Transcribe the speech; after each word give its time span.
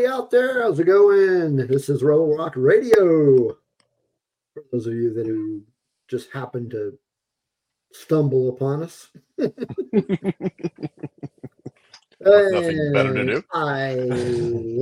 everybody 0.00 0.06
out 0.06 0.30
there. 0.30 0.62
How's 0.62 0.78
it 0.78 0.84
going? 0.84 1.56
This 1.56 1.88
is 1.88 2.02
Rebel 2.02 2.36
Rock 2.36 2.54
Radio. 2.56 3.56
For 4.54 4.62
those 4.72 4.86
of 4.86 4.94
you 4.94 5.12
that 5.14 5.26
who 5.26 5.62
just 6.08 6.30
happened 6.32 6.70
to 6.70 6.98
stumble 7.92 8.48
upon 8.50 8.82
us. 8.82 9.08
Nothing 9.38 9.52
better 12.92 13.14
to 13.14 13.24
do. 13.24 13.42
I 13.52 13.90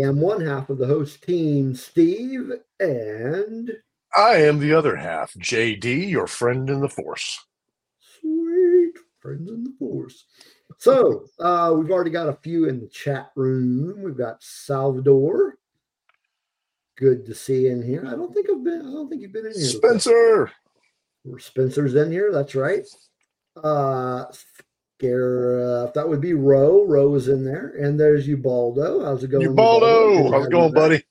am 0.04 0.20
one 0.20 0.44
half 0.44 0.70
of 0.70 0.78
the 0.78 0.86
host 0.86 1.22
team, 1.22 1.74
Steve, 1.74 2.52
and 2.80 3.72
I 4.16 4.36
am 4.36 4.58
the 4.58 4.74
other 4.74 4.96
half, 4.96 5.34
JD, 5.34 6.08
your 6.10 6.26
friend 6.26 6.70
in 6.70 6.80
the 6.80 6.88
force. 6.88 7.44
sweet 8.20 8.94
friends 9.20 9.50
in 9.50 9.64
the 9.64 9.74
force. 9.78 10.24
So 10.78 11.24
uh, 11.40 11.74
we've 11.76 11.90
already 11.90 12.10
got 12.10 12.28
a 12.28 12.34
few 12.34 12.68
in 12.68 12.80
the 12.80 12.86
chat 12.86 13.30
room. 13.34 14.00
We've 14.02 14.16
got 14.16 14.42
Salvador. 14.42 15.58
Good 16.96 17.26
to 17.26 17.34
see 17.34 17.62
you 17.62 17.72
in 17.72 17.82
here. 17.82 18.04
I 18.06 18.12
don't 18.12 18.32
think 18.32 18.48
I've 18.48 18.62
been. 18.62 18.80
I 18.80 18.92
don't 18.92 19.08
think 19.08 19.22
you've 19.22 19.32
been 19.32 19.46
in 19.46 19.52
here. 19.52 19.64
Spencer. 19.64 20.52
Or 21.28 21.38
Spencer's 21.38 21.96
in 21.96 22.12
here. 22.12 22.32
That's 22.32 22.54
right. 22.54 22.86
Uh, 23.62 24.26
Scare, 24.98 25.60
uh, 25.60 25.90
that 25.94 26.08
would 26.08 26.20
be 26.20 26.34
Roe. 26.34 26.84
Roe 26.84 27.14
is 27.16 27.28
in 27.28 27.44
there, 27.44 27.74
and 27.80 27.98
there's 27.98 28.28
Ubaldo. 28.28 29.04
How's 29.04 29.24
it 29.24 29.30
going, 29.30 29.46
Ubaldo. 29.46 30.24
To 30.24 30.30
How's 30.30 30.46
it 30.46 30.50
going, 30.50 30.72
buddy? 30.72 31.02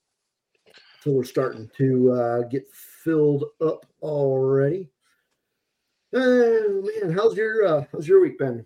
So 1.04 1.12
we're 1.12 1.24
starting 1.26 1.70
to 1.78 2.12
uh, 2.12 2.42
get 2.50 2.66
filled 2.72 3.46
up 3.62 3.86
already. 4.02 4.90
Oh 6.14 6.90
man, 7.02 7.14
how's 7.14 7.36
your 7.36 7.66
uh, 7.66 7.86
how's 7.92 8.08
your 8.08 8.22
week 8.22 8.38
been? 8.40 8.66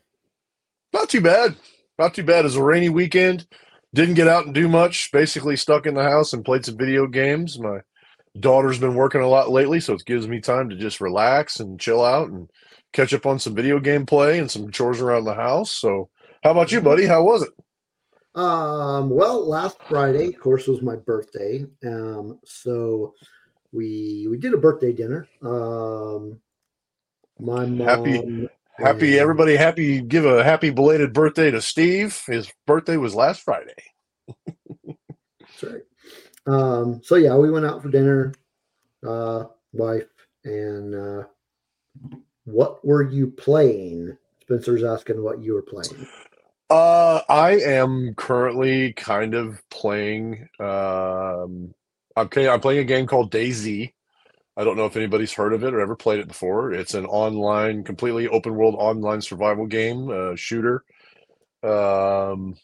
Not 0.94 1.10
too 1.10 1.22
bad. 1.22 1.56
Not 1.98 2.14
too 2.14 2.24
bad. 2.24 2.40
It 2.40 2.44
was 2.46 2.56
a 2.56 2.64
rainy 2.64 2.90
weekend. 2.90 3.48
Didn't 3.94 4.16
get 4.16 4.28
out 4.28 4.46
and 4.46 4.54
do 4.56 4.68
much. 4.68 5.12
Basically 5.12 5.56
stuck 5.56 5.86
in 5.86 5.94
the 5.96 6.04
house 6.04 6.34
and 6.34 6.46
played 6.46 6.66
some 6.66 6.78
video 6.78 7.08
games. 7.08 7.60
My 7.60 7.80
daughter's 8.40 8.80
been 8.80 8.96
working 8.96 9.22
a 9.22 9.28
lot 9.28 9.52
lately, 9.52 9.80
so 9.80 9.94
it 9.94 10.06
gives 10.06 10.28
me 10.28 10.40
time 10.40 10.70
to 10.70 10.76
just 10.76 11.02
relax 11.02 11.60
and 11.60 11.80
chill 11.80 12.04
out 12.04 12.30
and 12.30 12.50
catch 12.94 13.14
up 13.14 13.26
on 13.26 13.40
some 13.40 13.56
video 13.56 13.80
game 13.80 14.06
play 14.06 14.40
and 14.40 14.50
some 14.50 14.72
chores 14.72 15.02
around 15.02 15.26
the 15.26 15.34
house. 15.34 15.72
So 15.72 16.10
how 16.44 16.52
about 16.52 16.72
you, 16.72 16.82
buddy? 16.82 17.06
How 17.06 17.24
was 17.24 17.44
it? 17.44 17.50
Um, 18.34 19.10
well, 19.10 19.46
last 19.46 19.78
Friday, 19.90 20.28
of 20.28 20.40
course, 20.40 20.68
was 20.68 20.82
my 20.82 20.96
birthday. 20.96 21.66
Um, 21.86 22.40
so 22.46 23.14
we 23.74 24.28
we 24.30 24.38
did 24.38 24.54
a 24.54 24.58
birthday 24.58 24.94
dinner. 24.94 25.28
Um, 25.42 26.40
my 27.40 27.66
mom. 27.66 27.88
Happy- 27.88 28.50
Happy 28.82 29.20
everybody 29.20 29.56
happy 29.56 30.02
give 30.02 30.26
a 30.26 30.44
happy 30.44 30.70
belated 30.70 31.14
birthday 31.14 31.52
to 31.52 31.62
Steve. 31.62 32.22
His 32.28 32.52
birthday 32.66 32.98
was 32.98 33.16
last 33.16 33.42
Friday. 33.42 33.74
That's 34.46 35.64
right. 35.64 35.82
Um, 36.48 37.02
so 37.04 37.16
yeah, 37.16 37.36
we 37.36 37.52
went 37.52 37.66
out 37.66 37.82
for 37.82 37.90
dinner, 37.90 38.34
uh, 39.08 39.46
wife, 39.74 40.08
and 40.44 40.96
uh, 40.96 41.24
what 42.46 42.86
were 42.86 43.04
you 43.04 43.28
playing? 43.28 44.18
Spencer's 44.42 44.84
asking 44.84 45.24
what 45.24 45.42
you 45.42 45.54
were 45.54 45.62
playing. 45.62 46.08
Uh, 46.70 47.22
I 47.30 47.60
am 47.60 48.16
currently 48.16 48.94
kind 48.94 49.34
of 49.34 49.62
playing. 49.70 50.48
Um, 50.60 51.74
I'm 52.16 52.30
playing. 52.30 52.50
I'm 52.50 52.62
playing 52.62 52.80
a 52.80 52.86
game 52.86 53.08
called 53.08 53.32
DayZ. 53.32 53.94
I 54.58 54.64
don't 54.64 54.78
know 54.78 54.86
if 54.86 54.98
anybody's 54.98 55.34
heard 55.34 55.54
of 55.54 55.64
it 55.64 55.74
or 55.74 55.80
ever 55.80 55.96
played 55.96 56.20
it 56.20 56.28
before. 56.28 56.74
It's 56.74 56.94
an 56.94 57.06
online, 57.06 57.84
completely 57.84 58.28
open 58.28 58.56
world 58.56 58.76
online 58.78 59.22
survival 59.22 59.66
game, 59.66 60.10
uh, 60.10 60.36
shooter. 60.36 60.84
Um, 61.64 62.56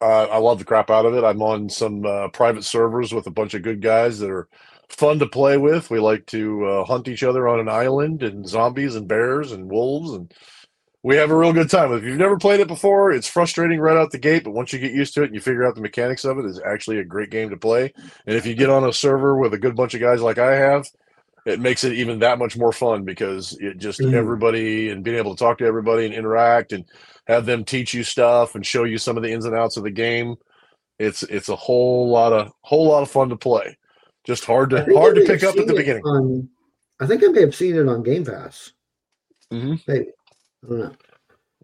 I, 0.00 0.24
I 0.24 0.38
love 0.38 0.58
the 0.58 0.64
crap 0.64 0.90
out 0.90 1.06
of 1.06 1.14
it. 1.14 1.24
I'm 1.24 1.42
on 1.42 1.68
some 1.68 2.06
uh, 2.06 2.28
private 2.28 2.64
servers 2.64 3.12
with 3.12 3.26
a 3.26 3.32
bunch 3.32 3.54
of 3.54 3.62
good 3.62 3.82
guys 3.82 4.18
that 4.20 4.30
are 4.30 4.48
fun 4.88 5.18
to 5.18 5.26
play 5.26 5.58
with. 5.58 5.90
We 5.90 5.98
like 5.98 6.24
to 6.26 6.64
uh, 6.64 6.84
hunt 6.84 7.08
each 7.08 7.22
other 7.22 7.46
on 7.46 7.60
an 7.60 7.68
island 7.68 8.22
and 8.22 8.48
zombies 8.48 8.94
and 8.94 9.06
bears 9.06 9.52
and 9.52 9.70
wolves 9.70 10.12
and 10.12 10.32
we 11.02 11.16
have 11.16 11.30
a 11.30 11.36
real 11.36 11.52
good 11.52 11.70
time. 11.70 11.92
If 11.92 12.02
you've 12.02 12.18
never 12.18 12.36
played 12.36 12.60
it 12.60 12.68
before, 12.68 13.12
it's 13.12 13.28
frustrating 13.28 13.80
right 13.80 13.96
out 13.96 14.10
the 14.10 14.18
gate, 14.18 14.44
but 14.44 14.52
once 14.52 14.72
you 14.72 14.78
get 14.78 14.92
used 14.92 15.14
to 15.14 15.22
it 15.22 15.26
and 15.26 15.34
you 15.34 15.40
figure 15.40 15.66
out 15.66 15.74
the 15.74 15.80
mechanics 15.80 16.24
of 16.24 16.38
it, 16.38 16.44
it's 16.44 16.60
actually 16.66 16.98
a 16.98 17.04
great 17.04 17.30
game 17.30 17.50
to 17.50 17.56
play. 17.56 17.92
And 18.26 18.36
if 18.36 18.44
you 18.44 18.54
get 18.54 18.68
on 18.68 18.84
a 18.84 18.92
server 18.92 19.36
with 19.36 19.54
a 19.54 19.58
good 19.58 19.76
bunch 19.76 19.94
of 19.94 20.00
guys 20.00 20.20
like 20.20 20.38
I 20.38 20.56
have, 20.56 20.88
it 21.48 21.60
makes 21.60 21.82
it 21.84 21.92
even 21.94 22.18
that 22.18 22.38
much 22.38 22.56
more 22.56 22.72
fun 22.72 23.04
because 23.04 23.56
it 23.60 23.78
just 23.78 24.00
Mhm. 24.00 24.12
everybody 24.12 24.90
and 24.90 25.02
being 25.02 25.16
able 25.16 25.34
to 25.34 25.38
talk 25.38 25.58
to 25.58 25.64
everybody 25.64 26.04
and 26.04 26.14
interact 26.14 26.72
and 26.72 26.84
have 27.26 27.46
them 27.46 27.64
teach 27.64 27.94
you 27.94 28.02
stuff 28.04 28.54
and 28.54 28.64
show 28.66 28.84
you 28.84 28.98
some 28.98 29.16
of 29.16 29.22
the 29.22 29.30
ins 29.32 29.44
and 29.44 29.54
outs 29.56 29.76
of 29.76 29.82
the 29.84 29.90
game. 29.90 30.36
It's 30.98 31.22
it's 31.24 31.48
a 31.48 31.56
whole 31.56 32.10
lot 32.10 32.32
of 32.32 32.52
whole 32.62 32.86
lot 32.88 33.02
of 33.02 33.10
fun 33.10 33.28
to 33.30 33.36
play. 33.36 33.76
Just 34.24 34.44
hard 34.44 34.70
to 34.70 34.84
hard 34.94 35.14
to 35.14 35.24
pick 35.24 35.42
up 35.42 35.56
at 35.56 35.66
the 35.66 35.74
beginning. 35.74 36.02
On, 36.04 36.48
I 37.00 37.06
think 37.06 37.24
I 37.24 37.28
may 37.28 37.40
have 37.40 37.54
seen 37.54 37.76
it 37.76 37.88
on 37.88 38.02
Game 38.02 38.24
Pass. 38.24 38.72
Mhm. 39.52 39.80
Maybe 39.86 40.06
I 40.64 40.68
don't 40.68 40.78
know. 40.78 40.92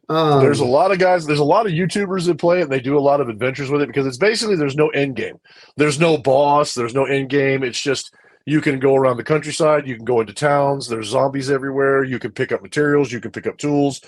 Um, 0.08 0.40
there's 0.42 0.60
a 0.60 0.64
lot 0.66 0.92
of 0.92 0.98
guys 0.98 1.24
there's 1.26 1.38
a 1.38 1.44
lot 1.44 1.66
of 1.66 1.72
youtubers 1.72 2.26
that 2.26 2.38
play 2.38 2.60
it 2.60 2.64
and 2.64 2.72
they 2.72 2.78
do 2.80 2.98
a 2.98 3.00
lot 3.00 3.20
of 3.22 3.28
adventures 3.30 3.70
with 3.70 3.80
it 3.80 3.86
because 3.86 4.06
it's 4.06 4.18
basically 4.18 4.54
there's 4.54 4.76
no 4.76 4.88
end 4.90 5.16
game 5.16 5.40
there's 5.78 5.98
no 5.98 6.18
boss 6.18 6.74
there's 6.74 6.92
no 6.92 7.06
end 7.06 7.30
game 7.30 7.62
it's 7.64 7.80
just 7.80 8.14
you 8.46 8.60
can 8.60 8.78
go 8.78 8.94
around 8.94 9.16
the 9.16 9.24
countryside 9.24 9.86
you 9.86 9.96
can 9.96 10.04
go 10.04 10.20
into 10.20 10.32
towns 10.32 10.88
there's 10.88 11.08
zombies 11.08 11.50
everywhere 11.50 12.04
you 12.04 12.18
can 12.18 12.30
pick 12.30 12.52
up 12.52 12.62
materials 12.62 13.10
you 13.10 13.20
can 13.20 13.30
pick 13.30 13.46
up 13.46 13.56
tools 13.56 14.00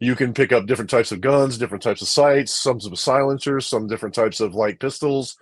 you 0.00 0.14
can 0.14 0.32
pick 0.32 0.52
up 0.52 0.66
different 0.66 0.90
types 0.90 1.12
of 1.12 1.20
guns 1.20 1.58
different 1.58 1.82
types 1.82 2.02
of 2.02 2.08
sights 2.08 2.52
some 2.52 2.78
of 2.84 2.98
silencers 2.98 3.66
some 3.66 3.86
different 3.86 4.14
types 4.14 4.40
of 4.40 4.54
light 4.54 4.80
pistols 4.80 5.36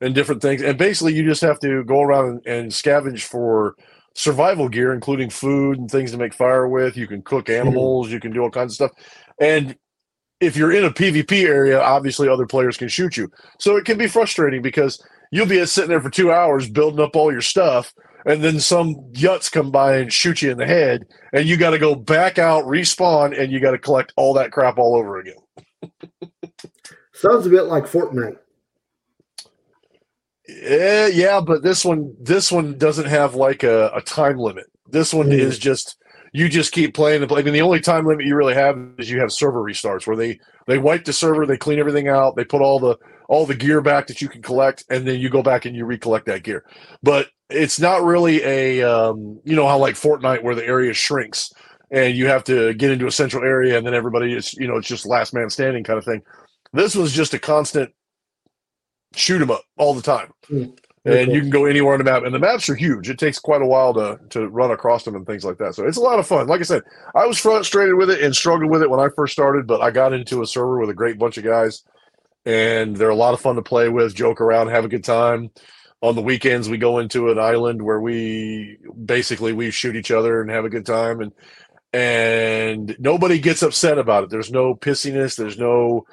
and 0.00 0.14
different 0.14 0.40
things 0.42 0.62
and 0.62 0.78
basically 0.78 1.14
you 1.14 1.24
just 1.24 1.42
have 1.42 1.58
to 1.58 1.82
go 1.84 2.00
around 2.00 2.28
and, 2.28 2.46
and 2.46 2.70
scavenge 2.70 3.22
for 3.22 3.74
survival 4.14 4.68
gear 4.68 4.92
including 4.92 5.28
food 5.28 5.78
and 5.78 5.90
things 5.90 6.12
to 6.12 6.16
make 6.16 6.32
fire 6.32 6.68
with 6.68 6.96
you 6.96 7.06
can 7.06 7.22
cook 7.22 7.48
animals 7.50 8.10
you 8.10 8.20
can 8.20 8.32
do 8.32 8.40
all 8.40 8.50
kinds 8.50 8.72
of 8.72 8.90
stuff 8.90 8.92
and 9.40 9.76
if 10.40 10.56
you're 10.56 10.72
in 10.72 10.84
a 10.84 10.90
PvP 10.90 11.44
area, 11.46 11.80
obviously 11.80 12.28
other 12.28 12.46
players 12.46 12.76
can 12.76 12.88
shoot 12.88 13.16
you. 13.16 13.30
So 13.58 13.76
it 13.76 13.84
can 13.84 13.96
be 13.96 14.06
frustrating 14.06 14.60
because 14.60 15.02
you'll 15.30 15.46
be 15.46 15.64
sitting 15.66 15.90
there 15.90 16.00
for 16.00 16.10
two 16.10 16.30
hours 16.32 16.68
building 16.68 17.00
up 17.04 17.16
all 17.16 17.32
your 17.32 17.40
stuff, 17.40 17.92
and 18.24 18.42
then 18.42 18.60
some 18.60 18.94
yuts 19.12 19.50
come 19.50 19.70
by 19.70 19.96
and 19.98 20.12
shoot 20.12 20.42
you 20.42 20.50
in 20.50 20.58
the 20.58 20.66
head, 20.66 21.04
and 21.32 21.46
you 21.46 21.56
got 21.56 21.70
to 21.70 21.78
go 21.78 21.94
back 21.94 22.38
out, 22.38 22.64
respawn, 22.64 23.38
and 23.38 23.52
you 23.52 23.60
got 23.60 23.72
to 23.72 23.78
collect 23.78 24.12
all 24.16 24.34
that 24.34 24.52
crap 24.52 24.78
all 24.78 24.96
over 24.96 25.18
again. 25.18 25.34
sounds 27.14 27.46
a 27.46 27.50
bit 27.50 27.64
like 27.64 27.84
Fortnite. 27.84 28.36
Eh, 30.48 31.10
yeah, 31.12 31.40
but 31.40 31.62
this 31.62 31.84
one, 31.84 32.14
this 32.20 32.52
one 32.52 32.78
doesn't 32.78 33.06
have 33.06 33.34
like 33.34 33.62
a, 33.64 33.90
a 33.94 34.00
time 34.00 34.36
limit. 34.38 34.66
This 34.88 35.12
one 35.12 35.28
Mm. 35.28 35.38
is 35.38 35.58
just 35.58 35.96
you 36.36 36.50
just 36.50 36.72
keep 36.72 36.92
playing 36.92 37.22
and 37.22 37.28
playing. 37.30 37.44
I 37.44 37.46
mean, 37.46 37.54
the 37.54 37.62
only 37.62 37.80
time 37.80 38.04
limit 38.04 38.26
you 38.26 38.36
really 38.36 38.52
have 38.52 38.78
is 38.98 39.10
you 39.10 39.20
have 39.20 39.32
server 39.32 39.62
restarts 39.62 40.06
where 40.06 40.16
they 40.16 40.38
they 40.66 40.76
wipe 40.76 41.06
the 41.06 41.12
server, 41.14 41.46
they 41.46 41.56
clean 41.56 41.78
everything 41.78 42.08
out, 42.08 42.36
they 42.36 42.44
put 42.44 42.60
all 42.60 42.78
the 42.78 42.98
all 43.26 43.46
the 43.46 43.54
gear 43.54 43.80
back 43.80 44.06
that 44.08 44.20
you 44.20 44.28
can 44.28 44.42
collect, 44.42 44.84
and 44.90 45.08
then 45.08 45.18
you 45.18 45.30
go 45.30 45.42
back 45.42 45.64
and 45.64 45.74
you 45.74 45.86
recollect 45.86 46.26
that 46.26 46.42
gear. 46.42 46.62
But 47.02 47.28
it's 47.48 47.80
not 47.80 48.02
really 48.04 48.42
a 48.42 48.82
um, 48.82 49.40
you 49.44 49.56
know 49.56 49.66
how 49.66 49.78
like 49.78 49.94
Fortnite 49.94 50.42
where 50.42 50.54
the 50.54 50.66
area 50.66 50.92
shrinks 50.92 51.50
and 51.90 52.14
you 52.14 52.26
have 52.26 52.44
to 52.44 52.74
get 52.74 52.90
into 52.90 53.06
a 53.06 53.12
central 53.12 53.42
area 53.42 53.78
and 53.78 53.86
then 53.86 53.94
everybody 53.94 54.34
is 54.34 54.52
you 54.54 54.68
know 54.68 54.76
it's 54.76 54.88
just 54.88 55.06
last 55.06 55.32
man 55.32 55.48
standing 55.48 55.84
kind 55.84 55.98
of 55.98 56.04
thing. 56.04 56.20
This 56.74 56.94
was 56.94 57.14
just 57.14 57.32
a 57.32 57.38
constant 57.38 57.90
shoot 59.14 59.40
'em 59.40 59.50
up 59.50 59.62
all 59.78 59.94
the 59.94 60.02
time 60.02 60.30
Mm. 60.50 60.76
Very 61.06 61.20
and 61.20 61.26
cool. 61.28 61.34
you 61.36 61.40
can 61.42 61.50
go 61.50 61.66
anywhere 61.66 61.92
on 61.92 61.98
the 61.98 62.04
map. 62.04 62.24
And 62.24 62.34
the 62.34 62.38
maps 62.40 62.68
are 62.68 62.74
huge. 62.74 63.08
It 63.08 63.18
takes 63.18 63.38
quite 63.38 63.62
a 63.62 63.66
while 63.66 63.94
to 63.94 64.18
to 64.30 64.48
run 64.48 64.72
across 64.72 65.04
them 65.04 65.14
and 65.14 65.24
things 65.24 65.44
like 65.44 65.56
that. 65.58 65.76
So 65.76 65.86
it's 65.86 65.96
a 65.96 66.00
lot 66.00 66.18
of 66.18 66.26
fun. 66.26 66.48
Like 66.48 66.60
I 66.60 66.64
said, 66.64 66.82
I 67.14 67.26
was 67.26 67.38
frustrated 67.38 67.94
with 67.94 68.10
it 68.10 68.22
and 68.22 68.34
struggled 68.34 68.70
with 68.70 68.82
it 68.82 68.90
when 68.90 68.98
I 68.98 69.08
first 69.14 69.32
started, 69.32 69.68
but 69.68 69.80
I 69.80 69.92
got 69.92 70.12
into 70.12 70.42
a 70.42 70.46
server 70.46 70.80
with 70.80 70.90
a 70.90 70.94
great 70.94 71.16
bunch 71.16 71.38
of 71.38 71.44
guys, 71.44 71.84
and 72.44 72.96
they're 72.96 73.10
a 73.10 73.14
lot 73.14 73.34
of 73.34 73.40
fun 73.40 73.54
to 73.54 73.62
play 73.62 73.88
with, 73.88 74.16
joke 74.16 74.40
around, 74.40 74.68
have 74.68 74.84
a 74.84 74.88
good 74.88 75.04
time. 75.04 75.50
On 76.02 76.14
the 76.14 76.22
weekends, 76.22 76.68
we 76.68 76.76
go 76.76 76.98
into 76.98 77.30
an 77.30 77.38
island 77.38 77.80
where 77.80 78.00
we 78.00 78.78
basically 79.04 79.52
we 79.52 79.70
shoot 79.70 79.96
each 79.96 80.10
other 80.10 80.40
and 80.40 80.50
have 80.50 80.64
a 80.64 80.70
good 80.70 80.86
time, 80.86 81.20
and 81.20 81.32
and 81.92 82.96
nobody 82.98 83.38
gets 83.38 83.62
upset 83.62 83.96
about 83.96 84.24
it. 84.24 84.30
There's 84.30 84.50
no 84.50 84.74
pissiness. 84.74 85.36
There's 85.36 85.56
no 85.56 86.04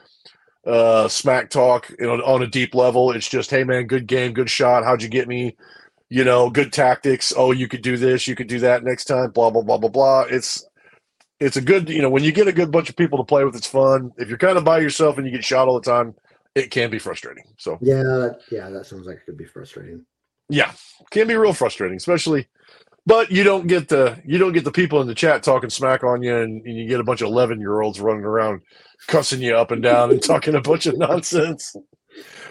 uh 0.66 1.08
smack 1.08 1.50
talk 1.50 1.90
you 2.00 2.06
know 2.06 2.24
on 2.24 2.44
a 2.44 2.48
deep 2.48 2.74
level. 2.76 3.12
It's 3.12 3.30
just 3.30 3.50
hey 3.52 3.64
man 3.64 3.88
good 3.88 4.08
game 4.08 4.34
good 4.34 4.50
shot. 4.50 4.84
How'd 4.84 5.02
you 5.02 5.10
get 5.10 5.28
me? 5.28 5.56
You 6.10 6.24
know 6.24 6.50
good 6.50 6.72
tactics. 6.74 7.34
Oh 7.36 7.52
you 7.52 7.68
could 7.68 7.82
do 7.82 7.98
this 7.98 8.28
you 8.28 8.36
could 8.36 8.48
do 8.48 8.60
that 8.60 8.84
next 8.84 9.06
time 9.06 9.32
blah 9.32 9.50
blah 9.50 9.64
blah 9.64 9.78
blah 9.78 9.90
blah. 9.90 10.22
It's 10.22 10.66
it's 11.40 11.58
a 11.58 11.62
good 11.62 11.90
you 11.90 12.02
know 12.02 12.10
when 12.10 12.24
you 12.24 12.32
get 12.32 12.48
a 12.48 12.54
good 12.54 12.72
bunch 12.72 12.90
of 12.90 12.96
people 12.96 13.18
to 13.18 13.24
play 13.24 13.44
with 13.44 13.56
it's 13.56 13.68
fun. 13.68 14.12
If 14.18 14.30
you're 14.30 14.38
kind 14.38 14.58
of 14.58 14.64
by 14.64 14.80
yourself 14.80 15.18
and 15.18 15.26
you 15.26 15.32
get 15.34 15.44
shot 15.44 15.68
all 15.68 15.80
the 15.80 15.90
time 15.90 16.16
it 16.56 16.70
can 16.70 16.90
be 16.92 17.00
frustrating 17.00 17.46
so. 17.58 17.80
Yeah, 17.82 18.30
yeah, 18.52 18.70
that 18.70 18.86
sounds 18.86 19.08
like 19.08 19.18
it 19.18 19.26
could 19.26 19.38
be 19.38 19.46
frustrating. 19.46 20.06
yeah 20.50 20.72
can 21.12 21.28
be 21.28 21.36
real 21.36 21.54
frustrating 21.54 21.98
especially 21.98 22.48
but 23.06 23.32
you 23.32 23.44
don't 23.44 23.68
get 23.68 23.90
the 23.90 24.22
you 24.26 24.38
don't 24.38 24.54
get 24.54 24.64
the 24.64 24.72
people 24.72 25.02
in 25.02 25.08
the 25.08 25.16
chat 25.16 25.42
talking 25.44 25.70
smack 25.70 26.04
on 26.04 26.22
you 26.22 26.36
and, 26.36 26.66
and 26.66 26.78
you 26.78 26.88
get 26.88 27.00
a 27.00 27.04
bunch 27.04 27.22
of 27.22 27.28
11 27.28 27.60
year 27.60 27.82
olds 27.82 28.00
running 28.00 28.24
around 28.24 28.62
cussing 29.08 29.42
you 29.42 29.56
up 29.56 29.72
and 29.72 29.84
down 29.84 30.12
and 30.12 30.22
talking 30.22 30.56
a 30.56 30.62
bunch 30.62 30.86
of 30.86 30.98
nonsense 30.98 31.76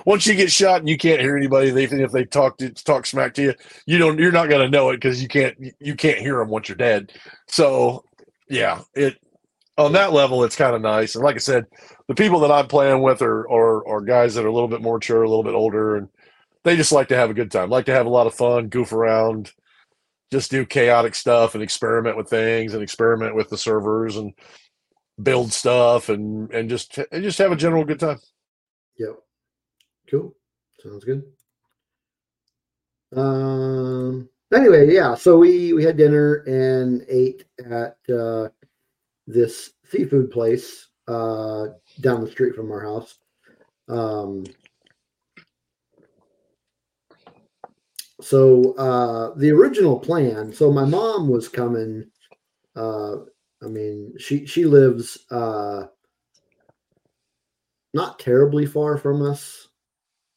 once 0.05 0.27
you 0.27 0.35
get 0.35 0.51
shot 0.51 0.81
and 0.81 0.89
you 0.89 0.97
can't 0.97 1.21
hear 1.21 1.37
anybody, 1.37 1.71
they 1.71 1.87
think 1.87 2.03
if 2.03 2.13
they 2.13 2.25
talk 2.25 2.59
to 2.59 2.71
talk 2.71 3.07
smack 3.07 3.35
to 3.35 3.43
you, 3.43 3.55
you 3.87 3.99
don't 3.99 4.19
you're 4.19 4.33
not 4.33 4.49
gonna 4.49 4.69
know 4.69 4.91
it 4.91 4.97
because 4.97 5.23
you 5.23 5.29
can't 5.29 5.57
you 5.81 5.95
can't 5.95 6.19
hear 6.19 6.39
them 6.39 6.49
once 6.49 6.69
you're 6.69 6.77
dead. 6.77 7.13
So 7.49 8.05
yeah, 8.49 8.81
it 8.95 9.19
on 9.79 9.93
that 9.93 10.13
level 10.13 10.45
it's 10.45 10.57
kind 10.57 10.75
of 10.75 10.83
nice. 10.83 11.15
And 11.15 11.25
like 11.25 11.37
I 11.37 11.39
said, 11.39 11.67
the 12.09 12.15
people 12.15 12.41
that 12.41 12.51
I'm 12.51 12.67
playing 12.67 13.03
with 13.03 13.23
are, 13.23 13.51
are 13.51 13.87
are 13.87 14.01
guys 14.01 14.35
that 14.35 14.45
are 14.45 14.49
a 14.49 14.53
little 14.53 14.69
bit 14.69 14.83
more 14.83 14.97
mature, 14.97 15.23
a 15.23 15.29
little 15.29 15.45
bit 15.45 15.55
older, 15.55 15.97
and 15.97 16.09
they 16.65 16.77
just 16.77 16.93
like 16.93 17.09
to 17.09 17.17
have 17.17 17.31
a 17.31 17.35
good 17.35 17.51
time, 17.51 17.71
like 17.71 17.87
to 17.87 17.95
have 17.95 18.07
a 18.07 18.11
lot 18.11 18.27
of 18.27 18.35
fun, 18.35 18.69
goof 18.69 18.93
around, 18.93 19.53
just 20.31 20.51
do 20.51 20.67
chaotic 20.67 21.15
stuff 21.15 21.55
and 21.55 21.63
experiment 21.63 22.17
with 22.17 22.29
things 22.29 22.75
and 22.75 22.83
experiment 22.83 23.35
with 23.35 23.49
the 23.49 23.59
servers 23.59 24.17
and 24.17 24.33
build 25.21 25.53
stuff 25.53 26.09
and 26.09 26.51
and 26.53 26.69
just 26.69 26.99
and 26.99 27.23
just 27.23 27.39
have 27.39 27.53
a 27.53 27.57
general 27.57 27.85
good 27.85 28.01
time. 28.01 28.19
Yep. 28.99 29.17
Cool. 30.11 30.35
Sounds 30.83 31.05
good. 31.05 31.25
Um. 33.15 34.29
Anyway, 34.53 34.93
yeah. 34.93 35.15
So 35.15 35.39
we 35.39 35.73
we 35.73 35.85
had 35.85 35.97
dinner 35.97 36.37
and 36.47 37.05
ate 37.09 37.45
at 37.71 37.97
uh, 38.15 38.49
this 39.27 39.73
seafood 39.85 40.31
place 40.31 40.89
uh, 41.09 41.69
down 42.01 42.23
the 42.23 42.31
street 42.31 42.55
from 42.55 42.71
our 42.71 42.83
house. 42.83 43.19
Um. 43.89 44.45
So 48.21 48.75
uh, 48.75 49.35
the 49.37 49.51
original 49.51 49.99
plan. 49.99 50.53
So 50.53 50.71
my 50.73 50.85
mom 50.85 51.29
was 51.29 51.49
coming. 51.49 52.07
Uh, 52.77 53.17
I 53.65 53.69
mean, 53.69 54.15
she 54.19 54.47
she 54.47 54.65
lives 54.65 55.27
uh, 55.31 55.87
not 57.95 58.19
terribly 58.19 58.67
far 58.67 58.97
from 58.97 59.23
us, 59.23 59.69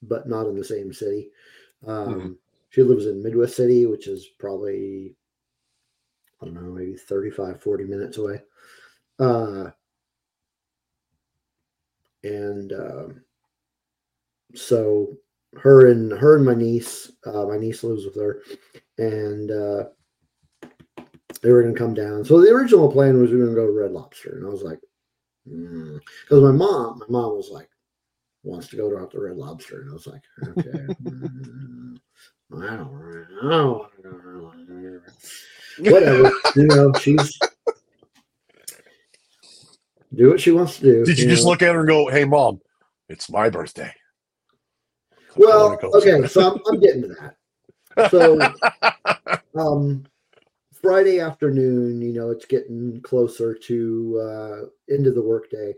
but 0.02 0.28
not 0.28 0.48
in 0.48 0.56
the 0.56 0.64
same 0.64 0.94
city. 0.94 1.32
Um, 1.86 2.16
Mhm. 2.16 2.38
She 2.70 2.84
lives 2.84 3.06
in 3.06 3.24
Midwest 3.24 3.56
City, 3.56 3.86
which 3.86 4.08
is 4.08 4.28
probably, 4.38 5.16
I 6.42 6.46
don't 6.46 6.54
know, 6.56 6.72
maybe 6.72 6.96
35, 6.98 7.62
40 7.62 7.86
minutes 7.86 8.18
away. 8.18 8.44
Uh, 9.20 9.72
and 12.24 12.74
um, 12.74 13.24
so 14.54 15.16
her 15.58 15.88
and 15.92 16.12
her 16.12 16.36
and 16.36 16.46
my 16.46 16.56
niece, 16.56 17.12
uh, 17.26 17.46
my 17.46 17.58
niece 17.58 17.84
lives 17.84 18.06
with 18.06 18.16
her, 18.16 18.42
and 18.98 19.52
uh, 19.52 19.86
they 21.46 21.52
were 21.52 21.62
going 21.62 21.76
to 21.76 21.80
come 21.80 21.94
down. 21.94 22.26
So 22.26 22.42
the 22.42 22.50
original 22.50 22.92
plan 22.92 23.22
was 23.22 23.30
we 23.30 23.38
were 23.38 23.46
going 23.46 23.56
to 23.56 23.62
go 23.62 23.68
to 23.68 23.80
Red 23.80 23.92
Lobster, 23.92 24.38
and 24.38 24.48
I 24.48 24.50
was 24.50 24.64
like, 24.64 24.80
because 25.46 26.42
my 26.42 26.52
mom, 26.52 26.98
my 27.00 27.06
mom 27.08 27.36
was 27.38 27.50
like, 27.52 27.70
wants 28.42 28.68
to 28.70 28.78
go 28.78 28.90
to 28.90 29.10
the 29.16 29.22
Red 29.22 29.38
Lobster, 29.38 29.82
and 29.82 29.92
I 29.92 29.94
was 29.94 30.08
like, 30.08 30.24
okay, 30.44 30.70
mm, 31.04 31.98
I 32.58 32.76
don't, 32.78 32.92
really- 32.92 33.26
I 33.44 33.50
don't 33.50 33.78
want 33.78 33.96
to 33.96 34.02
go 34.02 34.10
to 34.10 34.18
Red 34.18 34.42
Lobster. 34.42 35.04
Whatever, 35.92 36.32
you 36.56 36.66
know, 36.66 36.94
she's 36.94 37.38
do 40.16 40.30
what 40.30 40.42
she 40.42 40.52
wants 40.52 40.78
to 40.78 40.84
do. 40.84 41.06
Did 41.06 41.20
you 41.20 41.30
just 41.30 41.44
know. 41.44 41.50
look 41.50 41.62
at 41.62 41.76
her 41.76 41.82
and 41.82 41.90
go, 41.90 42.10
"Hey, 42.10 42.24
mom, 42.24 42.60
it's 43.10 43.30
my 43.30 43.50
birthday"? 43.50 43.94
Well, 45.36 45.78
okay, 45.94 46.26
so 46.28 46.54
I'm, 46.54 46.62
I'm 46.66 46.80
getting 46.80 47.02
to 47.02 47.08
that. 47.10 48.10
So, 48.10 48.54
um, 49.60 50.06
Friday 50.86 51.20
afternoon, 51.20 52.00
you 52.00 52.14
know, 52.14 52.30
it's 52.30 52.46
getting 52.46 53.02
closer 53.02 53.56
to 53.56 54.20
uh, 54.22 54.94
end 54.94 55.08
of 55.08 55.16
the 55.16 55.22
workday, 55.22 55.74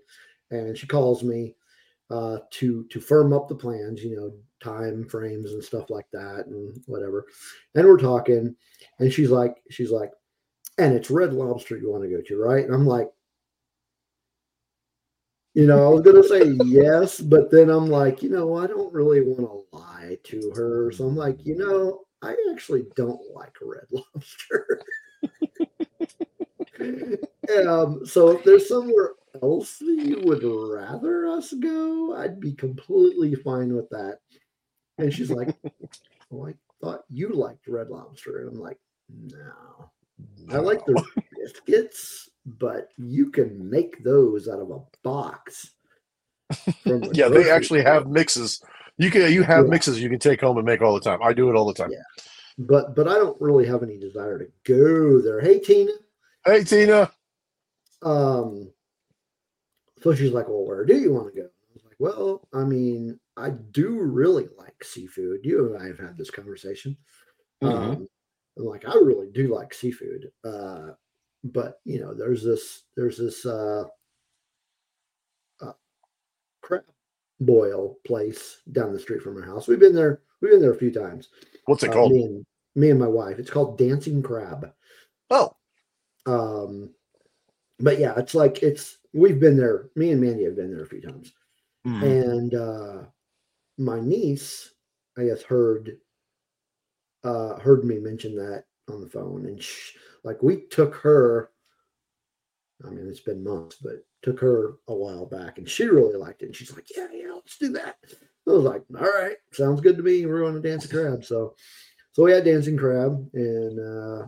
and 0.51 0.77
she 0.77 0.85
calls 0.85 1.23
me 1.23 1.55
uh, 2.09 2.39
to 2.51 2.83
to 2.89 2.99
firm 2.99 3.31
up 3.31 3.47
the 3.47 3.55
plans, 3.55 4.03
you 4.03 4.17
know, 4.17 4.33
time 4.61 5.07
frames 5.07 5.53
and 5.53 5.63
stuff 5.63 5.89
like 5.89 6.07
that, 6.11 6.47
and 6.47 6.77
whatever. 6.87 7.25
And 7.75 7.87
we're 7.87 7.97
talking, 7.97 8.53
and 8.99 9.13
she's 9.13 9.29
like, 9.29 9.55
she's 9.71 9.91
like, 9.91 10.11
and 10.77 10.93
it's 10.93 11.09
Red 11.09 11.31
Lobster 11.31 11.77
you 11.77 11.89
want 11.89 12.03
to 12.03 12.09
go 12.09 12.21
to, 12.21 12.37
right? 12.37 12.65
And 12.65 12.73
I'm 12.73 12.85
like. 12.85 13.07
You 15.53 15.65
know, 15.65 15.87
I 15.87 15.89
was 15.89 16.03
gonna 16.03 16.21
say 16.21 16.51
yes, 16.67 17.19
but 17.19 17.49
then 17.49 17.71
I'm 17.71 17.87
like, 17.87 18.21
you 18.21 18.29
know, 18.29 18.55
I 18.55 18.67
don't 18.67 18.93
really 18.93 19.21
want 19.21 19.39
to 19.39 19.75
lie 19.75 20.15
to 20.25 20.51
her. 20.55 20.91
So 20.91 21.07
I'm 21.07 21.15
like, 21.15 21.43
you 21.47 21.55
know, 21.55 22.05
I 22.21 22.35
actually 22.51 22.85
don't 22.95 23.21
like 23.33 23.55
red 23.61 23.85
lobster. 23.91 24.66
Um, 27.67 28.05
so 28.05 28.29
if 28.29 28.43
there's 28.43 28.67
somewhere 28.67 29.11
else 29.41 29.77
that 29.79 29.85
you 30.03 30.21
would 30.25 30.43
rather 30.43 31.27
us 31.27 31.53
go, 31.53 32.15
I'd 32.15 32.39
be 32.39 32.53
completely 32.53 33.35
fine 33.35 33.75
with 33.75 33.89
that. 33.89 34.19
And 34.97 35.13
she's 35.13 35.29
like, 35.31 35.55
Well, 36.29 36.49
I 36.51 36.55
thought 36.81 37.03
you 37.09 37.29
liked 37.29 37.67
red 37.67 37.89
lobster. 37.89 38.39
And 38.47 38.49
I'm 38.55 38.61
like, 38.61 38.79
No. 39.09 39.91
I 40.51 40.57
like 40.57 40.85
the 40.85 41.03
biscuits, 41.35 42.29
but 42.45 42.89
you 42.97 43.29
can 43.29 43.69
make 43.69 44.03
those 44.03 44.47
out 44.47 44.59
of 44.59 44.71
a 44.71 44.79
box. 45.03 45.71
Yeah, 46.85 47.27
they 47.27 47.51
actually 47.51 47.81
store. 47.81 47.93
have 47.93 48.07
mixes. 48.07 48.61
You 48.97 49.11
can 49.11 49.31
you 49.31 49.43
have 49.43 49.65
Yeah. 49.65 49.69
mixes 49.71 50.01
you 50.01 50.09
can 50.09 50.17
take 50.19 50.41
home 50.41 50.57
and 50.57 50.65
make 50.65 50.81
all 50.81 50.93
the 50.93 51.01
time. 51.01 51.19
I 51.21 51.33
do 51.33 51.49
it 51.49 51.55
all 51.55 51.65
the 51.67 51.73
time. 51.73 51.91
Yeah. 51.91 51.99
but 52.57 52.95
but 52.95 53.07
I 53.07 53.15
don't 53.15 53.39
really 53.41 53.67
have 53.67 53.83
any 53.83 53.97
desire 53.99 54.39
to 54.39 54.47
go 54.63 55.21
there. 55.21 55.39
Hey 55.41 55.59
Tina. 55.59 55.91
Hey, 56.45 56.63
Tina. 56.63 57.11
Um 58.01 58.73
so 60.01 60.13
she's 60.13 60.31
like, 60.31 60.47
Well, 60.47 60.65
where 60.65 60.85
do 60.85 60.95
you 60.97 61.13
want 61.13 61.33
to 61.33 61.41
go? 61.41 61.47
I 61.47 61.73
was 61.73 61.83
like, 61.85 61.95
Well, 61.99 62.47
I 62.53 62.63
mean, 62.63 63.19
I 63.35 63.51
do 63.51 63.99
really 63.99 64.47
like 64.57 64.83
seafood. 64.83 65.41
You 65.43 65.73
and 65.73 65.83
I 65.83 65.87
have 65.87 65.99
had 65.99 66.17
this 66.17 66.31
conversation. 66.31 66.97
Mhm. 67.61 67.97
Um 67.97 68.07
I'm 68.57 68.65
like, 68.65 68.87
I 68.87 68.95
really 68.95 69.29
do 69.31 69.53
like 69.53 69.73
seafood. 69.73 70.31
Uh 70.43 70.91
but 71.45 71.79
you 71.85 71.99
know, 72.01 72.13
there's 72.13 72.43
this 72.43 72.83
there's 72.95 73.17
this 73.17 73.45
uh, 73.45 73.85
uh 75.61 75.73
crab 76.61 76.83
boil 77.41 77.97
place 78.07 78.61
down 78.73 78.93
the 78.93 78.99
street 78.99 79.21
from 79.23 79.37
our 79.37 79.43
house. 79.45 79.67
We've 79.67 79.79
been 79.79 79.95
there, 79.95 80.23
we've 80.41 80.51
been 80.51 80.61
there 80.61 80.73
a 80.73 80.77
few 80.79 80.91
times. 80.91 81.29
What's 81.65 81.83
it 81.83 81.89
Uh, 81.89 81.93
called? 81.93 82.11
me 82.11 82.23
and 82.23 82.45
me 82.75 82.91
and 82.91 82.99
my 82.99 83.07
wife. 83.07 83.39
It's 83.39 83.51
called 83.51 83.77
Dancing 83.79 84.23
Crab. 84.23 84.73
Oh, 85.29 85.55
Um, 86.25 86.93
but 87.79 87.99
yeah, 87.99 88.13
it's 88.17 88.35
like 88.35 88.63
it's 88.63 88.97
we've 89.13 89.39
been 89.39 89.57
there. 89.57 89.89
Me 89.95 90.11
and 90.11 90.21
Mandy 90.21 90.45
have 90.45 90.55
been 90.55 90.71
there 90.71 90.83
a 90.83 90.87
few 90.87 91.01
times, 91.01 91.33
mhm. 91.85 92.03
and 92.03 92.55
uh, 92.55 93.03
my 93.77 93.99
niece, 93.99 94.71
I 95.17 95.25
guess, 95.25 95.43
heard 95.43 95.97
uh, 97.23 97.59
heard 97.59 97.83
me 97.83 97.99
mention 97.99 98.35
that 98.35 98.65
on 98.89 99.01
the 99.01 99.09
phone, 99.09 99.45
and 99.45 99.61
sh- 99.61 99.93
like 100.23 100.41
we 100.41 100.67
took 100.69 100.95
her. 100.95 101.51
I 102.85 102.89
mean, 102.89 103.07
it's 103.07 103.19
been 103.19 103.43
months, 103.43 103.77
but 103.81 104.05
took 104.21 104.39
her 104.39 104.75
a 104.87 104.93
while 104.93 105.25
back, 105.25 105.57
and 105.57 105.67
she 105.67 105.85
really 105.85 106.15
liked 106.15 106.43
it. 106.43 106.47
And 106.47 106.55
she's 106.55 106.73
like, 106.73 106.87
"Yeah, 106.95 107.07
yeah, 107.11 107.33
let's 107.33 107.57
do 107.57 107.69
that." 107.73 107.97
I 108.47 108.51
was 108.51 108.63
like, 108.63 108.83
"All 108.97 109.05
right, 109.05 109.37
sounds 109.51 109.81
good 109.81 109.97
to 109.97 110.03
me. 110.03 110.25
We're 110.25 110.41
going 110.41 110.53
to 110.53 110.61
dance 110.61 110.87
Dancing 110.87 111.11
Crab." 111.11 111.25
So, 111.25 111.55
so 112.11 112.23
we 112.23 112.31
had 112.31 112.45
Dancing 112.45 112.77
Crab, 112.77 113.29
and 113.33 113.79
uh, 113.79 114.27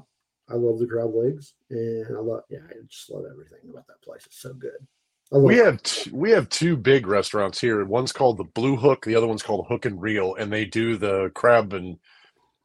I 0.50 0.56
love 0.56 0.80
the 0.80 0.88
crab 0.88 1.14
legs, 1.14 1.54
and 1.70 2.18
I 2.18 2.20
love, 2.22 2.42
yeah, 2.50 2.60
I 2.68 2.74
just 2.88 3.10
love 3.12 3.26
everything 3.30 3.60
about 3.70 3.88
that 3.88 4.02
place. 4.02 4.26
It's 4.26 4.42
so 4.42 4.54
good. 4.54 4.88
We 5.32 5.58
have 5.58 5.82
t- 5.84 6.10
we 6.12 6.32
have 6.32 6.50
two 6.50 6.76
big 6.76 7.06
restaurants 7.06 7.62
here. 7.62 7.86
One's 7.86 8.12
called 8.12 8.38
the 8.38 8.46
Blue 8.46 8.76
Hook. 8.76 9.06
The 9.06 9.14
other 9.14 9.28
one's 9.28 9.44
called 9.44 9.68
Hook 9.70 9.86
and 9.86 10.02
Reel, 10.02 10.34
and 10.36 10.52
they 10.52 10.66
do 10.66 10.98
the 10.98 11.32
crab 11.36 11.74
and 11.74 11.98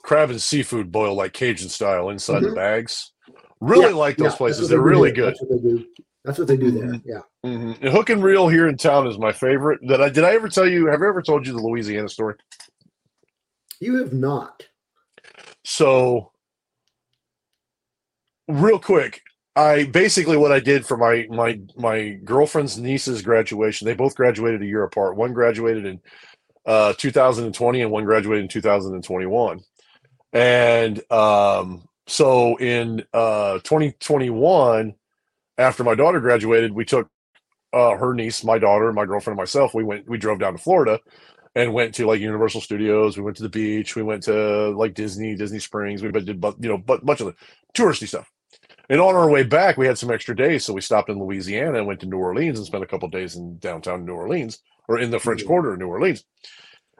crab 0.03 0.31
and 0.31 0.41
seafood 0.41 0.91
boil 0.91 1.15
like 1.15 1.35
Cajun 1.35 1.69
style 1.69 2.09
inside 2.09 2.41
the 2.43 2.49
Mhm. 2.49 2.55
bags. 2.55 3.13
Really 3.61 3.91
Yeah, 3.93 3.97
like 3.97 4.17
those 4.17 4.29
that's 4.29 4.37
places. 4.39 4.69
They're 4.69 4.79
they 4.79 4.83
really 4.85 5.11
there. 5.11 5.17
good. 5.17 5.35
That's 5.35 5.41
what 5.43 5.51
they 5.51 5.69
do. 5.69 5.87
That's 6.25 6.39
what 6.39 6.49
they 6.49 6.57
do 6.57 6.71
there. 6.71 6.85
Mhm. 6.85 7.03
Yeah. 7.05 7.21
hmm 7.43 7.73
And 7.83 7.93
Hook 7.93 8.09
and 8.09 8.23
Reel 8.25 8.49
here 8.49 8.67
in 8.69 8.79
town 8.79 9.07
is 9.07 9.19
my 9.19 9.33
favorite. 9.33 9.81
That 9.89 10.01
I 10.01 10.09
did 10.09 10.25
I 10.25 10.35
ever 10.35 10.49
tell 10.49 10.67
you? 10.67 10.87
Have 10.87 11.03
I 11.03 11.07
ever 11.09 11.21
told 11.21 11.47
you 11.47 11.53
the 11.53 11.61
Louisiana 11.61 12.09
story? 12.09 12.37
You 13.81 13.97
have 13.97 14.15
not. 14.15 14.67
So, 15.65 16.33
real 18.49 18.79
quick, 18.79 19.23
I 19.57 19.85
basically 19.85 20.37
what 20.37 20.53
I 20.53 20.61
did 20.61 20.85
for 20.85 20.97
my 20.97 21.27
my 21.31 21.61
my 21.77 22.19
girlfriend's 22.25 22.79
niece's 22.79 23.23
graduation. 23.23 23.87
They 23.87 23.95
both 23.95 24.17
graduated 24.17 24.63
a 24.63 24.67
year 24.67 24.83
apart. 24.83 25.17
One 25.17 25.33
graduated 25.33 25.87
in 25.87 26.01
uh, 26.67 26.95
2020, 26.95 27.83
and 27.83 27.91
one 27.91 28.05
graduated 28.05 28.45
in 28.45 28.49
2021. 28.49 29.61
And 30.33 31.13
um, 31.13 31.89
so 32.07 32.57
in 32.57 33.05
uh, 33.13 33.61
2021, 33.61 34.95
after 35.59 35.85
my 35.85 35.95
daughter 35.95 36.21
graduated, 36.21 36.73
we 36.73 36.85
took 36.85 37.09
uh, 37.73 37.97
her 37.97 38.13
niece, 38.13 38.43
my 38.43 38.59
daughter, 38.59 38.93
my 38.93 39.05
girlfriend, 39.05 39.35
and 39.35 39.43
myself. 39.43 39.73
We 39.73 39.85
went. 39.85 40.09
We 40.09 40.19
drove 40.19 40.41
down 40.41 40.55
to 40.55 40.59
Florida 40.59 40.99
and 41.55 41.73
went 41.73 41.95
to 41.95 42.07
like 42.07 42.21
Universal 42.21 42.63
Studios. 42.63 43.17
We 43.17 43.23
went 43.23 43.37
to 43.37 43.45
the 43.45 43.49
beach. 43.49 43.95
We 43.95 44.03
went 44.03 44.25
to 44.25 44.71
like 44.71 44.95
Disney, 44.95 45.37
Disney 45.37 45.61
Springs. 45.61 46.03
We 46.03 46.11
did, 46.11 46.45
you 46.59 46.69
know, 46.69 46.79
but 46.79 47.05
much 47.05 47.21
of 47.21 47.29
the 47.29 47.35
touristy 47.73 48.09
stuff. 48.09 48.31
And 48.91 49.01
on 49.01 49.15
our 49.15 49.31
way 49.31 49.43
back, 49.43 49.77
we 49.77 49.87
had 49.87 49.99
some 49.99 50.11
extra 50.11 50.37
days, 50.37 50.65
so 50.65 50.73
we 50.75 50.81
stopped 50.81 51.09
in 51.09 51.19
Louisiana 51.19 51.79
and 51.79 51.87
went 51.87 52.01
to 52.01 52.07
New 52.07 52.19
Orleans 52.19 52.59
and 52.59 52.67
spent 52.67 52.85
a 52.85 52.87
couple 52.87 53.09
days 53.09 53.37
in 53.37 53.59
downtown 53.59 54.05
New 54.05 54.15
Orleans 54.15 54.61
or 54.89 54.99
in 54.99 55.11
the 55.11 55.19
French 55.19 55.43
Mhm. 55.43 55.47
Quarter 55.47 55.73
in 55.75 55.79
New 55.79 55.89
Orleans. 55.89 56.25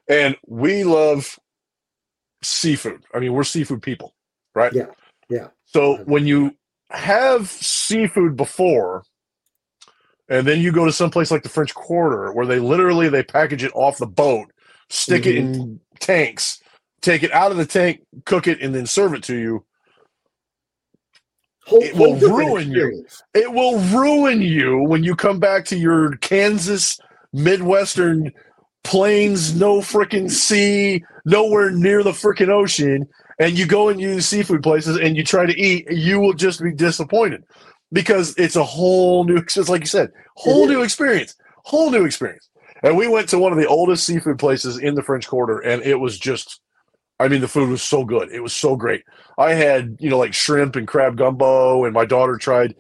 And 0.09 0.37
we 0.47 0.85
love 0.85 1.39
seafood. 2.43 3.05
I 3.15 3.19
mean, 3.19 3.33
we're 3.33 3.45
seafood 3.45 3.83
people, 3.83 4.15
right? 4.55 4.73
Yeah, 4.73 4.87
yeah. 5.29 5.49
So 5.65 5.97
when 6.05 6.27
you 6.27 6.57
have 6.91 7.49
seafood 7.49 8.37
before, 8.37 9.03
and 10.29 10.47
then 10.47 10.61
you 10.61 10.73
go 10.73 10.87
to 10.87 10.93
some 10.93 11.11
place 11.11 11.31
like 11.31 11.43
the 11.43 11.49
French 11.51 11.75
Quarter 11.75 12.33
where 12.33 12.47
they 12.47 12.59
literally 12.59 13.09
they 13.09 13.23
package 13.23 13.63
it 13.63 13.73
off 13.75 13.99
the 13.99 14.07
boat, 14.07 14.51
stick 14.89 15.27
it 15.27 15.37
in 15.37 15.81
tanks, 16.01 16.63
take 17.03 17.23
it 17.23 17.33
out 17.33 17.51
of 17.51 17.59
the 17.59 17.67
tank, 17.67 18.01
cook 18.25 18.47
it, 18.47 18.61
and 18.63 18.75
then 18.75 18.87
serve 18.87 19.13
it 19.15 19.23
to 19.25 19.37
you. 19.37 19.65
Whole, 21.67 21.83
It 21.83 21.95
will 21.95 22.19
whole 22.19 22.29
ruin 22.29 22.71
you. 22.71 23.07
It 23.33 23.53
will 23.53 23.79
ruin 23.79 24.43
you 24.43 24.83
when 24.83 25.03
you 25.03 25.17
come 25.17 25.41
back 25.41 25.65
to 25.67 25.77
your 25.77 26.17
Kansas 26.19 26.99
Midwestern 27.33 28.33
plains, 28.83 29.59
no 29.59 29.79
freaking 29.79 30.31
sea, 30.31 31.03
nowhere 31.25 31.71
near 31.71 32.03
the 32.03 32.13
freaking 32.13 32.49
ocean, 32.49 33.09
and 33.39 33.59
you 33.59 33.67
go 33.67 33.89
and 33.89 34.01
use 34.01 34.27
seafood 34.27 34.63
places 34.63 34.99
and 34.99 35.17
you 35.17 35.25
try 35.25 35.47
to 35.47 35.59
eat, 35.59 35.91
you 35.91 36.21
will 36.21 36.35
just 36.35 36.63
be 36.63 36.73
disappointed 36.73 37.45
because 37.93 38.35
it's 38.37 38.57
a 38.57 38.65
whole 38.65 39.25
new, 39.25 39.43
just 39.45 39.69
like 39.69 39.81
you 39.81 39.87
said, 39.87 40.11
whole 40.37 40.69
new 40.69 40.83
experience, 40.83 41.35
whole 41.65 41.91
new 41.91 42.05
experience. 42.05 42.49
And 42.83 42.97
we 42.97 43.09
went 43.09 43.29
to 43.31 43.39
one 43.39 43.53
of 43.53 43.59
the 43.59 43.67
oldest 43.67 44.05
seafood 44.05 44.39
places 44.39 44.79
in 44.79 44.95
the 44.95 45.03
French 45.03 45.27
Quarter, 45.27 45.61
and 45.61 45.83
it 45.83 45.99
was 45.99 46.19
just, 46.19 46.61
I 47.25 47.29
mean, 47.29 47.41
the 47.41 47.49
food 47.49 47.71
was 47.71 47.83
so 47.83 48.05
good. 48.05 48.31
It 48.31 48.43
was 48.43 48.55
so 48.55 48.77
great. 48.77 49.03
I 49.39 49.55
had, 49.55 49.97
you 49.99 50.11
know, 50.11 50.19
like 50.19 50.35
shrimp 50.35 50.77
and 50.77 50.87
crab 50.87 51.17
gumbo, 51.17 51.85
and 51.85 51.95
my 51.95 52.05
daughter 52.05 52.37
tried 52.37 52.75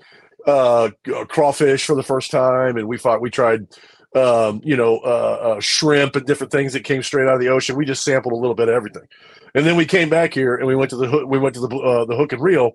uh, 0.47 0.91
crawfish 1.29 1.87
for 1.87 1.97
the 1.97 2.03
first 2.03 2.31
time, 2.31 2.77
and 2.77 2.87
we 2.87 2.99
thought 2.99 3.23
we 3.23 3.31
tried, 3.31 3.67
um, 4.15 4.61
you 4.63 4.77
know, 4.77 4.99
uh, 4.99 5.57
uh, 5.57 5.61
shrimp 5.61 6.15
and 6.15 6.27
different 6.27 6.53
things 6.53 6.75
that 6.75 6.85
came 6.85 7.03
straight 7.03 7.27
out 7.27 7.37
of 7.37 7.41
the 7.41 7.49
ocean. 7.49 7.75
We 7.75 7.87
just 7.87 8.05
sampled 8.05 8.35
a 8.35 8.37
little 8.37 8.55
bit 8.55 8.69
of 8.69 8.75
everything, 8.75 9.09
and 9.55 9.65
then 9.65 9.77
we 9.77 9.87
came 9.87 10.11
back 10.11 10.35
here 10.35 10.57
and 10.57 10.67
we 10.67 10.77
went 10.77 10.91
to 10.91 10.97
the 10.97 11.07
hook, 11.07 11.27
we 11.27 11.39
went 11.39 11.55
to 11.55 11.63
the 11.63 11.75
uh, 11.75 12.05
the 12.05 12.17
hook 12.17 12.35
and 12.35 12.43
reel, 12.43 12.73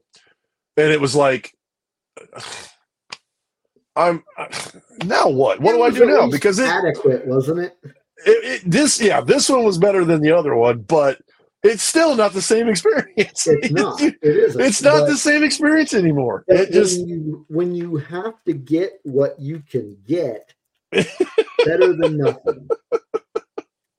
and 0.75 0.91
it 0.91 0.99
was 0.99 1.15
like, 1.15 1.53
I'm 3.95 4.23
now 5.05 5.29
what? 5.29 5.59
What 5.61 5.73
do 5.73 5.83
I 5.83 5.91
do 5.91 6.07
now? 6.07 6.31
Because 6.31 6.57
it, 6.57 6.67
adequate, 6.67 7.27
wasn't 7.27 7.59
it? 7.59 7.77
it, 8.25 8.63
it 8.65 8.71
this 8.71 8.99
yeah 8.99 9.21
this 9.21 9.47
one 9.49 9.63
was 9.63 9.77
better 9.77 10.03
than 10.03 10.21
the 10.21 10.31
other 10.31 10.55
one, 10.55 10.79
but 10.79 11.21
it's 11.63 11.83
still 11.83 12.15
not 12.15 12.33
the 12.33 12.41
same 12.41 12.69
experience. 12.69 13.47
It's 13.47 13.71
not. 13.71 14.01
It 14.01 14.17
isn't. 14.21 14.61
It's 14.61 14.81
not 14.81 15.07
the 15.07 15.17
same 15.17 15.43
experience 15.43 15.93
anymore. 15.93 16.45
It 16.47 16.71
just 16.71 16.99
when 16.99 17.09
you 17.09 17.45
when 17.49 17.75
you 17.75 17.97
have 17.97 18.43
to 18.45 18.53
get 18.53 18.99
what 19.03 19.39
you 19.39 19.61
can 19.69 19.97
get, 20.07 20.53
better 20.91 21.93
than 21.93 22.17
nothing. 22.17 22.69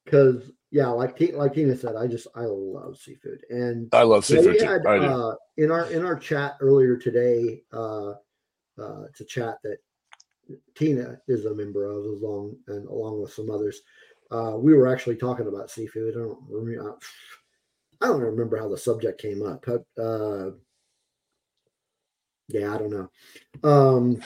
Because 0.05 0.51
yeah, 0.71 0.89
like 0.89 1.21
like 1.35 1.55
Tina 1.55 1.77
said, 1.77 1.97
I 1.97 2.07
just 2.07 2.29
I 2.35 2.45
love 2.45 2.97
seafood, 2.97 3.45
and 3.51 3.89
I 3.93 4.03
love 4.03 4.25
seafood 4.25 4.53
we 4.53 4.59
too. 4.59 4.65
had, 4.67 4.87
I 4.87 4.99
uh, 4.99 5.35
in 5.57 5.71
our 5.71 5.91
in 5.91 6.05
our 6.05 6.17
chat 6.17 6.57
earlier 6.61 6.97
today. 6.97 7.63
Uh, 7.73 8.15
uh, 8.79 9.03
it's 9.11 9.21
a 9.21 9.25
chat 9.25 9.59
that 9.63 9.77
Tina 10.75 11.21
is 11.29 11.45
a 11.45 11.55
member 11.55 11.85
of, 11.85 12.05
along 12.05 12.57
and 12.69 12.89
along 12.89 13.21
with 13.21 13.33
some 13.33 13.51
others. 13.51 13.83
Uh, 14.31 14.55
we 14.57 14.75
were 14.75 14.87
actually 14.87 15.17
talking 15.17 15.49
about 15.49 15.71
seafood. 15.71 16.15
I 16.15 16.21
don't 16.21 16.39
remember. 16.49 16.93
I 16.93 16.95
don't 18.07 18.21
remember 18.21 18.57
how 18.57 18.69
the 18.69 18.79
subject 18.79 19.21
came 19.21 19.43
up. 19.43 19.65
but, 19.67 19.85
Uh, 20.03 20.53
yeah, 22.49 22.75
I 22.75 22.79
don't 22.79 22.91
know. 22.91 23.11
Um, 23.63 24.23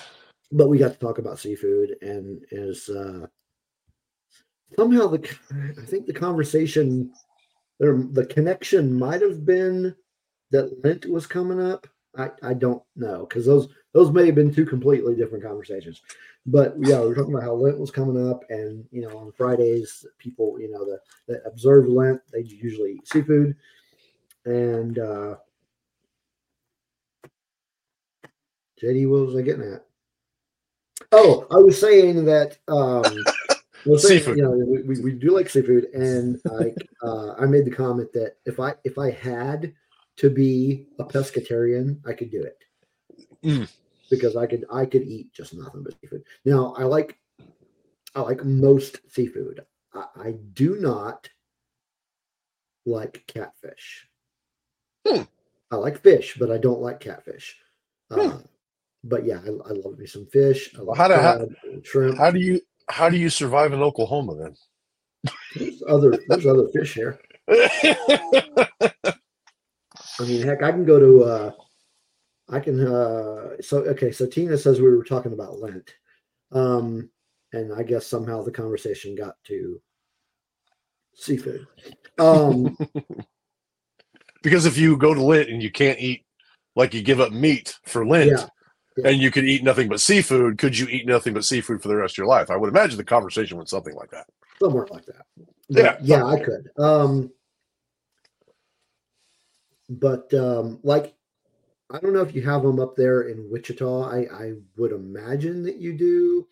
but 0.53 0.69
we 0.69 0.79
got 0.79 0.93
to 0.93 0.99
talk 0.99 1.19
about 1.19 1.39
seafood, 1.39 1.97
and 2.01 2.45
is 2.51 2.89
uh, 2.89 3.27
somehow 4.79 5.09
the 5.09 5.29
I 5.79 5.85
think 5.85 6.07
the 6.07 6.13
conversation 6.13 7.13
there 7.81 7.97
the 8.13 8.27
connection 8.27 8.97
might 8.97 9.21
have 9.21 9.45
been 9.45 9.95
that 10.53 10.85
Lent 10.85 11.07
was 11.07 11.27
coming 11.27 11.61
up. 11.61 11.87
I, 12.17 12.31
I 12.43 12.55
don't 12.55 12.83
know 12.97 13.27
because 13.27 13.47
those 13.47 13.69
those 13.93 14.11
may 14.11 14.27
have 14.27 14.35
been 14.35 14.53
two 14.53 14.67
completely 14.67 15.15
different 15.15 15.45
conversations. 15.45 16.03
But 16.47 16.75
yeah, 16.79 17.01
we 17.01 17.13
are 17.13 17.15
talking 17.15 17.35
about 17.35 17.45
how 17.45 17.55
Lent 17.55 17.79
was 17.79 17.91
coming 17.91 18.31
up, 18.31 18.45
and 18.51 18.85
you 18.91 19.03
know, 19.03 19.17
on 19.17 19.33
Fridays, 19.33 20.05
people 20.19 20.59
you 20.61 20.71
know 20.71 20.85
the 20.85 21.01
that 21.29 21.43
observe 21.47 21.87
Lent 21.87 22.21
they 22.33 22.41
usually 22.41 22.95
eat 22.95 23.09
seafood, 23.09 23.57
and 24.45 24.99
uh, 24.99 25.37
JD, 28.83 29.09
what 29.09 29.27
was 29.27 29.37
I 29.37 29.43
getting 29.43 29.73
at? 29.73 29.85
Oh, 31.13 31.47
I 31.51 31.57
was 31.57 31.81
saying 31.81 32.25
that 32.27 32.59
um, 32.69 33.05
saying, 33.85 33.99
Seafood. 33.99 34.37
You 34.37 34.43
know, 34.43 34.51
we, 34.51 34.83
we, 34.83 35.01
we 35.01 35.13
do 35.13 35.31
like 35.31 35.49
seafood, 35.49 35.85
and 35.95 36.41
I 36.61 36.75
uh, 37.03 37.35
I 37.35 37.47
made 37.47 37.65
the 37.65 37.71
comment 37.71 38.13
that 38.13 38.37
if 38.45 38.61
I 38.61 38.75
if 38.85 38.99
I 38.99 39.11
had 39.11 39.73
to 40.17 40.31
be 40.31 40.87
a 40.99 41.05
pescatarian, 41.05 42.01
I 42.07 42.13
could 42.13 42.31
do 42.31 42.43
it 42.43 42.59
Mm. 43.45 43.71
because 44.11 44.37
I 44.37 44.47
could 44.47 44.65
I 44.73 44.87
could 44.87 45.03
eat 45.03 45.33
just 45.33 45.55
nothing 45.55 45.83
but 45.83 45.95
seafood. 46.01 46.25
Now 46.45 46.75
I 46.79 46.85
like 46.85 47.19
I 48.15 48.21
like 48.21 48.45
most 48.45 49.01
seafood. 49.13 49.65
I, 49.93 50.05
I 50.17 50.35
do 50.55 50.77
not 50.77 51.29
like 52.87 53.25
catfish. 53.27 54.09
Hmm. 55.07 55.23
I 55.71 55.77
like 55.77 55.99
fish, 56.01 56.37
but 56.39 56.51
I 56.51 56.59
don't 56.59 56.81
like 56.81 57.01
catfish. 57.01 57.57
Hmm. 58.11 58.21
Uh, 58.21 58.39
but 59.03 59.25
yeah, 59.27 59.41
I, 59.45 59.49
I 59.49 59.73
love 59.73 59.99
me 59.99 60.07
some 60.07 60.27
fish. 60.27 60.75
I 60.79 60.81
love 60.83 60.97
how 60.97 61.09
do- 61.09 61.15
how- 61.15 61.47
shrimp. 61.83 62.17
How 62.19 62.31
do 62.31 62.39
you 62.41 62.61
how 62.89 63.09
do 63.11 63.17
you 63.17 63.29
survive 63.31 63.73
in 63.73 63.83
Oklahoma 63.83 64.37
then? 64.37 64.57
There's 65.57 65.83
other 65.89 66.17
there's 66.29 66.47
other 66.47 66.69
fish 66.69 66.95
here. 66.95 67.19
I 70.21 70.25
mean, 70.25 70.43
heck, 70.43 70.63
I 70.63 70.71
can 70.71 70.85
go 70.85 70.99
to. 70.99 71.25
uh 71.25 71.51
I 72.49 72.61
can. 72.61 72.81
uh 72.87 73.61
So 73.61 73.79
okay, 73.85 74.13
so 74.13 74.27
Tina 74.27 74.57
says 74.59 74.81
we 74.81 74.89
were 74.89 75.05
talking 75.05 75.33
about 75.33 75.59
Lent, 75.61 75.95
um, 76.53 77.11
and 77.53 77.73
I 77.73 77.83
guess 77.83 78.07
somehow 78.07 78.43
the 78.43 78.51
conversation 78.53 79.15
got 79.15 79.37
to 79.45 79.81
seafood. 81.15 81.67
Um, 82.19 82.77
because 84.43 84.67
if 84.67 84.77
you 84.77 84.97
go 84.97 85.15
to 85.15 85.23
Lent 85.23 85.49
and 85.49 85.63
you 85.63 85.71
can't 85.71 85.99
eat, 85.99 86.25
like 86.77 86.95
you 86.95 87.03
give 87.03 87.21
up 87.21 87.33
meat 87.33 87.77
for 87.87 88.07
Lent, 88.07 88.31
Yeah, 88.31 88.47
yeah. 88.97 89.11
and 89.11 89.21
you 89.21 89.31
could 89.31 89.45
eat 89.45 89.65
nothing 89.65 89.89
but 89.89 90.01
seafood, 90.01 90.59
could 90.59 90.79
you 90.79 90.87
eat 90.89 91.07
nothing 91.07 91.35
but 91.35 91.45
seafood 91.45 91.83
for 91.83 91.89
the 91.89 91.97
rest 91.97 92.15
of 92.15 92.19
your 92.19 92.27
life? 92.27 92.51
I 92.51 92.57
would 92.57 92.69
imagine 92.69 92.99
the 92.99 93.05
conversation 93.05 93.57
went 93.57 93.69
something 93.69 93.95
like 93.95 94.11
that. 94.11 94.27
somewhere 94.61 94.87
like 94.91 95.07
that. 95.07 95.25
Yeah, 95.69 95.97
yeah, 96.03 96.25
I 96.25 96.39
could. 96.39 96.71
Um, 96.79 97.33
but 99.89 100.33
um, 100.35 100.81
like, 100.83 101.15
I 101.91 101.99
don't 102.01 102.13
know 102.13 102.23
if 102.23 102.35
you 102.35 102.43
have 102.43 102.63
them 102.63 102.81
up 102.81 102.97
there 102.97 103.23
in 103.23 103.51
Wichita. 103.51 104.03
I 104.11 104.19
I 104.33 104.53
would 104.77 104.93
imagine 104.93 105.63
that 105.65 105.77
you 105.77 105.93
do. 105.93 106.47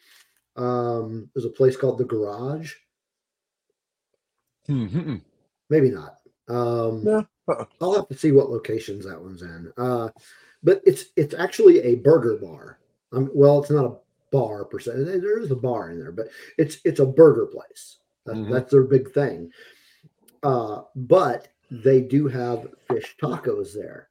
Um, 0.56 1.30
there's 1.34 1.46
a 1.46 1.50
place 1.50 1.76
called 1.76 1.98
the 1.98 2.04
Garage. 2.04 2.74
Mm-hmm. 4.68 5.16
Maybe 5.70 5.90
not. 5.90 6.18
Um, 6.48 7.04
No. 7.04 7.26
Uh-uh. 7.48 7.64
I'll 7.80 7.94
have 7.94 8.08
to 8.08 8.16
see 8.16 8.30
what 8.30 8.50
locations 8.50 9.04
that 9.04 9.20
one's 9.20 9.42
in. 9.42 9.72
Uh, 9.76 10.10
but 10.62 10.80
it's 10.84 11.06
it's 11.16 11.34
actually 11.34 11.80
a 11.80 11.96
burger 11.96 12.36
bar. 12.36 12.78
Um, 13.12 13.30
well, 13.34 13.60
it's 13.60 13.70
not 13.70 13.84
a 13.84 13.96
bar 14.30 14.64
per 14.64 14.78
se. 14.78 14.92
There 14.94 15.40
is 15.40 15.50
a 15.50 15.56
bar 15.56 15.90
in 15.90 15.98
there, 15.98 16.12
but 16.12 16.28
it's 16.58 16.78
it's 16.84 17.00
a 17.00 17.06
burger 17.06 17.46
place. 17.46 17.98
That, 18.26 18.36
Mhm. 18.36 18.52
That's 18.52 18.70
their 18.70 18.84
big 18.84 19.10
thing. 19.12 19.50
Uh, 20.42 20.82
but 20.94 21.48
they 21.72 22.02
do 22.02 22.28
have 22.28 22.68
fish 22.90 23.16
tacos 23.20 23.72
there, 23.74 24.08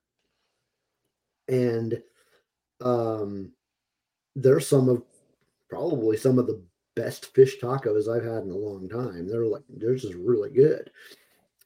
and 1.47 2.01
um, 2.83 3.51
they're 4.35 4.59
some 4.59 4.89
of 4.89 5.03
probably 5.69 6.17
some 6.17 6.39
of 6.39 6.47
the 6.47 6.61
best 6.95 7.27
fish 7.35 7.59
tacos 7.61 8.09
I've 8.09 8.23
had 8.23 8.43
in 8.43 8.51
a 8.51 8.57
long 8.57 8.89
time. 8.89 9.27
They're 9.27 9.45
like 9.45 9.61
they're 9.69 9.95
just 9.95 10.15
really 10.15 10.49
good. 10.49 10.89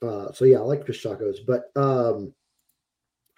Uh, 0.01 0.33
so 0.33 0.43
yeah, 0.43 0.57
I 0.57 0.61
like 0.61 0.85
fish 0.85 1.01
tacos. 1.01 1.37
But 1.47 1.71
um, 1.77 2.33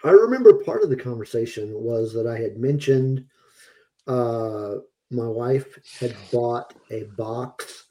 I 0.02 0.10
remember 0.10 0.64
part 0.64 0.82
of 0.82 0.90
the 0.90 0.96
conversation 0.96 1.72
was 1.72 2.12
that 2.14 2.26
I 2.26 2.38
had 2.38 2.56
mentioned 2.56 3.24
uh, 4.08 4.76
my 5.10 5.28
wife 5.28 5.78
had 6.00 6.16
bought 6.32 6.74
a 6.90 7.04
box 7.16 7.84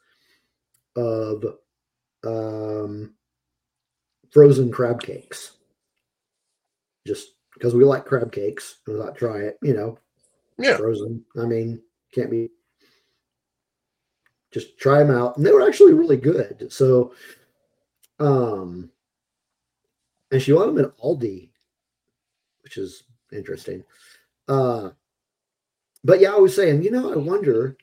of 0.97 1.45
um, 2.25 3.13
frozen 4.31 4.72
crab 4.72 5.01
cakes, 5.01 5.57
just 7.05 7.29
because 7.53 7.74
we 7.74 7.84
like 7.84 8.05
crab 8.05 8.31
cakes. 8.31 8.77
and 8.86 8.96
We 8.98 9.01
thought 9.01 9.17
try 9.17 9.39
it, 9.39 9.57
you 9.62 9.74
know, 9.74 9.98
Yeah. 10.57 10.77
frozen. 10.77 11.25
I 11.38 11.46
mean, 11.46 11.81
can't 12.13 12.31
be. 12.31 12.50
Just 14.51 14.77
try 14.77 15.00
them 15.03 15.15
out, 15.15 15.38
and 15.38 15.46
they 15.46 15.51
were 15.51 15.67
actually 15.67 15.93
really 15.93 16.17
good. 16.17 16.72
So, 16.72 17.13
um, 18.19 18.89
and 20.31 20.41
she 20.41 20.53
bought 20.53 20.67
them 20.67 20.79
at 20.84 20.98
Aldi, 20.98 21.50
which 22.62 22.77
is 22.77 23.03
interesting. 23.31 23.84
Uh, 24.48 24.91
but 26.03 26.19
yeah, 26.22 26.34
I 26.34 26.38
was 26.38 26.55
saying, 26.55 26.81
you 26.84 26.91
know, 26.91 27.12
I 27.12 27.17
wonder 27.17 27.77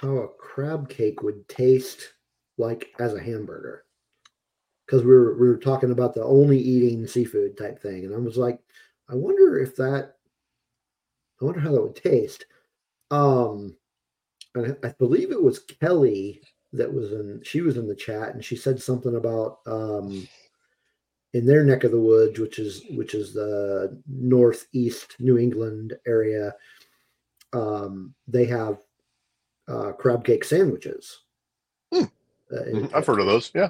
how 0.00 0.16
a 0.16 0.28
crab 0.28 0.88
cake 0.88 1.22
would 1.22 1.48
taste 1.48 2.12
like 2.56 2.92
as 3.00 3.14
a 3.14 3.20
hamburger. 3.20 3.84
Because 4.88 5.04
we 5.04 5.10
were 5.12 5.36
we 5.36 5.46
were 5.46 5.58
talking 5.58 5.90
about 5.90 6.14
the 6.14 6.24
only 6.24 6.58
eating 6.58 7.06
seafood 7.06 7.58
type 7.58 7.78
thing, 7.78 8.06
and 8.06 8.14
I 8.14 8.18
was 8.18 8.38
like, 8.38 8.58
I 9.10 9.14
wonder 9.14 9.58
if 9.58 9.76
that, 9.76 10.14
I 11.38 11.44
wonder 11.44 11.60
how 11.60 11.72
that 11.72 11.82
would 11.82 11.94
taste. 11.96 12.46
Um, 13.10 13.76
and 14.54 14.74
I, 14.82 14.94
believe 14.98 15.30
it 15.30 15.42
was 15.42 15.58
Kelly 15.58 16.40
that 16.72 16.90
was 16.90 17.12
in. 17.12 17.42
She 17.44 17.60
was 17.60 17.76
in 17.76 17.86
the 17.86 17.94
chat, 17.94 18.32
and 18.34 18.42
she 18.42 18.56
said 18.56 18.80
something 18.80 19.16
about 19.16 19.58
um, 19.66 20.26
in 21.34 21.44
their 21.44 21.64
neck 21.64 21.84
of 21.84 21.90
the 21.90 22.00
woods, 22.00 22.38
which 22.38 22.58
is 22.58 22.84
which 22.92 23.14
is 23.14 23.34
the 23.34 24.00
northeast 24.06 25.16
New 25.18 25.36
England 25.36 25.98
area. 26.06 26.54
Um, 27.52 28.14
they 28.26 28.46
have 28.46 28.78
uh, 29.68 29.92
crab 29.92 30.24
cake 30.24 30.44
sandwiches. 30.44 31.24
Hmm. 31.92 32.04
Uh, 32.50 32.62
Mhm. 32.64 32.94
I've 32.94 33.06
heard 33.06 33.20
of 33.20 33.26
those. 33.26 33.50
Yeah, 33.54 33.68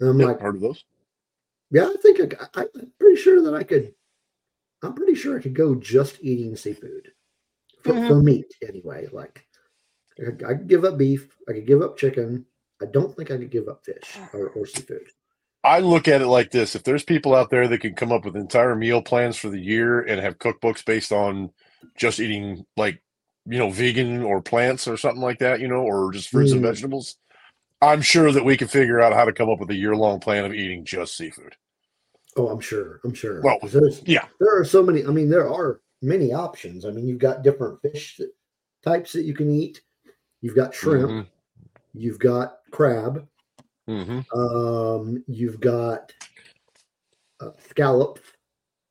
and 0.00 0.08
I'm 0.10 0.20
yeah, 0.20 0.26
like, 0.26 0.40
heard 0.40 0.56
of 0.56 0.60
those. 0.62 0.84
yeah, 1.70 1.86
I 1.88 1.96
think 2.02 2.34
I, 2.34 2.46
I, 2.62 2.66
I'm 2.74 2.92
pretty 2.98 3.20
sure 3.20 3.42
that 3.42 3.54
I 3.54 3.62
could. 3.62 3.94
I'm 4.82 4.94
pretty 4.94 5.14
sure 5.14 5.38
I 5.38 5.42
could 5.42 5.54
go 5.54 5.74
just 5.74 6.18
eating 6.22 6.56
seafood 6.56 7.12
for, 7.82 7.92
Mhm. 7.92 8.06
for 8.08 8.22
meat 8.22 8.46
anyway. 8.66 9.08
Like, 9.12 9.46
I 10.20 10.24
could, 10.24 10.44
I 10.44 10.54
could 10.54 10.68
give 10.68 10.84
up 10.84 10.98
beef. 10.98 11.28
I 11.48 11.52
could 11.52 11.66
give 11.66 11.82
up 11.82 11.96
chicken. 11.96 12.46
I 12.82 12.86
don't 12.86 13.14
think 13.14 13.30
I 13.30 13.36
could 13.36 13.50
give 13.50 13.68
up 13.68 13.84
fish 13.84 14.16
or, 14.32 14.48
or 14.50 14.66
seafood. 14.66 15.06
I 15.62 15.80
look 15.80 16.08
at 16.08 16.22
it 16.22 16.26
like 16.28 16.50
this: 16.50 16.74
if 16.74 16.82
there's 16.82 17.04
people 17.04 17.34
out 17.34 17.50
there 17.50 17.68
that 17.68 17.80
can 17.82 17.94
come 17.94 18.12
up 18.12 18.24
with 18.24 18.36
entire 18.36 18.74
meal 18.74 19.02
plans 19.02 19.36
for 19.36 19.50
the 19.50 19.60
year 19.60 20.00
and 20.00 20.18
have 20.20 20.38
cookbooks 20.38 20.82
based 20.84 21.12
on 21.12 21.50
just 21.98 22.20
eating 22.20 22.64
like 22.78 23.02
you 23.46 23.58
know 23.58 23.70
vegan 23.70 24.22
or 24.22 24.40
plants 24.40 24.88
or 24.88 24.96
something 24.96 25.20
like 25.20 25.40
that, 25.40 25.60
you 25.60 25.68
know, 25.68 25.82
or 25.82 26.10
just 26.12 26.30
fruits 26.30 26.52
and 26.52 26.62
Mm. 26.62 26.68
vegetables, 26.68 27.16
I'm 27.82 28.02
sure 28.02 28.30
that 28.32 28.44
we 28.44 28.56
can 28.56 28.68
figure 28.68 29.00
out 29.00 29.12
how 29.14 29.24
to 29.24 29.32
come 29.32 29.48
up 29.48 29.58
with 29.60 29.70
a 29.70 29.74
year 29.74 29.96
long 29.96 30.20
plan 30.20 30.44
of 30.44 30.52
eating 30.54 30.84
just 30.84 31.16
seafood. 31.16 31.54
Oh, 32.36 32.48
I'm 32.48 32.60
sure. 32.60 33.00
I'm 33.04 33.14
sure. 33.14 33.40
Well, 33.42 33.58
'Cause 33.58 33.72
there's, 33.72 34.02
yeah. 34.06 34.26
there 34.38 34.58
are 34.58 34.64
so 34.64 34.82
many. 34.82 35.04
I 35.04 35.08
mean, 35.10 35.30
there 35.30 35.48
are 35.50 35.80
many 36.02 36.32
options. 36.32 36.84
I 36.84 36.90
mean, 36.90 37.08
you've 37.08 37.18
got 37.18 37.42
different 37.42 37.80
fish 37.82 38.16
that, 38.18 38.30
types 38.84 39.12
that 39.14 39.22
you 39.24 39.34
can 39.34 39.50
eat. 39.50 39.80
You've 40.42 40.54
got 40.56 40.74
shrimp. 40.74 41.10
Mhm. 41.10 41.26
You've 41.94 42.18
got 42.18 42.58
crab. 42.70 43.26
Mhm. 43.88 44.24
Um, 44.36 45.24
you've 45.26 45.58
got 45.60 46.12
uh, 47.40 47.50
scallops. 47.70 48.20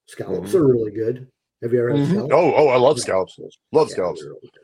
Scallops 0.08 0.51
Mhm. 0.51 0.55
are 0.55 0.67
really 0.67 0.91
good. 0.91 1.27
Have 1.62 1.72
you 1.72 1.79
ever 1.79 1.91
had 1.91 2.00
Mhm. 2.00 2.10
scallops? 2.10 2.34
Oh, 2.34 2.53
oh, 2.55 2.67
I 2.69 2.77
love 2.77 2.98
Yeah. 2.98 3.03
scallops. 3.03 3.39
Love 3.72 3.88
Yeah, 3.89 3.93
scallops. 3.93 4.24
really 4.24 4.39
good. 4.41 4.59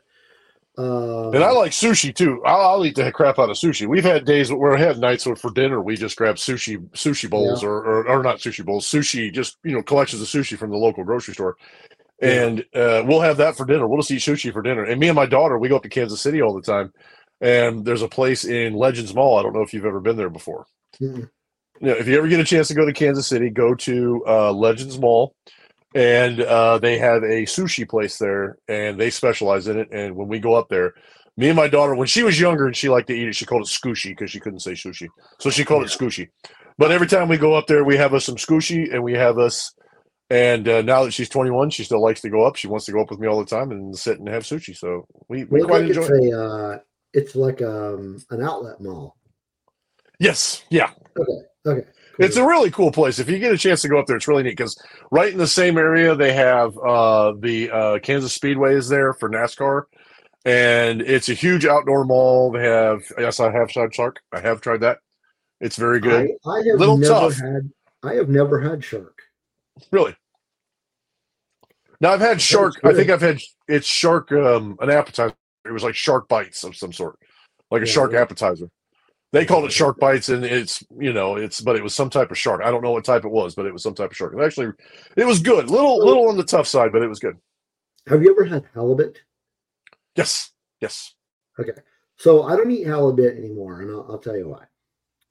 Um, 0.78 1.34
And 1.34 1.42
I 1.42 1.50
like 1.52 1.72
sushi 1.72 2.14
too. 2.14 2.42
I'll, 2.44 2.60
I'll 2.60 2.84
eat 2.86 2.96
the 2.96 3.10
crap 3.10 3.38
out 3.38 3.48
of 3.50 3.56
sushi. 3.56 3.86
We've 3.86 4.04
had 4.04 4.24
days 4.26 4.52
where 4.52 4.72
we 4.74 4.80
had 4.80 4.98
nights 4.98 5.24
where 5.26 5.36
for 5.36 5.50
dinner 5.50 5.80
we 5.80 5.96
just 5.96 6.16
grab 6.16 6.36
sushi 6.36 6.78
sushi 6.90 7.30
bowls 7.30 7.64
or, 7.64 7.76
or 7.76 8.08
or 8.08 8.22
not 8.22 8.38
sushi 8.38 8.64
bowls, 8.64 8.86
sushi 8.86 9.32
just 9.32 9.56
you 9.64 9.72
know 9.72 9.82
collections 9.82 10.20
of 10.20 10.28
sushi 10.28 10.58
from 10.58 10.70
the 10.70 10.76
local 10.76 11.02
grocery 11.04 11.32
store, 11.34 11.56
Yeah. 12.20 12.28
and 12.44 12.60
uh, 12.74 13.02
we'll 13.06 13.22
have 13.22 13.38
that 13.38 13.56
for 13.56 13.64
dinner. 13.64 13.88
We'll 13.88 14.00
just 14.00 14.10
eat 14.10 14.20
sushi 14.20 14.52
for 14.52 14.60
dinner. 14.62 14.84
And 14.84 15.00
me 15.00 15.08
and 15.08 15.16
my 15.16 15.26
daughter 15.26 15.58
we 15.58 15.68
go 15.68 15.76
up 15.76 15.82
to 15.84 15.88
Kansas 15.88 16.20
City 16.20 16.42
all 16.42 16.52
the 16.54 16.60
time, 16.62 16.92
and 17.40 17.84
there's 17.84 18.02
a 18.02 18.08
place 18.08 18.44
in 18.44 18.74
Legends 18.74 19.14
Mall. 19.14 19.38
I 19.38 19.42
don't 19.42 19.54
know 19.54 19.62
if 19.62 19.72
you've 19.72 19.86
ever 19.86 20.00
been 20.00 20.16
there 20.16 20.30
before. 20.30 20.66
Mm-mm. 21.00 21.30
You 21.80 21.88
know, 21.88 21.94
if 21.94 22.06
you 22.06 22.16
ever 22.18 22.28
get 22.28 22.40
a 22.40 22.44
chance 22.44 22.68
to 22.68 22.74
go 22.74 22.86
to 22.86 22.92
Kansas 22.92 23.26
City, 23.26 23.50
go 23.50 23.74
to 23.74 24.24
uh, 24.26 24.52
Legends 24.52 24.98
Mall, 24.98 25.34
and 25.96 26.42
uh, 26.42 26.76
they 26.78 26.98
have 26.98 27.22
a 27.22 27.46
sushi 27.46 27.88
place 27.88 28.18
there, 28.18 28.58
and 28.68 29.00
they 29.00 29.08
specialize 29.08 29.66
in 29.66 29.78
it. 29.78 29.88
And 29.90 30.14
when 30.14 30.28
we 30.28 30.38
go 30.38 30.54
up 30.54 30.68
there, 30.68 30.92
me 31.38 31.48
and 31.48 31.56
my 31.56 31.68
daughter, 31.68 31.94
when 31.94 32.06
she 32.06 32.22
was 32.22 32.38
younger 32.38 32.66
and 32.66 32.76
she 32.76 32.90
liked 32.90 33.08
to 33.08 33.14
eat 33.14 33.28
it, 33.28 33.34
she 33.34 33.46
called 33.46 33.62
it 33.62 33.68
scooshy 33.68 34.10
because 34.10 34.30
she 34.30 34.38
couldn't 34.38 34.60
say 34.60 34.72
sushi, 34.72 35.08
so 35.40 35.48
she 35.48 35.64
called 35.64 35.84
it 35.84 35.88
scooshy. 35.88 36.28
But 36.76 36.92
every 36.92 37.06
time 37.06 37.28
we 37.28 37.38
go 37.38 37.54
up 37.54 37.66
there, 37.66 37.82
we 37.82 37.96
have 37.96 38.12
us 38.12 38.26
some 38.26 38.36
scooshy, 38.36 38.92
and 38.92 39.02
we 39.02 39.14
have 39.14 39.38
us. 39.38 39.72
And 40.28 40.68
uh, 40.68 40.82
now 40.82 41.04
that 41.04 41.12
she's 41.12 41.30
21, 41.30 41.70
she 41.70 41.84
still 41.84 42.02
likes 42.02 42.20
to 42.20 42.28
go 42.28 42.44
up. 42.44 42.56
She 42.56 42.66
wants 42.66 42.84
to 42.86 42.92
go 42.92 43.00
up 43.00 43.10
with 43.10 43.18
me 43.20 43.26
all 43.26 43.38
the 43.38 43.46
time 43.46 43.70
and 43.70 43.96
sit 43.96 44.18
and 44.18 44.28
have 44.28 44.42
sushi. 44.42 44.76
So 44.76 45.06
we, 45.30 45.44
we 45.44 45.62
quite 45.62 45.80
like 45.80 45.88
enjoy. 45.88 46.02
it's 46.02 46.10
it. 46.10 46.32
a 46.34 46.44
uh, 46.44 46.78
it's 47.14 47.34
like 47.34 47.62
um 47.62 48.18
an 48.28 48.42
outlet 48.42 48.82
mall. 48.82 49.16
Yes, 50.18 50.62
yeah, 50.68 50.90
Okay, 51.66 51.80
It's 51.88 51.95
cool. 52.18 52.44
a 52.44 52.46
really 52.46 52.70
cool 52.70 52.90
place. 52.92 53.18
If 53.18 53.28
you 53.28 53.38
get 53.38 53.52
a 53.52 53.58
chance 53.58 53.82
to 53.82 53.88
go 53.88 53.98
up 53.98 54.06
there, 54.06 54.16
it's 54.16 54.28
really 54.28 54.42
neat 54.42 54.50
because 54.56 54.76
right 55.10 55.30
in 55.32 55.38
the 55.38 55.46
same 55.46 55.76
area 55.78 56.14
they 56.14 56.32
have 56.32 56.76
uh, 56.78 57.32
the 57.38 57.70
uh, 57.70 57.98
Kansas 58.00 58.32
Speedway 58.32 58.74
is 58.74 58.88
there 58.88 59.12
for 59.14 59.28
NASCAR, 59.28 59.82
and 60.44 61.02
it's 61.02 61.28
a 61.28 61.34
huge 61.34 61.66
outdoor 61.66 62.04
mall. 62.04 62.50
They 62.52 62.64
have 62.64 63.02
yes, 63.18 63.40
I 63.40 63.50
have 63.52 63.68
tried 63.68 63.94
Shark. 63.94 64.20
I 64.32 64.40
have 64.40 64.60
tried 64.60 64.80
that. 64.80 64.98
It's 65.60 65.76
very 65.76 66.00
good. 66.00 66.30
I, 66.46 66.50
I 66.50 66.56
have 66.58 66.78
Little 66.80 66.96
never 66.98 67.12
tough. 67.14 67.36
had 67.36 67.70
I 68.02 68.14
have 68.14 68.28
never 68.28 68.60
had 68.60 68.84
shark. 68.84 69.18
Really. 69.90 70.14
Now 72.00 72.12
I've 72.12 72.20
had 72.20 72.40
shark. 72.40 72.74
I 72.84 72.92
think 72.92 73.10
I've 73.10 73.22
had 73.22 73.40
it's 73.68 73.86
shark 73.86 74.30
um, 74.32 74.76
an 74.80 74.90
appetizer. 74.90 75.34
It 75.64 75.72
was 75.72 75.82
like 75.82 75.94
shark 75.94 76.28
bites 76.28 76.62
of 76.62 76.76
some 76.76 76.92
sort, 76.92 77.18
like 77.70 77.82
a 77.82 77.86
Yeah, 77.86 77.92
shark 77.92 78.12
yeah. 78.12 78.20
appetizer. 78.20 78.68
They 79.36 79.44
called 79.44 79.66
it 79.66 79.72
shark 79.72 80.00
bites, 80.00 80.30
and 80.30 80.46
it's 80.46 80.82
you 80.98 81.12
know 81.12 81.36
it's 81.36 81.60
but 81.60 81.76
it 81.76 81.82
was 81.82 81.94
some 81.94 82.08
type 82.08 82.30
of 82.30 82.38
shark. 82.38 82.62
I 82.64 82.70
don't 82.70 82.82
know 82.82 82.92
what 82.92 83.04
type 83.04 83.26
it 83.26 83.30
was, 83.30 83.54
but 83.54 83.66
it 83.66 83.72
was 83.72 83.82
some 83.82 83.94
type 83.94 84.10
of 84.10 84.16
shark. 84.16 84.32
It 84.32 84.42
actually, 84.42 84.68
it 85.14 85.26
was 85.26 85.40
good. 85.40 85.68
Little 85.68 85.98
little 85.98 86.30
on 86.30 86.38
the 86.38 86.42
tough 86.42 86.66
side, 86.66 86.90
but 86.90 87.02
it 87.02 87.06
was 87.06 87.18
good. 87.18 87.36
Have 88.06 88.22
you 88.22 88.30
ever 88.30 88.46
had 88.46 88.64
halibut? 88.72 89.20
Yes, 90.14 90.52
yes. 90.80 91.12
Okay, 91.60 91.78
so 92.16 92.44
I 92.44 92.56
don't 92.56 92.70
eat 92.70 92.86
halibut 92.86 93.36
anymore, 93.36 93.82
and 93.82 93.90
I'll, 93.90 94.06
I'll 94.08 94.18
tell 94.18 94.38
you 94.38 94.48
why. 94.48 94.64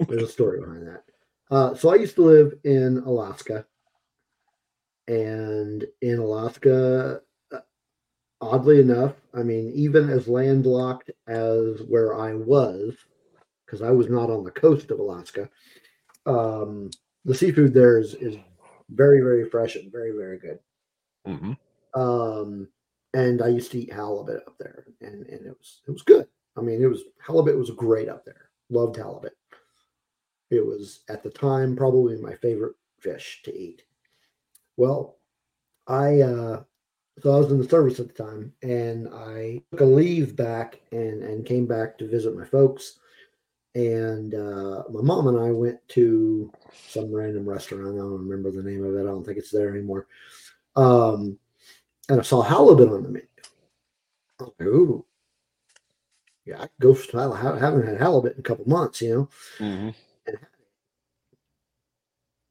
There's 0.07 0.21
a 0.21 0.27
story 0.27 0.59
behind 0.59 0.87
that. 0.87 1.03
Uh, 1.49 1.73
so 1.73 1.91
I 1.91 1.95
used 1.95 2.13
to 2.17 2.25
live 2.25 2.53
in 2.63 2.99
Alaska, 3.07 3.65
and 5.07 5.83
in 6.03 6.19
Alaska, 6.19 7.21
uh, 7.51 7.59
oddly 8.39 8.81
enough, 8.81 9.15
I 9.33 9.41
mean, 9.41 9.71
even 9.73 10.11
as 10.11 10.27
landlocked 10.27 11.09
as 11.25 11.81
where 11.87 12.13
I 12.13 12.35
was, 12.35 12.93
because 13.65 13.81
I 13.81 13.91
was 13.91 14.09
not 14.09 14.29
on 14.29 14.43
the 14.43 14.51
coast 14.51 14.91
of 14.91 14.99
Alaska, 14.99 15.49
um, 16.25 16.89
the 17.23 17.35
seafood 17.35 17.73
there 17.73 17.97
is 17.99 18.13
is 18.15 18.35
very 18.89 19.21
very 19.21 19.49
fresh 19.49 19.75
and 19.75 19.91
very 19.91 20.11
very 20.11 20.37
good. 20.37 20.59
hmm 21.25 21.53
um, 21.95 22.67
and 23.13 23.41
I 23.41 23.47
used 23.47 23.71
to 23.71 23.79
eat 23.79 23.93
halibut 23.93 24.43
up 24.45 24.57
there, 24.59 24.85
and, 25.01 25.25
and 25.27 25.45
it 25.45 25.55
was 25.57 25.81
it 25.87 25.91
was 25.91 26.01
good. 26.01 26.27
I 26.57 26.61
mean, 26.61 26.81
it 26.81 26.87
was 26.87 27.03
halibut 27.25 27.57
was 27.57 27.71
great 27.71 28.09
up 28.09 28.25
there. 28.25 28.49
Loved 28.69 28.97
halibut. 28.97 29.35
It 30.51 30.65
was 30.65 30.99
at 31.09 31.23
the 31.23 31.29
time 31.29 31.75
probably 31.75 32.17
my 32.17 32.35
favorite 32.35 32.75
fish 32.99 33.41
to 33.45 33.57
eat. 33.57 33.83
Well, 34.77 35.17
I 35.87 36.21
uh, 36.21 36.63
so 37.21 37.33
I 37.33 37.39
was 37.39 37.51
in 37.51 37.59
the 37.59 37.69
service 37.69 37.99
at 37.99 38.13
the 38.13 38.23
time, 38.23 38.51
and 38.61 39.07
I 39.13 39.61
took 39.71 39.81
a 39.81 39.85
leave 39.85 40.35
back 40.35 40.81
and 40.91 41.23
and 41.23 41.45
came 41.45 41.65
back 41.65 41.97
to 41.97 42.07
visit 42.07 42.37
my 42.37 42.45
folks. 42.45 42.99
And 43.75 44.33
uh, 44.33 44.83
my 44.89 45.01
mom 45.01 45.27
and 45.27 45.37
I 45.37 45.51
went 45.51 45.85
to 45.89 46.49
some 46.87 47.13
random 47.13 47.47
restaurant. 47.47 47.83
I 47.83 47.97
don't 47.97 48.27
remember 48.27 48.49
the 48.49 48.63
name 48.63 48.85
of 48.85 48.95
it. 48.95 49.01
I 49.01 49.03
don't 49.03 49.25
think 49.25 49.37
it's 49.37 49.51
there 49.51 49.69
anymore. 49.69 50.07
Um, 50.77 51.37
and 52.07 52.19
I 52.19 52.23
saw 52.23 52.41
halibut 52.41 52.87
on 52.87 53.03
the 53.03 53.09
menu. 53.09 53.27
Like, 54.39 54.61
ooh, 54.61 55.05
yeah, 56.45 56.61
I 56.63 56.69
go 56.79 56.93
for 56.93 57.19
I 57.19 57.59
haven't 57.59 57.87
had 57.87 57.99
halibut 57.99 58.33
in 58.33 58.39
a 58.39 58.43
couple 58.43 58.67
months, 58.67 59.01
you 59.01 59.13
know. 59.13 59.29
hmm 59.57 59.89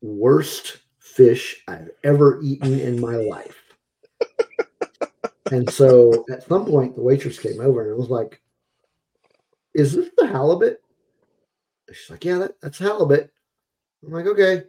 Worst 0.03 0.79
fish 0.99 1.63
I've 1.69 1.89
ever 2.03 2.41
eaten 2.43 2.79
in 2.79 3.01
my 3.01 3.17
life. 3.17 3.63
and 5.51 5.71
so 5.71 6.27
at 6.31 6.47
some 6.47 6.67
point, 6.67 6.97
the 6.97 7.03
waitress 7.03 7.39
came 7.39 7.61
over 7.61 7.83
and 7.83 7.93
I 7.93 7.97
was 7.97 8.11
like, 8.11 8.43
Is 9.73 9.95
this 9.95 10.11
the 10.19 10.27
halibut? 10.27 10.84
And 11.87 11.97
she's 11.97 12.11
like, 12.11 12.25
Yeah, 12.25 12.39
that, 12.39 12.61
that's 12.61 12.79
halibut. 12.79 13.31
I'm 14.05 14.13
like, 14.13 14.27
Okay. 14.27 14.65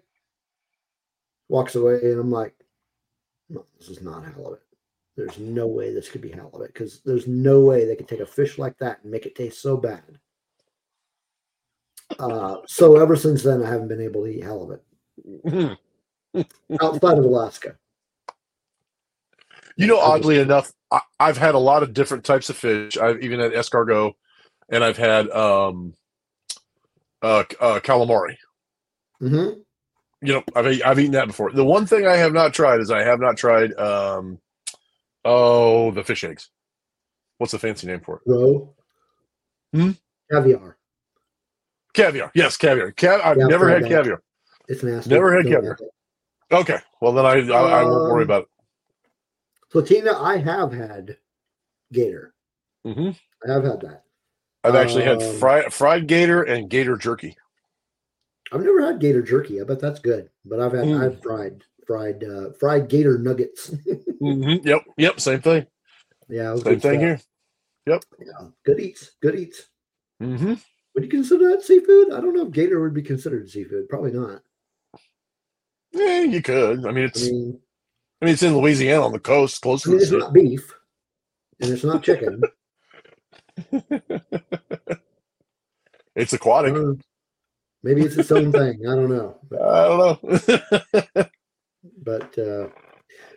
Walks 1.50 1.76
away 1.76 2.00
and 2.04 2.20
I'm 2.20 2.32
like, 2.32 2.56
No, 3.50 3.66
this 3.78 3.90
is 3.90 4.02
not 4.02 4.26
halibut. 4.26 4.62
There's 5.16 5.38
no 5.40 5.68
way 5.68 5.94
this 5.94 6.10
could 6.10 6.22
be 6.22 6.32
halibut 6.32 6.74
because 6.74 7.02
there's 7.06 7.28
no 7.28 7.62
way 7.62 7.86
they 7.86 7.96
could 7.96 8.08
take 8.08 8.20
a 8.20 8.26
fish 8.26 8.58
like 8.58 8.78
that 8.80 9.00
and 9.04 9.12
make 9.12 9.26
it 9.26 9.36
taste 9.36 9.62
so 9.62 9.78
bad. 9.78 10.20
Uh, 12.20 12.58
so 12.68 12.98
ever 12.98 13.16
since 13.16 13.42
then, 13.42 13.64
I 13.64 13.70
haven't 13.70 13.88
been 13.88 14.02
able 14.02 14.24
to 14.26 14.30
eat 14.30 14.44
halibut 14.44 14.84
outside 16.82 17.18
of 17.18 17.26
Alaska. 17.26 17.78
You 19.78 19.88
know, 19.88 20.00
I 20.00 20.18
just- 20.18 20.26
oddly 20.26 20.40
enough, 20.40 20.72
I, 20.92 21.02
I've 21.20 21.38
had 21.38 21.56
a 21.56 21.60
lot 21.60 21.84
of 21.84 21.94
different 21.94 22.24
types 22.24 22.50
of 22.50 22.58
fish. 22.58 22.98
I've 22.98 23.22
even 23.22 23.40
had 23.40 23.54
escargot, 23.54 24.14
and 24.70 24.84
I've 24.84 24.98
had 24.98 25.30
um, 25.32 25.94
uh, 27.26 27.44
uh, 27.60 27.80
calamari. 27.80 28.36
hmm 29.20 29.50
You 30.22 30.34
know, 30.34 30.44
I've 30.56 30.82
I've 30.86 31.00
eaten 31.00 31.14
that 31.14 31.28
before. 31.28 31.52
The 31.52 31.66
one 31.66 31.86
thing 31.86 32.06
I 32.06 32.16
have 32.18 32.34
not 32.34 32.54
tried 32.54 32.80
is 32.82 32.92
I 32.92 33.04
have 33.04 33.20
not 33.20 33.36
tried 33.38 33.74
um, 33.80 34.40
oh 35.24 35.92
the 35.92 36.04
fish 36.04 36.24
eggs. 36.24 36.50
What's 37.40 37.52
the 37.52 37.60
fancy 37.60 37.88
name 37.88 38.02
for 38.02 38.18
it? 38.18 38.22
Roe. 38.26 38.76
Hmm? 39.74 39.92
Caviar. 40.32 40.78
Caviar. 41.94 42.32
Yes, 42.36 42.58
caviar. 42.58 42.92
Cav- 42.92 43.22
I've 43.24 43.38
Yeah, 43.38 43.48
never 43.48 43.70
had 43.70 43.84
that. 43.84 43.90
caviar. 43.90 44.22
It's 44.68 44.84
nasty. 44.84 45.10
Never 45.10 45.36
had 45.36 45.44
Don't 45.46 45.54
caviar. 45.54 45.78
Okay. 46.52 46.80
Well, 47.02 47.14
then 47.14 47.26
I 47.26 47.34
I, 47.54 47.82
I 47.82 47.84
won't 47.84 48.08
worry 48.08 48.24
Um, 48.24 48.30
about 48.30 48.50
So 49.70 49.82
Tina, 49.82 50.14
I 50.14 50.38
have 50.38 50.72
had 50.72 51.18
gator. 51.92 52.34
it. 52.86 52.94
hmm 52.94 53.10
I 53.48 53.54
have 53.54 53.64
had 53.64 53.82
that. 53.82 54.05
I've 54.66 54.76
actually 54.76 55.04
had 55.04 55.22
Um, 55.22 55.36
fried 55.38 55.74
fried 55.74 56.08
gator 56.08 56.44
and 56.44 56.70
gator 56.70 56.98
jerky. 56.98 57.36
I've 58.52 58.62
never 58.64 58.86
had 58.86 59.00
gator 59.00 59.22
jerky. 59.22 59.60
I 59.62 59.64
bet 59.64 59.80
that's 59.80 60.00
good. 60.00 60.30
But 60.46 60.60
I've 60.60 60.74
had 60.74 60.86
Mm. 60.86 61.02
I've 61.04 61.22
fried 61.22 61.64
fried 61.88 62.24
uh, 62.24 62.52
fried 62.60 62.88
gator 62.90 63.18
nuggets. 63.18 63.72
Mm-hmm. 64.22 64.66
Yep. 64.66 64.82
Yep. 64.98 65.20
Same 65.20 65.42
thing. 65.42 65.68
yeah, 66.30 66.56
Same 66.56 66.80
thing 66.80 67.00
here. 67.02 67.20
Yeah, 67.86 68.00
good 68.64 68.80
eats. 68.80 69.12
Good 69.22 69.38
eats. 69.38 69.68
Mm-hmm. 70.24 70.54
Would 70.96 71.04
you 71.04 71.10
consider 71.10 71.50
that 71.50 71.64
seafood? 71.64 72.12
I 72.14 72.22
don't 72.22 72.34
know 72.34 72.48
if 72.48 72.52
gator 72.54 72.82
would 72.82 72.94
be 72.94 73.02
considered 73.04 73.50
seafood. 73.50 73.90
Probably 73.90 74.12
not. 74.14 74.42
Yeah, 75.92 76.22
you 76.22 76.42
could. 76.42 76.86
I 76.88 76.92
mean, 76.92 77.04
I 77.04 77.08
it's. 77.08 77.28
I 77.28 77.32
mean, 77.32 77.60
mean, 78.22 78.34
it's 78.34 78.42
in 78.42 78.58
Louisiana 78.58 79.06
on 79.06 79.12
the 79.12 79.20
coast, 79.20 79.62
close 79.62 79.86
I 79.86 79.86
to 79.86 79.90
mean 79.92 79.98
the 79.98 80.04
it's 80.04 80.12
sea. 80.12 80.18
not 80.18 80.34
beef, 80.34 80.74
and 81.60 81.72
it's 81.74 81.84
not 81.84 82.02
chicken. 82.02 82.42
It's 86.16 86.32
aquatic. 86.32 86.74
Uh, 86.76 86.94
maybe 87.84 88.02
it's 88.04 88.16
its 88.16 88.32
own 88.38 88.50
thing. 88.52 88.80
I 88.88 88.96
don't 88.96 89.10
know. 89.10 89.38
I 89.52 89.84
don't 89.88 90.24
know. 90.24 91.26
But 92.04 92.38
uh, 92.40 92.70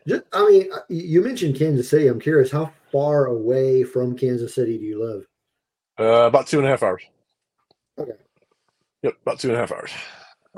just, 0.06 0.22
I 0.32 0.46
mean, 0.48 0.72
uh, 0.72 0.78
you 0.88 1.20
mentioned 1.22 1.56
Kansas 1.56 1.90
City. 1.90 2.06
I'm 2.06 2.18
curious, 2.20 2.50
how 2.50 2.72
far 2.90 3.26
away 3.26 3.82
from 3.84 4.16
Kansas 4.16 4.54
City 4.54 4.78
do 4.78 4.84
you 4.84 5.04
live? 5.04 5.26
uh, 6.00 6.26
about 6.28 6.46
two 6.46 6.58
and 6.58 6.66
a 6.66 6.70
half 6.70 6.82
hours. 6.82 7.02
Okay. 7.98 8.12
Yep, 9.02 9.14
about 9.22 9.38
two 9.38 9.48
and 9.48 9.56
a 9.56 9.60
half 9.60 9.70
hours. 9.72 9.90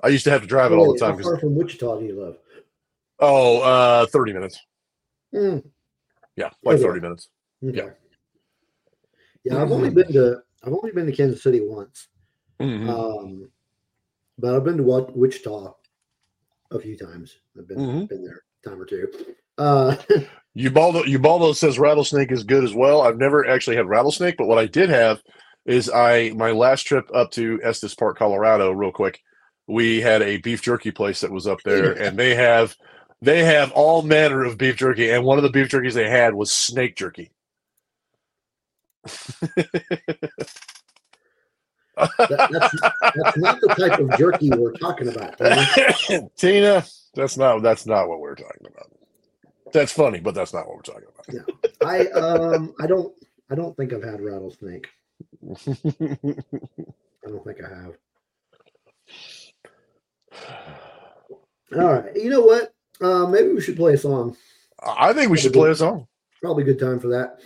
I 0.05 0.09
used 0.09 0.25
to 0.25 0.31
have 0.31 0.43
to 0.43 0.47
drive 0.47 0.71
it 0.73 0.77
all 0.77 0.93
the 0.93 1.01
time. 1.01 1.17
How 1.17 1.23
far 1.23 1.39
from 1.41 1.55
Wichita 1.57 1.99
do 1.99 2.05
you 2.05 2.21
live? 2.21 2.37
oh, 3.19 3.61
uh, 3.63 4.07
30 4.07 4.35
minutes. 4.35 4.61
Hmm, 5.35 5.59
Yeah, 6.37 6.51
like 6.63 6.77
Okay. 6.77 6.83
30 6.85 7.01
minutes. 7.01 7.29
okay. 7.67 7.77
Yeah. 7.79 7.91
Yeah, 9.45 9.63
I've 9.63 9.73
only 9.73 9.91
been 9.91 10.13
to 10.13 10.43
I've 10.63 10.73
only 10.73 10.93
been 10.93 11.07
to 11.07 11.13
Kansas 11.13 11.43
City 11.43 11.61
once, 11.63 12.09
Mhm. 12.61 12.89
um, 12.89 13.51
but 14.39 14.55
I've 14.55 14.65
been 14.65 14.77
to 14.77 14.83
Wa- 14.83 15.11
Wichita 15.15 15.75
a 16.71 16.79
few 16.79 16.97
times. 16.97 17.39
I've 17.59 17.67
been 17.67 17.79
Mhm. 17.79 18.09
been 18.09 18.23
there 18.25 18.43
a 18.65 18.69
time 18.69 18.81
or 18.81 18.85
two. 18.85 19.09
Uh, 19.57 19.97
Ubaldo, 20.55 21.05
Ubaldo 21.05 21.53
says 21.53 21.79
rattlesnake 21.79 22.31
is 22.33 22.45
good 22.45 22.65
as 22.65 22.75
well. 22.75 23.01
I've 23.03 23.17
never 23.19 23.47
actually 23.49 23.77
had 23.77 23.89
rattlesnake, 23.89 24.37
but 24.37 24.47
what 24.49 24.59
I 24.59 24.67
did 24.67 24.91
have 24.91 25.23
is 25.67 25.89
I 25.91 26.31
my 26.37 26.51
last 26.51 26.83
trip 26.83 27.09
up 27.15 27.31
to 27.33 27.61
Estes 27.63 27.95
Park, 27.95 28.19
Colorado, 28.19 28.73
real 28.73 28.93
quick. 28.93 29.21
We 29.67 30.01
had 30.01 30.21
a 30.23 30.39
beef 30.39 30.61
jerky 30.63 30.91
place 30.91 31.21
that 31.21 31.31
was 31.31 31.47
up 31.47 31.61
there, 31.65 31.93
and 31.93 32.19
they 32.19 32.35
have 32.35 32.75
they 33.23 33.45
have 33.45 33.71
all 33.73 34.03
manner 34.03 34.45
of 34.45 34.59
beef 34.59 34.77
jerky, 34.77 35.11
and 35.11 35.25
one 35.25 35.39
of 35.39 35.45
the 35.45 35.51
beef 35.51 35.69
jerkies 35.69 35.93
they 35.95 36.09
had 36.11 36.35
was 36.35 36.51
snake 36.53 36.97
jerky. 36.97 37.31
That, 41.97 42.49
that's, 42.51 42.81
that's 43.17 43.37
not 43.39 43.61
the 43.61 43.75
type 43.79 43.99
of 43.99 44.17
jerky 44.19 44.51
we're 44.51 44.73
talking 44.73 45.09
about. 45.09 45.39
Tina, 46.37 46.85
that's 47.15 47.37
not 47.37 47.63
that's 47.63 47.87
not 47.87 48.09
what 48.09 48.21
we're 48.21 48.35
talking 48.35 48.67
about. 48.67 48.91
That's 49.73 49.93
funny, 49.93 50.21
but 50.21 50.35
that's 50.35 50.53
not 50.53 50.67
what 50.67 50.77
we're 50.77 50.83
talking 50.83 51.09
about. 51.15 51.27
yeah. 51.33 51.87
I 51.87 52.07
um 52.09 52.75
I 52.81 52.87
don't 52.87 53.15
I 53.51 53.55
don't 53.55 53.77
think 53.77 53.93
I've 53.93 54.03
had 54.03 54.21
rattlesnake. 54.21 54.89
I 55.45 55.57
don't 57.29 57.45
think 57.45 57.59
I 57.63 57.69
have. 57.69 57.95
All 61.77 61.93
right. 61.93 62.17
You 62.17 62.31
know 62.31 62.41
what? 62.41 62.75
Uh, 63.01 63.27
maybe 63.27 63.49
we 63.53 63.61
should 63.61 63.77
play 63.77 63.95
a 63.95 63.99
song. 63.99 64.37
I 64.83 65.13
think 65.13 65.31
we 65.31 65.39
should 65.39 65.53
play 65.53 65.71
a 65.71 65.75
song. 65.75 66.07
Probably 66.41 66.63
a 66.63 66.67
good 66.67 66.79
time 66.79 66.99
for 67.01 67.09
that. 67.09 67.41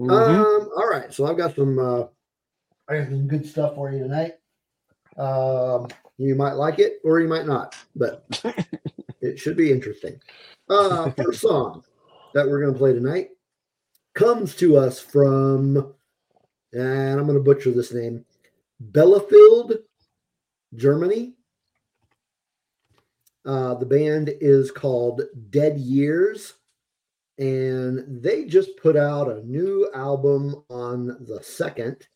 Mhm. 0.00 0.10
Um, 0.10 0.70
all 0.76 0.88
right. 0.88 1.12
So 1.12 1.26
I've 1.26 1.36
got 1.36 1.56
some 1.56 1.78
uh 1.78 2.04
I 2.88 2.98
got 2.98 3.08
some 3.08 3.26
good 3.28 3.46
stuff 3.46 3.74
for 3.74 3.92
you 3.92 3.98
tonight. 3.98 4.34
Um, 5.16 5.88
you 6.16 6.34
might 6.34 6.52
like 6.52 6.78
it 6.78 7.00
or 7.04 7.20
you 7.20 7.28
might 7.28 7.46
not, 7.46 7.76
but 7.96 8.24
it 9.20 9.38
should 9.38 9.56
be 9.56 9.72
interesting. 9.72 10.20
Uh 10.68 11.10
first 11.10 11.40
song 11.40 11.82
that 12.34 12.46
we're 12.46 12.60
gonna 12.60 12.78
play 12.78 12.92
tonight 12.92 13.30
comes 14.14 14.54
to 14.56 14.76
us 14.76 15.00
from 15.00 15.94
and 16.72 17.20
I'm 17.20 17.26
gonna 17.26 17.40
butcher 17.40 17.70
this 17.70 17.92
name, 17.92 18.24
Bellafield, 18.92 19.78
Germany. 20.74 21.34
Uh, 23.44 23.74
the 23.74 23.86
band 23.86 24.30
is 24.40 24.70
called 24.70 25.22
Dead 25.48 25.78
Years, 25.78 26.54
and 27.38 28.04
they 28.22 28.44
just 28.44 28.76
put 28.76 28.96
out 28.96 29.30
a 29.30 29.44
new 29.44 29.88
album 29.94 30.64
on 30.68 31.06
the 31.06 31.40
second 31.42 32.08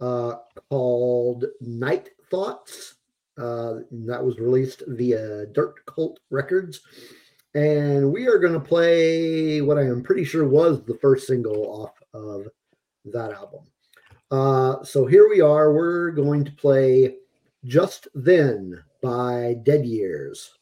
uh, 0.00 0.36
called 0.70 1.44
Night 1.60 2.10
Thoughts. 2.30 2.94
Uh, 3.36 3.80
that 3.90 4.22
was 4.22 4.38
released 4.38 4.82
via 4.86 5.46
Dirt 5.46 5.74
Cult 5.86 6.20
Records. 6.30 6.80
And 7.54 8.12
we 8.12 8.26
are 8.28 8.38
going 8.38 8.52
to 8.52 8.60
play 8.60 9.60
what 9.60 9.78
I 9.78 9.82
am 9.82 10.02
pretty 10.02 10.24
sure 10.24 10.46
was 10.46 10.82
the 10.82 10.98
first 10.98 11.26
single 11.26 11.66
off 11.66 11.94
of 12.12 12.48
that 13.06 13.32
album. 13.32 13.64
Uh, 14.30 14.84
so 14.84 15.06
here 15.06 15.28
we 15.28 15.40
are. 15.40 15.72
We're 15.72 16.10
going 16.10 16.44
to 16.44 16.52
play 16.52 17.16
Just 17.64 18.08
Then 18.14 18.84
by 19.02 19.56
Dead 19.64 19.84
Years. 19.84 20.52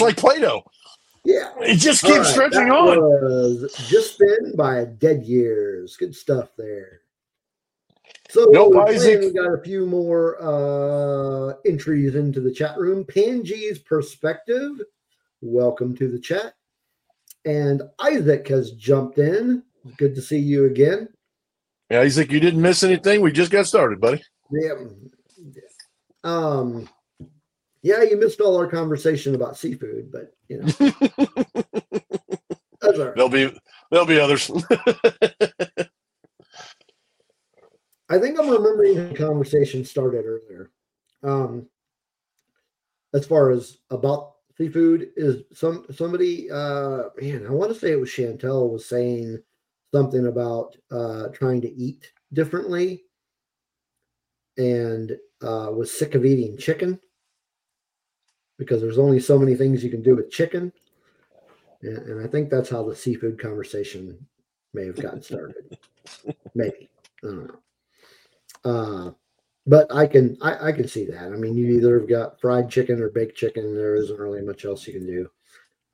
It's 0.00 0.06
like 0.06 0.16
Play-Doh. 0.16 0.62
Yeah. 1.24 1.50
It 1.60 1.76
just 1.76 2.02
keeps 2.02 2.18
right, 2.18 2.26
stretching 2.26 2.70
on. 2.70 3.68
Just 3.88 4.18
been 4.18 4.56
by 4.56 4.86
Dead 4.86 5.24
Years. 5.24 5.96
Good 5.96 6.14
stuff 6.14 6.48
there. 6.56 7.02
So 8.30 8.46
Nope, 8.48 8.88
Isaac. 8.88 9.20
we 9.20 9.32
got 9.32 9.52
a 9.52 9.62
few 9.62 9.86
more 9.86 10.38
uh, 10.40 11.54
entries 11.66 12.14
into 12.14 12.40
the 12.40 12.52
chat 12.52 12.78
room. 12.78 13.04
Pangy's 13.04 13.78
perspective. 13.78 14.80
Welcome 15.42 15.94
to 15.96 16.08
the 16.08 16.18
chat. 16.18 16.54
And 17.44 17.82
Isaac 18.00 18.48
has 18.48 18.70
jumped 18.72 19.18
in. 19.18 19.62
Good 19.98 20.14
to 20.14 20.22
see 20.22 20.38
you 20.38 20.66
again. 20.66 21.08
Yeah, 21.90 22.00
Isaac, 22.00 22.30
you 22.30 22.40
didn't 22.40 22.62
miss 22.62 22.82
anything. 22.82 23.20
We 23.20 23.32
just 23.32 23.50
got 23.50 23.66
started, 23.66 24.00
buddy. 24.00 24.22
Yeah. 24.50 24.74
Um. 26.24 26.88
Yeah, 27.82 28.02
you 28.02 28.18
missed 28.18 28.40
all 28.40 28.56
our 28.58 28.66
conversation 28.66 29.34
about 29.34 29.56
seafood, 29.56 30.12
but 30.12 30.34
you 30.48 30.58
know 30.58 30.66
that's 32.80 32.98
all 32.98 33.06
right. 33.06 33.14
There'll 33.14 33.28
be 33.28 33.50
there'll 33.90 34.06
be 34.06 34.20
others. 34.20 34.50
I 38.10 38.18
think 38.18 38.38
I'm 38.38 38.50
remembering 38.50 38.94
the 38.94 39.14
conversation 39.14 39.84
started 39.84 40.24
earlier. 40.26 40.70
Um, 41.22 41.68
as 43.14 43.26
far 43.26 43.50
as 43.50 43.78
about 43.90 44.34
seafood 44.58 45.10
is 45.16 45.42
some 45.54 45.86
somebody 45.90 46.50
uh 46.50 47.04
man, 47.20 47.46
I 47.46 47.50
want 47.50 47.72
to 47.72 47.78
say 47.78 47.92
it 47.92 48.00
was 48.00 48.10
Chantel 48.10 48.70
was 48.70 48.84
saying 48.86 49.38
something 49.92 50.26
about 50.26 50.76
uh 50.90 51.28
trying 51.28 51.62
to 51.62 51.72
eat 51.72 52.12
differently 52.32 53.04
and 54.58 55.16
uh 55.42 55.70
was 55.72 55.90
sick 55.90 56.14
of 56.14 56.26
eating 56.26 56.58
chicken 56.58 57.00
because 58.60 58.82
there's 58.82 58.98
only 58.98 59.18
so 59.18 59.38
many 59.38 59.54
things 59.54 59.82
you 59.82 59.90
can 59.90 60.02
do 60.02 60.14
with 60.14 60.30
chicken. 60.30 60.70
And, 61.80 61.96
and 61.96 62.24
I 62.24 62.28
think 62.28 62.50
that's 62.50 62.68
how 62.68 62.84
the 62.84 62.94
seafood 62.94 63.40
conversation 63.40 64.26
may 64.74 64.84
have 64.84 65.00
gotten 65.00 65.22
started. 65.22 65.78
Maybe. 66.54 66.90
I 67.24 67.26
don't 67.26 67.48
know. 67.48 67.60
Uh, 68.62 69.10
but 69.66 69.92
I 69.94 70.06
can 70.06 70.36
I, 70.42 70.68
I 70.68 70.72
can 70.72 70.86
see 70.86 71.06
that. 71.06 71.32
I 71.32 71.36
mean, 71.36 71.56
you 71.56 71.70
either 71.72 71.98
have 71.98 72.08
got 72.08 72.38
fried 72.38 72.68
chicken 72.68 73.00
or 73.00 73.08
baked 73.08 73.34
chicken. 73.36 73.74
There 73.74 73.94
isn't 73.94 74.20
really 74.20 74.42
much 74.42 74.66
else 74.66 74.86
you 74.86 74.92
can 74.92 75.06
do 75.06 75.30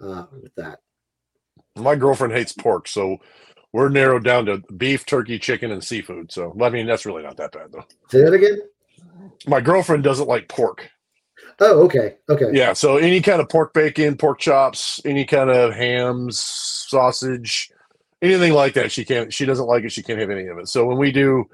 uh, 0.01 0.27
with 0.43 0.55
that. 0.57 0.81
My 1.77 1.95
girlfriend 1.95 2.33
hates 2.33 2.53
pork, 2.53 2.89
so 2.89 3.19
we're 3.73 3.91
narrowed 3.91 4.25
down 4.25 4.47
to 4.47 4.59
beef, 4.77 5.07
turkey, 5.07 5.39
chicken, 5.39 5.71
and 5.71 5.85
seafood. 5.85 6.33
So 6.33 6.57
I 6.61 6.69
mean 6.69 6.87
that's 6.87 7.07
really 7.07 7.23
not 7.23 7.37
that 7.37 7.53
bad 7.53 7.71
though. 7.71 7.85
Say 8.11 8.23
that 8.23 8.33
again. 8.33 8.59
My 9.47 9.61
girlfriend 9.61 10.03
doesn't 10.03 10.29
like 10.29 10.49
pork. 10.49 10.91
Oh, 11.59 11.85
okay, 11.85 12.17
okay. 12.29 12.51
Yeah, 12.53 12.75
so 12.75 12.99
any 12.99 13.23
kind 13.23 13.41
of 13.41 13.49
pork 13.49 13.73
bacon, 13.73 14.17
pork 14.17 14.39
chops, 14.39 15.01
any 15.05 15.25
kind 15.25 15.49
of 15.49 15.73
hams, 15.75 16.39
sausage, 16.39 17.71
anything 18.21 18.53
like 18.53 18.75
that, 18.75 18.93
she 18.93 19.05
can't. 19.05 19.33
She 19.33 19.47
doesn't 19.47 19.67
like 19.67 19.85
it. 19.85 19.93
She 19.93 20.03
can't 20.03 20.21
have 20.21 20.31
any 20.31 20.47
of 20.49 20.59
it. 20.59 20.69
So 20.69 20.85
when 20.85 20.99
we 20.99 21.13
do 21.13 21.45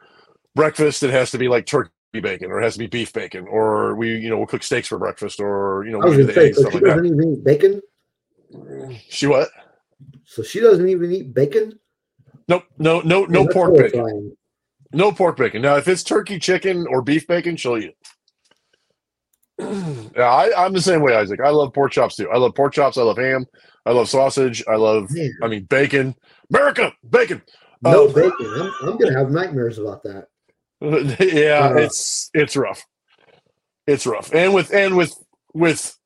breakfast, 0.56 1.02
it 1.04 1.10
has 1.10 1.30
to 1.30 1.38
be 1.38 1.46
like 1.46 1.66
turkey 1.66 1.90
bacon, 2.14 2.50
or 2.50 2.60
it 2.60 2.64
has 2.64 2.72
to 2.72 2.80
be 2.80 2.88
beef 2.88 3.12
bacon, 3.12 3.46
or 3.48 3.94
we, 3.94 4.16
you 4.16 4.28
know, 4.28 4.38
we'll 4.38 4.46
cook 4.46 4.64
steaks 4.64 4.88
for 4.88 4.98
breakfast, 4.98 5.40
or 5.40 5.84
you 5.86 5.92
know, 5.92 5.98
we 5.98 6.16
do 6.16 6.24
the 6.24 6.34
say, 6.34 6.46
eggs, 6.48 6.56
so 6.60 6.68
she 6.68 6.74
like 6.74 6.84
doesn't 6.84 7.06
even 7.06 7.34
eat 7.34 7.44
bacon. 7.44 7.80
She 9.08 9.26
what? 9.26 9.50
So 10.24 10.42
she 10.42 10.60
doesn't 10.60 10.88
even 10.88 11.12
eat 11.12 11.32
bacon. 11.32 11.78
Nope, 12.48 12.64
no, 12.78 13.00
no, 13.00 13.24
no 13.24 13.44
That's 13.44 13.54
pork 13.54 13.76
bacon. 13.76 14.36
No 14.92 15.12
pork 15.12 15.36
bacon. 15.36 15.62
Now, 15.62 15.76
if 15.76 15.88
it's 15.88 16.02
turkey, 16.02 16.38
chicken, 16.38 16.86
or 16.88 17.02
beef 17.02 17.26
bacon, 17.26 17.56
she'll 17.56 17.78
eat 17.78 17.84
it. 17.90 17.96
yeah, 20.16 20.24
I, 20.24 20.64
I'm 20.64 20.72
the 20.72 20.80
same 20.80 21.02
way, 21.02 21.14
Isaac. 21.14 21.40
I 21.40 21.50
love 21.50 21.72
pork 21.72 21.92
chops 21.92 22.16
too. 22.16 22.30
I 22.30 22.38
love 22.38 22.54
pork 22.54 22.72
chops. 22.74 22.96
I 22.98 23.02
love 23.02 23.18
ham. 23.18 23.46
I 23.84 23.92
love 23.92 24.08
sausage. 24.08 24.62
I 24.68 24.76
love, 24.76 25.08
Man, 25.10 25.32
I 25.42 25.48
mean, 25.48 25.64
bacon. 25.64 26.14
America, 26.52 26.92
bacon. 27.08 27.42
no 27.82 28.06
uh, 28.08 28.12
bacon. 28.12 28.32
I'm, 28.40 28.72
I'm 28.88 28.96
gonna 28.98 29.18
have 29.18 29.30
nightmares 29.30 29.78
about 29.78 30.02
that. 30.04 30.26
yeah, 30.80 31.70
Uh, 31.70 31.74
it's 31.74 32.30
it's 32.34 32.56
rough. 32.56 32.84
It's 33.86 34.06
rough, 34.06 34.32
and 34.32 34.54
with 34.54 34.72
and 34.72 34.96
with 34.96 35.14
with 35.54 35.96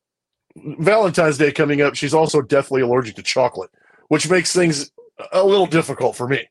Valentine's 0.79 1.37
Day 1.37 1.51
coming 1.51 1.81
up, 1.81 1.95
she's 1.95 2.13
also 2.13 2.41
deathly 2.41 2.81
allergic 2.81 3.15
to 3.15 3.23
chocolate, 3.23 3.69
which 4.07 4.29
makes 4.29 4.53
things 4.53 4.91
a 5.31 5.43
little 5.43 5.67
difficult 5.67 6.15
for 6.15 6.27
me 6.27 6.47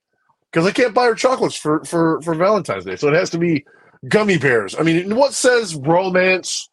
because 0.52 0.66
I 0.66 0.72
can't 0.72 0.94
buy 0.94 1.06
her 1.06 1.14
chocolates 1.14 1.56
for 1.56 1.84
for 1.84 2.20
for 2.22 2.34
Valentine's 2.34 2.84
Day. 2.84 2.96
So 2.96 3.08
it 3.08 3.14
has 3.14 3.30
to 3.30 3.38
be 3.38 3.64
gummy 4.08 4.38
bears. 4.38 4.76
I 4.78 4.82
mean, 4.82 5.14
what 5.16 5.32
says 5.34 5.74
romance 5.74 6.68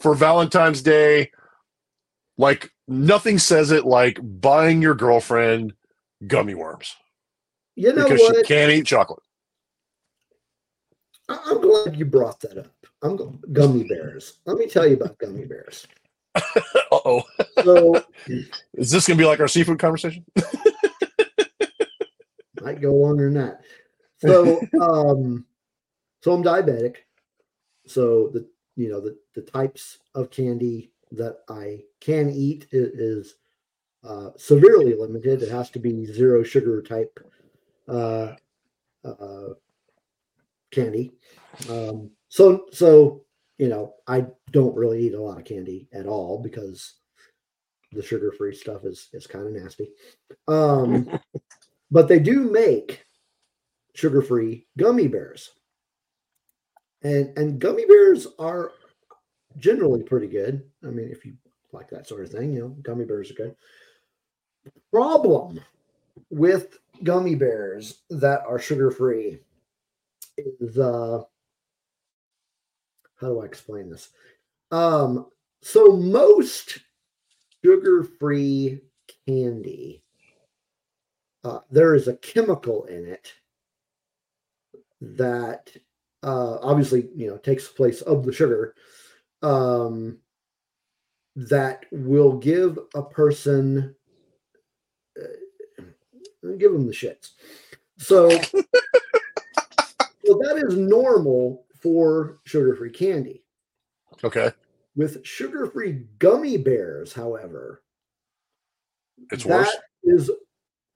for 0.00 0.14
Valentine's 0.14 0.82
Day? 0.82 1.30
Like 2.38 2.70
nothing 2.86 3.38
says 3.38 3.70
it 3.70 3.84
like 3.86 4.18
buying 4.22 4.82
your 4.82 4.94
girlfriend 4.94 5.72
gummy 6.26 6.54
worms 6.54 6.96
You 7.74 7.92
know 7.92 8.04
because 8.04 8.20
she 8.20 8.42
can't 8.44 8.72
eat 8.72 8.86
chocolate. 8.86 9.22
I'm 11.28 11.60
glad 11.60 11.96
you 11.96 12.04
brought 12.04 12.40
that 12.40 12.58
up. 12.58 12.72
I'm 13.02 13.16
go- 13.16 13.38
gummy 13.52 13.84
bears. 13.84 14.38
Let 14.46 14.58
me 14.58 14.66
tell 14.68 14.86
you 14.86 14.94
about 14.94 15.18
gummy 15.18 15.44
bears. 15.44 15.86
Uh 16.92 17.00
oh. 17.04 17.24
So 17.64 18.04
Is 18.74 18.90
this 18.90 19.06
going 19.08 19.18
to 19.18 19.22
be 19.22 19.26
like 19.26 19.40
our 19.40 19.48
seafood 19.48 19.78
conversation? 19.78 20.24
might 22.66 22.80
go 22.80 22.92
longer 22.92 23.30
than 23.30 23.34
that. 23.34 23.60
So, 24.18 24.60
um, 24.80 25.46
so 26.22 26.32
I'm 26.32 26.42
diabetic. 26.42 26.96
So 27.86 28.28
the 28.32 28.48
you 28.76 28.90
know 28.90 29.00
the 29.00 29.16
the 29.34 29.42
types 29.42 29.98
of 30.14 30.30
candy 30.30 30.92
that 31.12 31.38
I 31.48 31.80
can 32.00 32.30
eat 32.30 32.66
is, 32.72 33.36
uh, 34.04 34.30
severely 34.36 34.94
limited. 34.94 35.42
It 35.42 35.50
has 35.50 35.70
to 35.70 35.78
be 35.80 36.04
zero 36.04 36.42
sugar 36.44 36.80
type 36.82 37.18
uh, 37.88 38.34
uh, 39.04 39.48
candy. 40.70 41.12
Um, 41.68 42.10
so 42.28 42.66
so 42.70 43.24
you 43.58 43.68
know 43.68 43.94
I 44.06 44.26
don't 44.52 44.76
really 44.76 45.06
eat 45.06 45.14
a 45.14 45.20
lot 45.20 45.38
of 45.38 45.44
candy 45.44 45.88
at 45.92 46.06
all 46.06 46.40
because 46.40 46.94
the 47.92 48.02
sugar 48.02 48.32
free 48.32 48.54
stuff 48.54 48.84
is 48.84 49.08
is 49.12 49.26
kind 49.26 49.46
of 49.46 49.60
nasty. 49.60 49.90
Um, 50.46 51.18
but 51.90 52.06
they 52.06 52.18
do 52.18 52.50
make 52.50 53.04
sugar-free 53.94 54.66
gummy 54.76 55.08
bears 55.08 55.50
and 57.02 57.36
and 57.36 57.58
gummy 57.58 57.84
bears 57.86 58.26
are 58.38 58.72
generally 59.58 60.02
pretty 60.02 60.26
good. 60.26 60.62
I 60.84 60.88
mean 60.88 61.08
if 61.10 61.24
you 61.24 61.34
like 61.72 61.88
that 61.90 62.06
sort 62.06 62.24
of 62.24 62.30
thing 62.30 62.52
you 62.52 62.60
know 62.60 62.68
gummy 62.82 63.04
bears 63.04 63.30
are 63.30 63.34
good. 63.34 63.56
Problem 64.92 65.60
with 66.30 66.78
gummy 67.04 67.34
bears 67.34 68.02
that 68.10 68.40
are 68.46 68.58
sugar-free 68.58 69.38
is 70.38 70.78
uh 70.78 71.22
how 73.20 73.28
do 73.28 73.40
i 73.40 73.44
explain 73.44 73.90
this? 73.90 74.10
Um 74.70 75.26
so 75.62 75.96
most 75.96 76.78
sugar-free 77.64 78.80
candy 79.26 80.02
uh, 81.46 81.60
there 81.70 81.94
is 81.94 82.08
a 82.08 82.16
chemical 82.16 82.86
in 82.86 83.06
it 83.06 83.32
that 85.00 85.70
uh, 86.26 86.58
obviously 86.60 87.08
you 87.14 87.28
know 87.28 87.38
takes 87.38 87.68
the 87.68 87.74
place 87.74 88.02
of 88.02 88.26
the 88.26 88.32
sugar 88.32 88.74
um, 89.42 90.18
that 91.36 91.86
will 91.90 92.36
give 92.36 92.78
a 92.94 93.02
person 93.02 93.94
uh, 95.18 95.82
give 96.58 96.72
them 96.72 96.86
the 96.86 96.92
shits. 96.92 97.30
So, 97.98 98.28
so 98.30 98.62
that 100.24 100.62
is 100.68 100.76
normal 100.76 101.64
for 101.80 102.38
sugar-free 102.44 102.90
candy. 102.90 103.42
Okay. 104.22 104.52
With 104.94 105.24
sugar-free 105.26 106.04
gummy 106.18 106.56
bears, 106.56 107.12
however, 107.12 107.82
It's 109.30 109.44
that 109.44 109.60
worse. 109.60 109.76
is 110.04 110.30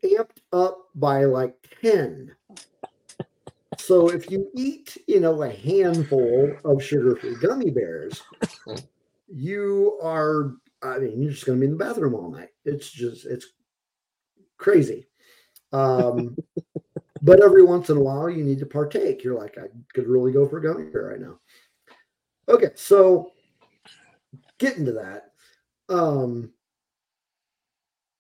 amped 0.04 0.38
up 0.52 0.88
by 0.94 1.24
like 1.24 1.54
10. 1.82 2.34
So 3.80 4.08
if 4.08 4.30
you 4.30 4.48
eat, 4.54 4.98
you 5.08 5.20
know, 5.20 5.42
a 5.42 5.50
handful 5.50 6.54
of 6.64 6.82
sugar-free 6.82 7.36
gummy 7.40 7.70
bears, 7.70 8.22
you 9.26 9.98
are, 10.02 10.52
I 10.82 10.98
mean, 10.98 11.22
you're 11.22 11.32
just 11.32 11.46
going 11.46 11.58
to 11.58 11.60
be 11.60 11.72
in 11.72 11.78
the 11.78 11.84
bathroom 11.84 12.14
all 12.14 12.30
night. 12.30 12.50
It's 12.64 12.90
just, 12.90 13.26
it's 13.26 13.46
crazy. 14.58 15.06
Um, 15.72 16.36
but 17.22 17.42
every 17.42 17.64
once 17.64 17.90
in 17.90 17.96
a 17.96 18.00
while, 18.00 18.28
you 18.28 18.44
need 18.44 18.58
to 18.60 18.66
partake. 18.66 19.24
You're 19.24 19.38
like, 19.38 19.56
I 19.58 19.66
could 19.94 20.06
really 20.06 20.32
go 20.32 20.46
for 20.46 20.58
a 20.58 20.62
gummy 20.62 20.90
bear 20.90 21.08
right 21.08 21.20
now. 21.20 21.38
Okay, 22.48 22.70
so 22.74 23.32
getting 24.58 24.84
to 24.84 24.92
that. 24.92 25.32
Um, 25.88 26.52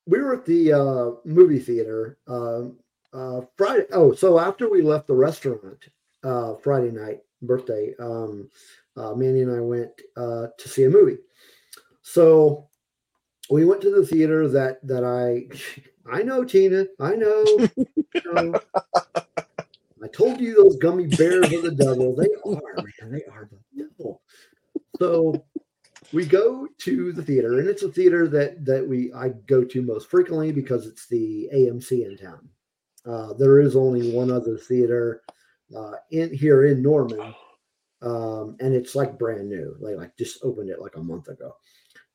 we 0.06 0.20
were 0.20 0.34
at 0.34 0.46
the 0.46 0.72
uh, 0.72 1.10
movie 1.24 1.60
theater 1.60 2.18
um, 2.26 2.78
uh, 3.12 3.42
Friday. 3.56 3.86
Oh, 3.92 4.12
so 4.12 4.38
after 4.38 4.70
we 4.70 4.82
left 4.82 5.06
the 5.06 5.14
restaurant 5.14 5.84
uh, 6.22 6.54
Friday 6.54 6.90
night 6.90 7.20
birthday, 7.42 7.94
um, 7.98 8.48
uh, 8.96 9.14
Manny 9.14 9.42
and 9.42 9.54
I 9.54 9.60
went 9.60 9.90
uh, 10.16 10.48
to 10.56 10.68
see 10.68 10.84
a 10.84 10.90
movie. 10.90 11.18
So 12.02 12.68
we 13.50 13.64
went 13.64 13.80
to 13.82 13.90
the 13.94 14.06
theater 14.06 14.48
that 14.48 14.86
that 14.86 15.04
I 15.04 15.48
I 16.10 16.22
know 16.22 16.44
Tina 16.44 16.86
I 16.98 17.14
know, 17.14 17.44
you 17.76 18.22
know. 18.24 18.60
I 20.02 20.08
told 20.08 20.40
you 20.40 20.54
those 20.54 20.76
gummy 20.76 21.06
bears 21.06 21.52
are 21.52 21.60
the 21.60 21.74
devil. 21.74 22.16
They 22.16 22.28
are 22.46 22.74
man. 22.76 23.12
They 23.12 23.24
are 23.30 23.48
the 23.50 23.84
devil. 23.84 24.22
So 24.98 25.44
we 26.12 26.26
go 26.26 26.66
to 26.78 27.12
the 27.12 27.22
theater, 27.22 27.58
and 27.58 27.68
it's 27.68 27.82
a 27.82 27.90
theater 27.90 28.26
that 28.28 28.64
that 28.64 28.86
we 28.86 29.12
I 29.12 29.28
go 29.46 29.62
to 29.64 29.82
most 29.82 30.08
frequently 30.08 30.52
because 30.52 30.86
it's 30.86 31.06
the 31.06 31.48
AMC 31.54 32.06
in 32.06 32.16
town. 32.16 32.48
Uh, 33.06 33.32
there 33.34 33.60
is 33.60 33.76
only 33.76 34.12
one 34.12 34.30
other 34.30 34.56
theater 34.56 35.22
uh, 35.76 35.92
in 36.10 36.32
here 36.34 36.66
in 36.66 36.82
Norman, 36.82 37.34
um, 38.02 38.56
and 38.60 38.74
it's 38.74 38.94
like 38.94 39.18
brand 39.18 39.48
new. 39.48 39.76
They 39.82 39.94
like 39.94 40.16
just 40.16 40.38
opened 40.42 40.70
it 40.70 40.80
like 40.80 40.96
a 40.96 41.02
month 41.02 41.28
ago. 41.28 41.56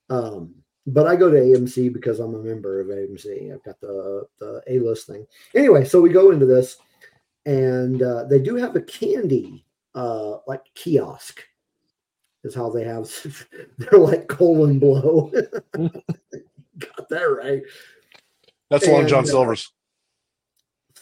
Um, 0.09 0.53
but 0.87 1.07
I 1.07 1.15
go 1.15 1.31
to 1.31 1.37
AMC 1.37 1.91
because 1.91 2.19
I'm 2.19 2.35
a 2.35 2.39
member 2.39 2.79
of 2.79 2.87
AMC. 2.87 3.53
I've 3.53 3.63
got 3.63 3.79
the 3.81 4.27
the 4.39 4.61
A 4.67 4.79
list 4.79 5.07
thing. 5.07 5.25
Anyway, 5.55 5.85
so 5.85 6.01
we 6.01 6.09
go 6.09 6.31
into 6.31 6.45
this, 6.45 6.77
and 7.45 8.01
uh, 8.03 8.25
they 8.25 8.39
do 8.39 8.55
have 8.55 8.75
a 8.75 8.81
candy 8.81 9.65
uh, 9.95 10.37
like 10.47 10.61
kiosk. 10.75 11.41
Is 12.43 12.53
how 12.53 12.69
they 12.69 12.83
have. 12.83 13.09
They're 13.79 13.99
like 13.99 14.27
colon 14.27 14.77
blow. 14.77 15.31
got 15.73 17.09
that 17.09 17.23
right. 17.23 17.63
That's 18.69 18.87
Long 18.87 19.07
John 19.07 19.23
uh, 19.23 19.27
Silver's. 19.27 19.71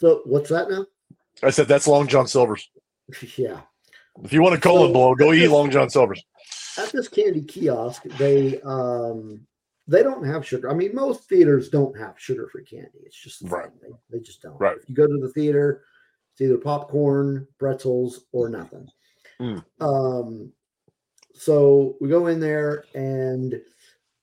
So 0.04 0.20
what's 0.26 0.50
that 0.50 0.68
now? 0.70 0.84
I 1.42 1.48
said 1.48 1.66
that's 1.66 1.86
Long 1.88 2.06
John 2.06 2.26
Silver's. 2.26 2.68
yeah. 3.38 3.60
If 4.22 4.34
you 4.34 4.42
want 4.42 4.54
a 4.54 4.60
colon 4.60 4.88
So- 4.88 4.92
blow, 4.92 5.14
go 5.14 5.32
eat 5.32 5.48
Long 5.48 5.70
John 5.70 5.88
Silver's. 5.88 6.22
at 6.76 6.92
this 6.92 7.08
candy 7.08 7.40
kiosk, 7.40 8.02
they 8.18 8.60
um 8.62 9.40
they 9.88 10.02
don't 10.02 10.24
have 10.26 10.46
sugar. 10.46 10.70
I 10.70 10.74
mean, 10.74 10.94
most 10.94 11.26
theaters 11.26 11.70
don't 11.70 11.98
have 11.98 12.14
sugar-free 12.18 12.64
candy. 12.64 12.98
It's 13.06 13.18
just 13.18 13.42
the 13.42 13.48
Right. 13.48 13.70
They, 13.80 13.88
they 14.10 14.22
just 14.22 14.42
don't. 14.42 14.60
Right. 14.60 14.76
If 14.76 14.88
you 14.90 14.94
go 14.94 15.06
to 15.06 15.18
the 15.18 15.32
theater, 15.32 15.84
it's 16.32 16.40
either 16.42 16.58
popcorn, 16.58 17.46
pretzels, 17.58 18.24
or 18.32 18.50
nothing. 18.50 18.88
Mm. 19.40 19.64
Um, 19.80 20.52
so 21.34 21.96
we 22.00 22.08
go 22.10 22.26
in 22.28 22.40
there, 22.40 22.84
and 22.94 23.60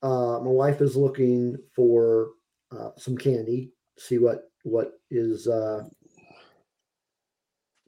uh, 0.01 0.39
my 0.41 0.49
wife 0.49 0.81
is 0.81 0.95
looking 0.95 1.57
for 1.75 2.29
uh, 2.71 2.89
some 2.97 3.15
candy, 3.17 3.71
see 3.99 4.17
what 4.17 4.50
what 4.63 4.99
is 5.09 5.47
uh, 5.47 5.83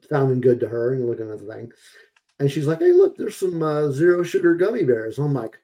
sounding 0.08 0.40
good 0.40 0.60
to 0.60 0.68
her, 0.68 0.94
and 0.94 1.06
looking 1.06 1.30
at 1.30 1.38
the 1.38 1.52
thing. 1.52 1.72
And 2.40 2.50
she's 2.50 2.66
like, 2.66 2.80
"Hey, 2.80 2.92
look, 2.92 3.16
there's 3.16 3.36
some 3.36 3.62
uh, 3.62 3.90
zero 3.90 4.22
sugar 4.22 4.54
gummy 4.54 4.84
bears." 4.84 5.18
I'm 5.18 5.34
like, 5.34 5.58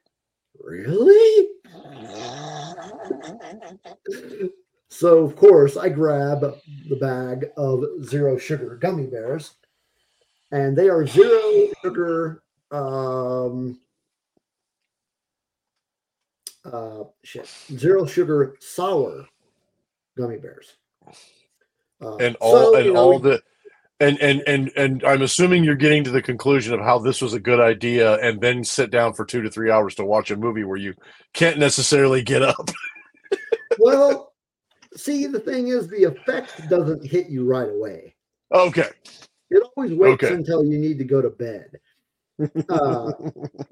"Really?" 0.59 1.47
So 4.91 5.23
of 5.23 5.37
course 5.37 5.77
I 5.77 5.89
grab 5.89 6.41
the 6.41 6.97
bag 6.97 7.49
of 7.55 7.83
zero 8.03 8.37
sugar 8.37 8.75
gummy 8.75 9.07
bears, 9.07 9.55
and 10.51 10.77
they 10.77 10.89
are 10.89 11.07
zero 11.07 11.69
sugar. 11.81 12.43
Um, 12.71 13.79
uh, 16.65 17.05
shit, 17.23 17.47
zero 17.71 18.05
sugar 18.05 18.55
sour 18.59 19.25
gummy 20.17 20.37
bears. 20.37 20.73
Uh, 22.01 22.17
and 22.17 22.35
all 22.37 22.51
so, 22.51 22.75
and 22.75 22.87
know, 22.87 22.95
all 22.95 23.19
the 23.19 23.41
and 23.99 24.19
and 24.19 24.41
and 24.47 24.71
and 24.75 25.03
I'm 25.03 25.21
assuming 25.21 25.63
you're 25.63 25.75
getting 25.75 26.03
to 26.03 26.09
the 26.09 26.21
conclusion 26.21 26.73
of 26.73 26.79
how 26.79 26.97
this 26.97 27.21
was 27.21 27.33
a 27.33 27.39
good 27.39 27.59
idea, 27.59 28.15
and 28.15 28.41
then 28.41 28.63
sit 28.63 28.89
down 28.89 29.13
for 29.13 29.25
two 29.25 29.43
to 29.43 29.49
three 29.49 29.69
hours 29.69 29.95
to 29.95 30.05
watch 30.05 30.31
a 30.31 30.35
movie 30.35 30.63
where 30.63 30.77
you 30.77 30.95
can't 31.33 31.59
necessarily 31.59 32.23
get 32.23 32.41
up. 32.41 32.71
well, 33.77 34.33
see, 34.95 35.27
the 35.27 35.39
thing 35.39 35.67
is, 35.67 35.87
the 35.87 36.05
effect 36.05 36.67
doesn't 36.67 37.05
hit 37.05 37.29
you 37.29 37.45
right 37.45 37.69
away. 37.69 38.15
Okay, 38.51 38.89
It 39.51 39.63
always 39.77 39.93
waits 39.93 40.23
Okay. 40.23 40.33
until 40.33 40.65
you 40.65 40.77
need 40.77 40.97
to 40.97 41.05
go 41.05 41.21
to 41.21 41.29
bed. 41.29 41.69
Uh, 42.67 43.11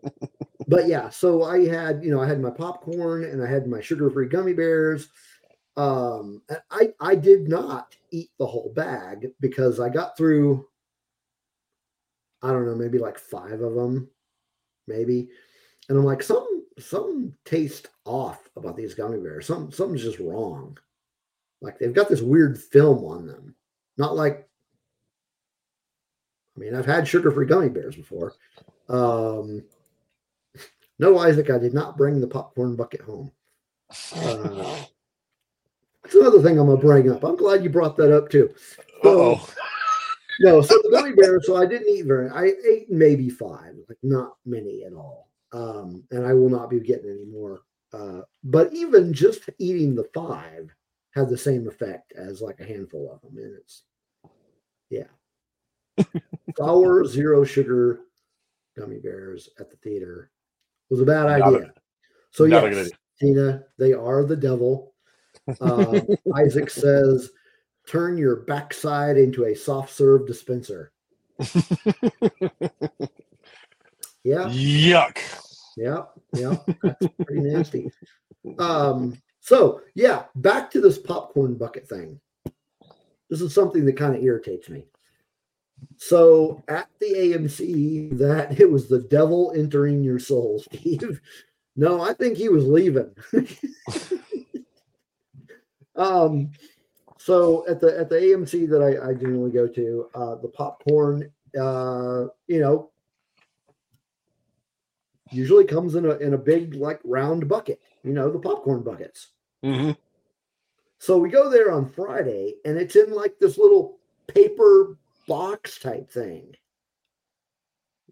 but 0.67 0.87
yeah, 0.87 1.09
so 1.09 1.43
I 1.43 1.67
had, 1.67 2.03
you 2.03 2.11
know, 2.11 2.21
I 2.21 2.27
had 2.27 2.39
my 2.39 2.51
popcorn 2.51 3.23
and 3.23 3.43
I 3.43 3.49
had 3.49 3.67
my 3.67 3.81
sugar-free 3.81 4.29
gummy 4.29 4.53
bears. 4.53 5.09
Um, 5.79 6.41
I 6.69 6.89
I 6.99 7.15
did 7.15 7.47
not 7.47 7.95
eat 8.11 8.31
the 8.37 8.45
whole 8.45 8.73
bag 8.75 9.31
because 9.39 9.79
I 9.79 9.87
got 9.87 10.17
through. 10.17 10.67
I 12.41 12.51
don't 12.51 12.65
know, 12.65 12.75
maybe 12.75 12.97
like 12.97 13.17
five 13.17 13.61
of 13.61 13.75
them, 13.75 14.09
maybe, 14.87 15.29
and 15.87 15.97
I'm 15.97 16.03
like, 16.03 16.21
some 16.21 16.65
some 16.79 17.33
taste 17.45 17.87
off 18.05 18.49
about 18.57 18.75
these 18.75 18.93
gummy 18.93 19.21
bears. 19.21 19.45
Some 19.45 19.71
something's 19.71 20.03
just 20.03 20.19
wrong. 20.19 20.77
Like 21.61 21.79
they've 21.79 21.93
got 21.93 22.09
this 22.09 22.21
weird 22.21 22.61
film 22.61 23.05
on 23.05 23.25
them, 23.25 23.55
not 23.97 24.17
like 24.17 24.49
I 26.57 26.59
mean, 26.59 26.75
I've 26.75 26.85
had 26.85 27.07
sugar-free 27.07 27.45
gummy 27.45 27.69
bears 27.69 27.95
before. 27.95 28.33
Um, 28.89 29.63
no, 30.99 31.17
Isaac, 31.19 31.49
I 31.49 31.57
did 31.57 31.73
not 31.73 31.95
bring 31.95 32.19
the 32.19 32.27
popcorn 32.27 32.75
bucket 32.75 32.99
home. 32.99 33.31
Uh, 34.13 34.83
that's 36.09 36.21
another 36.21 36.41
thing 36.41 36.57
I'm 36.57 36.65
gonna 36.65 36.77
bring 36.79 37.11
up. 37.11 37.23
I'm 37.23 37.35
glad 37.35 37.63
you 37.63 37.69
brought 37.69 37.95
that 37.97 38.15
up 38.15 38.29
too. 38.29 38.53
So, 39.03 39.21
oh, 39.21 39.49
no, 40.39 40.61
so 40.61 40.75
the 40.83 40.89
gummy 40.91 41.13
bears. 41.13 41.45
So 41.45 41.55
I 41.55 41.67
didn't 41.67 41.87
eat 41.87 42.05
very. 42.05 42.29
I 42.29 42.53
ate 42.67 42.89
maybe 42.89 43.29
five, 43.29 43.75
like 43.87 43.97
not 44.01 44.33
many 44.45 44.83
at 44.85 44.93
all. 44.93 45.29
Um, 45.51 46.03
and 46.11 46.25
I 46.25 46.33
will 46.33 46.49
not 46.49 46.69
be 46.69 46.79
getting 46.79 47.11
any 47.11 47.25
more. 47.25 47.61
Uh, 47.93 48.21
but 48.43 48.73
even 48.73 49.13
just 49.13 49.49
eating 49.59 49.93
the 49.93 50.07
five 50.13 50.73
had 51.11 51.29
the 51.29 51.37
same 51.37 51.67
effect 51.67 52.13
as 52.13 52.41
like 52.41 52.59
a 52.59 52.65
handful 52.65 53.11
of 53.11 53.21
them, 53.21 53.37
and 53.37 53.55
it's 53.55 53.83
yeah, 54.89 55.03
sour 56.57 57.05
zero 57.05 57.43
sugar 57.43 58.01
gummy 58.77 58.97
bears 58.97 59.49
at 59.59 59.69
the 59.69 59.77
theater 59.77 60.31
was 60.89 61.01
a 61.01 61.05
bad 61.05 61.27
idea. 61.27 61.71
so 62.31 62.45
not 62.45 62.71
yes. 62.71 62.89
Tina, 63.19 63.63
they 63.77 63.93
are 63.93 64.23
the 64.23 64.35
devil. 64.35 64.93
Uh, 65.61 66.01
Isaac 66.35 66.69
says, 66.69 67.31
"Turn 67.87 68.17
your 68.17 68.37
backside 68.37 69.17
into 69.17 69.45
a 69.45 69.55
soft 69.55 69.93
serve 69.93 70.27
dispenser." 70.27 70.91
Yeah, 74.23 74.49
yuck. 74.49 75.17
yeah, 75.77 76.03
yeah. 76.33 76.57
That's 76.83 77.07
pretty 77.25 77.41
nasty. 77.41 77.91
Um, 78.57 79.17
so 79.39 79.81
yeah, 79.95 80.25
back 80.35 80.69
to 80.71 80.81
this 80.81 80.97
popcorn 80.97 81.55
bucket 81.55 81.87
thing. 81.87 82.19
This 83.29 83.41
is 83.41 83.53
something 83.53 83.85
that 83.85 83.97
kind 83.97 84.15
of 84.15 84.23
irritates 84.23 84.69
me. 84.69 84.85
So 85.97 86.63
at 86.67 86.89
the 86.99 87.13
AMC, 87.13 88.17
that 88.17 88.59
it 88.59 88.69
was 88.69 88.89
the 88.89 89.01
devil 89.01 89.53
entering 89.55 90.03
your 90.03 90.19
soul, 90.19 90.59
Steve. 90.59 91.21
No, 91.75 92.01
I 92.01 92.13
think 92.13 92.37
he 92.37 92.49
was 92.49 92.65
leaving. 92.65 93.15
um, 95.99 96.51
so 97.17 97.67
at 97.67 97.79
the 97.79 97.99
at 97.99 98.09
the 98.09 98.15
AMC 98.15 98.69
that 98.69 98.81
I, 98.81 99.09
I 99.09 99.13
generally 99.13 99.51
go 99.51 99.67
to, 99.67 100.09
uh, 100.15 100.35
the 100.35 100.47
popcorn, 100.47 101.31
uh, 101.59 102.25
you 102.47 102.59
know, 102.59 102.91
usually 105.31 105.65
comes 105.65 105.95
in 105.95 106.05
a 106.05 106.11
in 106.17 106.33
a 106.33 106.37
big 106.37 106.75
like 106.75 106.99
round 107.03 107.47
bucket. 107.47 107.81
You 108.03 108.13
know, 108.13 108.31
the 108.31 108.39
popcorn 108.39 108.81
buckets. 108.81 109.27
hmm 109.63 109.91
So 110.99 111.17
we 111.17 111.29
go 111.29 111.49
there 111.49 111.71
on 111.71 111.89
Friday, 111.89 112.55
and 112.65 112.77
it's 112.77 112.95
in 112.95 113.11
like 113.11 113.37
this 113.39 113.57
little 113.57 113.99
paper 114.27 114.97
box 115.27 115.77
type 115.79 116.09
thing, 116.09 116.55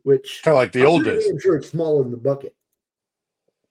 which 0.03 0.41
Kind 0.43 0.55
of 0.55 0.61
like 0.61 0.73
the 0.73 0.83
oldest. 0.85 0.85
I'm 0.85 0.88
old 0.89 1.03
pretty 1.03 1.19
days. 1.19 1.27
damn 1.29 1.39
sure 1.39 1.55
it's 1.55 1.69
smaller 1.69 2.03
than 2.03 2.11
the 2.11 2.17
bucket. 2.17 2.53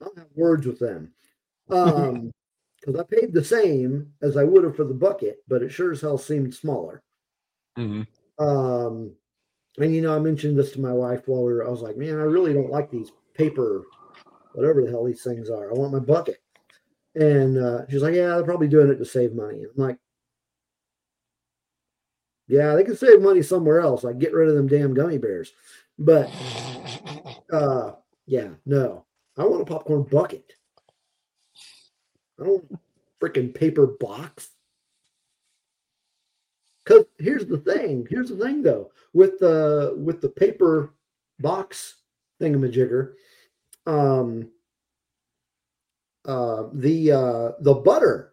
I'll 0.03 0.15
have 0.17 0.27
words 0.35 0.67
with 0.67 0.79
them. 0.79 1.13
Um, 1.69 2.31
because 2.87 3.01
I 3.01 3.05
paid 3.05 3.33
the 3.33 3.45
same 3.45 4.13
as 4.23 4.37
I 4.37 4.45
would 4.45 4.63
have 4.63 4.77
for 4.77 4.85
the 4.85 4.95
bucket, 4.95 5.43
but 5.49 5.63
it 5.63 5.71
sure 5.71 5.91
as 5.91 6.01
hell 6.01 6.19
seemed 6.19 6.55
smaller. 6.55 7.03
hmm 7.77 8.03
Um, 8.39 9.13
and 9.79 9.95
you 9.95 10.03
know, 10.03 10.15
I 10.15 10.21
mentioned 10.21 10.57
this 10.57 10.73
to 10.73 10.81
my 10.81 10.93
wife 10.93 11.27
while 11.27 11.43
we 11.43 11.53
were. 11.53 11.67
I 11.67 11.71
was 11.71 11.83
like, 11.83 11.97
man, 11.97 12.15
I 12.15 12.23
really 12.23 12.55
don't 12.55 12.71
like 12.71 12.91
these 12.91 13.11
paper, 13.35 13.83
whatever 14.53 14.83
the 14.83 14.91
hell 14.91 15.05
these 15.05 15.23
things 15.25 15.51
are. 15.51 15.71
I 15.71 15.75
want 15.75 15.93
my 15.93 15.99
bucket. 15.99 16.41
And 17.17 17.59
uh, 17.59 17.87
she's 17.89 18.03
like, 18.03 18.15
yeah, 18.15 18.37
they're 18.37 18.45
probably 18.45 18.69
doing 18.69 18.89
it 18.89 18.97
to 18.97 19.05
save 19.05 19.35
money. 19.35 19.65
I'm 19.65 19.71
like, 19.75 19.99
yeah, 22.47 22.75
they 22.77 22.85
can 22.85 22.97
save 22.97 23.21
money 23.21 23.43
somewhere 23.43 23.81
else. 23.81 24.05
Like 24.05 24.19
get 24.19 24.33
rid 24.33 24.49
of 24.49 24.55
them 24.55 24.69
damn 24.69 24.95
gummy 24.95 25.19
bears. 25.19 25.53
But 25.99 26.31
uh, 27.53 27.93
yeah, 28.27 28.51
no, 28.65 29.07
I 29.37 29.45
want 29.45 29.63
a 29.63 29.65
popcorn 29.65 30.05
bucket. 30.05 30.53
I 32.41 32.45
don't. 32.45 32.79
freaking 33.21 33.55
paper 33.55 33.87
box. 33.87 34.51
Because 36.85 37.05
here's 37.19 37.47
the 37.47 37.59
thing. 37.59 38.07
Here's 38.09 38.29
the 38.29 38.37
thing, 38.37 38.63
though, 38.63 38.93
with 39.13 39.39
the 39.41 39.95
with 39.97 40.21
the 40.21 40.29
paper 40.29 40.95
box 41.41 41.97
thingamajigger, 42.41 43.15
um, 43.87 44.49
uh, 46.25 46.65
the 46.73 47.13
uh, 47.13 47.51
the 47.61 47.75
butter, 47.75 48.33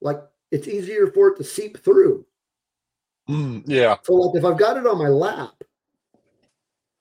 like 0.00 0.22
it's 0.50 0.68
easier 0.68 1.08
for 1.08 1.28
it 1.28 1.36
to 1.36 1.44
seep 1.44 1.78
through. 1.78 2.24
Mm, 3.28 3.64
yeah. 3.66 3.96
So, 4.02 4.14
like, 4.14 4.38
if 4.38 4.44
I've 4.44 4.58
got 4.58 4.78
it 4.78 4.86
on 4.86 4.98
my 4.98 5.08
lap, 5.08 5.62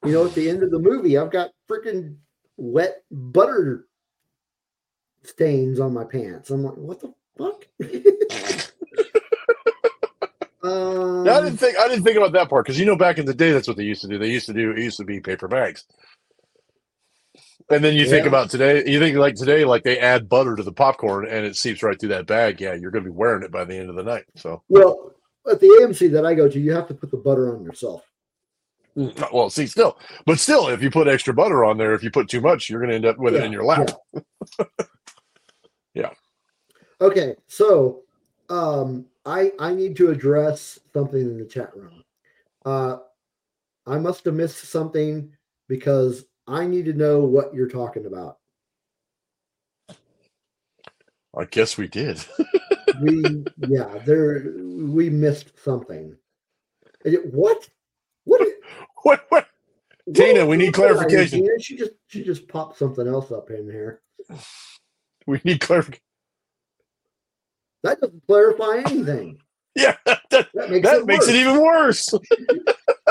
you 0.06 0.12
know, 0.12 0.26
at 0.26 0.34
the 0.34 0.50
end 0.50 0.62
of 0.62 0.72
the 0.72 0.80
movie, 0.80 1.18
I've 1.18 1.32
got 1.32 1.52
freaking 1.70 2.18
wet 2.58 3.04
butter 3.12 3.88
stains 5.24 5.80
on 5.80 5.94
my 5.94 6.04
pants. 6.04 6.50
I'm 6.50 6.64
like, 6.64 6.78
what 6.78 7.00
the 7.00 7.14
fuck? 7.38 7.68
um, 10.64 11.28
I 11.28 11.42
didn't 11.42 11.58
think 11.58 11.78
I 11.78 11.88
didn't 11.88 12.04
think 12.04 12.18
about 12.18 12.34
that 12.34 12.50
part 12.50 12.66
because 12.66 12.80
you 12.80 12.86
know 12.86 12.96
back 12.96 13.18
in 13.18 13.26
the 13.26 13.34
day 13.34 13.52
that's 13.52 13.68
what 13.68 13.78
they 13.78 13.84
used 13.84 14.02
to 14.02 14.08
do. 14.08 14.18
They 14.18 14.30
used 14.30 14.48
to 14.48 14.54
do 14.54 14.72
it 14.72 14.80
used 14.80 14.98
to 14.98 15.06
be 15.06 15.20
paper 15.20 15.48
bags. 15.48 15.86
And 17.70 17.84
then 17.84 17.96
you 17.96 18.06
think 18.06 18.26
about 18.26 18.50
today, 18.50 18.84
you 18.86 19.00
think 19.00 19.16
like 19.16 19.36
today, 19.36 19.64
like 19.64 19.84
they 19.84 19.98
add 19.98 20.28
butter 20.28 20.58
to 20.58 20.64
the 20.64 20.74
popcorn 20.74 21.26
and 21.26 21.46
it 21.46 21.56
seeps 21.56 21.82
right 21.82 21.98
through 21.98 22.10
that 22.10 22.28
bag. 22.28 22.60
Yeah, 22.60 22.74
you're 22.74 22.92
gonna 22.92 23.06
be 23.06 23.12
wearing 23.12 23.44
it 23.44 23.52
by 23.52 23.64
the 23.64 23.76
end 23.76 23.90
of 23.90 23.96
the 23.96 24.04
night. 24.04 24.26
So 24.36 24.62
well, 24.68 25.14
at 25.50 25.60
the 25.60 25.68
AMC 25.82 26.12
that 26.12 26.26
I 26.26 26.34
go 26.34 26.50
to, 26.50 26.60
you 26.60 26.74
have 26.74 26.88
to 26.90 26.94
put 26.94 27.12
the 27.12 27.18
butter 27.18 27.56
on 27.56 27.64
yourself. 27.64 28.04
Mm, 28.98 29.32
well, 29.32 29.50
see, 29.50 29.68
still, 29.68 29.98
but 30.26 30.38
still, 30.38 30.68
if 30.68 30.84
you 30.84 30.92
put 30.92 31.08
extra 31.08 31.34
butter 31.34 31.64
on 31.64 31.78
there, 31.78 31.94
if 31.94 32.04
you 32.04 32.12
put 32.12 32.28
too 32.28 32.42
much, 32.42 32.70
you're 32.70 32.82
gonna 32.82 32.94
end 32.94 33.06
up 33.06 33.18
with 33.18 33.36
it 33.36 33.44
in 33.44 33.52
your 33.54 33.64
lap. 33.64 33.92
Okay, 37.00 37.36
so 37.48 38.04
um, 38.50 39.06
I 39.26 39.52
I 39.60 39.74
need 39.74 39.96
to 39.98 40.12
address 40.12 40.80
something 40.94 41.20
in 41.20 41.38
the 41.38 41.46
chat 41.46 41.76
room. 41.76 42.04
Uh, 42.66 42.98
I 43.88 43.98
must 43.98 44.26
have 44.26 44.36
missed 44.36 44.66
something 44.66 45.32
because 45.68 46.26
I 46.48 46.68
need 46.68 46.86
to 46.86 46.94
know 46.94 47.22
what 47.22 47.54
you're 47.54 47.68
talking 47.68 48.06
about. 48.06 48.38
I 51.38 51.46
guess 51.46 51.78
we 51.78 51.88
did. 51.88 52.24
We 53.00 53.46
yeah, 53.58 54.00
there 54.06 54.54
we 54.58 55.10
missed 55.10 55.58
something. 55.64 56.16
What? 57.04 57.70
What? 58.26 58.42
what? 59.04 59.26
What? 59.30 59.48
what 60.06 60.14
Tina, 60.14 60.46
we 60.46 60.58
need 60.58 60.74
going 60.74 60.92
on 60.92 61.10
here, 61.10 61.26
clarification. 61.26 61.60
She 61.60 61.78
just 61.78 61.92
she 62.08 62.24
just 62.24 62.48
popped 62.48 62.78
something 62.78 63.08
else 63.08 63.32
up 63.32 63.50
in 63.50 63.66
here. 63.66 64.02
We 65.28 65.40
need 65.44 65.62
clarification. 65.62 66.02
That 67.84 68.00
doesn't 68.00 68.24
clarify 68.28 68.78
anything. 68.86 69.40
Yeah, 69.76 69.96
that, 70.06 70.48
That 70.54 70.70
makes 70.70 70.90
that 70.90 71.00
it 71.02 71.06
makes 71.06 71.28
it 71.28 71.36
even 71.36 71.62
worse. 71.62 72.14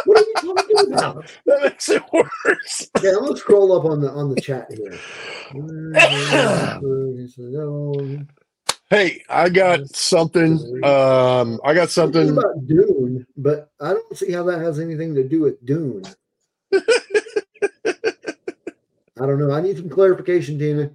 What 0.06 0.18
are 0.18 0.24
you 0.24 0.34
talking 0.54 0.92
about? 0.94 1.26
That 1.44 1.62
makes 1.62 1.88
it 1.90 2.02
worse. 2.12 2.90
Okay, 2.96 3.10
I'm 3.10 3.18
gonna 3.20 3.36
scroll 3.36 3.72
up 3.78 3.84
on 3.84 4.00
the 4.00 4.10
on 4.10 4.34
the 4.34 4.40
chat 4.40 4.72
here. 4.72 4.98
Hey, 8.88 9.22
I 9.28 9.48
got 9.50 9.86
something. 9.94 10.52
Um, 10.84 11.60
I 11.64 11.74
got 11.74 11.90
Something 11.90 12.28
something. 12.28 12.38
about 12.38 12.66
Dune, 12.66 13.26
but 13.36 13.70
I 13.80 13.92
don't 13.92 14.16
see 14.16 14.32
how 14.32 14.42
that 14.44 14.60
has 14.60 14.80
anything 14.80 15.14
to 15.16 15.22
do 15.22 15.40
with 15.42 15.64
Dune. 15.66 16.02
I 16.72 16.80
don't 19.26 19.38
know. 19.38 19.50
I 19.52 19.60
need 19.60 19.76
some 19.76 19.90
clarification, 19.90 20.58
Tina. 20.58 20.90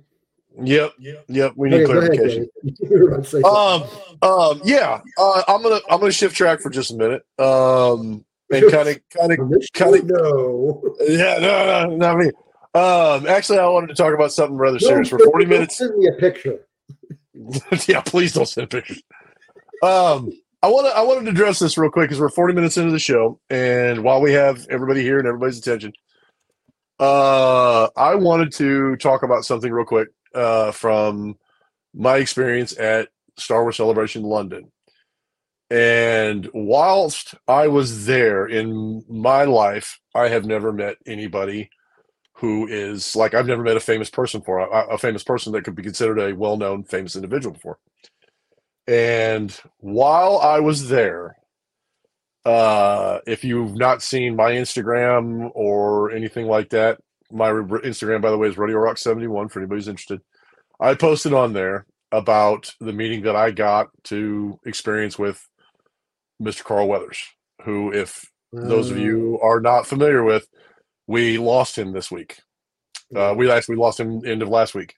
Yep, 0.63 0.93
yep. 1.27 1.53
We 1.55 1.69
need 1.69 1.83
Okay, 1.83 1.93
go 1.93 1.99
ahead, 1.99 2.11
clarification. 2.11 2.49
Dave. 2.63 2.75
You 2.89 2.99
were 3.03 3.07
about 3.09 3.23
to 3.25 3.29
say 3.29 3.41
something. 3.41 3.89
Um, 4.21 4.29
um, 4.31 4.61
yeah. 4.63 5.01
Uh, 5.17 5.43
I'm 5.47 5.61
gonna 5.61 5.79
I'm 5.89 5.99
gonna 5.99 6.11
shift 6.11 6.35
track 6.35 6.61
for 6.61 6.69
just 6.69 6.91
a 6.91 6.95
minute. 6.95 7.23
Um, 7.39 8.23
and 8.51 8.71
kind 8.71 8.87
of 8.89 8.99
kind 9.09 9.31
of 9.33 9.39
On 9.39 9.59
kinda- 9.73 10.03
no. 10.05 10.95
yeah. 11.01 11.37
No, 11.39 11.87
no, 11.89 11.95
not 11.97 12.17
me. 12.17 12.27
Um, 12.73 13.25
actually, 13.27 13.59
I 13.59 13.67
wanted 13.67 13.87
to 13.87 13.95
talk 13.95 14.13
about 14.13 14.31
something 14.31 14.57
rather 14.57 14.79
serious 14.79 15.09
for 15.09 15.17
Don't- 15.17 15.31
40 15.31 15.45
don't 15.45 15.49
minutes. 15.49 15.77
Send 15.77 15.97
me 15.97 16.07
a 16.07 16.13
picture. 16.13 16.59
yeah, 17.87 18.01
please 18.01 18.33
don't 18.33 18.47
send 18.47 18.69
pictures. 18.69 19.01
Um, 19.83 20.31
I 20.63 20.67
want 20.67 20.87
to 20.87 20.95
I 20.97 21.01
wanted 21.01 21.25
to 21.25 21.31
address 21.31 21.59
this 21.59 21.77
real 21.77 21.91
quick 21.91 22.09
because 22.09 22.19
we're 22.19 22.29
40 22.29 22.53
minutes 22.53 22.77
into 22.77 22.91
the 22.91 22.99
show, 22.99 23.39
and 23.49 24.03
while 24.03 24.21
we 24.21 24.31
have 24.33 24.65
everybody 24.69 25.01
here 25.01 25.19
and 25.19 25.27
everybody's 25.27 25.57
attention, 25.59 25.93
uh, 26.99 27.89
I 27.97 28.15
wanted 28.15 28.51
to 28.53 28.95
talk 28.97 29.23
about 29.23 29.43
something 29.45 29.71
real 29.71 29.85
quick 29.85 30.07
uh, 30.35 30.71
from 30.71 31.37
my 31.93 32.17
experience 32.17 32.77
at 32.77 33.09
Star 33.37 33.63
Wars 33.63 33.77
Celebration 33.77 34.23
London. 34.23 34.71
And 35.71 36.47
whilst 36.53 37.33
I 37.47 37.67
was 37.67 38.05
there 38.05 38.45
in 38.45 39.03
my 39.09 39.45
life, 39.45 39.99
I 40.13 40.27
have 40.29 40.45
never 40.45 40.71
met 40.71 40.97
anybody 41.07 41.69
who 42.37 42.67
is 42.67 43.15
like 43.15 43.33
I've 43.33 43.47
never 43.47 43.63
met 43.63 43.77
a 43.77 43.81
famous 43.81 44.09
person 44.09 44.41
for 44.41 44.59
a, 44.59 44.97
famous 44.97 45.23
person 45.23 45.53
that 45.53 45.63
could 45.63 45.75
be 45.75 45.83
considered 45.83 46.19
a 46.19 46.35
well-known 46.35 46.83
famous 46.83 47.15
individual 47.15 47.53
before. 47.53 47.79
And 48.87 49.57
while 49.77 50.37
I 50.37 50.59
was 50.59 50.89
there, 50.89 51.37
uh, 52.45 53.19
if 53.25 53.43
you've 53.43 53.75
not 53.75 54.03
seen 54.03 54.35
my 54.35 54.51
Instagram 54.51 55.49
or 55.55 56.11
anything 56.11 56.45
like 56.45 56.69
that, 56.69 56.99
my 57.31 57.49
Instagram, 57.49 58.21
by 58.21 58.31
the 58.31 58.37
way, 58.37 58.47
is 58.47 58.57
Rodeo 58.57 58.77
Rock 58.77 58.97
71 58.97 59.49
for 59.49 59.59
anybody 59.59 59.77
who's 59.77 59.87
interested. 59.87 60.21
I 60.79 60.93
posted 60.93 61.33
on 61.33 61.53
there 61.53 61.85
about 62.11 62.73
the 62.79 62.93
meeting 62.93 63.23
that 63.23 63.35
I 63.35 63.51
got 63.51 63.89
to 64.05 64.59
experience 64.65 65.17
with 65.17 65.45
Mr. 66.41 66.63
Carl 66.63 66.87
Weathers, 66.87 67.17
who, 67.63 67.93
if 67.93 68.25
those 68.51 68.91
of 68.91 68.97
you 68.97 69.39
are 69.41 69.59
not 69.59 69.87
familiar 69.87 70.23
with, 70.23 70.47
we 71.07 71.37
lost 71.37 71.77
him 71.77 71.91
this 71.91 72.09
week. 72.09 72.39
Uh, 73.15 73.33
we 73.37 73.49
actually 73.49 73.75
lost 73.75 73.99
him 73.99 74.25
end 74.25 74.41
of 74.41 74.49
last 74.49 74.73
week, 74.73 74.95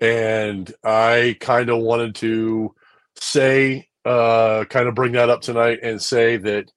and 0.00 0.72
I 0.82 1.36
kind 1.40 1.70
of 1.70 1.78
wanted 1.78 2.14
to 2.16 2.74
say, 3.16 3.88
uh, 4.04 4.64
kind 4.68 4.88
of 4.88 4.94
bring 4.94 5.12
that 5.12 5.30
up 5.30 5.42
tonight 5.42 5.80
and 5.82 6.02
say 6.02 6.36
that 6.38 6.70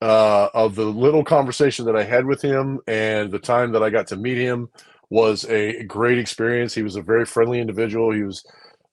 uh, 0.00 0.48
of 0.54 0.74
the 0.74 0.84
little 0.84 1.24
conversation 1.24 1.84
that 1.86 1.96
I 1.96 2.04
had 2.04 2.24
with 2.24 2.40
him 2.42 2.80
and 2.86 3.30
the 3.30 3.38
time 3.38 3.72
that 3.72 3.82
I 3.82 3.90
got 3.90 4.06
to 4.08 4.16
meet 4.16 4.38
him 4.38 4.68
was 5.10 5.44
a 5.46 5.82
great 5.84 6.18
experience. 6.18 6.74
He 6.74 6.82
was 6.82 6.96
a 6.96 7.02
very 7.02 7.24
friendly 7.24 7.60
individual. 7.60 8.12
He 8.12 8.22
was 8.22 8.44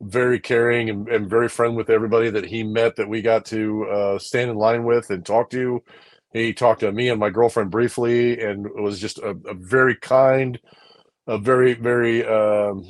very 0.02 0.40
caring 0.40 0.90
and, 0.90 1.08
and 1.10 1.30
very 1.30 1.50
friendly 1.50 1.78
with 1.78 1.90
everybody 1.90 2.30
that 2.30 2.46
he 2.46 2.64
met 2.64 2.96
that 2.96 3.10
we 3.10 3.22
got 3.22 3.46
to 3.46 3.86
uh, 3.86 4.20
stand 4.20 4.50
in 4.50 4.58
line 4.58 4.84
with 4.84 5.10
and 5.10 5.26
talk 5.26 5.50
to. 5.52 5.84
He 6.34 6.54
talked 6.54 6.82
to 6.82 6.92
me 6.92 7.10
and 7.10 7.20
my 7.20 7.30
girlfriend 7.30 7.72
briefly, 7.72 8.42
and 8.42 8.68
was 8.76 9.00
just 9.00 9.20
a, 9.20 9.30
a 9.48 9.54
very 9.54 9.96
kind, 9.96 10.60
a 11.28 11.38
very 11.38 11.74
very 11.76 12.26
um, 12.26 12.86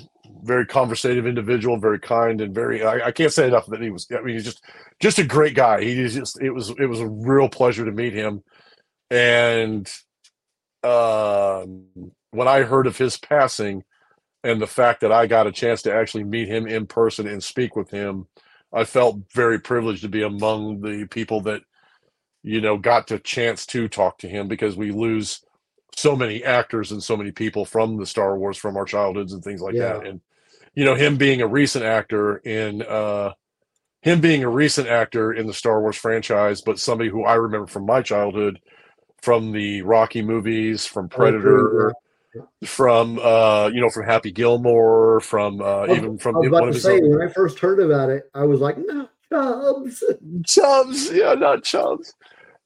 very 0.45 0.65
conversative 0.65 1.25
individual, 1.27 1.77
very 1.77 1.99
kind 1.99 2.39
and 2.41 2.53
very. 2.53 2.83
I, 2.83 3.07
I 3.07 3.11
can't 3.11 3.33
say 3.33 3.47
enough 3.47 3.65
that 3.67 3.81
he 3.81 3.89
was. 3.89 4.07
I 4.11 4.21
mean, 4.21 4.35
he's 4.35 4.45
just 4.45 4.63
just 4.99 5.19
a 5.19 5.23
great 5.23 5.55
guy. 5.55 5.83
He 5.83 5.95
just. 6.07 6.39
It 6.41 6.51
was 6.51 6.69
it 6.69 6.85
was 6.85 6.99
a 6.99 7.07
real 7.07 7.49
pleasure 7.49 7.85
to 7.85 7.91
meet 7.91 8.13
him, 8.13 8.43
and 9.09 9.91
um, 10.83 11.85
when 12.31 12.47
I 12.47 12.61
heard 12.61 12.87
of 12.87 12.97
his 12.97 13.17
passing, 13.17 13.83
and 14.43 14.61
the 14.61 14.67
fact 14.67 15.01
that 15.01 15.11
I 15.11 15.27
got 15.27 15.47
a 15.47 15.51
chance 15.51 15.81
to 15.83 15.93
actually 15.93 16.23
meet 16.23 16.47
him 16.47 16.67
in 16.67 16.85
person 16.85 17.27
and 17.27 17.43
speak 17.43 17.75
with 17.75 17.89
him, 17.89 18.27
I 18.71 18.83
felt 18.83 19.17
very 19.33 19.59
privileged 19.59 20.03
to 20.03 20.09
be 20.09 20.21
among 20.23 20.81
the 20.81 21.07
people 21.07 21.41
that 21.41 21.61
you 22.43 22.61
know 22.61 22.77
got 22.77 23.07
the 23.07 23.19
chance 23.19 23.65
to 23.67 23.87
talk 23.87 24.19
to 24.19 24.29
him 24.29 24.47
because 24.47 24.77
we 24.77 24.91
lose 24.91 25.41
so 25.95 26.15
many 26.15 26.43
actors 26.43 26.91
and 26.91 27.01
so 27.01 27.15
many 27.15 27.31
people 27.31 27.65
from 27.65 27.97
the 27.97 28.05
Star 28.05 28.37
Wars 28.37 28.57
from 28.57 28.75
our 28.77 28.85
childhoods 28.85 29.33
and 29.33 29.43
things 29.43 29.61
like 29.61 29.75
that 29.77 30.03
Yeah. 30.03 30.09
and 30.09 30.21
you 30.75 30.85
know 30.85 30.95
him 30.95 31.17
being 31.17 31.41
a 31.41 31.47
recent 31.47 31.83
actor 31.85 32.37
in 32.37 32.81
uh 32.83 33.33
him 34.01 34.21
being 34.21 34.43
a 34.43 34.49
recent 34.49 34.87
actor 34.87 35.33
in 35.33 35.47
the 35.47 35.53
Star 35.53 35.81
Wars 35.81 35.95
franchise 35.97 36.61
but 36.61 36.79
somebody 36.79 37.09
who 37.09 37.23
I 37.23 37.35
remember 37.35 37.67
from 37.67 37.85
my 37.85 38.01
childhood 38.01 38.59
from 39.21 39.51
the 39.51 39.81
Rocky 39.81 40.21
movies 40.21 40.85
from 40.85 41.09
Predator 41.09 41.93
from 42.65 43.17
uh 43.19 43.69
you 43.73 43.81
know 43.81 43.89
from 43.89 44.05
Happy 44.05 44.31
Gilmore 44.31 45.21
from 45.21 45.61
uh 45.61 45.87
was- 45.87 45.97
even 45.97 46.17
from 46.17 46.35
I 46.35 46.39
was 46.39 46.47
about 46.47 46.73
to 46.73 46.79
say 46.79 46.99
when 46.99 47.21
I 47.21 47.31
first 47.31 47.59
heard 47.59 47.79
about 47.79 48.09
it, 48.09 48.29
I 48.35 48.43
was 48.43 48.59
like, 48.59 48.77
no, 48.77 49.07
Chubbs. 49.29 50.03
Chubs, 50.45 51.11
yeah, 51.11 51.33
not 51.33 51.63
Chubbs. 51.63 52.13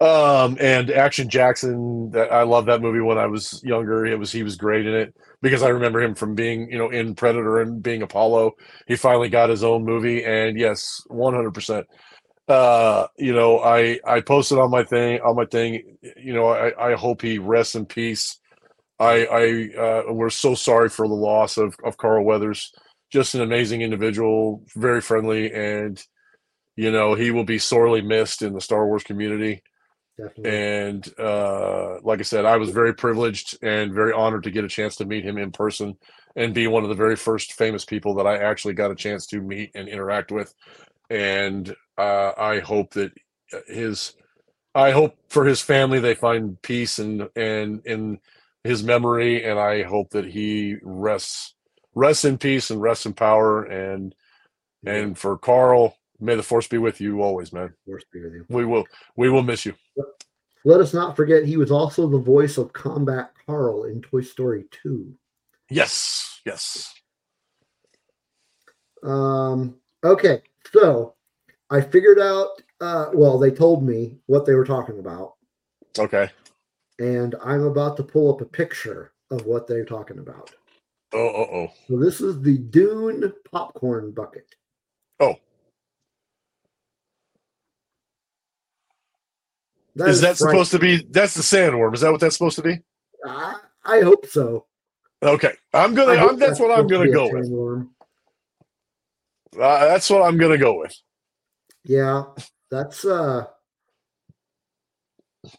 Um, 0.01 0.57
and 0.61 0.89
Action 0.91 1.27
Jackson, 1.27 2.13
I 2.15 2.43
love 2.43 2.67
that 2.67 2.81
movie 2.81 3.01
when 3.01 3.17
I 3.17 3.27
was 3.27 3.61
younger. 3.65 4.05
It 4.05 4.17
was 4.17 4.31
he 4.31 4.43
was 4.43 4.55
great 4.55 4.85
in 4.85 4.93
it 4.93 5.13
because 5.41 5.61
I 5.61 5.69
remember 5.69 6.01
him 6.01 6.15
from 6.15 6.35
being, 6.35 6.71
you 6.71 6.77
know, 6.77 6.89
in 6.89 7.15
Predator 7.15 7.59
and 7.59 7.83
being 7.83 8.01
Apollo. 8.01 8.53
He 8.87 8.95
finally 8.95 9.27
got 9.27 9.49
his 9.49 9.61
own 9.63 9.83
movie, 9.83 10.23
and 10.23 10.57
yes, 10.57 11.01
one 11.07 11.33
hundred 11.33 11.53
percent. 11.53 11.85
Uh, 12.47 13.07
you 13.17 13.33
know, 13.33 13.59
I 13.59 13.99
I 14.07 14.21
posted 14.21 14.59
on 14.59 14.71
my 14.71 14.83
thing 14.83 15.21
on 15.21 15.35
my 15.35 15.45
thing. 15.45 15.97
You 16.17 16.33
know, 16.33 16.47
I 16.49 16.91
I 16.91 16.95
hope 16.95 17.21
he 17.21 17.39
rests 17.39 17.75
in 17.75 17.85
peace. 17.85 18.39
I 18.99 19.25
I 19.77 19.79
uh, 19.79 20.13
we're 20.13 20.29
so 20.31 20.55
sorry 20.55 20.89
for 20.89 21.07
the 21.07 21.13
loss 21.15 21.57
of 21.57 21.75
of 21.85 21.97
Carl 21.97 22.25
Weathers. 22.25 22.71
just 23.11 23.35
an 23.35 23.41
amazing 23.41 23.81
individual, 23.81 24.63
very 24.75 25.01
friendly, 25.01 25.53
and 25.53 26.01
you 26.77 26.91
know 26.91 27.15
he 27.15 27.31
will 27.31 27.45
be 27.45 27.59
sorely 27.59 28.01
missed 28.01 28.41
in 28.41 28.53
the 28.53 28.61
Star 28.61 28.87
Wars 28.87 29.03
community. 29.03 29.63
Definitely. 30.19 30.51
And 30.51 31.19
uh, 31.19 31.99
like 32.03 32.19
I 32.19 32.23
said, 32.23 32.45
I 32.45 32.57
was 32.57 32.71
very 32.71 32.93
privileged 32.93 33.57
and 33.63 33.93
very 33.93 34.13
honored 34.13 34.43
to 34.43 34.51
get 34.51 34.65
a 34.65 34.69
chance 34.69 34.95
to 34.97 35.05
meet 35.05 35.23
him 35.23 35.37
in 35.37 35.51
person 35.51 35.97
and 36.35 36.53
be 36.53 36.67
one 36.67 36.83
of 36.83 36.89
the 36.89 36.95
very 36.95 37.15
first 37.15 37.53
famous 37.53 37.85
people 37.85 38.15
that 38.15 38.27
I 38.27 38.37
actually 38.37 38.73
got 38.73 38.91
a 38.91 38.95
chance 38.95 39.25
to 39.27 39.41
meet 39.41 39.71
and 39.75 39.87
interact 39.87 40.31
with. 40.31 40.53
And 41.09 41.75
uh, 41.97 42.33
I 42.37 42.59
hope 42.59 42.91
that 42.91 43.13
his, 43.67 44.13
I 44.75 44.91
hope 44.91 45.15
for 45.29 45.45
his 45.45 45.61
family 45.61 45.99
they 45.99 46.15
find 46.15 46.61
peace 46.61 46.99
and 46.99 47.29
and 47.35 47.85
in 47.85 48.19
his 48.63 48.83
memory, 48.83 49.43
and 49.45 49.59
I 49.59 49.83
hope 49.83 50.11
that 50.11 50.25
he 50.25 50.77
rests 50.83 51.55
rests 51.95 52.25
in 52.25 52.37
peace 52.37 52.69
and 52.71 52.81
rests 52.81 53.05
in 53.05 53.13
power. 53.13 53.63
And 53.63 54.15
and 54.85 55.17
for 55.17 55.37
Carl, 55.37 55.97
may 56.19 56.35
the 56.35 56.43
force 56.43 56.67
be 56.67 56.77
with 56.77 56.99
you 57.01 57.21
always, 57.21 57.53
man. 57.53 57.73
Force 57.85 58.03
be 58.11 58.21
with 58.21 58.33
you. 58.33 58.45
We 58.49 58.65
will 58.65 58.85
we 59.15 59.29
will 59.29 59.43
miss 59.43 59.65
you. 59.65 59.73
Let 60.65 60.81
us 60.81 60.93
not 60.93 61.15
forget 61.15 61.45
he 61.45 61.57
was 61.57 61.71
also 61.71 62.07
the 62.07 62.17
voice 62.17 62.57
of 62.57 62.73
Combat 62.73 63.31
Carl 63.45 63.85
in 63.85 64.01
Toy 64.01 64.21
Story 64.21 64.65
2. 64.83 65.13
Yes, 65.69 66.41
yes. 66.45 66.93
Um, 69.03 69.75
okay, 70.03 70.41
so 70.73 71.15
I 71.69 71.79
figured 71.79 72.19
out, 72.19 72.61
uh, 72.81 73.05
well, 73.13 73.39
they 73.39 73.51
told 73.51 73.83
me 73.83 74.17
what 74.25 74.45
they 74.45 74.53
were 74.53 74.65
talking 74.65 74.99
about, 74.99 75.35
Okay. 75.97 76.29
and 76.99 77.35
I'm 77.41 77.63
about 77.63 77.95
to 77.97 78.03
pull 78.03 78.33
up 78.33 78.41
a 78.41 78.45
picture 78.45 79.13
of 79.31 79.45
what 79.45 79.65
they're 79.65 79.85
talking 79.85 80.19
about. 80.19 80.51
Oh, 81.13 81.19
oh, 81.19 81.47
oh. 81.53 81.67
So 81.87 81.97
this 81.97 82.19
is 82.19 82.41
the 82.41 82.57
Dune 82.57 83.33
popcorn 83.49 84.11
bucket. 84.11 84.55
Oh. 85.21 85.35
That 89.99 90.07
is 90.07 90.21
that 90.21 90.37
supposed 90.37 90.71
to 90.71 90.79
be? 90.79 91.05
That's 91.09 91.33
the 91.33 91.41
sandworm. 91.41 91.93
Is 91.93 91.99
that 91.99 92.11
what 92.11 92.21
that's 92.21 92.37
supposed 92.37 92.55
to 92.55 92.61
be? 92.61 92.79
I, 93.25 93.55
I 93.83 93.99
hope 93.99 94.25
so. 94.27 94.65
Okay, 95.21 95.51
I'm 95.73 95.93
gonna. 95.93 96.13
I'm, 96.13 96.39
that's 96.39 96.57
what 96.57 96.71
I'm 96.71 96.87
gonna 96.87 97.11
go 97.11 97.29
with. 97.29 97.89
Uh, 99.61 99.85
that's 99.87 100.09
what 100.09 100.21
I'm 100.21 100.37
gonna 100.37 100.57
go 100.57 100.79
with. 100.79 100.95
Yeah, 101.83 102.23
that's 102.71 103.03
uh 103.03 103.47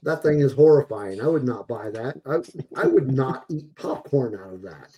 that 0.04 0.22
thing 0.22 0.40
is 0.40 0.54
horrifying. 0.54 1.20
I 1.20 1.26
would 1.26 1.44
not 1.44 1.68
buy 1.68 1.90
that. 1.90 2.22
I 2.24 2.82
I 2.82 2.86
would 2.86 3.12
not 3.12 3.44
eat 3.50 3.76
popcorn 3.76 4.40
out 4.42 4.54
of 4.54 4.62
that. 4.62 4.96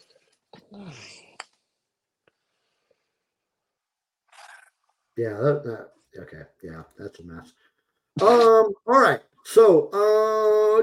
Yeah, 5.17 5.35
that, 5.35 5.65
that 5.65 5.89
okay. 6.23 6.43
Yeah, 6.63 6.83
that's 6.97 7.19
a 7.19 7.25
mess. 7.25 7.53
Um, 8.21 8.73
all 8.87 9.01
right. 9.01 9.21
So, 9.45 9.91
uh, 9.93 10.83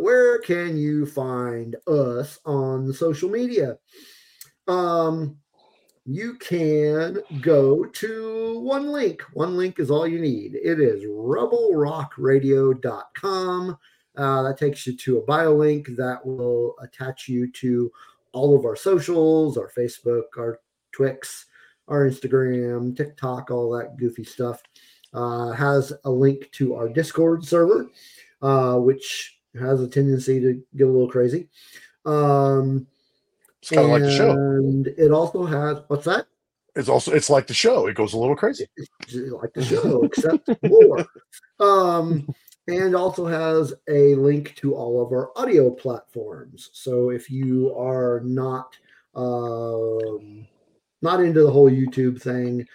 where 0.00 0.38
can 0.40 0.76
you 0.76 1.06
find 1.06 1.76
us 1.86 2.40
on 2.44 2.92
social 2.92 3.30
media? 3.30 3.78
Um, 4.66 5.36
you 6.04 6.34
can 6.34 7.20
go 7.40 7.84
to 7.84 8.58
one 8.60 8.90
link. 8.90 9.22
One 9.34 9.56
link 9.56 9.78
is 9.78 9.88
all 9.90 10.08
you 10.08 10.18
need. 10.18 10.54
It 10.54 10.80
is 10.80 11.04
rebelrockradio.com. 11.04 13.78
Uh, 14.14 14.42
that 14.42 14.58
takes 14.58 14.86
you 14.86 14.94
to 14.96 15.16
a 15.18 15.22
bio 15.22 15.54
link 15.54 15.88
that 15.96 16.26
will 16.26 16.74
attach 16.82 17.28
you 17.28 17.50
to 17.52 17.90
all 18.32 18.58
of 18.58 18.64
our 18.64 18.76
socials, 18.76 19.56
our 19.56 19.70
Facebook, 19.76 20.24
our 20.36 20.58
Twix, 20.92 21.46
our 21.88 22.08
Instagram, 22.08 22.96
TikTok, 22.96 23.50
all 23.50 23.70
that 23.72 23.96
goofy 23.96 24.22
stuff. 24.24 24.62
Uh, 25.12 25.50
has 25.50 25.92
a 26.04 26.10
link 26.10 26.50
to 26.52 26.74
our 26.74 26.88
Discord 26.88 27.44
server, 27.44 27.90
uh, 28.40 28.76
which 28.76 29.38
has 29.58 29.82
a 29.82 29.88
tendency 29.88 30.40
to 30.40 30.62
get 30.76 30.86
a 30.86 30.90
little 30.90 31.10
crazy. 31.10 31.48
Um, 32.06 32.86
It's 33.60 33.70
kind 33.70 33.84
of 33.84 33.90
like 33.90 34.02
the 34.02 34.16
show. 34.16 34.30
and 34.30 34.86
it 34.86 35.10
also 35.12 35.44
has 35.44 35.78
what's 35.88 36.06
that? 36.06 36.26
It's 36.74 36.88
also 36.88 37.12
it's 37.12 37.28
like 37.28 37.46
the 37.46 37.54
show. 37.54 37.86
It 37.86 37.94
goes 37.94 38.14
a 38.14 38.18
little 38.18 38.36
crazy. 38.36 38.66
Like 39.14 39.52
the 39.52 39.64
show, 39.64 40.02
except 40.04 40.48
more. 40.62 41.04
Um, 41.60 42.26
and 42.66 42.96
also 42.96 43.24
has 43.24 43.72
a 43.88 44.16
link 44.16 44.56
to 44.56 44.74
all 44.74 45.00
of 45.00 45.12
our 45.12 45.30
audio 45.36 45.70
platforms. 45.70 46.70
So 46.72 47.10
if 47.10 47.30
you 47.30 47.72
are 47.76 48.20
not 48.24 48.76
um, 49.14 50.46
not 51.02 51.20
into 51.20 51.42
the 51.42 51.50
whole 51.50 51.70
YouTube 51.70 52.20
thing 52.20 52.66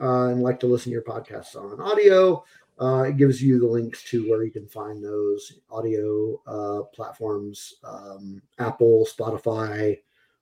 uh, 0.00 0.26
and 0.26 0.42
like 0.42 0.60
to 0.60 0.66
listen 0.66 0.90
to 0.90 0.94
your 0.94 1.02
podcasts 1.02 1.56
on 1.56 1.80
audio, 1.80 2.44
uh, 2.80 3.02
it 3.08 3.16
gives 3.16 3.42
you 3.42 3.58
the 3.58 3.66
links 3.66 4.04
to 4.04 4.28
where 4.30 4.44
you 4.44 4.50
can 4.50 4.66
find 4.66 5.02
those 5.02 5.60
audio 5.70 6.40
uh, 6.46 6.82
platforms 6.94 7.74
um, 7.84 8.40
Apple, 8.58 9.06
Spotify, 9.06 9.98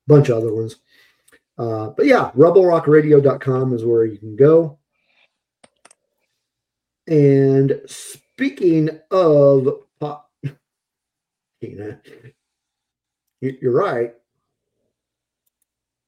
bunch 0.07 0.29
of 0.29 0.39
other 0.39 0.55
ones. 0.55 0.77
Uh, 1.59 1.89
but 1.91 2.05
yeah, 2.07 2.31
rebelrockradio.com 2.37 3.73
is 3.73 3.85
where 3.85 4.05
you 4.05 4.19
can 4.19 4.37
go. 4.37 4.79
And 7.09 7.81
speaking 7.87 8.91
of 9.11 9.85
pop, 9.99 10.31
you- 11.61 11.99
you're 13.41 13.73
right. 13.73 14.15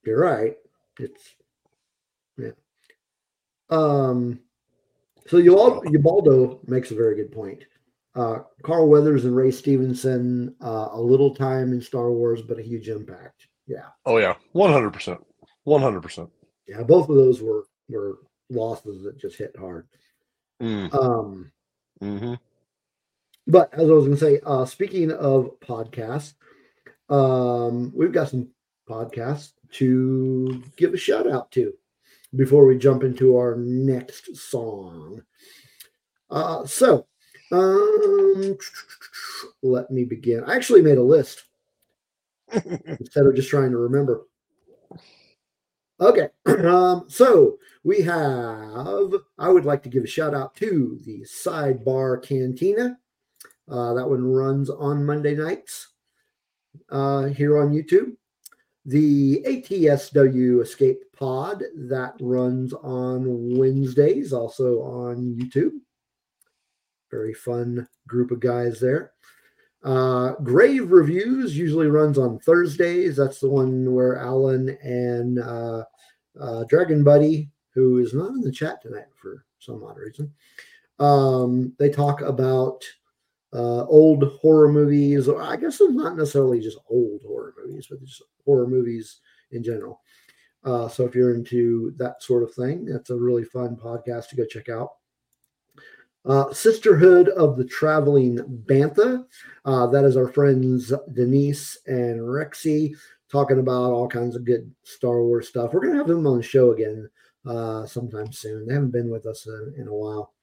You're 0.05 0.21
right. 0.21 0.57
It's. 0.99 1.35
Um. 3.71 4.41
So 5.27 5.37
Ubaldo, 5.37 6.61
makes 6.67 6.91
a 6.91 6.95
very 6.95 7.15
good 7.15 7.31
point. 7.31 7.65
Uh, 8.15 8.39
Carl 8.63 8.89
Weathers 8.89 9.27
and 9.27 9.37
Ray 9.37 9.51
Stevenson, 9.51 10.55
uh, 10.63 10.89
a 10.93 11.01
little 11.01 11.35
time 11.35 11.73
in 11.73 11.83
Star 11.83 12.11
Wars, 12.11 12.41
but 12.41 12.59
a 12.59 12.63
huge 12.63 12.89
impact. 12.89 13.47
Yeah, 13.67 13.85
Oh 14.07 14.17
yeah, 14.17 14.35
one 14.53 14.73
hundred 14.73 14.93
percent, 14.93 15.21
one 15.65 15.83
hundred 15.83 16.01
percent. 16.03 16.31
yeah. 16.67 16.83
Both 16.83 17.11
of 17.11 17.17
those 17.17 17.43
were 17.43 17.65
were 17.91 18.19
losses 18.49 19.03
that 19.05 19.19
just 19.19 19.37
hit 19.37 19.55
hard. 19.59 19.87
Um. 20.61 21.53
Mm-hmm. 22.03 22.35
But 23.47 23.73
as 23.75 23.89
I 23.89 23.93
was 23.93 24.05
going 24.05 24.17
to 24.17 24.25
say, 24.25 24.41
uh, 24.45 24.65
speaking 24.67 25.11
of 25.11 25.59
podcasts, 25.61 26.35
um, 27.09 27.93
we've 27.95 28.13
got 28.13 28.29
some 28.29 28.49
podcasts 28.89 29.53
to 29.73 30.63
give 30.77 30.95
a 30.95 30.99
shout 30.99 31.31
out 31.31 31.51
to 31.53 31.73
before 32.35 32.67
we 32.67 32.79
jump 32.79 33.03
into 33.03 33.37
our 33.37 33.57
next 33.57 34.37
song. 34.37 35.23
Uh, 36.31 36.67
so, 36.67 37.07
um, 37.53 38.59
let 39.63 39.91
me 39.91 40.05
begin. 40.05 40.45
I 40.45 40.55
actually 40.55 40.83
made 40.83 40.99
a 40.99 41.03
list 41.03 41.45
instead 42.53 43.27
of 43.27 43.35
just 43.35 43.49
trying 43.49 43.71
to 43.71 43.79
remember. 43.79 44.27
Okay, 46.01 46.29
um, 46.47 47.07
so 47.09 47.59
we 47.83 48.03
have. 48.03 49.13
I 49.39 49.49
would 49.49 49.65
like 49.65 49.83
to 49.85 49.89
give 49.89 50.05
a 50.05 50.09
shout 50.09 50.35
out 50.35 50.55
to 50.57 50.99
the 51.05 51.23
Sidebar 51.23 52.23
Cantina. 52.23 52.99
Uh, 53.69 53.95
that 53.95 54.09
one 54.09 54.25
runs 54.25 54.71
on 54.71 55.05
Monday 55.05 55.35
nights 55.35 55.89
uh, 56.91 57.25
here 57.25 57.59
on 57.59 57.73
YouTube. 57.73 58.17
The 58.89 59.43
ATSW 59.47 60.63
Escape 60.63 61.03
Pod 61.15 61.63
that 61.77 62.15
runs 62.21 62.73
on 62.73 63.59
Wednesdays, 63.59 64.33
also 64.33 64.81
on 64.81 65.37
YouTube. 65.39 65.73
Very 67.11 67.35
fun 67.35 67.87
group 68.07 68.31
of 68.31 68.41
guys 68.41 68.81
there. 68.81 69.13
Uh, 69.85 70.37
Grave 70.43 70.91
Reviews 70.91 71.55
usually 71.55 71.89
runs 71.89 72.17
on 72.17 72.39
Thursdays. 72.39 73.15
That's 73.15 73.41
the 73.41 73.51
one 73.51 73.93
where 73.93 74.17
Alan 74.17 74.71
and 74.83 75.39
uh, 75.39 75.85
uh, 76.41 76.65
Dragon 76.71 77.05
Buddy, 77.05 77.51
who 77.75 77.99
is 77.99 78.15
not 78.15 78.31
in 78.31 78.41
the 78.41 78.51
chat 78.51 78.81
tonight 78.81 79.09
for 79.21 79.45
some 79.59 79.85
odd 79.85 79.99
reason, 79.99 80.33
um, 80.99 81.75
they 81.79 81.91
talk 81.91 82.23
about 82.23 82.83
uh, 83.53 83.85
old 83.87 84.25
horror 84.41 84.71
movies, 84.71 85.29
or 85.29 85.43
I 85.43 85.57
guess 85.57 85.81
it's 85.81 85.93
not 85.93 86.17
necessarily 86.17 86.61
just 86.61 86.79
old 86.91 87.23
horror 87.27 87.55
movies, 87.65 87.87
but 87.89 88.01
just 88.01 88.23
horror 88.45 88.67
movies 88.67 89.21
in 89.51 89.63
general. 89.63 90.01
Uh, 90.65 90.89
so 90.89 91.05
if 91.05 91.15
you're 91.15 91.35
into 91.35 91.93
that 91.97 92.23
sort 92.23 92.43
of 92.43 92.55
thing, 92.55 92.85
that's 92.85 93.11
a 93.11 93.17
really 93.17 93.45
fun 93.45 93.77
podcast 93.77 94.29
to 94.29 94.37
go 94.37 94.45
check 94.45 94.69
out. 94.69 94.91
Uh, 96.25 96.53
Sisterhood 96.53 97.29
of 97.31 97.57
the 97.57 97.65
Traveling 97.65 98.39
Bantha. 98.67 99.25
Uh, 99.65 99.87
that 99.87 100.05
is 100.05 100.17
our 100.17 100.29
friends 100.29 100.93
Denise 101.15 101.79
and 101.87 102.21
Rexy 102.21 102.95
talking 103.31 103.61
about 103.61 103.93
all 103.93 104.09
kinds 104.09 104.37
of 104.37 104.45
good 104.45 104.71
Star 104.83 105.23
Wars 105.23 105.49
stuff. 105.49 105.73
We're 105.73 105.81
going 105.81 105.93
to 105.93 105.99
have 105.99 106.09
them 106.09 106.27
on 106.27 106.37
the 106.37 106.43
show 106.43 106.73
again 106.73 107.09
uh, 107.47 107.87
sometime 107.87 108.33
soon. 108.33 108.67
They 108.67 108.75
haven't 108.75 108.91
been 108.91 109.11
with 109.11 109.27
us 109.27 109.47
in, 109.47 109.75
in 109.79 109.89
a 109.89 109.95
while. 109.95 110.35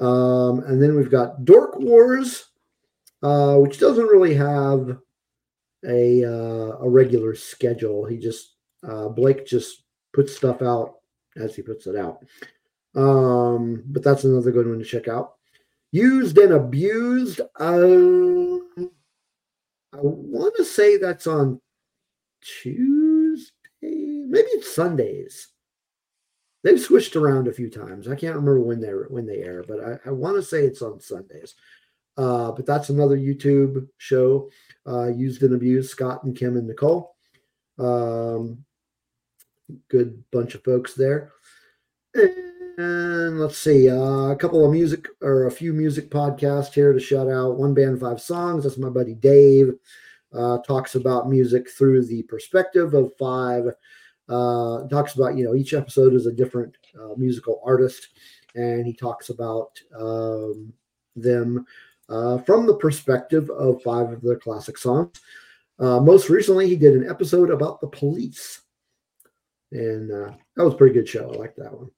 Um, 0.00 0.60
and 0.64 0.82
then 0.82 0.96
we've 0.96 1.10
got 1.10 1.44
Dork 1.44 1.78
Wars, 1.78 2.46
uh, 3.22 3.56
which 3.56 3.78
doesn't 3.78 4.06
really 4.06 4.34
have 4.34 4.98
a 5.86 6.24
uh, 6.24 6.78
a 6.80 6.88
regular 6.88 7.34
schedule. 7.34 8.06
He 8.06 8.16
just 8.18 8.56
Uh, 8.82 9.08
Blake 9.12 9.44
just 9.44 9.84
puts 10.14 10.34
stuff 10.34 10.62
out 10.62 11.00
as 11.36 11.54
he 11.54 11.60
puts 11.62 11.86
it 11.86 11.96
out. 11.96 12.24
Um, 12.96 13.84
but 13.92 14.02
that's 14.02 14.24
another 14.24 14.50
good 14.50 14.66
one 14.66 14.78
to 14.78 14.84
check 14.84 15.06
out. 15.06 15.36
Used 15.92 16.38
and 16.38 16.52
abused. 16.52 17.40
Uh, 17.60 18.56
I 19.92 20.00
want 20.00 20.54
to 20.56 20.64
say 20.64 20.96
that's 20.96 21.26
on 21.26 21.60
Tuesday. 22.40 23.52
Maybe 23.82 24.48
it's 24.56 24.74
Sundays. 24.74 25.48
They've 26.62 26.80
switched 26.80 27.16
around 27.16 27.48
a 27.48 27.52
few 27.52 27.70
times. 27.70 28.06
I 28.06 28.14
can't 28.14 28.36
remember 28.36 28.60
when 28.60 28.80
they 28.80 28.88
when 28.88 29.26
they 29.26 29.38
air, 29.38 29.64
but 29.66 29.80
I, 29.80 30.08
I 30.08 30.12
want 30.12 30.36
to 30.36 30.42
say 30.42 30.64
it's 30.64 30.82
on 30.82 31.00
Sundays. 31.00 31.54
Uh, 32.16 32.52
but 32.52 32.66
that's 32.66 32.90
another 32.90 33.16
YouTube 33.16 33.88
show. 33.96 34.50
Uh, 34.86 35.08
used 35.08 35.42
and 35.42 35.54
abused. 35.54 35.90
Scott 35.90 36.24
and 36.24 36.36
Kim 36.36 36.56
and 36.56 36.66
Nicole. 36.66 37.14
Um, 37.78 38.64
good 39.88 40.22
bunch 40.30 40.54
of 40.54 40.64
folks 40.64 40.94
there. 40.94 41.32
And 42.14 43.38
let's 43.38 43.58
see, 43.58 43.90
uh, 43.90 44.30
a 44.30 44.36
couple 44.36 44.64
of 44.64 44.72
music 44.72 45.06
or 45.20 45.46
a 45.46 45.50
few 45.50 45.72
music 45.72 46.10
podcasts 46.10 46.72
here 46.72 46.92
to 46.92 47.00
shout 47.00 47.28
out. 47.28 47.58
One 47.58 47.74
band, 47.74 48.00
five 48.00 48.20
songs. 48.20 48.64
That's 48.64 48.78
my 48.78 48.88
buddy 48.88 49.14
Dave. 49.14 49.74
Uh, 50.32 50.58
talks 50.58 50.94
about 50.94 51.28
music 51.28 51.68
through 51.70 52.06
the 52.06 52.22
perspective 52.22 52.94
of 52.94 53.12
five. 53.18 53.64
Uh, 54.30 54.86
talks 54.86 55.14
about 55.14 55.36
you 55.36 55.44
know 55.44 55.54
each 55.54 55.74
episode 55.74 56.14
is 56.14 56.26
a 56.26 56.32
different 56.32 56.76
uh, 56.98 57.14
musical 57.16 57.60
artist, 57.64 58.08
and 58.54 58.86
he 58.86 58.92
talks 58.92 59.28
about 59.28 59.80
um, 59.98 60.72
them 61.16 61.66
uh, 62.08 62.38
from 62.38 62.66
the 62.66 62.76
perspective 62.76 63.50
of 63.50 63.82
five 63.82 64.10
of 64.12 64.22
their 64.22 64.38
classic 64.38 64.78
songs. 64.78 65.20
Uh, 65.80 65.98
most 65.98 66.28
recently, 66.28 66.68
he 66.68 66.76
did 66.76 66.94
an 66.94 67.08
episode 67.10 67.50
about 67.50 67.80
the 67.80 67.88
police, 67.88 68.60
and 69.72 70.12
uh, 70.12 70.30
that 70.54 70.64
was 70.64 70.74
a 70.74 70.76
pretty 70.76 70.94
good 70.94 71.08
show. 71.08 71.32
I 71.32 71.36
like 71.36 71.56
that 71.56 71.72
one. 71.76 71.90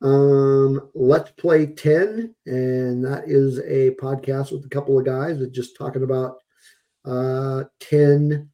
Um, 0.00 0.90
Let's 0.94 1.32
Play 1.32 1.66
10, 1.66 2.34
and 2.46 3.04
that 3.04 3.24
is 3.26 3.58
a 3.58 3.96
podcast 4.00 4.52
with 4.52 4.64
a 4.64 4.68
couple 4.68 4.96
of 4.96 5.04
guys 5.04 5.38
that 5.40 5.52
just 5.52 5.76
talking 5.76 6.04
about 6.04 6.36
uh, 7.04 7.64
10. 7.80 8.48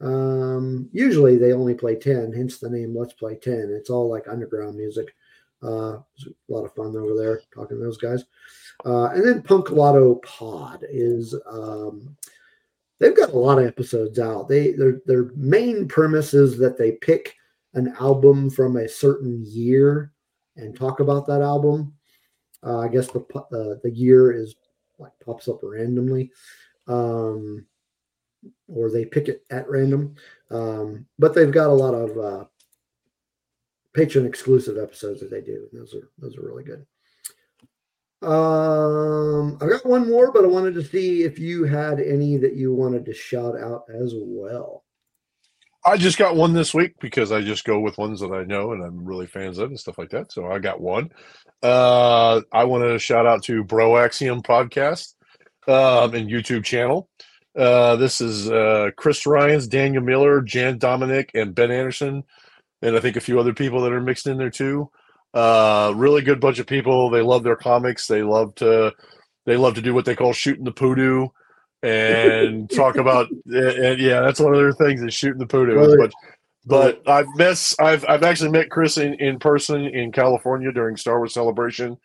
Um, 0.00 0.88
usually 0.92 1.36
they 1.36 1.52
only 1.52 1.74
play 1.74 1.96
10, 1.96 2.32
hence 2.32 2.58
the 2.58 2.70
name 2.70 2.96
Let's 2.96 3.14
Play 3.14 3.36
10. 3.36 3.72
It's 3.76 3.90
all 3.90 4.08
like 4.08 4.28
underground 4.28 4.76
music. 4.76 5.14
Uh, 5.62 5.96
a 5.96 6.02
lot 6.48 6.64
of 6.64 6.74
fun 6.74 6.96
over 6.96 7.16
there 7.16 7.40
talking 7.52 7.78
to 7.78 7.82
those 7.82 7.98
guys. 7.98 8.24
Uh, 8.84 9.06
and 9.06 9.26
then 9.26 9.42
Punk 9.42 9.70
Lotto 9.70 10.16
Pod 10.16 10.84
is 10.88 11.34
um, 11.50 12.16
they've 13.00 13.16
got 13.16 13.32
a 13.32 13.38
lot 13.38 13.58
of 13.58 13.66
episodes 13.66 14.20
out. 14.20 14.48
They 14.48 14.72
their 14.72 15.00
their 15.04 15.32
main 15.34 15.88
premise 15.88 16.32
is 16.32 16.58
that 16.58 16.78
they 16.78 16.92
pick 16.92 17.34
an 17.74 17.94
album 18.00 18.50
from 18.50 18.76
a 18.76 18.88
certain 18.88 19.44
year 19.46 20.12
and 20.56 20.76
talk 20.76 21.00
about 21.00 21.26
that 21.26 21.42
album. 21.42 21.92
Uh, 22.64 22.78
I 22.78 22.88
guess 22.88 23.08
the 23.08 23.20
uh, 23.34 23.80
the 23.82 23.92
year 23.92 24.32
is 24.32 24.54
like 24.98 25.12
pops 25.24 25.48
up 25.48 25.60
randomly, 25.62 26.30
um, 26.86 27.64
or 28.68 28.90
they 28.90 29.04
pick 29.04 29.28
it 29.28 29.44
at 29.50 29.68
random. 29.68 30.14
Um, 30.50 31.06
but 31.18 31.34
they've 31.34 31.52
got 31.52 31.70
a 31.70 31.72
lot 31.72 31.94
of 31.94 32.18
uh, 32.18 32.44
patron 33.94 34.26
exclusive 34.26 34.78
episodes 34.78 35.20
that 35.20 35.30
they 35.30 35.40
do. 35.40 35.66
Those 35.72 35.94
are 35.94 36.08
those 36.18 36.36
are 36.36 36.42
really 36.42 36.64
good. 36.64 36.86
Um, 38.20 39.58
I 39.60 39.68
got 39.68 39.86
one 39.86 40.08
more, 40.08 40.32
but 40.32 40.44
I 40.44 40.48
wanted 40.48 40.74
to 40.74 40.84
see 40.84 41.22
if 41.22 41.38
you 41.38 41.64
had 41.64 42.00
any 42.00 42.36
that 42.36 42.54
you 42.54 42.74
wanted 42.74 43.04
to 43.06 43.14
shout 43.14 43.56
out 43.56 43.84
as 43.88 44.12
well. 44.16 44.84
I 45.84 45.96
just 45.96 46.18
got 46.18 46.36
one 46.36 46.52
this 46.52 46.74
week 46.74 46.94
because 47.00 47.30
I 47.30 47.40
just 47.40 47.64
go 47.64 47.78
with 47.78 47.96
ones 47.96 48.20
that 48.20 48.32
I 48.32 48.42
know 48.44 48.72
and 48.72 48.82
I'm 48.84 49.04
really 49.04 49.26
fans 49.26 49.58
of 49.58 49.70
and 49.70 49.78
stuff 49.78 49.98
like 49.98 50.10
that. 50.10 50.32
So 50.32 50.50
I 50.50 50.58
got 50.58 50.80
one. 50.80 51.10
Uh, 51.62 52.40
I 52.52 52.64
want 52.64 52.84
to 52.84 52.98
shout 52.98 53.26
out 53.26 53.44
to 53.44 53.62
Bro 53.62 53.96
Axiom 53.98 54.42
podcast 54.42 55.14
um, 55.68 56.14
and 56.14 56.28
YouTube 56.28 56.64
channel. 56.64 57.08
Uh, 57.58 57.96
this 57.96 58.20
is 58.20 58.48
uh, 58.48 58.90
Chris 58.96 59.26
Ryan's, 59.26 59.66
Daniel 59.66 60.02
Miller, 60.02 60.40
Jan 60.40 60.78
Dominic, 60.78 61.32
and 61.34 61.54
Ben 61.54 61.72
Anderson, 61.72 62.22
and 62.82 62.96
I 62.96 63.00
think 63.00 63.16
a 63.16 63.20
few 63.20 63.40
other 63.40 63.52
people 63.52 63.82
that 63.82 63.92
are 63.92 64.00
mixed 64.00 64.28
in 64.28 64.38
there 64.38 64.50
too. 64.50 64.90
Uh, 65.34 65.92
really 65.96 66.22
good 66.22 66.40
bunch 66.40 66.60
of 66.60 66.68
people. 66.68 67.10
They 67.10 67.20
love 67.20 67.42
their 67.42 67.56
comics. 67.56 68.06
They 68.06 68.22
love 68.22 68.54
to 68.56 68.94
they 69.44 69.56
love 69.56 69.74
to 69.74 69.82
do 69.82 69.92
what 69.92 70.04
they 70.04 70.14
call 70.14 70.32
shooting 70.32 70.64
the 70.64 70.72
poodoo 70.72 71.28
and 71.82 72.70
talk 72.74 72.96
about 72.96 73.28
and 73.46 74.00
yeah, 74.00 74.20
that's 74.20 74.40
one 74.40 74.54
of 74.54 74.60
their 74.60 74.72
things 74.72 75.02
is 75.02 75.14
shooting 75.14 75.38
the 75.38 75.46
poodoo. 75.46 75.96
But 75.96 76.12
but 76.64 77.08
I've 77.08 77.28
met 77.36 77.72
I've 77.80 78.04
I've 78.08 78.22
actually 78.22 78.50
met 78.50 78.70
Chris 78.70 78.98
in, 78.98 79.14
in 79.14 79.38
person 79.38 79.84
in 79.84 80.12
California 80.12 80.70
during 80.70 80.96
Star 80.96 81.18
Wars 81.18 81.34
Celebration. 81.34 81.96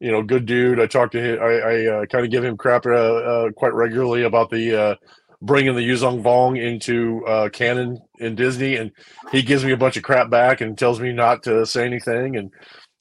You 0.00 0.12
know, 0.12 0.22
good 0.22 0.46
dude. 0.46 0.80
I 0.80 0.86
talk 0.86 1.10
to 1.12 1.20
him. 1.20 1.42
I, 1.42 1.44
I 1.44 1.86
uh, 1.86 2.06
kind 2.06 2.24
of 2.24 2.30
give 2.30 2.44
him 2.44 2.56
crap 2.56 2.84
uh, 2.86 2.90
uh, 2.90 3.50
quite 3.52 3.72
regularly 3.72 4.24
about 4.24 4.50
the 4.50 4.80
uh, 4.80 4.94
bringing 5.40 5.74
the 5.74 5.80
Yuuzhan 5.80 6.22
Vong 6.22 6.60
into 6.60 7.24
uh, 7.26 7.48
canon 7.48 8.00
in 8.18 8.34
Disney, 8.34 8.76
and 8.76 8.92
he 9.32 9.42
gives 9.42 9.64
me 9.64 9.72
a 9.72 9.76
bunch 9.76 9.96
of 9.96 10.02
crap 10.02 10.28
back 10.30 10.60
and 10.60 10.76
tells 10.76 11.00
me 11.00 11.12
not 11.12 11.42
to 11.44 11.64
say 11.64 11.84
anything 11.84 12.36
and 12.36 12.50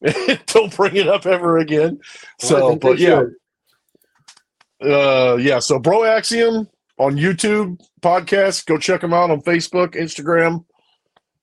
don't 0.47 0.75
bring 0.75 0.95
it 0.95 1.07
up 1.07 1.25
ever 1.25 1.57
again. 1.57 1.99
Well, 2.43 2.49
so, 2.49 2.75
but 2.75 2.99
yeah, 2.99 3.23
uh, 4.83 5.35
yeah. 5.35 5.59
So, 5.59 5.79
Bro 5.79 6.03
Axiom 6.05 6.67
on 6.97 7.15
YouTube 7.15 7.79
podcast. 8.01 8.65
Go 8.65 8.77
check 8.77 9.01
them 9.01 9.13
out 9.13 9.31
on 9.31 9.41
Facebook, 9.41 9.95
Instagram. 9.95 10.65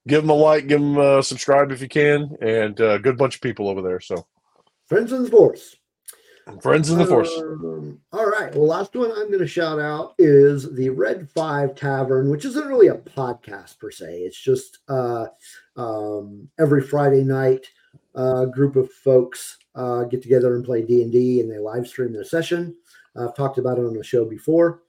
Give 0.07 0.23
them 0.23 0.31
a 0.31 0.35
like, 0.35 0.67
give 0.67 0.81
them 0.81 0.99
a 0.99 1.23
subscribe 1.23 1.71
if 1.73 1.81
you 1.81 1.89
can, 1.89 2.37
and 2.41 2.79
a 2.81 2.93
uh, 2.93 2.99
good 2.99 3.17
bunch 3.17 3.37
of 3.37 3.41
people 3.41 3.69
over 3.69 3.83
there. 3.83 4.01
So, 4.01 4.27
friends 4.93 5.13
in 5.13 5.23
the 5.23 5.31
force. 5.31 5.77
Friends 6.61 6.91
in 6.91 6.99
the 6.99 7.07
Force. 7.07 7.31
Um, 7.39 8.01
all 8.13 8.27
right. 8.27 8.53
Well, 8.55 8.67
last 8.67 8.95
one 8.95 9.11
I'm 9.13 9.29
going 9.29 9.39
to 9.39 9.47
shout 9.47 9.79
out 9.79 10.15
is 10.19 10.75
the 10.75 10.91
Red 10.91 11.31
Five 11.31 11.75
Tavern, 11.77 12.31
which 12.31 12.45
isn't 12.45 12.67
really 12.67 12.89
a 12.89 12.97
podcast 12.97 13.79
per 13.79 13.91
se. 13.91 14.23
It's 14.23 14.41
just 14.41 14.81
uh, 14.89 15.27
um, 15.77 16.49
every 16.59 16.83
Friday 16.83 17.23
night, 17.23 17.67
a 18.17 18.19
uh, 18.19 18.45
group 18.47 18.77
of 18.77 18.91
folks 18.91 19.57
uh, 19.77 20.03
get 20.05 20.21
together 20.21 20.57
and 20.57 20.65
play 20.65 20.83
D 20.83 21.03
and 21.03 21.13
D, 21.13 21.41
and 21.41 21.51
they 21.51 21.59
live 21.59 21.87
stream 21.87 22.13
their 22.13 22.25
session. 22.25 22.75
I've 23.17 23.37
talked 23.37 23.59
about 23.59 23.79
it 23.79 23.85
on 23.85 23.95
the 23.95 24.03
show 24.03 24.25
before, 24.25 24.83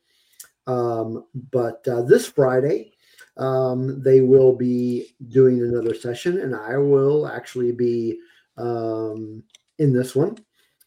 um, 0.65 1.25
but 1.51 1.87
uh, 1.87 2.01
this 2.01 2.27
Friday 2.27 2.93
um, 3.37 4.01
they 4.01 4.21
will 4.21 4.55
be 4.55 5.15
doing 5.29 5.61
another 5.61 5.93
session, 5.93 6.39
and 6.39 6.55
I 6.55 6.77
will 6.77 7.27
actually 7.27 7.71
be 7.71 8.17
um, 8.57 9.43
in 9.83 9.93
this 9.93 10.15
one. 10.15 10.37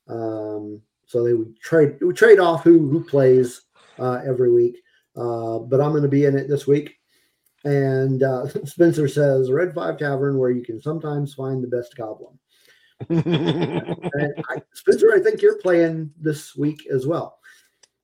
Um, 0.09 0.81
so 1.07 1.23
they 1.23 1.35
would 1.35 1.59
trade 1.61 1.99
we 2.01 2.13
trade 2.13 2.41
off 2.41 2.65
who 2.65 2.89
who 2.89 3.05
plays 3.05 3.63
uh, 3.99 4.21
every 4.27 4.51
week. 4.51 4.79
Uh, 5.17 5.59
but 5.61 5.81
I'm 5.81 5.93
going 5.93 6.03
to 6.03 6.09
be 6.09 6.27
in 6.27 6.37
it 6.37 6.49
this 6.49 6.67
week. 6.67 6.97
And 7.65 8.23
uh, 8.23 8.47
Spencer 8.65 9.09
says 9.09 9.51
Red 9.51 9.75
Five 9.75 9.99
Tavern, 9.99 10.39
where 10.39 10.51
you 10.51 10.63
can 10.63 10.81
sometimes 10.81 11.35
find 11.35 11.63
the 11.63 11.69
best 11.69 11.97
goblin. 11.97 12.39
and 13.11 14.45
I, 14.49 14.63
Spencer, 14.73 15.13
I 15.15 15.21
think 15.21 15.43
you're 15.43 15.59
playing 15.59 16.11
this 16.19 16.57
week 16.57 16.87
as 16.93 17.07
well. 17.07 17.39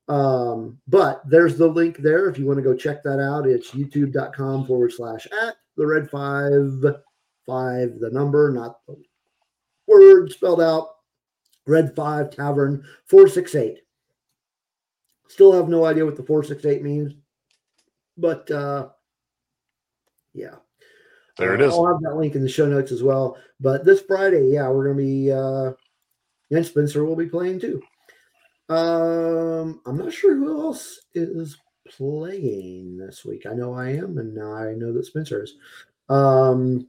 Um, 0.09 0.79
but 0.89 1.23
there's 1.27 1.57
the 1.57 1.69
link 1.69 1.99
there 1.99 2.29
if 2.29 2.39
you 2.39 2.47
want 2.47 2.59
to 2.59 2.63
go 2.63 2.75
check 2.75 3.03
that 3.05 3.21
out. 3.21 3.47
It's 3.47 3.71
youtube.com 3.71 4.67
forward 4.67 4.93
slash 4.93 5.27
at 5.27 5.57
the 5.77 5.87
red 5.87 6.11
five 6.11 6.53
five, 7.47 7.99
the 7.99 8.11
number, 8.11 8.53
not 8.53 8.85
the 8.87 8.97
word 9.93 10.33
spelled 10.33 10.61
out 10.61 10.89
Red 11.67 11.95
5 11.95 12.35
Tavern 12.35 12.85
468. 13.07 13.79
Still 15.29 15.53
have 15.53 15.69
no 15.69 15.85
idea 15.85 16.05
what 16.05 16.17
the 16.17 16.23
468 16.23 16.83
means, 16.83 17.15
but 18.19 18.51
uh, 18.51 18.89
yeah. 20.35 20.57
There 21.39 21.55
it 21.55 21.63
is. 21.63 21.73
uh. 21.73 21.77
I'll 21.77 21.87
have 21.87 22.03
that 22.03 22.17
link 22.17 22.35
in 22.35 22.43
the 22.43 22.49
show 22.49 22.67
notes 22.67 22.93
as 22.93 23.03
well. 23.03 23.39
But 23.61 23.85
this 23.85 24.03
Friday, 24.03 24.51
yeah, 24.53 24.69
we're 24.69 24.93
going 24.93 24.97
to 24.99 25.03
be, 25.03 25.33
uh, 25.33 25.73
and 26.51 26.67
Spencer 26.67 27.05
will 27.05 27.17
be 27.17 27.27
playing 27.27 27.61
too. 27.61 27.83
Um, 28.69 29.81
I'm 29.87 29.97
not 29.97 30.13
sure 30.13 30.35
who 30.35 30.61
else 30.61 31.01
is 31.15 31.57
playing 31.89 32.99
this 32.99 33.25
week. 33.25 33.47
I 33.47 33.55
know 33.55 33.75
I 33.75 33.91
am, 33.91 34.19
and 34.19 34.39
I 34.43 34.75
know 34.75 34.93
that 34.93 35.07
Spencer 35.07 35.45
is. 35.45 35.55
Um, 36.09 36.87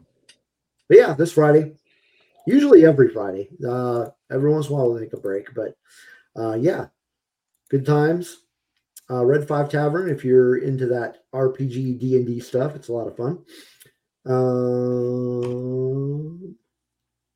but 0.88 0.98
yeah, 0.98 1.14
this 1.14 1.32
Friday, 1.32 1.74
usually 2.46 2.86
every 2.86 3.10
Friday. 3.10 3.50
Uh, 3.68 4.10
every 4.32 4.52
once 4.52 4.68
in 4.68 4.74
a 4.74 4.76
while, 4.76 4.90
we'll 4.90 5.00
take 5.00 5.14
a 5.14 5.18
break, 5.18 5.54
but 5.54 5.76
uh, 6.36 6.54
yeah, 6.54 6.88
good 7.70 7.86
times. 7.86 8.38
Uh, 9.10 9.26
Red 9.26 9.48
Five 9.48 9.70
Tavern, 9.70 10.10
if 10.10 10.24
you're 10.24 10.58
into 10.58 10.88
that 10.88 11.26
RPG 11.34 12.00
D 12.00 12.16
and 12.16 12.26
D 12.26 12.40
stuff, 12.40 12.76
it's 12.76 12.88
a 12.88 12.94
lot 12.94 13.08
of 13.08 13.18
fun. 13.18 13.44
Um, 14.26 15.54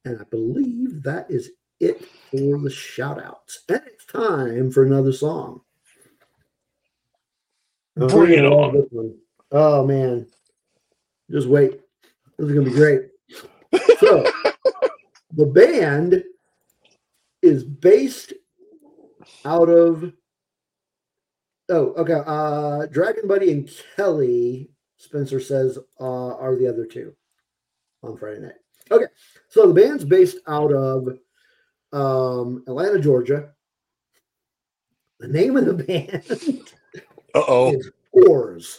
and 0.05 0.21
I 0.21 0.23
believe 0.31 1.03
that 1.03 1.29
is 1.29 1.51
it 1.79 2.03
for 2.31 2.59
the 2.59 2.69
shout 2.69 3.23
outs. 3.23 3.63
And 3.69 3.81
it's 3.85 4.05
time 4.05 4.71
for 4.71 4.85
another 4.85 5.11
song. 5.11 5.61
Bring 7.95 8.39
it 8.39 8.45
on. 8.45 9.15
Oh 9.51 9.85
man. 9.85 10.27
Just 11.29 11.47
wait. 11.47 11.81
This 12.37 12.47
is 12.49 12.53
gonna 12.53 12.69
be 12.69 12.75
great. 12.75 13.01
So 13.99 14.25
the 15.37 15.45
band 15.45 16.23
is 17.43 17.63
based 17.63 18.33
out 19.45 19.69
of 19.69 20.11
oh 21.69 21.93
okay 21.93 22.21
uh 22.25 22.85
dragon 22.87 23.27
buddy 23.27 23.51
and 23.51 23.69
kelly 23.95 24.69
spencer 24.97 25.39
says 25.39 25.77
uh 26.01 26.35
are 26.35 26.55
the 26.57 26.67
other 26.67 26.85
two 26.85 27.13
on 28.03 28.17
friday 28.17 28.41
night 28.41 28.55
okay 28.91 29.05
so 29.47 29.67
the 29.67 29.73
band's 29.73 30.03
based 30.03 30.37
out 30.47 30.73
of 30.73 31.07
um 31.93 32.63
atlanta 32.67 32.99
georgia 32.99 33.49
the 35.19 35.27
name 35.27 35.55
of 35.55 35.65
the 35.65 35.73
band 35.73 36.23
Uh 37.35 37.43
oh. 37.47 37.73
is 37.73 37.91
whores 38.15 38.77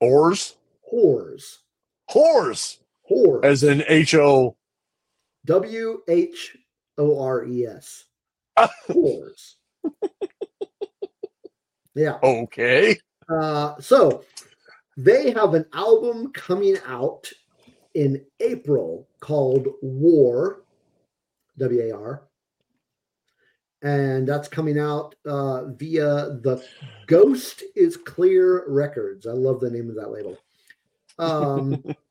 Oars? 0.00 0.56
whores 0.92 1.58
Whores. 2.12 2.78
whores 3.10 3.44
As 3.44 3.62
in 3.62 3.82
H 3.88 4.14
O. 4.14 4.56
W 5.46 6.02
H 6.08 6.56
O 6.98 7.20
R 7.20 7.44
E 7.44 7.66
S. 7.66 8.04
Whores. 8.88 9.54
yeah. 11.94 12.18
Okay. 12.22 12.98
Uh, 13.28 13.74
so 13.80 14.24
they 14.96 15.32
have 15.32 15.54
an 15.54 15.66
album 15.72 16.32
coming 16.32 16.76
out 16.86 17.30
in 17.94 18.24
April 18.40 19.08
called 19.20 19.68
War, 19.82 20.62
W 21.58 21.82
A 21.82 21.96
R. 21.96 22.22
And 23.82 24.26
that's 24.26 24.48
coming 24.48 24.78
out 24.78 25.14
uh, 25.26 25.66
via 25.66 26.38
the 26.42 26.64
Ghost 27.06 27.62
is 27.76 27.98
Clear 27.98 28.64
Records. 28.66 29.26
I 29.26 29.32
love 29.32 29.60
the 29.60 29.70
name 29.70 29.90
of 29.90 29.96
that 29.96 30.10
label. 30.10 30.38
Um, 31.18 31.84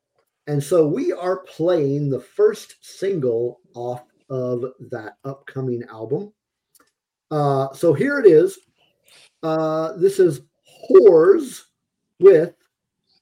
and 0.46 0.62
so 0.62 0.86
we 0.86 1.12
are 1.12 1.38
playing 1.38 2.10
the 2.10 2.20
first 2.20 2.76
single 2.82 3.60
off 3.74 4.02
of 4.28 4.64
that 4.90 5.14
upcoming 5.24 5.82
album. 5.90 6.32
Uh, 7.30 7.72
so 7.72 7.92
here 7.92 8.18
it 8.18 8.26
is. 8.26 8.58
Uh, 9.42 9.92
this 9.96 10.18
is 10.18 10.42
Whores 10.90 11.62
with 12.20 12.54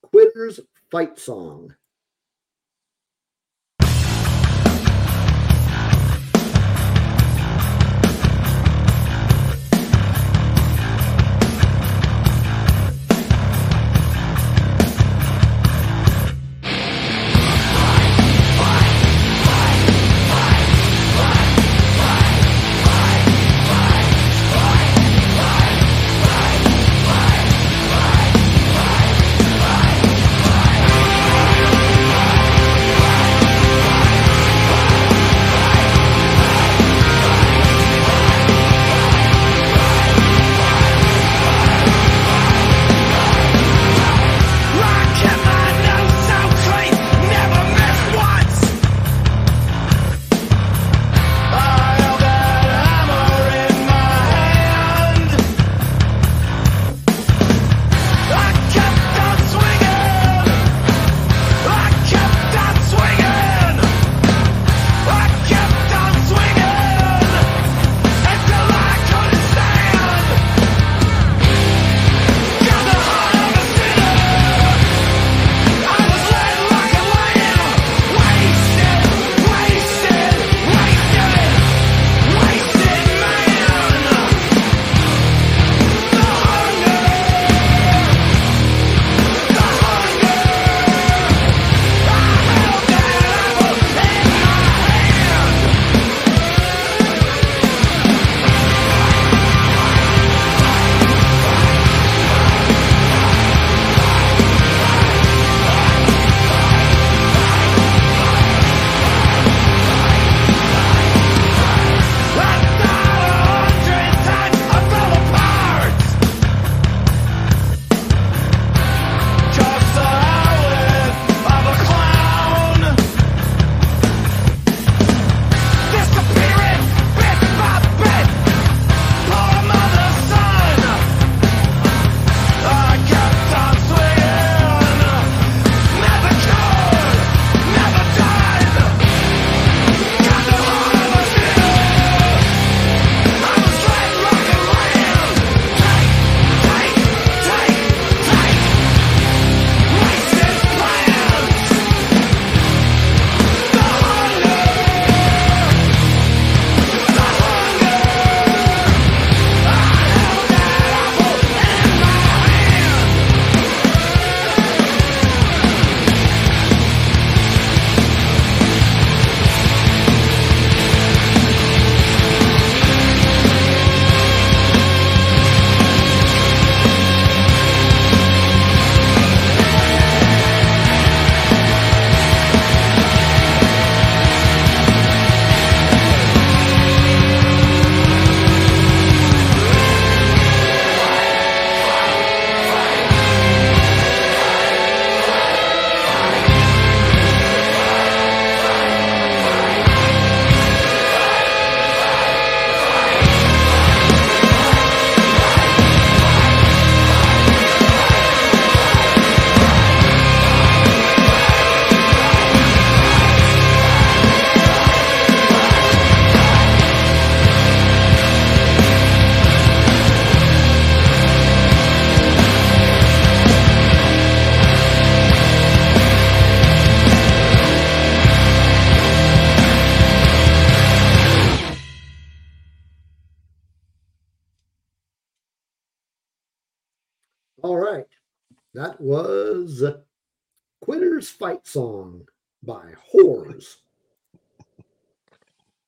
Quitters 0.03 0.61
Fight 0.91 1.19
Song. 1.19 1.75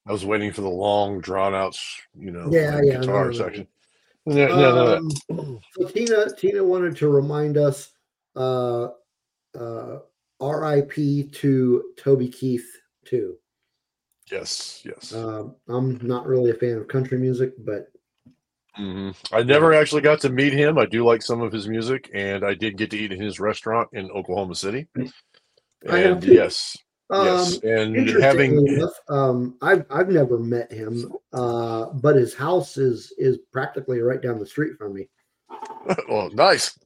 I 0.07 0.13
was 0.13 0.27
waiting 0.27 0.53
for 0.53 0.61
the 0.61 0.69
long, 0.69 1.21
drawn 1.21 1.55
out, 1.55 1.79
you 2.19 2.31
know, 2.31 2.51
Yeah, 2.51 2.81
yeah, 2.83 2.99
guitar 2.99 3.07
no, 3.07 3.23
no, 3.25 3.27
no. 3.29 3.33
section. 3.33 3.69
Yeah, 4.27 4.47
no, 4.49 4.97
Um, 4.97 5.61
so 5.73 5.89
Tina 5.89 6.35
Tina 6.35 6.65
wanted 6.65 6.97
to 6.97 7.09
remind 7.09 7.57
us 7.57 7.91
uh 8.37 8.89
uh 9.59 9.99
RIP 10.41 11.33
to 11.33 11.85
Toby 11.97 12.29
Keith 12.29 12.67
too. 13.05 13.37
yes, 14.31 14.83
yes. 14.85 15.13
Um, 15.15 15.57
I'm 15.69 15.99
not 16.07 16.27
really 16.27 16.51
a 16.51 16.55
fan 16.55 16.77
of 16.79 16.89
country 16.89 17.19
music, 17.19 17.53
but 17.59 17.91
Mhm. 18.79 19.15
I 19.33 19.43
never 19.43 19.73
actually 19.73 20.03
got 20.03 20.21
to 20.23 20.31
meet 20.31 20.53
him. 20.53 20.79
I 20.79 20.87
do 20.87 21.05
like 21.05 21.23
some 21.23 21.41
of 21.41 21.53
his 21.53 21.69
music, 21.69 22.11
and 22.13 22.45
I 22.45 22.55
did 22.55 22.77
get 22.77 22.91
to 22.91 22.99
eat 22.99 23.13
in 23.13 23.21
his 23.21 23.39
restaurant 23.39 23.89
in 23.93 24.11
Oklahoma 24.11 24.55
City. 24.57 24.89
And 25.87 26.25
yes, 26.25 26.77
um, 27.11 27.27
yes, 27.27 27.59
and 27.63 28.09
having 28.23 28.67
enough, 28.67 28.93
um, 29.09 29.57
I've 29.61 29.85
I've 29.91 30.09
never 30.09 30.39
met 30.39 30.73
him, 30.73 31.13
uh, 31.33 31.87
but 31.87 32.17
his 32.17 32.35
house 32.35 32.77
is 32.77 33.13
is 33.19 33.39
practically 33.53 34.01
right 34.01 34.21
down 34.21 34.39
the 34.39 34.47
street 34.47 34.77
from 34.79 34.95
me. 34.95 35.09
well, 36.09 36.31
nice. 36.33 36.79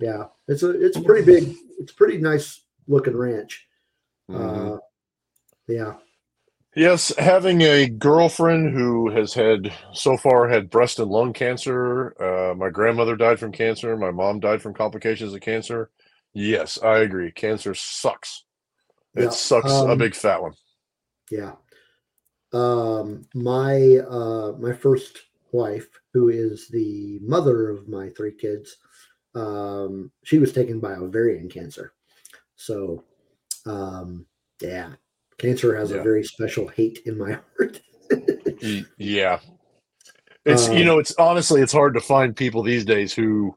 Yeah, 0.00 0.24
it's 0.48 0.62
a 0.62 0.70
it's 0.70 0.96
a 0.96 1.02
pretty 1.02 1.24
big, 1.24 1.54
it's 1.78 1.92
a 1.92 1.94
pretty 1.94 2.18
nice 2.18 2.62
looking 2.88 3.16
ranch. 3.16 3.66
Mhm. 4.30 4.76
Uh, 4.76 4.78
yeah, 5.68 5.94
Yes, 6.76 7.10
having 7.16 7.62
a 7.62 7.88
girlfriend 7.88 8.74
who 8.74 9.08
has 9.08 9.32
had 9.32 9.72
so 9.94 10.18
far 10.18 10.46
had 10.46 10.68
breast 10.68 10.98
and 10.98 11.10
lung 11.10 11.32
cancer. 11.32 12.14
Uh, 12.22 12.54
my 12.54 12.68
grandmother 12.68 13.16
died 13.16 13.40
from 13.40 13.50
cancer. 13.50 13.96
My 13.96 14.10
mom 14.10 14.40
died 14.40 14.60
from 14.60 14.74
complications 14.74 15.32
of 15.32 15.40
cancer. 15.40 15.90
Yes, 16.34 16.78
I 16.82 16.98
agree. 16.98 17.32
Cancer 17.32 17.74
sucks. 17.74 18.44
It 19.16 19.22
Yeah, 19.24 19.30
sucks 19.30 19.70
a 19.72 19.88
um, 19.92 19.98
big 19.98 20.14
fat 20.14 20.42
one. 20.42 20.52
Yeah. 21.30 21.52
Um, 22.52 23.22
my 23.34 23.98
uh, 23.98 24.52
my 24.58 24.72
first 24.72 25.18
wife, 25.52 25.88
who 26.12 26.28
is 26.28 26.68
the 26.68 27.18
mother 27.22 27.68
of 27.70 27.88
my 27.88 28.08
three 28.10 28.32
kids, 28.32 28.76
um, 29.34 30.10
she 30.24 30.38
was 30.38 30.52
taken 30.52 30.80
by 30.80 30.92
ovarian 30.94 31.48
cancer. 31.48 31.92
So, 32.56 33.04
um, 33.66 34.26
yeah, 34.60 34.92
cancer 35.38 35.76
has 35.76 35.90
Yeah. 35.90 35.98
a 35.98 36.02
very 36.02 36.24
special 36.24 36.68
hate 36.68 37.00
in 37.06 37.18
my 37.18 37.32
heart. 37.58 37.80
Yeah. 38.98 39.40
It's 40.44 40.68
you 40.68 40.80
Um, 40.80 40.86
know, 40.86 40.98
it's 41.00 41.14
honestly 41.18 41.60
it's 41.60 41.72
hard 41.72 41.94
to 41.94 42.00
find 42.00 42.36
people 42.36 42.62
these 42.62 42.84
days 42.84 43.12
who 43.12 43.56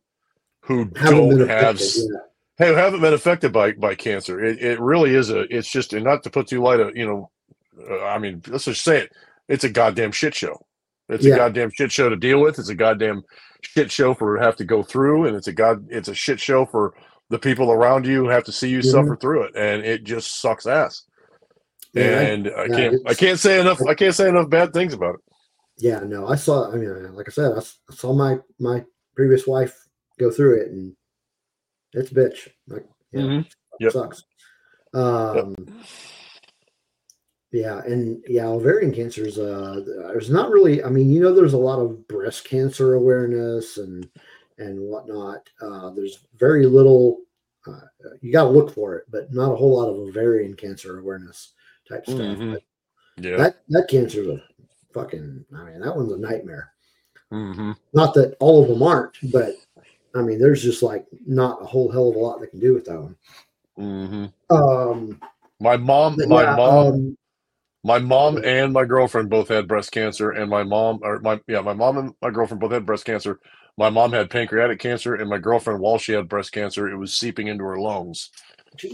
who 0.62 0.86
don't 0.86 1.48
have 1.48 1.80
yeah. 1.80 2.20
Who 2.68 2.74
haven't 2.76 3.02
been 3.02 3.14
affected 3.14 3.52
by 3.52 3.72
by 3.74 3.96
cancer. 3.96 4.44
It 4.44 4.62
it 4.62 4.80
really 4.80 5.16
is 5.16 5.30
a 5.30 5.42
it's 5.56 5.70
just 5.72 5.94
and 5.94 6.04
not 6.04 6.24
to 6.24 6.30
put 6.30 6.48
too 6.48 6.62
light 6.62 6.80
a 6.80 6.92
you 6.94 7.06
know 7.06 7.32
uh, 7.90 8.04
I 8.06 8.20
mean 8.20 8.42
let's 8.48 8.66
just 8.66 8.84
say 8.84 9.02
it. 9.02 9.12
It's 9.48 9.64
a 9.64 9.70
goddamn 9.70 10.12
shit 10.12 10.36
show. 10.36 10.66
It's 11.10 11.26
Yeah. 11.26 11.34
a 11.34 11.38
goddamn 11.38 11.72
shit 11.72 11.92
show 11.92 12.10
to 12.10 12.16
deal 12.16 12.40
with. 12.40 12.60
It's 12.60 12.70
a 12.70 12.76
goddamn 12.76 13.24
shit 13.62 13.92
show 13.92 14.14
for 14.14 14.38
have 14.38 14.56
to 14.58 14.66
go 14.66 14.84
through 14.84 15.26
and 15.28 15.36
it's 15.36 15.48
a 15.48 15.54
god 15.54 15.86
it's 15.90 16.08
a 16.08 16.14
shit 16.14 16.40
show 16.40 16.66
for 16.66 16.94
the 17.30 17.40
people 17.40 17.72
around 17.72 18.06
you 18.06 18.24
who 18.24 18.30
have 18.30 18.44
to 18.46 18.52
see 18.52 18.70
you 18.70 18.80
Mhm. 18.80 18.92
suffer 18.92 19.16
through 19.16 19.44
it 19.44 19.56
and 19.56 19.84
it 19.86 20.04
just 20.04 20.40
sucks 20.42 20.66
ass. 20.66 21.04
Yeah, 21.94 22.20
and 22.22 22.48
I, 22.50 22.66
yeah, 22.66 22.76
can't 22.78 22.96
I 23.08 23.14
can't 23.16 23.40
say 23.40 23.60
enough 23.60 23.82
I 23.88 23.96
can't 23.96 24.14
say 24.16 24.30
enough 24.30 24.50
bad 24.50 24.74
things 24.74 24.94
about 24.94 25.16
it. 25.16 25.22
yeah, 25.78 26.00
no, 26.02 26.28
I 26.28 26.36
saw. 26.36 26.72
I 26.72 26.76
mean, 26.76 27.16
like 27.16 27.28
I 27.28 27.32
said, 27.32 27.52
I 27.58 27.94
saw 27.94 28.14
my 28.14 28.38
my 28.60 28.84
previous 29.16 29.48
wife 29.48 29.76
go 30.20 30.30
through 30.30 30.62
it, 30.62 30.68
and 30.72 30.96
it's 31.94 32.12
a 32.12 32.16
bitch. 32.16 32.48
Like, 32.68 32.86
yeah, 33.12 33.22
Mhm. 33.22 33.46
Yep. 33.80 33.92
sucks. 33.92 34.24
Um, 34.94 35.56
yeah, 37.52 37.82
and 37.84 38.24
yeah, 38.28 38.48
ovarian 38.48 38.94
cancer 38.94 39.26
is 39.26 39.40
uh, 39.40 39.82
there's 39.86 40.30
not 40.30 40.52
really. 40.52 40.84
I 40.84 40.90
mean, 40.90 41.10
you 41.10 41.20
know, 41.22 41.34
there's 41.34 41.54
a 41.54 41.58
lot 41.58 41.80
of 41.80 42.08
breast 42.08 42.46
cancer 42.46 42.94
awareness 42.96 43.78
and 43.78 44.08
and 44.58 44.80
whatnot. 44.80 45.50
Uh, 45.62 45.90
there's 45.92 46.20
very 46.38 46.66
little. 46.66 47.22
Uh, 47.68 47.80
you 48.22 48.32
got 48.32 48.44
to 48.44 48.50
look 48.50 48.74
for 48.74 48.96
it, 48.96 49.06
but 49.10 49.34
not 49.34 49.52
a 49.52 49.56
whole 49.56 49.78
lot 49.78 49.90
of 49.90 49.96
ovarian 49.98 50.56
cancer 50.56 51.00
awareness 51.00 51.54
type 51.88 52.06
stuff. 52.06 52.18
Mhm. 52.38 52.54
But 52.54 52.64
Yeah. 53.24 53.38
that 53.38 53.58
that 53.70 53.88
cancer 53.90 54.22
is 54.22 54.28
a 54.28 54.44
fucking. 54.94 55.46
I 55.56 55.64
mean, 55.66 55.80
that 55.82 55.96
one's 55.96 56.12
a 56.12 56.18
nightmare. 56.18 56.72
hmm 57.32 57.72
Not 57.94 58.14
that 58.16 58.36
all 58.40 58.62
of 58.64 58.70
them 58.70 58.82
aren't, 58.84 59.16
but 59.32 59.56
I 60.16 60.22
mean, 60.22 60.40
there's 60.40 60.64
just 60.64 60.82
like 60.84 61.06
not 61.26 61.62
a 61.62 61.66
whole 61.66 61.92
hell 61.92 62.10
of 62.10 62.16
a 62.16 62.20
lot 62.20 62.40
they 62.40 62.48
can 62.48 62.60
do 62.60 62.74
with 62.74 62.86
that 62.86 63.02
one. 63.02 63.16
hmm 63.78 64.26
Um, 64.50 65.20
My 65.60 65.78
mom, 65.78 66.18
my 66.28 66.44
yeah, 66.44 66.56
mom, 66.56 66.88
um, 66.88 67.18
my 67.84 68.00
mom 68.00 68.38
and 68.44 68.74
my 68.74 68.86
girlfriend 68.86 69.30
both 69.30 69.48
had 69.48 69.68
breast 69.68 69.92
cancer, 69.92 70.32
and 70.32 70.50
my 70.50 70.64
mom, 70.64 71.00
or 71.02 71.20
my 71.20 71.40
yeah, 71.48 71.62
my 71.62 71.74
mom 71.74 71.98
and 71.98 72.14
my 72.22 72.30
girlfriend 72.30 72.60
both 72.62 72.72
had 72.72 72.86
breast 72.86 73.06
cancer. 73.06 73.40
My 73.78 73.90
mom 73.90 74.12
had 74.12 74.30
pancreatic 74.30 74.80
cancer, 74.80 75.16
and 75.16 75.30
my 75.30 75.38
girlfriend, 75.38 75.80
while 75.80 75.98
she 75.98 76.12
had 76.12 76.28
breast 76.28 76.52
cancer, 76.52 76.90
it 76.90 76.98
was 76.98 77.14
seeping 77.14 77.48
into 77.48 77.64
her 77.64 77.80
lungs. 77.80 78.30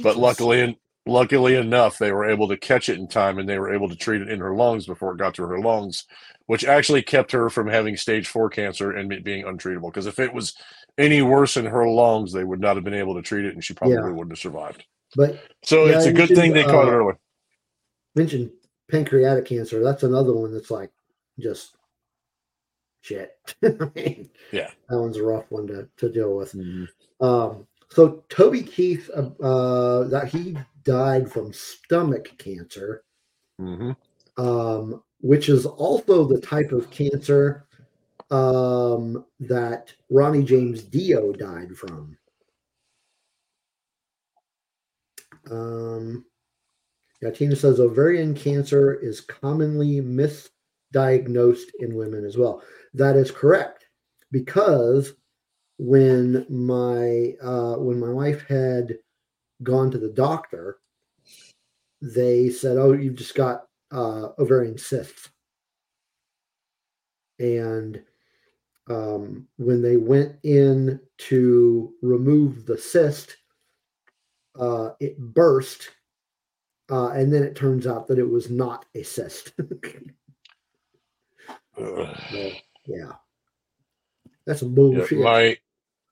But 0.04 0.18
luckily, 0.18 0.80
luckily 1.08 1.56
enough, 1.56 1.98
they 1.98 2.12
were 2.12 2.30
able 2.30 2.48
to 2.50 2.58
catch 2.58 2.90
it 2.90 3.00
in 3.00 3.08
time, 3.08 3.40
and 3.40 3.50
they 3.50 3.58
were 3.58 3.74
able 3.74 3.90
to 3.90 3.96
treat 3.96 4.22
it 4.22 4.30
in 4.30 4.40
her 4.40 4.56
lungs 4.56 4.86
before 4.86 5.14
it 5.14 5.18
got 5.18 5.34
to 5.36 5.44
her 5.48 5.60
lungs, 5.60 6.06
which 6.46 6.66
actually 6.66 7.02
kept 7.02 7.32
her 7.32 7.50
from 7.50 7.68
having 7.68 7.98
stage 7.98 8.28
four 8.28 8.50
cancer 8.50 8.92
and 8.92 9.12
it 9.12 9.24
being 9.24 9.46
untreatable. 9.46 9.92
Because 9.92 10.06
if 10.06 10.20
it 10.20 10.34
was 10.34 10.56
any 10.98 11.22
worse 11.22 11.58
in 11.58 11.66
her 11.66 11.88
lungs, 11.88 12.32
they 12.32 12.44
would 12.44 12.60
not 12.60 12.76
have 12.76 12.84
been 12.86 12.94
able 12.94 13.16
to 13.16 13.22
treat 13.22 13.46
it, 13.46 13.54
and 13.54 13.64
she 13.64 13.74
probably 13.74 13.96
Yeah. 13.98 14.10
wouldn't 14.10 14.32
have 14.32 14.40
survived. 14.40 14.86
but 15.16 15.40
So 15.64 15.86
Yeah, 15.88 15.98
it's 15.98 16.06
a 16.06 16.12
good 16.12 16.30
thing 16.30 16.54
they 16.54 16.64
caught 16.64 16.88
it 16.88 16.92
uh, 16.92 16.98
early. 16.98 17.14
mentioned 18.16 18.52
pancreatic 18.90 19.46
cancer. 19.46 19.84
That's 19.84 20.04
another 20.04 20.34
one 20.34 20.54
that's 20.54 20.72
like 20.72 20.92
just 21.40 21.76
shit. 23.02 23.32
I 23.64 23.92
mean, 23.96 24.30
Yeah. 24.52 24.72
that 24.90 25.00
one's 25.00 25.18
a 25.18 25.24
rough 25.24 25.50
one 25.50 25.68
to, 25.68 25.90
to 25.98 26.10
deal 26.10 26.36
with. 26.36 26.56
Um, 27.22 27.68
so 27.90 28.24
Toby 28.30 28.64
Keith, 28.64 29.10
uh, 29.16 29.30
uh, 29.44 30.04
that 30.08 30.28
he 30.30 30.58
died 30.84 31.32
from 31.32 31.52
stomach 31.54 32.38
cancer. 32.38 33.04
hmm 33.60 33.92
um, 34.38 35.02
which 35.22 35.48
is 35.48 35.66
also 35.66 36.26
the 36.28 36.42
type 36.42 36.72
of 36.74 36.90
cancer 36.92 37.66
um, 38.32 39.26
that 39.40 39.94
Ronnie 40.10 40.44
James 40.44 40.84
Dio 40.84 41.32
died 41.32 41.76
from. 41.76 42.18
Um, 45.50 46.26
yeah, 47.22 47.30
Tina 47.32 47.56
says 47.56 47.80
ovarian 47.80 48.34
cancer 48.34 48.94
is 48.94 49.22
commonly 49.22 50.02
misdiagnosed 50.02 51.70
in 51.80 51.96
women 51.96 52.26
as 52.26 52.38
well. 52.38 52.64
That 52.94 53.16
is 53.16 53.32
correct 53.32 53.86
because 54.32 55.14
when 55.78 56.46
my 56.50 57.34
uh, 57.42 57.76
when 57.76 58.00
my 58.00 58.10
wife 58.10 58.46
had 58.48 58.98
gone 59.64 59.92
to 59.92 59.98
the 59.98 60.10
doctor, 60.10 60.78
they 62.02 62.50
said, 62.50 62.78
"Oh, 62.78 62.94
you've 62.94 63.16
just 63.16 63.36
got 63.36 63.66
uh, 63.92 64.30
ovarian 64.40 64.78
cysts." 64.78 65.30
And 67.40 68.02
um, 68.90 69.48
when 69.58 69.82
they 69.82 69.98
went 69.98 70.36
in 70.44 71.00
to 71.18 71.94
remove 72.02 72.66
the 72.66 72.78
cyst, 72.78 73.38
uh, 74.60 74.92
it 75.00 75.18
burst, 75.18 75.90
uh, 76.92 77.10
and 77.10 77.34
then 77.34 77.44
it 77.44 77.56
turns 77.56 77.88
out 77.88 78.08
that 78.08 78.20
it 78.20 78.30
was 78.30 78.50
not 78.50 78.86
a 78.96 79.04
cyst. 79.04 79.54
So, 81.78 82.52
yeah, 82.86 83.12
that's 84.46 84.62
some 84.62 84.76
Yeah, 84.76 85.18
my 85.18 85.58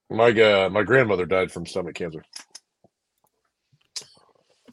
my 0.10 0.30
uh, 0.30 0.70
my 0.70 0.84
grandmother 0.84 1.26
died 1.26 1.52
from 1.52 1.66
stomach 1.66 1.96
cancer. 1.96 2.24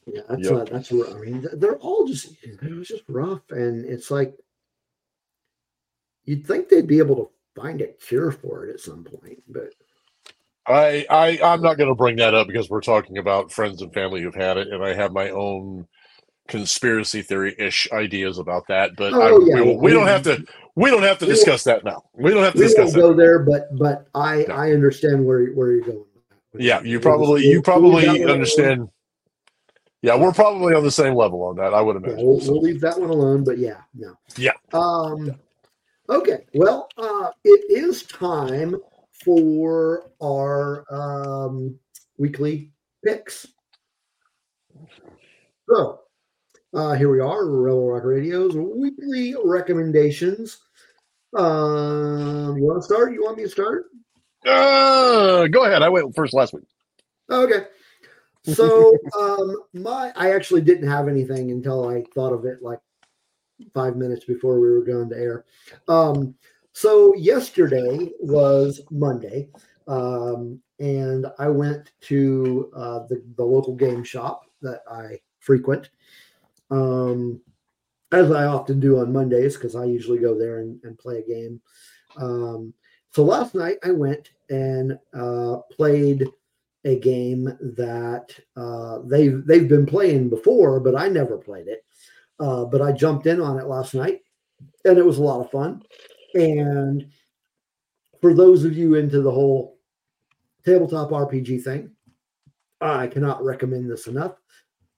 Yeah, 0.07 0.23
that's 0.29 0.43
Yep. 0.43 0.53
not, 0.53 0.71
that's 0.71 0.93
I 0.93 1.21
mean, 1.21 1.47
they're 1.53 1.79
all 1.79 2.07
just 2.07 2.35
it 2.43 2.75
was 2.75 2.89
just 2.89 3.05
rough, 3.09 3.43
and 3.51 3.85
it's 3.85 4.11
like 4.11 4.37
you'd 6.25 6.47
think 6.47 6.69
they'd 6.69 6.87
be 6.87 6.99
able 6.99 7.17
to 7.17 7.31
find 7.57 7.81
a 7.81 7.89
cure 7.89 8.31
for 8.31 8.67
it 8.67 8.75
at 8.75 8.81
some 8.81 9.05
point, 9.05 9.43
but 9.49 9.73
I 10.67 11.07
I 11.11 11.39
I'm 11.43 11.63
not 11.63 11.79
going 11.79 11.89
to 11.89 11.95
bring 11.95 12.17
that 12.17 12.35
up 12.35 12.47
because 12.47 12.69
we're 12.71 12.81
talking 12.81 13.19
about 13.19 13.53
friends 13.53 13.83
and 13.83 13.93
family 13.93 14.23
who've 14.23 14.35
had 14.35 14.57
it, 14.57 14.69
and 14.69 14.85
I 14.85 14.95
have 14.95 15.13
my 15.13 15.31
own 15.31 15.87
conspiracy 16.49 17.23
theory 17.23 17.55
ish 17.59 17.89
ideas 17.93 18.39
about 18.39 18.67
that. 18.69 18.97
But 18.97 19.15
I, 19.15 19.31
Oh, 19.31 19.41
yeah, 19.47 19.63
we, 19.63 19.77
we 19.77 19.93
don't 19.93 20.09
have 20.09 20.23
to 20.25 20.45
we 20.75 20.91
don't 20.91 21.03
have 21.03 21.19
to 21.19 21.27
discuss 21.27 21.65
that 21.65 21.85
now. 21.85 22.03
We 22.15 22.31
don't 22.31 22.43
have 22.43 22.55
to 22.55 22.59
discuss 22.59 22.95
go 22.95 23.13
there. 23.13 23.41
But 23.41 23.77
but 23.79 24.07
I 24.15 24.45
No. 24.49 24.55
I 24.55 24.73
understand 24.73 25.25
where 25.25 25.47
where 25.53 25.73
you're 25.73 25.85
going. 25.85 26.05
Yeah, 26.55 26.83
you 26.83 26.99
probably 27.01 27.47
you 27.47 27.63
probably 27.63 28.07
leave 28.07 28.07
that 28.07 28.13
one 28.13 28.21
alone. 28.23 28.31
understand. 28.33 28.89
Yeah, 30.03 30.17
we're 30.17 30.33
probably 30.33 30.75
on 30.75 30.83
the 30.83 30.91
same 30.91 31.15
level 31.15 31.43
on 31.43 31.57
that. 31.57 31.75
I 31.75 31.81
would 31.83 32.01
Yeah, 32.03 32.09
imagine. 32.09 32.27
we'll, 32.27 32.41
So, 32.41 32.53
we'll 32.53 32.63
leave 32.63 32.81
that 32.81 32.99
one 32.99 33.11
alone. 33.11 33.45
But 33.45 33.59
yeah, 33.59 33.83
no. 33.95 34.15
Yeah. 34.37 34.53
Um. 34.73 35.37
Okay. 36.11 36.45
Well, 36.55 36.89
uh, 36.99 37.31
it 37.45 37.71
is 37.71 38.03
time 38.05 38.77
for 39.25 40.11
our 40.21 40.85
um, 40.91 41.79
weekly 42.19 42.73
picks. 43.05 43.47
So 45.69 46.01
uh, 46.75 46.95
here 46.95 47.11
we 47.11 47.21
are, 47.21 47.47
Rebel 47.47 47.91
Rock 47.91 48.05
Radio's 48.05 48.57
weekly 48.57 49.37
recommendations. 49.45 50.59
Um, 51.37 52.57
you 52.57 52.65
want 52.65 52.83
to 52.83 52.85
start? 52.85 53.13
You 53.13 53.23
want 53.23 53.37
me 53.37 53.45
to 53.45 53.49
start? 53.49 53.85
Uh, 54.45 55.47
go 55.47 55.65
ahead. 55.65 55.83
I 55.83 55.89
went 55.89 56.15
first 56.17 56.35
last 56.35 56.53
week. 56.53 56.65
Okay. 57.31 57.67
So 58.45 58.97
um 59.19 59.57
my 59.75 60.13
I 60.17 60.33
actually 60.33 60.63
didn't 60.63 60.89
have 60.89 61.09
anything 61.09 61.51
until 61.51 61.89
I 61.89 62.03
thought 62.15 62.33
of 62.33 62.45
it 62.47 62.63
like 62.63 62.79
five 63.75 63.97
minutes 63.97 64.25
before 64.25 64.61
we 64.61 64.71
were 64.71 64.85
going 64.85 65.09
to 65.11 65.17
air. 65.17 65.45
Um 65.89 66.35
so 66.73 67.15
yesterday 67.17 68.11
was 68.21 68.81
Monday. 68.91 69.49
Um 69.87 70.61
and 70.79 71.27
I 71.39 71.49
went 71.49 71.93
to 72.03 72.71
uh 72.75 73.01
the, 73.09 73.23
the 73.37 73.45
local 73.45 73.75
game 73.75 74.05
shop 74.05 74.43
that 74.63 74.83
I 74.91 75.21
frequent. 75.41 75.91
Um 76.71 77.41
as 78.13 78.33
I 78.33 78.47
often 78.47 78.81
do 78.81 78.99
on 78.99 79.13
Mondays, 79.13 79.55
because 79.55 79.77
I 79.77 79.85
usually 79.85 80.19
go 80.19 80.37
there 80.37 80.59
and, 80.59 80.81
and 80.83 80.99
play 80.99 81.19
a 81.19 81.27
game. 81.27 81.61
Um 82.17 82.75
so 83.13 83.25
last 83.25 83.55
night 83.55 83.79
I 83.85 83.91
went 83.91 84.31
and 84.51 84.99
uh, 85.13 85.59
played 85.73 86.27
a 86.85 86.99
game 86.99 87.45
that 87.61 88.35
uh, 88.57 89.01
they've 89.05 89.45
they've 89.47 89.69
been 89.69 89.87
playing 89.87 90.31
before, 90.31 90.81
but 90.81 90.97
I 90.97 91.09
never 91.09 91.37
played 91.37 91.67
it. 91.67 91.85
Uh, 92.41 92.65
but 92.65 92.81
I 92.81 92.93
jumped 92.93 93.27
in 93.27 93.41
on 93.41 93.59
it 93.59 93.67
last 93.67 93.95
night, 93.95 94.21
and 94.85 94.99
it 94.99 95.05
was 95.05 95.19
a 95.19 95.23
lot 95.23 95.41
of 95.41 95.51
fun. 95.51 95.83
And 96.35 97.11
for 98.21 98.35
those 98.35 98.65
of 98.65 98.77
you 98.77 98.95
into 98.95 99.21
the 99.21 99.31
whole 99.31 99.79
tabletop 100.65 101.11
RPG 101.11 101.63
thing, 101.63 101.91
I 102.81 103.07
cannot 103.09 103.45
recommend 103.45 103.91
this 103.91 104.07
enough, 104.07 104.37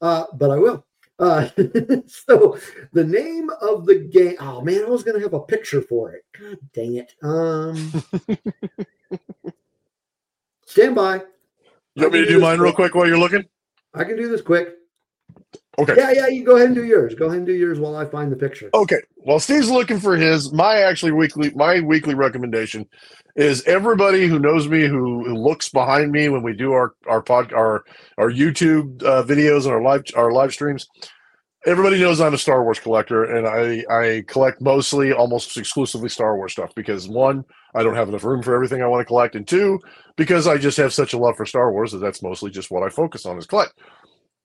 uh, 0.01 0.25
but 0.35 0.51
I 0.51 0.59
will. 0.59 0.87
Uh, 1.19 1.49
so 2.07 2.59
the 2.93 3.05
name 3.05 3.51
of 3.61 3.87
the 3.87 3.97
game. 3.97 4.37
Oh 4.41 4.61
man, 4.61 4.85
I 4.85 4.89
was 4.89 5.03
gonna 5.03 5.21
have 5.21 5.35
a 5.35 5.41
picture 5.41 5.83
for 5.83 6.13
it. 6.13 6.25
God 6.39 6.59
dang 6.73 6.97
it. 6.97 7.13
Um, 7.23 8.03
stand 10.67 10.95
by. 10.95 11.23
You 11.95 12.03
want 12.03 12.15
me 12.15 12.21
to 12.21 12.27
do 12.27 12.41
mine 12.41 12.59
real 12.59 12.73
quick 12.73 12.95
while 12.95 13.07
you're 13.07 13.19
looking? 13.19 13.45
I 13.95 14.05
can 14.05 14.17
do 14.17 14.29
this 14.29 14.41
quick. 14.41 14.75
Okay. 15.79 15.95
Yeah, 15.97 16.11
yeah. 16.11 16.27
You 16.29 16.45
go 16.45 16.57
ahead 16.57 16.67
and 16.67 16.75
do 16.75 16.85
yours. 16.85 17.15
Go 17.15 17.27
ahead 17.27 17.39
and 17.39 17.47
do 17.47 17.55
yours 17.55 17.81
while 17.81 17.97
I 17.97 18.05
find 18.05 18.31
the 18.31 18.37
picture. 18.37 18.69
Okay. 18.75 19.01
While 19.17 19.41
Steve's 19.41 19.71
looking 19.71 19.99
for 19.99 20.17
his, 20.17 20.53
my 20.53 20.77
actually 20.81 21.13
weekly, 21.13 21.51
my 21.55 21.81
weekly 21.81 22.15
recommendation 22.15 22.87
is 23.37 23.63
everybody 23.65 24.27
who 24.27 24.39
knows 24.39 24.69
me, 24.69 24.87
who, 24.87 25.25
who 25.25 25.35
looks 25.35 25.71
behind 25.71 26.13
me 26.13 26.29
when 26.29 26.43
we 26.43 26.53
do 26.53 26.73
our 26.73 26.95
our 27.09 27.23
pod, 27.23 27.53
our 27.53 27.85
our 28.19 28.31
YouTube 28.31 29.03
uh, 29.03 29.23
videos 29.23 29.65
and 29.65 29.73
our 29.73 29.83
live 29.83 30.05
our 30.15 30.33
live 30.33 30.53
streams. 30.53 30.89
Everybody 31.65 32.01
knows 32.01 32.21
I'm 32.21 32.35
a 32.35 32.39
Star 32.39 32.65
Wars 32.65 32.81
collector, 32.81 33.25
and 33.25 33.47
I 33.47 33.85
I 33.89 34.25
collect 34.27 34.61
mostly, 34.61 35.13
almost 35.13 35.57
exclusively 35.57 36.11
Star 36.11 36.37
Wars 36.37 36.53
stuff 36.53 36.75
because 36.75 37.09
one, 37.09 37.45
I 37.75 37.83
don't 37.83 37.95
have 37.95 38.09
enough 38.09 38.25
room 38.25 38.43
for 38.43 38.55
everything 38.55 38.83
I 38.83 38.89
want 38.89 39.01
to 39.01 39.07
collect, 39.07 39.37
and 39.37 39.49
two, 39.49 39.79
because 40.17 40.47
I 40.47 40.59
just 40.59 40.77
have 40.77 40.93
such 40.93 41.15
a 41.15 41.19
love 41.19 41.37
for 41.37 41.47
Star 41.47 41.73
Wars 41.73 41.93
that 41.93 41.99
that's 41.99 42.23
mostly 42.23 42.51
just 42.51 42.71
what 42.71 42.83
I 42.83 42.91
focus 42.91 43.25
on 43.25 43.39
is 43.39 43.47
collect. 43.47 43.73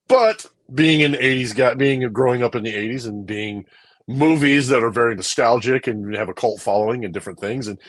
But 0.08 0.46
being 0.74 1.04
an 1.04 1.14
'80s 1.14 1.56
guy, 1.56 1.74
being 1.74 2.02
growing 2.12 2.44
up 2.44 2.56
in 2.56 2.64
the 2.64 2.74
'80s, 2.74 3.08
and 3.08 3.26
being 3.26 3.66
movies 4.08 4.68
that 4.70 4.84
are 4.84 4.90
very 4.90 5.16
nostalgic 5.16 5.88
and 5.88 6.16
have 6.16 6.30
a 6.30 6.34
cult 6.34 6.62
following 6.62 7.06
and 7.06 7.14
different 7.14 7.40
things, 7.40 7.68
and 7.68 7.80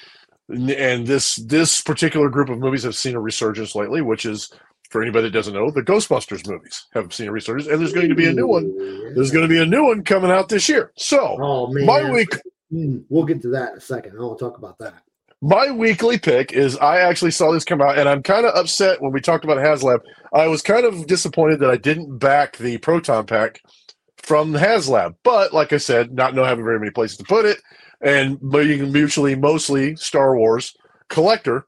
and 0.48 1.06
this 1.06 1.36
this 1.36 1.80
particular 1.80 2.28
group 2.28 2.48
of 2.48 2.58
movies 2.58 2.82
have 2.82 2.96
seen 2.96 3.14
a 3.14 3.20
resurgence 3.20 3.74
lately, 3.74 4.00
which 4.00 4.24
is 4.26 4.50
for 4.90 5.02
anybody 5.02 5.24
that 5.24 5.32
doesn't 5.32 5.52
know, 5.52 5.70
the 5.70 5.82
Ghostbusters 5.82 6.48
movies 6.48 6.86
have 6.94 7.12
seen 7.12 7.28
a 7.28 7.32
resurgence, 7.32 7.68
and 7.68 7.78
there's 7.78 7.92
going 7.92 8.08
to 8.08 8.14
be 8.14 8.26
a 8.26 8.32
new 8.32 8.46
one. 8.46 9.14
There's 9.14 9.30
going 9.30 9.42
to 9.42 9.48
be 9.48 9.60
a 9.60 9.66
new 9.66 9.84
one 9.84 10.02
coming 10.02 10.30
out 10.30 10.48
this 10.48 10.66
year. 10.68 10.92
So 10.96 11.36
Oh 11.38 11.66
man, 11.72 11.84
my 11.84 12.10
week 12.10 12.30
Hmm, 12.70 12.98
We'll 13.08 13.24
get 13.24 13.40
to 13.42 13.48
that 13.48 13.72
in 13.72 13.78
a 13.78 13.80
second. 13.80 14.16
I'll 14.18 14.36
talk 14.36 14.58
about 14.58 14.78
that. 14.78 15.02
My 15.40 15.70
weekly 15.70 16.18
pick 16.18 16.52
is 16.52 16.76
I 16.78 16.98
actually 17.00 17.30
saw 17.30 17.52
this 17.52 17.64
come 17.64 17.80
out, 17.80 17.96
and 17.96 18.08
I'm 18.08 18.24
kind 18.24 18.44
of 18.44 18.56
upset 18.56 19.00
when 19.00 19.12
we 19.12 19.20
talked 19.20 19.44
about 19.44 19.58
HasLab. 19.58 20.00
I 20.32 20.48
was 20.48 20.62
kind 20.62 20.84
of 20.84 21.06
disappointed 21.06 21.60
that 21.60 21.70
I 21.70 21.76
didn't 21.76 22.18
back 22.18 22.56
the 22.56 22.78
Proton 22.78 23.24
Pack 23.24 23.60
from 24.16 24.52
HasLab, 24.52 25.14
but 25.22 25.54
like 25.54 25.72
I 25.72 25.76
said, 25.76 26.12
not 26.12 26.34
know 26.34 26.44
having 26.44 26.64
very 26.64 26.80
many 26.80 26.90
places 26.90 27.18
to 27.18 27.24
put 27.24 27.44
it, 27.44 27.58
and 28.00 28.38
being 28.50 28.90
mutually 28.92 29.36
mostly 29.36 29.94
Star 29.94 30.36
Wars 30.36 30.74
collector, 31.08 31.66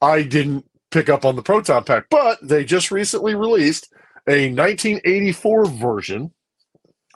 I 0.00 0.22
didn't 0.22 0.64
pick 0.90 1.10
up 1.10 1.26
on 1.26 1.36
the 1.36 1.42
Proton 1.42 1.84
Pack. 1.84 2.06
But 2.10 2.38
they 2.42 2.64
just 2.64 2.90
recently 2.90 3.34
released 3.34 3.92
a 4.28 4.50
1984 4.50 5.66
version 5.66 6.32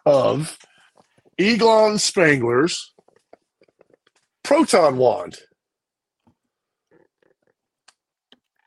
of 0.05 0.59
Egon 1.39 1.95
Spangler's 1.95 2.93
Proton 4.43 4.99
Wand. 4.99 5.39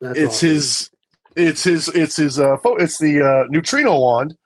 That's 0.01 0.19
it's 0.19 0.35
awesome. 0.37 0.49
his 0.49 0.89
it's 1.35 1.63
his 1.63 1.87
it's 1.89 2.15
his 2.15 2.39
uh 2.39 2.57
it's 2.63 2.97
the 2.97 3.21
uh 3.21 3.47
Neutrona 3.51 3.99
wand 3.99 4.37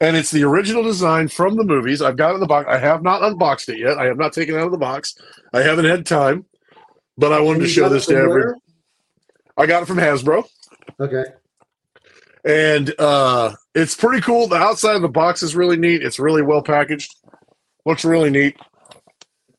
and 0.00 0.16
it's 0.16 0.30
the 0.30 0.44
original 0.44 0.82
design 0.82 1.28
from 1.28 1.56
the 1.56 1.64
movies. 1.64 2.02
I've 2.02 2.16
got 2.16 2.32
it 2.32 2.34
in 2.34 2.40
the 2.40 2.46
box. 2.46 2.68
I 2.68 2.78
have 2.78 3.02
not 3.02 3.22
unboxed 3.22 3.68
it 3.68 3.78
yet. 3.78 3.98
I 3.98 4.04
have 4.06 4.18
not 4.18 4.32
taken 4.32 4.54
it 4.54 4.58
out 4.58 4.66
of 4.66 4.72
the 4.72 4.78
box. 4.78 5.16
I 5.52 5.60
haven't 5.60 5.86
had 5.86 6.06
time 6.06 6.46
but 7.16 7.32
i 7.32 7.40
wanted 7.40 7.60
And 7.60 7.68
to 7.68 7.72
show 7.72 7.88
this 7.88 8.06
to 8.06 8.16
everyone 8.16 8.40
every 8.40 8.54
i 9.56 9.66
got 9.66 9.82
it 9.82 9.86
from 9.86 9.98
hasbro. 9.98 10.44
Okay. 11.00 11.24
and 12.44 12.94
uh 12.98 13.54
it's 13.74 13.96
pretty 13.96 14.20
cool. 14.20 14.46
The 14.46 14.56
outside 14.56 14.94
of 14.94 15.02
the 15.02 15.08
box 15.08 15.42
is 15.42 15.56
really 15.56 15.76
neat. 15.76 16.02
It's 16.02 16.20
really 16.20 16.42
well 16.42 16.62
packaged. 16.62 17.16
Looks 17.84 18.04
really 18.04 18.30
neat 18.30 18.56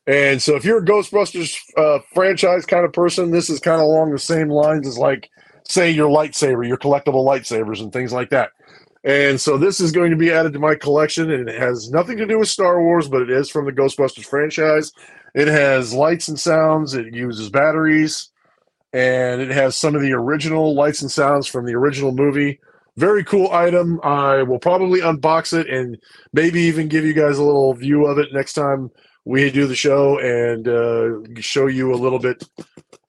and 0.07 0.41
so 0.41 0.55
if 0.55 0.63
you're 0.63 0.79
a 0.79 0.85
ghostbusters 0.85 1.57
uh, 1.77 1.99
franchise 2.13 2.65
kind 2.65 2.85
of 2.85 2.93
person 2.93 3.31
this 3.31 3.49
is 3.49 3.59
kind 3.59 3.81
of 3.81 3.87
along 3.87 4.11
the 4.11 4.19
same 4.19 4.49
lines 4.49 4.87
as 4.87 4.97
like 4.97 5.29
say 5.67 5.89
your 5.89 6.09
lightsaber 6.09 6.67
your 6.67 6.77
collectible 6.77 7.25
lightsabers 7.25 7.81
and 7.81 7.91
things 7.91 8.13
like 8.13 8.29
that. 8.29 8.51
And 9.03 9.39
so 9.39 9.57
this 9.57 9.79
is 9.79 9.91
going 9.91 10.09
to 10.09 10.17
be 10.17 10.31
added 10.31 10.53
to 10.53 10.59
my 10.59 10.73
collection 10.73 11.29
and 11.29 11.47
it 11.47 11.59
has 11.59 11.91
nothing 11.91 12.17
to 12.17 12.25
do 12.25 12.39
with 12.39 12.49
star 12.49 12.81
wars 12.81 13.07
but 13.07 13.21
it 13.21 13.29
is 13.29 13.49
from 13.49 13.65
the 13.65 13.71
ghostbusters 13.71 14.25
franchise. 14.25 14.91
It 15.33 15.47
has 15.47 15.93
lights 15.93 16.27
and 16.27 16.39
sounds 16.39 16.93
it 16.93 17.13
uses 17.13 17.49
batteries 17.49 18.29
and 18.93 19.41
it 19.41 19.51
has 19.51 19.75
some 19.75 19.95
of 19.95 20.01
the 20.01 20.13
original 20.13 20.73
lights 20.73 21.01
and 21.01 21.11
sounds 21.11 21.47
from 21.47 21.65
the 21.65 21.73
original 21.73 22.11
movie. 22.11 22.59
Very 22.97 23.25
cool 23.25 23.51
item. 23.51 23.99
I 24.03 24.43
will 24.43 24.59
probably 24.59 25.01
unbox 25.01 25.57
it 25.59 25.69
and 25.69 25.97
maybe 26.31 26.61
even 26.61 26.87
give 26.87 27.03
you 27.03 27.13
guys 27.13 27.37
a 27.37 27.43
little 27.43 27.73
view 27.73 28.05
of 28.05 28.17
it 28.17 28.29
next 28.31 28.53
time 28.53 28.89
we 29.25 29.51
do 29.51 29.67
the 29.67 29.75
show 29.75 30.19
and 30.19 30.67
uh, 30.67 31.41
show 31.41 31.67
you 31.67 31.93
a 31.93 31.97
little 31.97 32.19
bit 32.19 32.47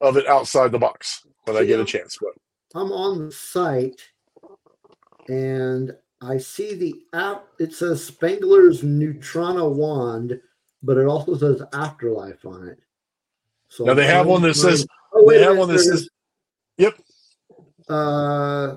of 0.00 0.16
it 0.16 0.26
outside 0.26 0.72
the 0.72 0.78
box 0.78 1.26
when 1.44 1.56
I 1.56 1.64
get 1.64 1.80
a 1.80 1.84
chance. 1.84 2.18
But 2.20 2.32
I'm 2.78 2.90
on 2.90 3.26
the 3.26 3.32
site 3.32 4.00
and 5.28 5.92
I 6.22 6.38
see 6.38 6.74
the 6.74 6.94
app. 7.12 7.46
It 7.58 7.74
says 7.74 8.10
Spangler's 8.10 8.82
Neutrona 8.82 9.70
wand, 9.70 10.40
but 10.82 10.96
it 10.96 11.06
also 11.06 11.36
says 11.36 11.62
Afterlife 11.72 12.44
on 12.44 12.68
it. 12.68 12.78
So 13.68 13.84
now 13.84 13.94
they 13.94 14.06
have 14.06 14.26
one 14.26 14.42
that 14.42 14.54
says 14.54 14.86
Oh, 15.16 15.24
wait 15.24 15.38
they 15.38 15.44
have 15.44 15.56
one 15.56 15.68
that 15.68 15.78
says. 15.78 16.08
Yep. 16.78 16.98
Uh, 17.88 18.76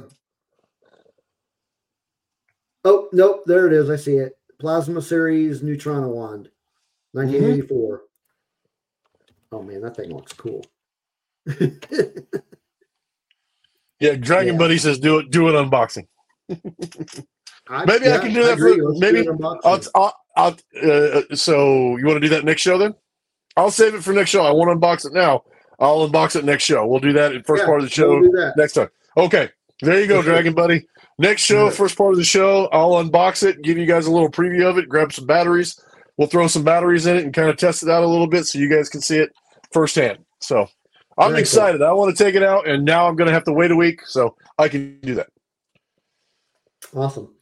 oh 2.86 3.10
nope, 3.12 3.44
there 3.46 3.68
it 3.68 3.74
is. 3.74 3.90
I 3.90 3.98
see 3.98 4.18
it. 4.18 4.38
Plasma 4.60 5.02
Series 5.02 5.62
Neutrona 5.62 6.08
wand, 6.08 6.50
1984. 7.14 8.02
Oh 9.52 9.64
man, 9.64 9.82
that 9.82 9.96
thing 9.96 10.14
looks 10.14 10.34
cool. 10.34 10.64
yeah. 14.00 14.16
Dragon 14.16 14.54
Yeah. 14.54 14.60
Buddy 14.60 14.78
says 14.78 15.00
do 15.00 15.20
it 15.20 15.32
do 15.32 15.48
an 15.50 15.56
unboxing. 15.70 16.08
I, 17.70 17.86
Maybe 17.86 18.12
I 18.12 18.18
can 18.20 18.34
do 18.34 18.44
that 18.44 18.58
for-. 18.58 18.76
Let's 18.76 19.00
maybe. 19.00 19.28
I'll, 19.64 19.82
I'll, 19.96 20.16
I'll 20.36 20.58
uh, 20.82 21.22
so 21.36 21.98
you 21.98 22.06
want 22.06 22.18
to 22.18 22.20
do 22.22 22.30
that 22.30 22.46
next 22.46 22.62
show 22.62 22.78
then? 22.78 22.96
I'll 23.58 23.72
save 23.72 23.96
it 23.96 24.04
for 24.04 24.14
next 24.14 24.30
show. 24.30 24.44
I 24.44 24.52
won't 24.52 24.70
unbox 24.80 25.06
it 25.06 25.14
now. 25.14 25.44
I'll 25.80 26.08
unbox 26.10 26.36
it 26.36 26.46
next 26.46 26.64
show. 26.64 26.86
We'll 26.88 27.00
do 27.00 27.14
that 27.14 27.34
in 27.34 27.44
first 27.44 27.62
Yeah, 27.62 27.66
part 27.68 27.82
of 27.82 27.90
the 27.90 28.02
we'll 28.06 28.22
show 28.24 28.32
that. 28.38 28.54
next 28.58 28.74
time. 28.74 28.90
Okay. 29.18 29.50
There 29.82 30.00
you 30.00 30.08
go, 30.08 30.22
Dragon 30.22 30.54
Buddy. 30.54 30.88
Next 31.20 31.42
show, 31.42 31.70
first 31.70 31.98
part 31.98 32.12
of 32.12 32.18
the 32.18 32.24
show, 32.24 32.68
I'll 32.72 32.92
unbox 33.04 33.44
it, 33.44 33.62
give 33.62 33.78
you 33.78 33.86
guys 33.86 34.06
a 34.06 34.12
little 34.12 34.30
preview 34.30 34.70
of 34.70 34.78
it, 34.78 34.88
grab 34.88 35.12
some 35.12 35.26
batteries. 35.26 35.80
We'll 36.20 36.28
throw 36.28 36.48
some 36.48 36.66
batteries 36.66 37.06
in 37.06 37.16
it 37.16 37.24
and 37.24 37.34
kind 37.34 37.48
of 37.48 37.56
test 37.56 37.82
it 37.82 37.88
out 37.88 38.04
a 38.04 38.06
little 38.06 38.28
bit 38.28 38.46
so 38.46 38.60
you 38.60 38.70
guys 38.70 38.90
can 38.90 39.00
see 39.00 39.20
it 39.20 39.32
firsthand. 39.72 40.20
So 40.42 40.68
I'm 41.18 41.30
Very 41.30 41.32
cool. 41.32 41.40
excited. 41.40 41.82
I 41.82 41.94
want 41.94 42.14
to 42.16 42.22
take 42.22 42.36
it 42.36 42.44
out, 42.44 42.68
and 42.68 42.84
now 42.84 43.08
I'm 43.08 43.16
going 43.16 43.28
to 43.30 43.34
have 43.34 43.46
to 43.46 43.54
wait 43.54 43.72
a 43.72 43.76
week, 43.78 44.06
so 44.06 44.36
I 44.58 44.68
can 44.68 45.00
do 45.00 45.16
that. 45.16 45.30
Awesome. 46.94 47.34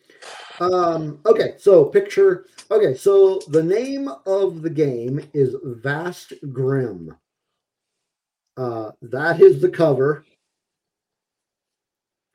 Um, 0.59 1.19
okay, 1.25 1.55
so 1.57 1.85
picture. 1.85 2.45
Okay, 2.69 2.93
so 2.93 3.39
the 3.47 3.63
name 3.63 4.11
of 4.27 4.61
the 4.61 4.69
game 4.69 5.27
is 5.33 5.55
Vast 5.63 6.33
Grimm. 6.53 7.17
Uh, 8.57 8.91
that 9.01 9.41
is 9.41 9.59
the 9.59 9.69
cover. 9.69 10.23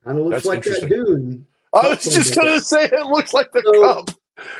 Kind 0.04 0.18
of 0.18 0.24
looks 0.24 0.42
That's 0.42 0.46
like 0.46 0.64
that. 0.64 0.88
Dune. 0.88 1.46
I 1.72 1.88
was 1.90 2.02
just 2.02 2.34
gonna 2.34 2.60
say 2.60 2.86
it 2.86 3.06
looks 3.06 3.32
like 3.32 3.52
the 3.52 3.62
So- 3.64 3.82
cup. 3.94 4.10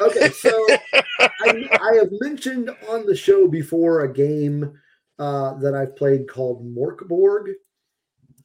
Okay, 0.00 0.28
so 0.30 0.66
I, 1.20 1.68
I 1.80 1.94
have 1.96 2.10
mentioned 2.20 2.70
on 2.88 3.06
the 3.06 3.16
show 3.16 3.48
before 3.48 4.00
a 4.00 4.12
game 4.12 4.78
uh, 5.18 5.54
that 5.54 5.74
I've 5.74 5.96
played 5.96 6.28
called 6.28 6.64
Mörk 6.64 7.06
Borg, 7.08 7.50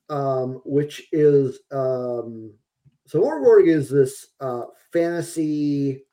um, 0.10 0.62
which 0.66 1.08
is 1.12 1.60
um, 1.72 2.54
so 3.06 3.22
Mörk 3.22 3.44
Borg 3.44 3.68
is 3.68 3.90
this 3.90 4.28
uh, 4.40 4.64
fantasy 4.94 6.04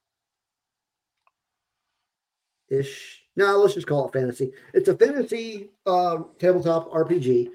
ish. 2.68 3.22
No, 3.36 3.56
let's 3.58 3.74
just 3.74 3.86
call 3.86 4.08
it 4.08 4.12
fantasy. 4.12 4.52
It's 4.72 4.88
a 4.88 4.96
fantasy 4.96 5.70
uh, 5.86 6.18
tabletop 6.38 6.90
RPG 6.92 7.48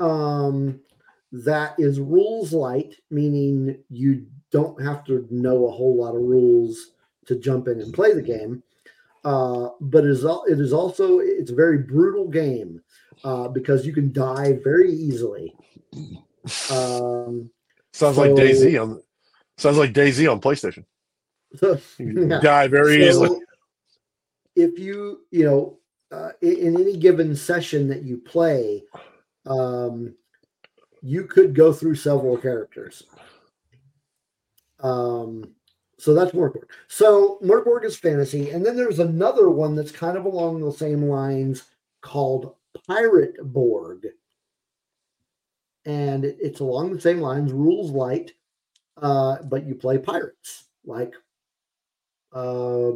um, 0.00 0.80
that 1.30 1.74
is 1.78 2.00
rules 2.00 2.52
light, 2.52 2.96
meaning 3.10 3.78
you 3.88 4.26
don't 4.56 4.80
have 4.82 5.04
to 5.04 5.26
know 5.30 5.66
a 5.66 5.70
whole 5.70 5.96
lot 6.02 6.14
of 6.16 6.22
rules 6.22 6.92
to 7.26 7.36
jump 7.36 7.68
in 7.68 7.80
and 7.80 7.92
play 7.92 8.14
the 8.14 8.22
game. 8.22 8.62
Uh, 9.24 9.68
but 9.80 10.04
it 10.04 10.10
is, 10.10 10.24
it 10.24 10.60
is 10.60 10.72
also 10.72 11.18
it's 11.18 11.50
a 11.50 11.54
very 11.54 11.78
brutal 11.78 12.26
game 12.28 12.80
uh, 13.24 13.48
because 13.48 13.84
you 13.86 13.92
can 13.92 14.12
die 14.12 14.58
very 14.64 14.92
easily. 14.92 15.54
Um, 16.70 17.50
Sounds 17.92 18.16
like 18.18 18.34
Daisy 18.34 18.78
on. 18.78 19.02
Sounds 19.58 19.78
like 19.78 19.92
Daisy 19.92 20.26
on 20.26 20.40
PlayStation. 20.40 20.84
so 21.56 21.78
You 21.98 22.12
Yeah. 22.28 22.40
die 22.40 22.68
very 22.68 22.96
So, 22.96 23.08
easily. 23.08 23.40
If 24.54 24.78
you, 24.78 25.20
you 25.30 25.44
know, 25.44 25.78
uh, 26.10 26.30
in, 26.40 26.56
in 26.66 26.80
any 26.80 26.96
given 26.96 27.36
session 27.36 27.88
that 27.88 28.02
you 28.04 28.16
play, 28.18 28.84
um, 29.44 30.14
you 31.02 31.24
could 31.24 31.54
go 31.54 31.72
through 31.72 31.96
several 31.96 32.38
characters. 32.38 33.02
Um, 34.80 35.52
so 35.98 36.14
that's 36.14 36.32
Mörk 36.32 36.54
Borg. 36.54 36.70
So 36.88 37.38
Mörk 37.42 37.64
Borg 37.64 37.84
is 37.84 37.96
fantasy, 37.96 38.50
and 38.50 38.64
then 38.64 38.76
there's 38.76 38.98
another 38.98 39.50
one 39.50 39.74
that's 39.74 39.92
kind 39.92 40.16
of 40.16 40.24
along 40.24 40.60
the 40.60 40.72
same 40.72 41.02
lines 41.04 41.64
called 42.02 42.54
Pirate 42.86 43.36
Borg, 43.42 44.06
and 45.84 46.24
it- 46.24 46.38
it's 46.40 46.60
along 46.60 46.92
the 46.92 47.00
same 47.00 47.20
lines, 47.20 47.52
rules 47.52 47.90
light, 47.90 48.34
uh, 48.98 49.42
but 49.44 49.66
you 49.66 49.74
play 49.74 49.98
pirates 49.98 50.66
like 50.84 51.14
uh, 52.32 52.92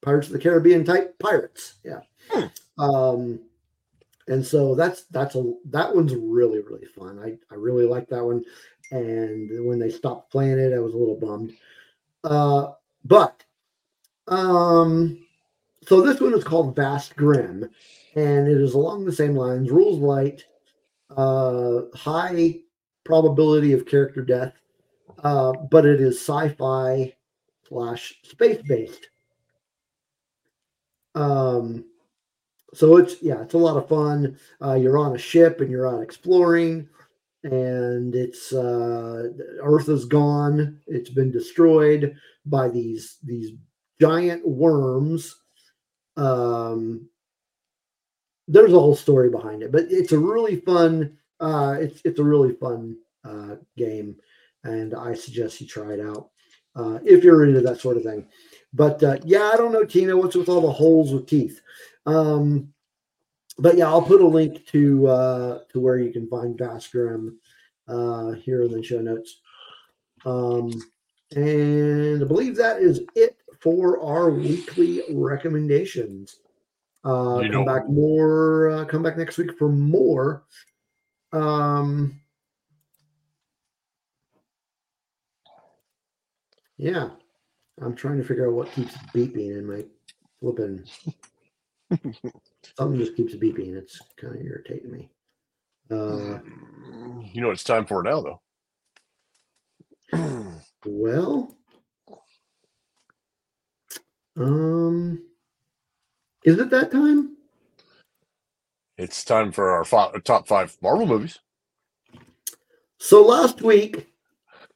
Pirates 0.00 0.26
of 0.26 0.32
the 0.32 0.38
Caribbean 0.38 0.84
type 0.84 1.18
pirates. 1.18 1.74
Yeah. 1.84 2.00
Um, 2.78 3.40
and 4.28 4.44
so 4.46 4.74
that's 4.74 5.04
that's 5.06 5.34
a 5.36 5.54
that 5.66 5.94
one's 5.94 6.14
really 6.14 6.60
really 6.60 6.86
fun. 6.86 7.18
I 7.18 7.38
I 7.52 7.56
really 7.56 7.86
like 7.86 8.08
that 8.08 8.24
one. 8.24 8.44
And 8.92 9.66
when 9.66 9.78
they 9.78 9.90
stopped 9.90 10.30
playing 10.30 10.58
it, 10.58 10.74
I 10.74 10.78
was 10.78 10.94
a 10.94 10.96
little 10.96 11.18
bummed. 11.18 11.54
Uh, 12.22 12.72
but 13.04 13.42
um, 14.28 15.18
so 15.86 16.00
this 16.00 16.20
one 16.20 16.34
is 16.34 16.44
called 16.44 16.76
Vast 16.76 17.16
Grimm, 17.16 17.68
and 18.14 18.48
it 18.48 18.58
is 18.58 18.74
along 18.74 19.04
the 19.04 19.12
same 19.12 19.34
lines. 19.34 19.70
Rules 19.70 19.98
light, 19.98 20.44
uh, 21.16 21.82
high 21.94 22.60
probability 23.04 23.72
of 23.72 23.86
character 23.86 24.22
death, 24.22 24.54
uh, 25.24 25.52
but 25.70 25.86
it 25.86 26.00
is 26.00 26.20
sci-fi 26.20 27.12
slash 27.68 28.14
space 28.22 28.62
based. 28.62 29.08
Um, 31.14 31.86
so 32.74 32.96
it's 32.96 33.22
yeah, 33.22 33.42
it's 33.42 33.54
a 33.54 33.58
lot 33.58 33.76
of 33.76 33.88
fun. 33.88 34.38
Uh, 34.62 34.74
you're 34.74 34.98
on 34.98 35.14
a 35.14 35.18
ship 35.18 35.60
and 35.60 35.70
you're 35.70 35.88
out 35.88 36.02
exploring, 36.02 36.88
and 37.44 38.14
it's 38.14 38.52
uh, 38.52 39.28
Earth 39.62 39.88
is 39.88 40.04
gone. 40.04 40.80
It's 40.86 41.10
been 41.10 41.30
destroyed 41.30 42.14
by 42.46 42.68
these 42.68 43.18
these 43.24 43.52
giant 44.00 44.46
worms. 44.46 45.34
Um, 46.16 47.08
there's 48.48 48.72
a 48.72 48.78
whole 48.78 48.96
story 48.96 49.30
behind 49.30 49.62
it, 49.62 49.72
but 49.72 49.86
it's 49.90 50.12
a 50.12 50.18
really 50.18 50.56
fun. 50.60 51.16
Uh, 51.40 51.76
it's 51.80 52.00
it's 52.04 52.20
a 52.20 52.24
really 52.24 52.54
fun 52.54 52.96
uh, 53.24 53.56
game, 53.76 54.16
and 54.64 54.94
I 54.94 55.14
suggest 55.14 55.60
you 55.60 55.66
try 55.66 55.92
it 55.92 56.00
out 56.00 56.30
uh, 56.76 56.98
if 57.04 57.24
you're 57.24 57.44
into 57.44 57.60
that 57.60 57.80
sort 57.80 57.96
of 57.96 58.04
thing. 58.04 58.26
But 58.72 59.02
uh, 59.02 59.18
yeah, 59.24 59.50
I 59.52 59.56
don't 59.56 59.72
know, 59.72 59.84
Tina. 59.84 60.16
What's 60.16 60.36
with 60.36 60.48
all 60.48 60.60
the 60.60 60.70
holes 60.70 61.12
with 61.12 61.26
teeth? 61.26 61.60
Um, 62.06 62.71
but 63.58 63.76
yeah, 63.76 63.86
I'll 63.86 64.02
put 64.02 64.20
a 64.20 64.26
link 64.26 64.66
to 64.68 65.06
uh, 65.06 65.58
to 65.70 65.80
where 65.80 65.98
you 65.98 66.12
can 66.12 66.28
find 66.28 66.56
Vast 66.58 66.90
Grimm 66.92 67.38
uh, 67.88 68.32
here 68.32 68.62
in 68.62 68.72
the 68.72 68.82
show 68.82 69.00
notes. 69.00 69.40
Um, 70.24 70.72
and 71.34 72.22
I 72.22 72.26
believe 72.26 72.56
that 72.56 72.80
is 72.80 73.00
it 73.14 73.36
for 73.60 74.00
our 74.02 74.30
weekly 74.30 75.02
recommendations. 75.10 76.38
Uh, 77.04 77.40
You 77.42 77.50
come 77.50 77.64
know- 77.64 77.64
back 77.64 77.88
more. 77.88 78.70
Uh, 78.70 78.84
come 78.84 79.02
back 79.02 79.16
next 79.16 79.38
week 79.38 79.56
for 79.58 79.68
more. 79.68 80.44
Um, 81.32 82.20
yeah, 86.76 87.10
I'm 87.80 87.94
trying 87.94 88.18
to 88.18 88.24
figure 88.24 88.46
out 88.48 88.54
what 88.54 88.72
keeps 88.72 88.96
beeping 89.14 89.56
in 89.58 89.66
my 89.66 89.84
flipping. 90.40 90.84
Something 92.76 92.98
just 92.98 93.16
keeps 93.16 93.34
beeping. 93.34 93.74
It's 93.76 94.00
kind 94.16 94.34
of 94.34 94.42
irritating 94.42 94.90
me. 94.90 95.10
Uh, 95.90 96.38
you 97.32 97.40
know 97.40 97.50
it's 97.50 97.64
time 97.64 97.86
for 97.86 98.02
now, 98.02 98.20
though. 98.20 98.40
well, 100.86 101.56
um, 104.36 105.22
is 106.44 106.58
it 106.58 106.70
that 106.70 106.90
time? 106.90 107.36
It's 108.98 109.24
time 109.24 109.52
for 109.52 109.70
our 109.70 109.84
fi- 109.84 110.12
top 110.24 110.46
five 110.46 110.76
Marvel 110.82 111.06
movies. 111.06 111.38
So 112.98 113.22
last 113.22 113.62
week, 113.62 114.06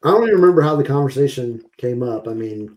I 0.03 0.11
don't 0.11 0.25
even 0.25 0.41
remember 0.41 0.63
how 0.63 0.77
the 0.77 0.85
conversation 0.85 1.63
came 1.77 2.03
up. 2.03 2.27
I 2.27 2.33
mean, 2.33 2.77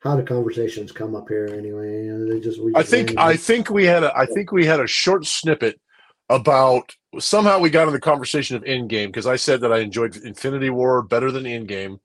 how 0.00 0.16
do 0.16 0.22
conversations 0.22 0.92
come 0.92 1.14
up 1.14 1.28
here 1.28 1.46
anyway? 1.46 2.06
You 2.06 2.18
know, 2.18 2.32
they 2.32 2.40
just. 2.40 2.62
We 2.62 2.74
I 2.74 2.82
think 2.82 3.16
I 3.18 3.36
think 3.36 3.70
we 3.70 3.84
had 3.84 4.02
a 4.02 4.16
I 4.16 4.26
think 4.26 4.50
we 4.50 4.66
had 4.66 4.80
a 4.80 4.86
short 4.86 5.26
snippet 5.26 5.80
about 6.28 6.94
somehow 7.18 7.58
we 7.58 7.70
got 7.70 7.86
in 7.86 7.92
the 7.92 8.00
conversation 8.00 8.56
of 8.56 8.64
Endgame 8.64 9.08
because 9.08 9.26
I 9.26 9.36
said 9.36 9.60
that 9.60 9.72
I 9.72 9.78
enjoyed 9.78 10.16
Infinity 10.16 10.70
War 10.70 11.02
better 11.02 11.30
than 11.30 11.44
Endgame 11.44 11.98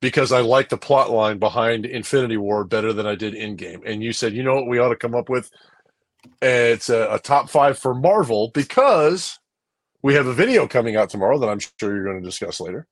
because 0.00 0.32
I 0.32 0.40
liked 0.40 0.70
the 0.70 0.78
plot 0.78 1.10
line 1.10 1.38
behind 1.38 1.84
Infinity 1.84 2.36
War 2.36 2.64
better 2.64 2.92
than 2.92 3.06
I 3.06 3.14
did 3.14 3.34
Endgame. 3.34 3.82
And 3.84 4.02
you 4.02 4.12
said, 4.12 4.32
you 4.32 4.42
know 4.42 4.54
what 4.54 4.68
we 4.68 4.78
ought 4.78 4.90
to 4.90 4.96
come 4.96 5.14
up 5.14 5.28
with? 5.28 5.50
It's 6.40 6.88
a, 6.88 7.14
a 7.14 7.18
top 7.18 7.50
five 7.50 7.78
for 7.78 7.94
Marvel 7.94 8.50
because 8.54 9.38
we 10.02 10.14
have 10.14 10.26
a 10.26 10.32
video 10.32 10.68
coming 10.68 10.96
out 10.96 11.10
tomorrow 11.10 11.38
that 11.38 11.48
I'm 11.48 11.58
sure 11.58 11.94
you're 11.94 12.04
going 12.04 12.22
to 12.22 12.26
discuss 12.26 12.60
later. 12.60 12.86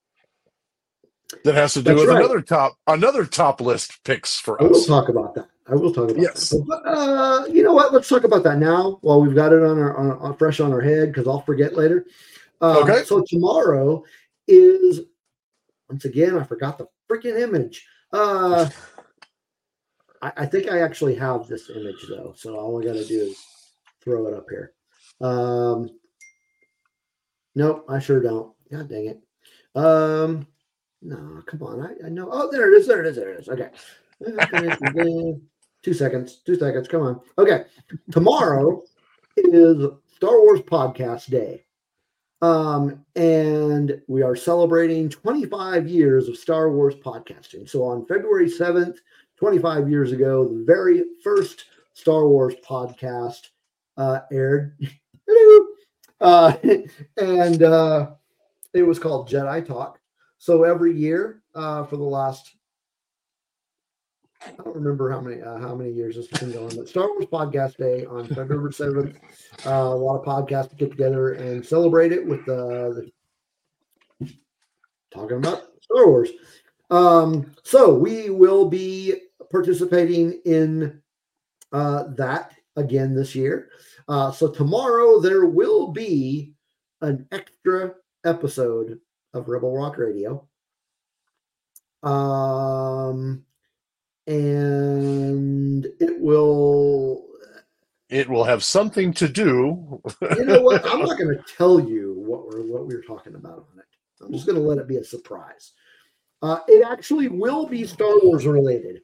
That 1.44 1.54
has 1.54 1.72
to 1.74 1.80
do 1.82 1.90
That's 1.90 2.00
with 2.00 2.08
right. 2.08 2.18
another 2.18 2.40
top 2.40 2.76
another 2.86 3.24
top 3.24 3.60
list 3.60 4.02
picks 4.04 4.38
for 4.38 4.62
us. 4.62 4.70
Us. 4.70 4.86
talk 4.86 5.08
about 5.08 5.34
that. 5.34 5.48
I 5.68 5.74
will 5.74 5.92
talk 5.92 6.10
about 6.10 6.22
Yes. 6.22 6.50
that. 6.50 6.64
But, 6.66 6.82
uh, 6.86 7.46
you 7.46 7.64
know 7.64 7.72
what? 7.72 7.92
Let's 7.92 8.08
talk 8.08 8.22
about 8.22 8.44
that 8.44 8.58
now 8.58 8.98
while 9.00 9.20
we've 9.20 9.34
got 9.34 9.52
it 9.52 9.62
on 9.62 9.78
our 9.78 9.96
on, 9.96 10.12
on 10.18 10.36
fresh 10.36 10.60
on 10.60 10.72
our 10.72 10.80
head 10.80 11.08
because 11.12 11.26
I'll 11.26 11.40
forget 11.42 11.74
later. 11.74 12.06
Um, 12.60 12.76
Okay. 12.84 13.02
So 13.04 13.24
tomorrow 13.26 14.04
is 14.46 15.00
once 15.90 16.04
again 16.04 16.38
I 16.38 16.44
forgot 16.44 16.78
the 16.78 16.86
freaking 17.10 17.40
image. 17.40 17.84
Uh, 18.12 18.68
I, 20.22 20.32
I 20.36 20.46
think 20.46 20.70
I 20.70 20.80
actually 20.80 21.16
have 21.16 21.48
this 21.48 21.70
image 21.70 22.06
though, 22.08 22.34
so 22.36 22.56
all 22.56 22.80
I 22.80 22.84
got 22.84 22.92
to 22.94 23.04
do 23.04 23.20
is 23.22 23.44
throw 24.00 24.28
it 24.28 24.34
up 24.34 24.46
here. 24.48 24.72
Um, 25.20 25.90
nope, 27.56 27.84
I 27.88 27.98
sure 27.98 28.20
don't. 28.22 28.52
God 28.70 28.88
dang 28.88 29.06
it. 29.06 29.20
Um, 29.74 30.46
no, 31.02 31.42
come 31.46 31.62
on. 31.62 31.80
I, 31.82 32.06
I 32.06 32.08
know. 32.08 32.28
Oh, 32.30 32.50
there 32.50 32.72
it 32.72 32.78
is. 32.78 32.86
There 32.86 33.04
it 33.04 33.06
is. 33.06 33.16
There 33.16 33.32
it 33.32 33.40
is. 33.40 33.48
Okay. 33.48 33.70
two 35.82 35.94
seconds. 35.94 36.40
Two 36.44 36.56
seconds. 36.56 36.88
Come 36.88 37.02
on. 37.02 37.20
Okay. 37.38 37.64
Tomorrow 38.10 38.82
is 39.36 39.86
Star 40.14 40.40
Wars 40.40 40.60
Podcast 40.60 41.30
Day. 41.30 41.64
Um, 42.42 43.04
and 43.14 44.00
we 44.08 44.22
are 44.22 44.36
celebrating 44.36 45.08
25 45.08 45.88
years 45.88 46.28
of 46.28 46.36
Star 46.36 46.70
Wars 46.70 46.94
podcasting. 46.94 47.68
So 47.68 47.82
on 47.84 48.06
February 48.06 48.48
7th, 48.48 48.98
25 49.36 49.90
years 49.90 50.12
ago, 50.12 50.46
the 50.46 50.64
very 50.64 51.04
first 51.22 51.66
Star 51.92 52.26
Wars 52.28 52.54
podcast 52.66 53.48
uh, 53.96 54.20
aired. 54.30 54.76
Hello. 55.26 55.66
Uh, 56.20 56.56
and 57.16 57.62
uh, 57.62 58.10
it 58.74 58.82
was 58.82 58.98
called 58.98 59.28
Jedi 59.28 59.66
Talk. 59.66 59.98
So 60.38 60.64
every 60.64 60.96
year 60.96 61.42
uh, 61.54 61.84
for 61.84 61.96
the 61.96 62.04
last 62.04 62.56
I 64.46 64.50
don't 64.62 64.76
remember 64.76 65.10
how 65.10 65.20
many 65.20 65.42
uh, 65.42 65.58
how 65.58 65.74
many 65.74 65.90
years 65.90 66.16
this 66.16 66.28
has 66.30 66.40
been 66.40 66.52
going, 66.52 66.76
but 66.76 66.88
Star 66.88 67.08
Wars 67.08 67.26
Podcast 67.26 67.76
Day 67.78 68.04
on 68.04 68.26
February 68.26 68.72
seventh. 68.72 69.16
Uh, 69.64 69.70
a 69.70 69.94
lot 69.94 70.20
of 70.20 70.24
podcasts 70.24 70.76
get 70.76 70.90
together 70.90 71.32
and 71.34 71.64
celebrate 71.64 72.12
it 72.12 72.24
with 72.24 72.40
uh, 72.48 72.90
the 72.90 73.10
talking 75.12 75.38
about 75.38 75.62
Star 75.80 76.06
Wars. 76.06 76.30
Um, 76.90 77.54
so 77.64 77.94
we 77.94 78.30
will 78.30 78.68
be 78.68 79.14
participating 79.50 80.40
in 80.44 81.00
uh, 81.72 82.04
that 82.16 82.52
again 82.76 83.14
this 83.14 83.34
year. 83.34 83.70
Uh, 84.08 84.30
so 84.30 84.48
tomorrow 84.48 85.18
there 85.20 85.46
will 85.46 85.88
be 85.88 86.52
an 87.00 87.26
extra 87.32 87.94
episode 88.24 89.00
of 89.36 89.48
Rebel 89.48 89.76
Rock 89.76 89.98
Radio. 89.98 90.46
Um, 92.02 93.44
and 94.26 95.86
it 96.00 96.20
will. 96.20 97.24
It 98.08 98.28
will 98.28 98.44
have 98.44 98.62
something 98.62 99.12
to 99.14 99.28
do. 99.28 100.00
You 100.36 100.44
know 100.44 100.62
what? 100.62 100.88
I'm 100.88 101.00
not 101.00 101.18
going 101.18 101.36
to 101.36 101.44
tell 101.56 101.80
you 101.80 102.14
what 102.16 102.46
we're 102.46 102.62
what 102.62 102.86
we 102.86 102.94
we're 102.94 103.02
talking 103.02 103.34
about 103.34 103.66
on 103.72 103.78
it. 103.78 103.84
I'm 104.24 104.32
just 104.32 104.46
going 104.46 104.56
to 104.56 104.62
let 104.62 104.78
it 104.78 104.86
be 104.86 104.96
a 104.96 105.04
surprise. 105.04 105.72
Uh, 106.42 106.60
it 106.68 106.86
actually 106.86 107.28
will 107.28 107.66
be 107.66 107.84
Star 107.84 108.14
Wars 108.22 108.46
related. 108.46 109.00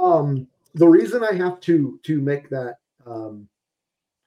Um, 0.00 0.46
the 0.74 0.88
reason 0.88 1.22
I 1.22 1.34
have 1.34 1.60
to 1.60 2.00
to 2.04 2.20
make 2.20 2.48
that 2.48 2.76
um, 3.06 3.48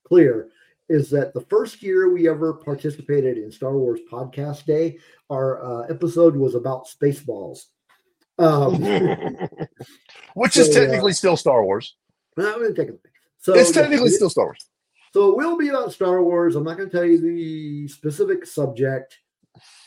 clear 0.04 0.50
is 0.92 1.10
that 1.12 1.34
the 1.34 1.42
first 1.42 1.82
year 1.82 2.12
we 2.12 2.28
ever 2.28 2.54
participated 2.54 3.38
in 3.38 3.52
Star 3.52 3.78
Wars 3.78 4.02
Podcast 4.12 4.66
Day, 4.66 4.98
our 5.30 5.64
uh, 5.64 5.88
episode 5.88 6.36
was 6.36 6.56
about 6.56 6.88
Spaceballs. 6.88 7.66
Um, 8.38 8.82
Which 10.34 10.58
is 10.58 10.68
So, 10.68 10.72
uh, 10.72 10.84
technically 10.84 11.14
still 11.14 11.38
Star 11.38 11.64
Wars. 11.64 11.96
no, 12.38 12.54
I'm 12.54 12.62
gonna 12.62 12.74
take 12.74 12.90
it. 12.90 13.00
So 13.40 13.54
it's 13.56 13.72
technically 13.72 14.10
still 14.10 14.30
Star 14.30 14.46
Wars. 14.46 14.68
So 15.14 15.30
it 15.30 15.38
will 15.38 15.58
be 15.58 15.70
about 15.70 15.92
Star 15.92 16.24
Wars. 16.24 16.56
I'm 16.56 16.64
not 16.64 16.78
going 16.78 16.90
to 16.90 16.96
tell 16.96 17.06
you 17.06 17.20
the 17.20 17.88
specific 17.90 18.46
subject, 18.46 19.20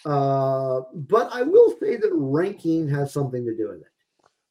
uh, 0.05 0.81
but 0.93 1.31
I 1.33 1.43
will 1.43 1.75
say 1.81 1.97
that 1.97 2.11
ranking 2.13 2.89
has 2.91 3.13
something 3.13 3.45
to 3.47 3.57
do 3.57 3.69
with 3.69 3.81
it. 3.81 3.87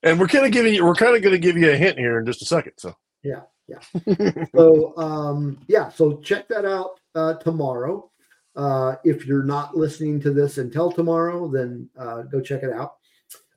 And 0.02 0.20
we're 0.20 0.28
kind 0.28 0.46
of 0.46 0.52
giving 0.52 0.74
you 0.74 0.84
we're 0.84 0.96
kind 0.96 1.16
of 1.16 1.22
going 1.22 1.34
to 1.34 1.40
give 1.40 1.58
you 1.58 1.70
a 1.70 1.76
hint 1.76 1.98
here 1.98 2.20
in 2.20 2.26
just 2.26 2.42
a 2.42 2.46
second. 2.46 2.74
So 2.78 2.96
Yeah, 3.24 3.42
yeah. 3.68 4.46
So 4.56 4.96
um, 4.98 5.60
yeah, 5.68 5.90
so 5.90 6.18
check 6.18 6.48
that 6.50 6.66
out 6.66 7.00
uh, 7.16 7.36
tomorrow. 7.36 8.10
Uh, 8.56 8.96
if 9.04 9.26
you're 9.26 9.44
not 9.44 9.76
listening 9.76 10.20
to 10.22 10.32
this 10.32 10.58
until 10.60 10.92
tomorrow, 10.92 11.48
then 11.50 11.90
uh, 11.98 12.22
go 12.24 12.40
check 12.40 12.62
it 12.64 12.72
out. 12.72 12.98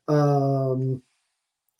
Um, 0.07 1.01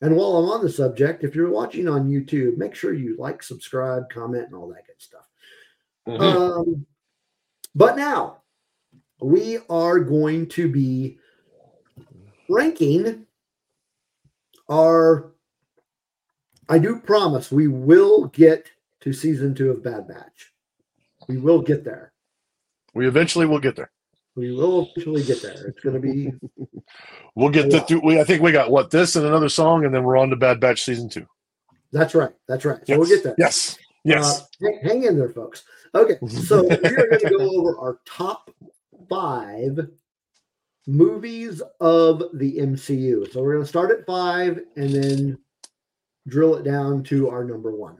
and 0.01 0.15
while 0.15 0.37
I'm 0.37 0.49
on 0.49 0.63
the 0.63 0.69
subject, 0.69 1.23
if 1.23 1.33
you're 1.33 1.49
watching 1.49 1.87
on 1.87 2.07
YouTube, 2.07 2.57
make 2.57 2.75
sure 2.75 2.93
you 2.93 3.15
like, 3.17 3.41
subscribe, 3.41 4.09
comment, 4.11 4.45
and 4.45 4.53
all 4.53 4.67
that 4.67 4.85
good 4.85 4.99
stuff. 5.01 5.27
Mhm. 6.07 6.21
Um, 6.21 6.85
but 7.73 7.97
now 7.97 8.43
we 9.19 9.59
are 9.69 9.99
going 9.99 10.47
to 10.49 10.69
be 10.69 11.17
ranking 12.49 13.25
our. 14.69 15.31
I 16.69 16.79
do 16.79 16.99
promise 16.99 17.51
we 17.51 17.67
will 17.67 18.25
get 18.27 18.69
to 19.01 19.13
season 19.13 19.55
two 19.55 19.71
of 19.71 19.83
Bad 19.83 20.07
Batch. 20.07 20.53
We 21.27 21.37
will 21.37 21.61
get 21.61 21.83
there. 21.83 22.13
we 22.93 23.07
eventually 23.07 23.45
will 23.45 23.59
get 23.59 23.75
there. 23.75 23.91
We 24.35 24.51
will 24.55 24.89
eventually 24.91 25.23
get 25.23 25.41
there. 25.41 25.67
It's 25.67 25.79
going 25.81 25.95
to 25.95 25.99
be 26.01 26.31
We'll 27.35 27.49
get 27.49 27.69
the 27.69 27.81
through. 27.81 28.01
We, 28.03 28.19
I 28.19 28.23
think 28.23 28.41
we 28.41 28.51
got 28.51 28.71
what 28.71 28.89
this 28.91 29.15
and 29.15 29.25
another 29.25 29.49
song, 29.49 29.85
and 29.85 29.93
then 29.93 30.03
we're 30.03 30.17
on 30.17 30.29
to 30.29 30.35
Bad 30.35 30.59
Batch 30.59 30.83
season 30.83 31.09
two. 31.09 31.25
that's 31.91 32.15
right. 32.15 32.33
That's 32.47 32.65
right. 32.65 32.77
So 32.79 32.83
Yes. 32.93 32.97
we'll 32.99 33.07
get 33.09 33.23
there. 33.23 33.35
Yes. 33.37 33.77
Yes. 34.03 34.41
Uh, 34.41 34.45
hang, 34.61 34.79
hang 34.83 35.03
in 35.03 35.17
there, 35.17 35.29
folks. 35.29 35.63
Okay, 35.93 36.17
so 36.27 36.63
we 36.63 36.75
are 36.75 37.07
going 37.07 37.19
to 37.19 37.29
go 37.37 37.59
over 37.59 37.77
our 37.79 37.99
top 38.05 38.49
five 39.09 39.87
movies 40.85 41.61
of 41.79 42.23
the 42.33 42.57
MCU. 42.57 43.31
So 43.31 43.41
we're 43.41 43.53
going 43.53 43.63
to 43.63 43.69
start 43.69 43.91
at 43.91 44.05
five 44.05 44.59
and 44.75 44.89
then 44.93 45.37
drill 46.27 46.55
it 46.55 46.63
down 46.63 47.03
to 47.03 47.29
our 47.29 47.43
number 47.43 47.71
one. 47.71 47.97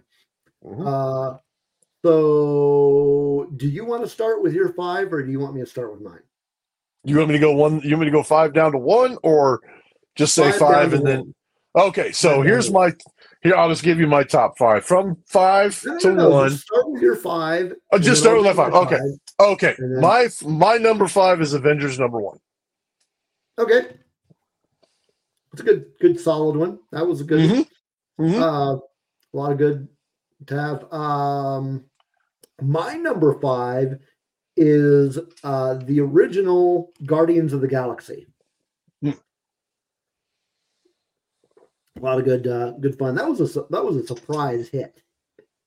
Mhm. 0.65 0.85
Uh, 0.85 1.37
so, 2.05 3.49
do 3.57 3.67
you 3.67 3.85
want 3.85 4.03
to 4.03 4.09
start 4.09 4.41
with 4.43 4.53
your 4.53 4.69
five, 4.73 5.11
or 5.13 5.23
do 5.23 5.31
you 5.31 5.39
want 5.39 5.55
me 5.55 5.61
to 5.61 5.67
start 5.67 5.91
with 5.91 6.01
mine? 6.01 6.21
You 7.03 7.17
want 7.17 7.29
me 7.29 7.33
to 7.33 7.39
go 7.39 7.53
one? 7.53 7.79
You 7.81 7.91
want 7.91 8.01
me 8.01 8.05
to 8.07 8.11
go 8.11 8.23
five 8.23 8.53
down 8.53 8.71
to 8.73 8.77
one, 8.77 9.17
or 9.23 9.61
just 10.15 10.33
say 10.33 10.51
Five 10.51 10.59
five, 10.59 10.93
and 10.93 11.05
then? 11.07 11.19
one. 11.19 11.87
Okay, 11.87 12.11
so 12.11 12.37
Five 12.37 12.45
here's 12.45 12.71
my. 12.71 12.93
Here, 13.43 13.55
I'll 13.55 13.69
just 13.69 13.83
give 13.83 13.99
you 13.99 14.07
my 14.07 14.23
top 14.23 14.57
five 14.57 14.83
from 14.83 15.17
five 15.27 15.79
No, 15.85 15.99
to 15.99 16.11
no, 16.13 16.29
one. 16.31 16.49
Just 16.49 16.63
start 16.65 16.89
with 16.89 17.01
your 17.01 17.15
five. 17.15 17.73
Oh, 17.91 17.99
just 17.99 18.21
start 18.21 18.37
I'll 18.37 18.43
with 18.43 18.55
my 18.57 18.63
five. 18.63 18.73
Okay. 18.73 18.99
Okay, 19.39 19.75
then- 19.77 20.01
my 20.01 20.27
my 20.43 20.77
number 20.77 21.07
five 21.07 21.39
is 21.41 21.53
Avengers 21.53 21.99
number 21.99 22.19
one. 22.19 22.39
Okay. 23.59 23.95
It's 25.53 25.61
a 25.61 25.63
good, 25.65 25.85
good, 25.99 26.19
solid 26.19 26.55
one. 26.55 26.79
That 26.91 27.07
was 27.07 27.21
a 27.21 27.23
good. 27.23 27.49
Mhm. 27.49 27.67
Mhm. 28.19 28.41
Uh, 28.41 28.77
a 29.33 29.37
lot 29.37 29.51
of 29.51 29.57
good 29.57 29.87
to 30.47 30.59
have. 30.59 30.91
Um, 30.93 31.85
my 32.61 32.95
number 32.95 33.39
five 33.39 33.99
is 34.55 35.19
uh, 35.43 35.75
the 35.75 35.99
original 35.99 36.91
Guardians 37.05 37.53
of 37.53 37.61
the 37.61 37.67
Galaxy. 37.67 38.25
Hmm. 39.01 39.11
A 41.95 41.99
lot 41.99 42.19
of 42.19 42.25
good, 42.25 42.47
uh, 42.47 42.71
good 42.79 42.97
fun. 42.97 43.15
That 43.15 43.27
was 43.27 43.41
a 43.41 43.61
that 43.69 43.83
was 43.83 43.97
a 43.97 44.05
surprise 44.07 44.69
hit. 44.69 45.01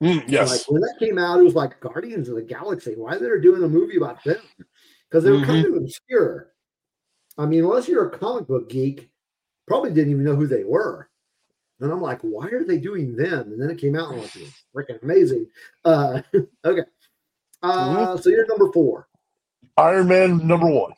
Mm, 0.02 0.24
yes. 0.28 0.51
Like 0.51 0.70
when 0.70 0.81
that 0.81 0.97
came 0.98 1.18
out, 1.18 1.40
it 1.40 1.44
was 1.44 1.55
like 1.55 1.78
Guardians 1.81 2.28
of 2.28 2.36
the 2.36 2.43
Galaxy. 2.43 2.94
Why 2.97 3.18
they're 3.18 3.40
doing 3.40 3.62
a 3.62 3.68
movie 3.68 3.97
about 3.98 4.22
them? 4.24 4.39
Because 5.09 5.24
they 5.24 5.31
were 5.31 5.44
kind 5.44 5.64
Mm-hmm. 5.64 5.77
of 5.77 5.82
obscure. 5.82 6.52
I 7.36 7.47
mean, 7.47 7.64
unless 7.64 7.86
you're 7.89 8.09
a 8.09 8.18
comic 8.18 8.47
book 8.47 8.70
geek, 8.70 9.10
probably 9.66 9.93
didn't 9.93 10.12
even 10.12 10.24
know 10.24 10.36
who 10.36 10.47
they 10.47 10.64
were. 10.64 11.10
And 11.81 11.90
I'm 11.90 12.01
like, 12.02 12.20
why 12.20 12.48
are 12.48 12.65
they 12.65 12.78
doing 12.78 13.16
them? 13.16 13.52
And 13.52 13.61
then 13.61 13.70
it 13.70 13.78
came 13.78 13.97
out 13.97 14.11
and 14.12 14.16
I'm 14.16 14.20
like, 14.23 14.32
freaking 14.74 15.02
amazing. 15.02 15.47
Uh, 15.85 16.20
okay. 16.65 16.82
Uh. 17.62 18.16
So 18.19 18.31
you're 18.31 18.47
number 18.47 18.70
four. 18.73 19.09
Iron 19.77 20.09
Man 20.09 20.47
number 20.47 20.66
one. 20.66 20.93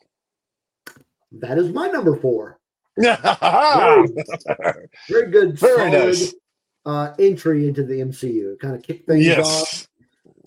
That 1.33 1.59
is 1.59 1.73
my 1.73 1.87
number 1.89 2.17
four. 2.17 2.59
Very 2.97 3.17
Very 5.09 5.31
good, 5.31 5.59
Very 5.59 5.77
solid 5.91 5.93
nice. 5.93 6.35
uh, 6.85 7.15
entry 7.19 7.69
into 7.69 7.85
the 7.85 8.01
MCU. 8.01 8.59
Kind 8.59 8.75
of 8.75 8.83
kick 8.83 9.07
things 9.07 9.27
off. 9.29 9.39
yes. 9.39 9.89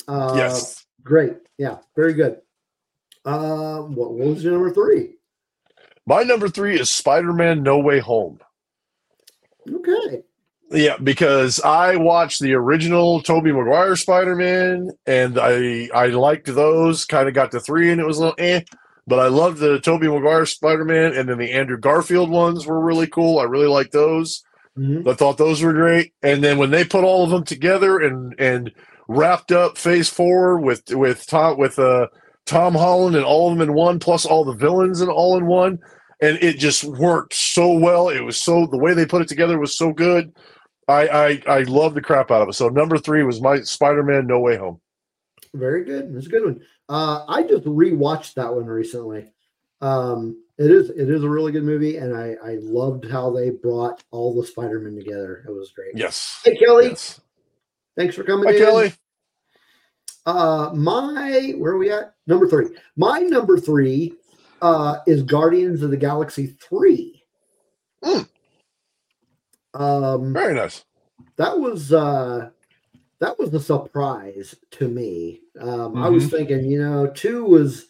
Uh, 0.07 0.33
yes. 0.35 0.85
Great. 1.03 1.37
Yeah. 1.57 1.77
Very 1.95 2.13
good. 2.13 2.41
Uh, 3.23 3.79
what, 3.79 4.13
what 4.13 4.27
was 4.27 4.43
your 4.43 4.53
number 4.53 4.71
three? 4.71 5.15
My 6.05 6.21
number 6.21 6.47
three 6.49 6.79
is 6.79 6.91
Spider 6.91 7.33
Man 7.33 7.63
No 7.63 7.79
Way 7.79 7.99
Home. 7.99 8.39
Okay. 9.71 10.23
Yeah, 10.71 10.97
because 10.97 11.59
I 11.61 11.95
watched 11.95 12.41
the 12.41 12.53
original 12.55 13.21
Tobey 13.21 13.51
Maguire 13.51 13.95
Spider 13.95 14.35
Man, 14.35 14.89
and 15.05 15.37
I 15.39 15.89
I 15.93 16.07
liked 16.07 16.47
those. 16.47 17.05
Kind 17.05 17.27
of 17.27 17.33
got 17.35 17.51
to 17.51 17.59
three, 17.59 17.91
and 17.91 18.01
it 18.01 18.05
was 18.05 18.17
a 18.17 18.21
little 18.21 18.35
eh. 18.39 18.61
But 19.07 19.19
I 19.19 19.27
loved 19.27 19.59
the 19.59 19.79
Tobey 19.79 20.07
Maguire 20.07 20.47
Spider 20.47 20.83
Man, 20.83 21.13
and 21.13 21.29
then 21.29 21.37
the 21.37 21.51
Andrew 21.51 21.77
Garfield 21.77 22.31
ones 22.31 22.65
were 22.65 22.79
really 22.83 23.05
cool. 23.07 23.37
I 23.37 23.43
really 23.43 23.67
liked 23.67 23.91
those. 23.91 24.43
Mhm. 24.77 25.07
I 25.07 25.13
thought 25.13 25.37
those 25.37 25.61
were 25.61 25.71
great. 25.73 26.13
And 26.23 26.43
then 26.43 26.57
when 26.57 26.71
they 26.71 26.83
put 26.83 27.03
all 27.03 27.23
of 27.23 27.29
them 27.29 27.43
together 27.43 27.99
and 27.99 28.33
and 28.39 28.71
wrapped 29.07 29.51
up 29.51 29.77
Phase 29.77 30.09
Four 30.09 30.57
with 30.59 30.83
with 30.89 31.27
Tom 31.27 31.57
with 31.59 31.77
uh 31.77 32.07
Tom 32.47 32.73
Holland 32.73 33.15
and 33.15 33.23
all 33.23 33.51
of 33.51 33.57
them 33.57 33.69
in 33.69 33.75
one, 33.75 33.99
plus 33.99 34.25
all 34.25 34.43
the 34.43 34.53
villains 34.53 34.99
and 35.01 35.11
all 35.11 35.37
in 35.37 35.45
one, 35.45 35.79
and 36.21 36.37
it 36.41 36.57
just 36.57 36.83
worked 36.83 37.33
so 37.33 37.73
well. 37.73 38.09
It 38.09 38.21
was 38.21 38.37
so 38.37 38.65
the 38.65 38.77
way 38.77 38.93
they 38.93 39.05
put 39.05 39.21
it 39.21 39.27
together 39.27 39.59
was 39.59 39.77
so 39.77 39.91
good. 39.91 40.33
I 40.87 41.07
I 41.07 41.41
I 41.47 41.61
love 41.63 41.93
the 41.93 42.01
crap 42.01 42.31
out 42.31 42.41
of 42.41 42.49
it. 42.49 42.53
So 42.53 42.69
number 42.69 42.97
three 42.97 43.23
was 43.23 43.41
my 43.41 43.61
Spider 43.61 44.03
Man 44.03 44.27
No 44.27 44.39
Way 44.39 44.57
Home. 44.57 44.79
Very 45.53 45.83
good. 45.83 46.13
That's 46.15 46.27
a 46.27 46.29
good 46.29 46.43
one. 46.45 46.61
Uh, 46.89 47.25
I 47.27 47.43
just 47.43 47.63
rewatched 47.63 48.33
that 48.35 48.53
one 48.53 48.65
recently. 48.65 49.31
Um, 49.81 50.41
it 50.57 50.69
is 50.71 50.89
it 50.91 51.09
is 51.09 51.23
a 51.23 51.29
really 51.29 51.51
good 51.51 51.63
movie, 51.63 51.97
and 51.97 52.15
I 52.15 52.35
I 52.43 52.57
loved 52.61 53.09
how 53.09 53.31
they 53.31 53.49
brought 53.49 54.03
all 54.11 54.33
the 54.39 54.45
Spider 54.47 54.79
Men 54.79 54.95
together. 54.95 55.43
It 55.47 55.51
was 55.51 55.71
great. 55.71 55.91
Yes. 55.95 56.41
Hey 56.45 56.55
Kelly, 56.55 56.89
Yes. 56.89 57.19
thanks 57.97 58.15
for 58.15 58.23
coming 58.23 58.45
Hi 58.47 58.53
in. 58.53 58.59
Kelly. 58.59 58.93
Uh, 60.25 60.71
my 60.73 61.53
where 61.57 61.73
are 61.73 61.77
we 61.77 61.91
at? 61.91 62.13
Number 62.27 62.47
three. 62.47 62.67
My 62.95 63.19
number 63.19 63.57
three 63.57 64.13
uh, 64.65 64.99
is 65.05 65.21
Guardians 65.23 65.83
of 65.83 65.91
the 65.91 65.97
Galaxy 65.97 66.47
three. 66.47 67.23
Mm. 68.03 68.27
Um, 69.73 70.33
Very 70.33 70.53
nice. 70.53 70.83
that 71.37 71.59
was 71.59 71.91
uh 71.91 72.49
that 73.19 73.37
was 73.37 73.53
a 73.53 73.59
surprise 73.59 74.55
to 74.71 74.87
me 74.87 75.41
um 75.59 75.97
i 75.97 76.07
was 76.07 76.29
thinking 76.29 76.69
you 76.69 76.81
know 76.81 77.07
two 77.07 77.43
was 77.45 77.87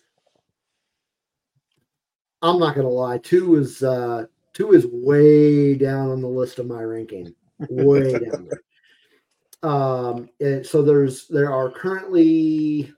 i'm 2.41 2.59
not 2.59 2.75
gonna 2.75 2.87
lie 2.87 3.17
two 3.19 3.55
is 3.55 3.83
uh 3.83 4.25
two 4.53 4.73
is 4.73 4.87
way 4.87 5.75
down 5.75 6.09
on 6.09 6.21
the 6.21 6.27
list 6.27 6.57
of 6.59 6.65
my 6.65 6.81
ranking 6.81 7.33
way 7.69 8.11
down 8.19 8.47
there. 8.49 8.61
Um, 9.69 10.29
and 10.39 10.65
so 10.65 10.81
there's 10.81 11.27
there 11.27 11.51
are 11.51 11.69
currently 11.71 12.93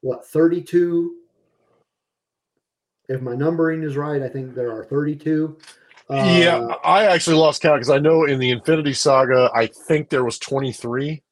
what 0.00 0.26
32 0.26 1.19
if 3.10 3.20
my 3.20 3.34
numbering 3.34 3.82
is 3.82 3.96
right 3.96 4.22
i 4.22 4.28
think 4.28 4.54
there 4.54 4.72
are 4.72 4.84
32 4.84 5.58
yeah, 6.08 6.56
Uh, 6.56 6.74
I 6.82 7.06
actually 7.06 7.36
lost 7.36 7.62
count 7.62 7.76
because 7.78 7.90
I 7.90 7.98
know 7.98 8.24
in 8.24 8.40
the 8.40 8.50
Infinity 8.50 8.94
Saga, 8.94 9.48
I 9.54 9.68
think 9.68 10.08
there 10.08 10.24
was 10.24 10.40
23. 10.40 11.22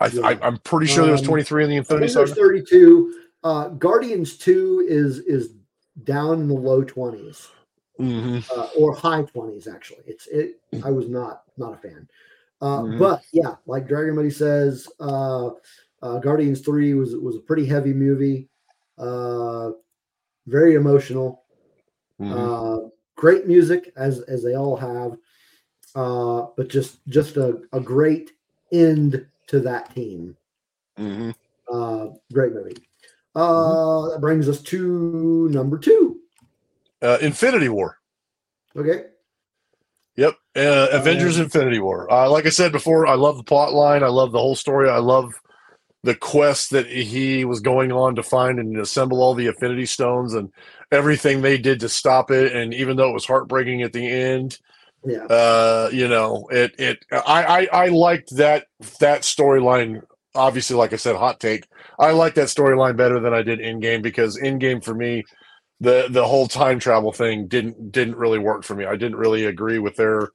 I, 0.00 0.06
Yeah. 0.06 0.38
I'm 0.40 0.56
pretty 0.60 0.86
sure 0.86 1.04
there 1.04 1.12
was 1.12 1.20
Um, 1.20 1.26
23 1.26 1.64
in 1.64 1.70
the 1.70 1.76
Infinity 1.76 2.06
think 2.06 2.14
there's 2.16 2.30
Saga. 2.30 2.40
32 2.40 3.14
uh 3.44 3.68
guardians 3.68 4.38
2 4.38 4.86
is 4.88 5.18
is 5.20 5.52
down 6.04 6.40
in 6.40 6.48
the 6.48 6.54
low 6.54 6.82
20s 6.82 7.48
hmm 7.98 8.38
uh, 8.56 8.68
or 8.78 8.94
high 8.94 9.22
20s 9.22 9.66
actually 9.66 10.02
it's 10.06 10.26
it 10.28 10.58
i 10.82 10.90
was 10.90 11.08
not 11.08 11.42
not 11.58 11.74
a 11.74 11.76
fan 11.76 12.08
uh 12.62 12.80
Mhm. 12.80 12.98
but 12.98 13.22
yeah 13.32 13.56
like 13.66 13.86
dragon 13.86 14.16
buddy 14.16 14.30
says 14.30 14.88
uh, 15.00 15.50
uh 16.02 16.18
guardians 16.20 16.60
3 16.62 16.94
was 16.94 17.14
was 17.14 17.36
a 17.36 17.40
pretty 17.40 17.66
heavy 17.66 17.92
movie 17.92 18.48
uh 18.98 19.70
very 20.46 20.74
emotional 20.74 21.42
Mm-hmm. 22.20 22.34
uh 22.34 22.88
great 23.16 23.46
music 23.46 23.92
as 23.96 24.20
as 24.22 24.42
they 24.42 24.54
all 24.56 24.74
have 24.76 25.18
uh 25.94 26.46
but 26.56 26.68
just 26.68 27.06
just 27.08 27.36
a, 27.36 27.60
a 27.74 27.80
great 27.80 28.32
end 28.72 29.26
to 29.48 29.60
that 29.60 29.94
team 29.94 30.34
hmm 30.96 31.30
uh 31.70 32.06
great 32.32 32.52
movie 32.54 32.76
uh 33.34 34.08
that 34.08 34.20
brings 34.20 34.48
us 34.48 34.62
to 34.62 35.48
number 35.50 35.76
two 35.78 36.20
Uh, 37.02 37.18
Infinity 37.20 37.68
War. 37.68 37.98
okay 38.76 39.06
Yep. 40.16 40.34
Uh, 40.56 40.88
Avengers 40.92 41.36
Um, 41.36 41.42
Infinity 41.44 41.78
War. 41.80 42.10
Uh, 42.10 42.30
like 42.30 42.46
I 42.46 42.48
said 42.48 42.72
before, 42.72 43.06
I 43.06 43.14
love 43.14 43.36
the 43.36 43.44
plot 43.44 43.74
line. 43.74 44.02
I 44.02 44.08
love 44.08 44.32
the 44.32 44.38
whole 44.38 44.54
story. 44.56 44.88
I 44.88 44.96
love 44.96 45.34
the 46.06 46.14
quest 46.14 46.70
that 46.70 46.86
he 46.86 47.44
was 47.44 47.58
going 47.58 47.90
on 47.90 48.14
to 48.14 48.22
find 48.22 48.60
and 48.60 48.78
assemble 48.78 49.20
all 49.20 49.34
the 49.34 49.48
Infinity 49.48 49.86
Stones 49.86 50.34
and 50.34 50.52
everything 50.92 51.42
they 51.42 51.58
did 51.58 51.80
to 51.80 51.88
stop 51.88 52.30
it. 52.30 52.54
And 52.54 52.72
even 52.72 52.96
though 52.96 53.10
it 53.10 53.14
was 53.14 53.26
heartbreaking 53.26 53.82
at 53.82 53.92
the 53.92 54.06
end, 54.06 54.58
yeah 55.04 55.24
uh, 55.24 55.90
you 55.92 56.08
know, 56.08 56.46
it 56.52 56.74
it 56.78 57.04
I 57.12 57.66
I, 57.72 57.84
I 57.84 57.86
liked 57.88 58.36
that 58.36 58.66
that 59.00 59.22
storyline. 59.22 60.02
Obviously, 60.36 60.76
like 60.76 60.92
I 60.92 60.96
said, 60.96 61.16
hot 61.16 61.40
take. 61.40 61.64
I 61.98 62.12
like 62.12 62.34
that 62.34 62.48
storyline 62.48 62.96
better 62.96 63.18
than 63.20 63.34
I 63.34 63.42
did 63.42 63.58
Endgame 63.58 64.02
because 64.02 64.38
Endgame 64.38 64.84
for 64.84 64.94
me, 64.94 65.24
the 65.80 66.06
the 66.10 66.26
whole 66.26 66.46
time 66.46 66.78
travel 66.78 67.12
thing 67.12 67.48
didn't 67.48 67.90
didn't 67.90 68.16
really 68.16 68.38
work 68.38 68.62
for 68.62 68.76
me. 68.76 68.84
I 68.84 68.96
didn't 68.96 69.16
really 69.16 69.46
agree 69.46 69.80
with 69.80 69.96
their 69.96 70.30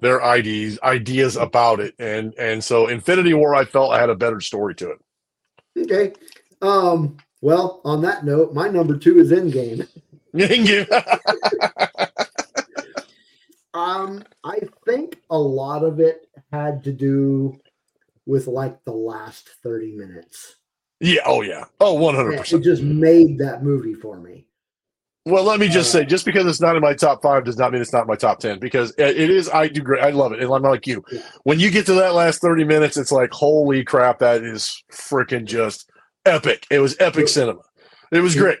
their 0.00 0.22
ideas 0.22 0.78
ideas 0.82 1.36
about 1.36 1.80
it, 1.80 1.94
and 1.98 2.34
and 2.38 2.62
so 2.62 2.88
Infinity 2.88 3.34
War 3.34 3.54
I 3.54 3.64
felt 3.64 3.92
i 3.92 4.00
had 4.00 4.10
a 4.10 4.16
better 4.16 4.40
story 4.42 4.74
to 4.76 4.90
it. 4.90 4.98
Okay. 5.76 6.12
Um 6.62 7.16
well 7.42 7.80
on 7.84 8.00
that 8.02 8.24
note 8.24 8.54
my 8.54 8.68
number 8.68 8.96
two 8.96 9.18
is 9.18 9.30
Endgame 9.30 9.86
In 10.32 10.86
um 13.74 14.24
i 14.42 14.58
think 14.86 15.20
a 15.30 15.38
lot 15.38 15.84
of 15.84 16.00
it 16.00 16.26
had 16.50 16.82
to 16.84 16.92
do 16.92 17.58
with 18.26 18.46
like 18.46 18.84
the 18.84 18.92
last 18.92 19.48
30 19.62 19.92
minutes. 19.92 20.56
Yeah, 21.00 21.20
oh 21.26 21.42
yeah, 21.42 21.64
Oh, 21.80 21.96
100%. 21.96 22.58
it 22.58 22.62
just 22.64 22.82
made 22.82 23.38
that 23.38 23.62
movie 23.62 23.94
for 23.94 24.18
me 24.18 24.45
Well, 25.26 25.42
let 25.42 25.58
me 25.58 25.66
just 25.66 25.90
say, 25.90 26.04
just 26.04 26.24
because 26.24 26.46
it's 26.46 26.60
not 26.60 26.76
in 26.76 26.82
my 26.82 26.94
top 26.94 27.20
five 27.20 27.44
does 27.44 27.58
not 27.58 27.72
mean 27.72 27.82
it's 27.82 27.92
not 27.92 28.02
in 28.02 28.06
my 28.06 28.14
top 28.14 28.38
ten. 28.38 28.60
Because 28.60 28.92
it 28.96 29.16
it 29.16 29.28
is, 29.28 29.48
I 29.48 29.66
do 29.66 29.82
great. 29.82 30.02
I 30.02 30.10
love 30.10 30.32
it, 30.32 30.40
and 30.40 30.52
I'm 30.52 30.62
like 30.62 30.86
you. 30.86 31.04
When 31.42 31.58
you 31.58 31.70
get 31.72 31.84
to 31.86 31.94
that 31.94 32.14
last 32.14 32.40
thirty 32.40 32.62
minutes, 32.62 32.96
it's 32.96 33.10
like, 33.10 33.32
holy 33.32 33.82
crap, 33.82 34.20
that 34.20 34.44
is 34.44 34.84
freaking 34.92 35.44
just 35.44 35.90
epic. 36.24 36.64
It 36.70 36.78
was 36.78 36.96
epic 37.00 37.26
cinema. 37.26 37.62
It 38.12 38.20
was 38.20 38.36
great. 38.36 38.58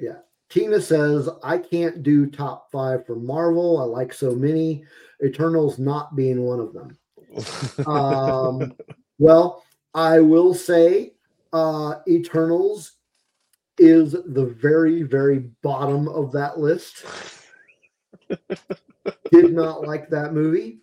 Yeah. 0.00 0.16
Tina 0.48 0.80
says, 0.80 1.28
I 1.44 1.58
can't 1.58 2.02
do 2.02 2.26
top 2.26 2.72
five 2.72 3.06
for 3.06 3.14
Marvel. 3.14 3.78
I 3.78 3.84
like 3.84 4.12
so 4.12 4.34
many. 4.34 4.84
Eternals 5.22 5.78
not 5.78 6.16
being 6.16 6.42
one 6.42 6.60
of 6.60 6.72
them. 6.72 6.96
Um, 7.86 8.74
well, 9.18 9.62
I 9.94 10.18
will 10.18 10.52
say 10.52 11.12
uh, 11.52 11.96
Eternals 12.08 12.94
is 13.80 14.12
the 14.12 14.54
very, 14.60 15.02
very 15.02 15.50
bottom 15.62 16.06
of 16.08 16.30
that 16.32 16.58
list. 16.58 17.04
Did 19.32 19.52
not 19.54 19.86
like 19.86 20.10
that 20.10 20.34
movie. 20.34 20.80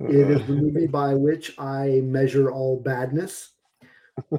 It 0.00 0.30
is 0.30 0.46
the 0.46 0.52
movie 0.52 0.86
by 0.86 1.14
which 1.14 1.58
I 1.58 2.02
measure 2.04 2.50
all 2.50 2.80
badness 2.80 3.52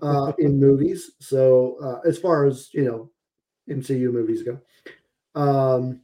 uh, 0.01 0.33
in 0.37 0.59
movies. 0.59 1.11
So, 1.19 1.77
uh, 1.81 2.07
as 2.07 2.19
far 2.19 2.45
as 2.45 2.69
you 2.73 2.83
know, 2.83 3.11
MCU 3.69 4.11
movies 4.11 4.43
go, 4.43 4.59
um, 5.33 6.01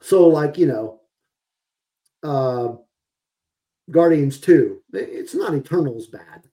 so 0.00 0.28
like 0.28 0.56
you 0.56 0.66
know, 0.66 1.00
uh, 2.22 2.76
Guardians 3.90 4.40
Two, 4.40 4.82
it's 4.92 5.34
not 5.34 5.54
Eternals 5.54 6.06
bad. 6.06 6.44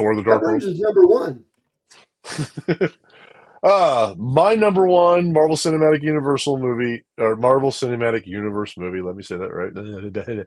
Thor 0.00 0.16
the 0.16 0.22
Dark 0.22 0.42
World. 0.42 0.62
us 0.62 0.78
number 0.78 1.06
one. 1.06 1.44
Uh, 3.62 4.14
my 4.16 4.54
number 4.54 4.86
one 4.86 5.34
Marvel 5.34 5.54
Cinematic 5.56 6.02
Universal 6.02 6.58
movie 6.58 7.04
or 7.18 7.36
Marvel 7.36 7.70
Cinematic 7.70 8.26
Universe 8.26 8.74
movie. 8.78 9.02
Let 9.02 9.16
me 9.16 9.22
say 9.22 9.36
that 9.36 10.46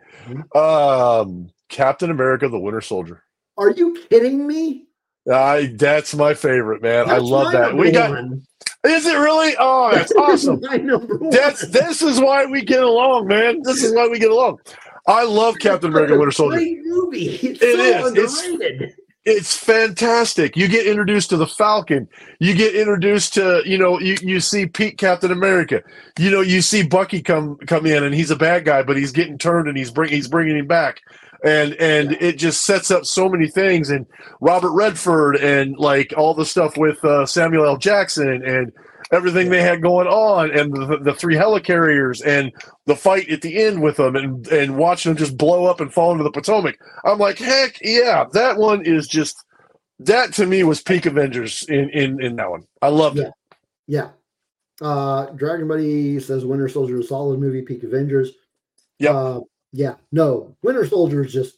right. 0.56 0.56
um, 1.22 1.50
Captain 1.70 2.10
America: 2.10 2.50
The 2.50 2.60
Winter 2.60 2.82
Soldier. 2.82 3.24
Are 3.58 3.70
you 3.70 4.04
kidding 4.10 4.48
me? 4.48 4.88
I 5.32 5.74
that's 5.76 6.16
my 6.16 6.34
favorite, 6.34 6.82
man. 6.82 7.08
I 7.08 7.18
love 7.18 7.52
that. 7.52 7.78
We 7.78 7.92
got 7.92 8.10
one. 8.10 8.42
Is 8.84 9.06
it 9.06 9.16
really? 9.18 9.56
Oh, 9.60 9.92
that's 9.94 10.12
awesome. 10.14 10.60
my 10.62 10.78
number 10.78 11.16
one. 11.18 11.30
That's 11.30 11.68
this 11.68 12.02
is 12.02 12.20
why 12.20 12.46
we 12.48 12.64
get 12.64 12.82
along, 12.82 13.28
man. 13.28 13.62
This 13.64 13.84
is 13.84 13.94
why 13.94 14.08
we 14.08 14.18
get 14.18 14.32
along. 14.32 14.58
I 15.06 15.24
love 15.24 15.56
Captain 15.60 15.92
America: 15.92 16.18
Winter 16.18 16.32
Soldier. 16.32 16.58
Great 16.58 16.80
movie. 16.84 17.28
It's 17.28 17.62
It 17.62 17.76
so 17.78 18.08
is. 18.18 18.18
It's-. 18.18 18.96
It's 19.26 19.56
fantastic. 19.56 20.58
You 20.58 20.68
get 20.68 20.86
introduced 20.86 21.30
to 21.30 21.38
the 21.38 21.48
Falcon. 21.48 22.10
You 22.40 22.54
get 22.54 22.76
introduced 22.76 23.34
to 23.36 23.62
you 23.66 23.78
know 23.78 23.98
you 23.98 24.18
you 24.22 24.42
see 24.42 24.66
Pete 24.66 24.98
Captain 24.98 25.32
America. 25.32 25.82
You 26.20 26.30
know 26.30 26.42
you 26.42 26.62
see 26.62 26.84
Bucky 26.84 27.22
come 27.22 27.56
come 27.66 27.86
in 27.86 28.04
and 28.04 28.14
he's 28.14 28.32
a 28.32 28.36
bad 28.36 28.66
guy, 28.66 28.84
but 28.84 28.98
he's 28.98 29.14
getting 29.14 29.38
turned 29.38 29.70
and 29.70 29.78
he's 29.78 29.92
bring 29.92 30.12
he's 30.12 30.28
bringing 30.28 30.58
him 30.58 30.68
back. 30.68 31.00
And 31.46 31.74
and 31.76 32.14
it 32.22 32.38
just 32.38 32.66
sets 32.66 32.92
up 32.92 33.06
so 33.06 33.30
many 33.30 33.48
things 33.48 33.90
and 33.90 34.06
Robert 34.42 34.72
Redford 34.72 35.38
and 35.38 35.78
like 35.78 36.14
all 36.18 36.34
the 36.34 36.46
stuff 36.46 36.76
with 36.76 37.04
uh, 37.06 37.26
Samuel 37.26 37.66
L. 37.66 37.78
Jackson 37.78 38.44
and 38.46 38.74
everything 39.14 39.50
they 39.50 39.62
had 39.62 39.82
going 39.82 40.08
on 40.08 40.52
and 40.52 40.74
the, 40.74 40.98
the 41.02 41.14
three 41.14 41.36
helicarriers 41.36 42.26
and 42.26 42.52
the 42.86 42.96
fight 42.96 43.30
at 43.30 43.42
the 43.42 43.64
end 43.64 43.82
with 43.82 43.98
them 43.98 44.16
and 44.16 44.48
and 44.48 44.78
watching 44.78 45.12
them 45.12 45.18
just 45.18 45.38
blow 45.38 45.66
up 45.66 45.80
and 45.80 45.94
fall 45.94 46.12
into 46.12 46.24
the 46.24 46.32
Potomac. 46.32 46.78
I'm 47.06 47.20
like, 47.20 47.38
heck 47.38 47.78
yeah, 47.82 48.26
that 48.34 48.58
one 48.58 48.86
is 48.86 49.08
just 49.08 49.44
that 50.00 50.34
to 50.34 50.46
me 50.46 50.64
was 50.64 50.82
peak 50.82 51.06
Avengers 51.06 51.64
in 51.70 51.90
in 51.92 52.22
in 52.22 52.36
that 52.38 52.50
one. 52.50 52.64
I 52.82 52.88
loved 52.90 53.20
it. 53.20 53.32
Yeah. 53.88 54.10
Uh, 54.82 55.28
Dragon 55.28 55.68
Buddy 55.68 56.20
says 56.20 56.44
Winter 56.46 56.68
Soldier 56.68 56.98
is 57.00 57.06
a 57.06 57.08
solid 57.10 57.40
movie, 57.40 57.62
peak 57.62 57.84
Avengers. 57.84 58.32
Yeah. 59.00 59.12
Uh, 59.12 59.40
yeah. 59.72 59.96
No, 60.12 60.56
Winter 60.64 60.86
Soldier 60.86 61.24
is 61.24 61.32
just 61.32 61.56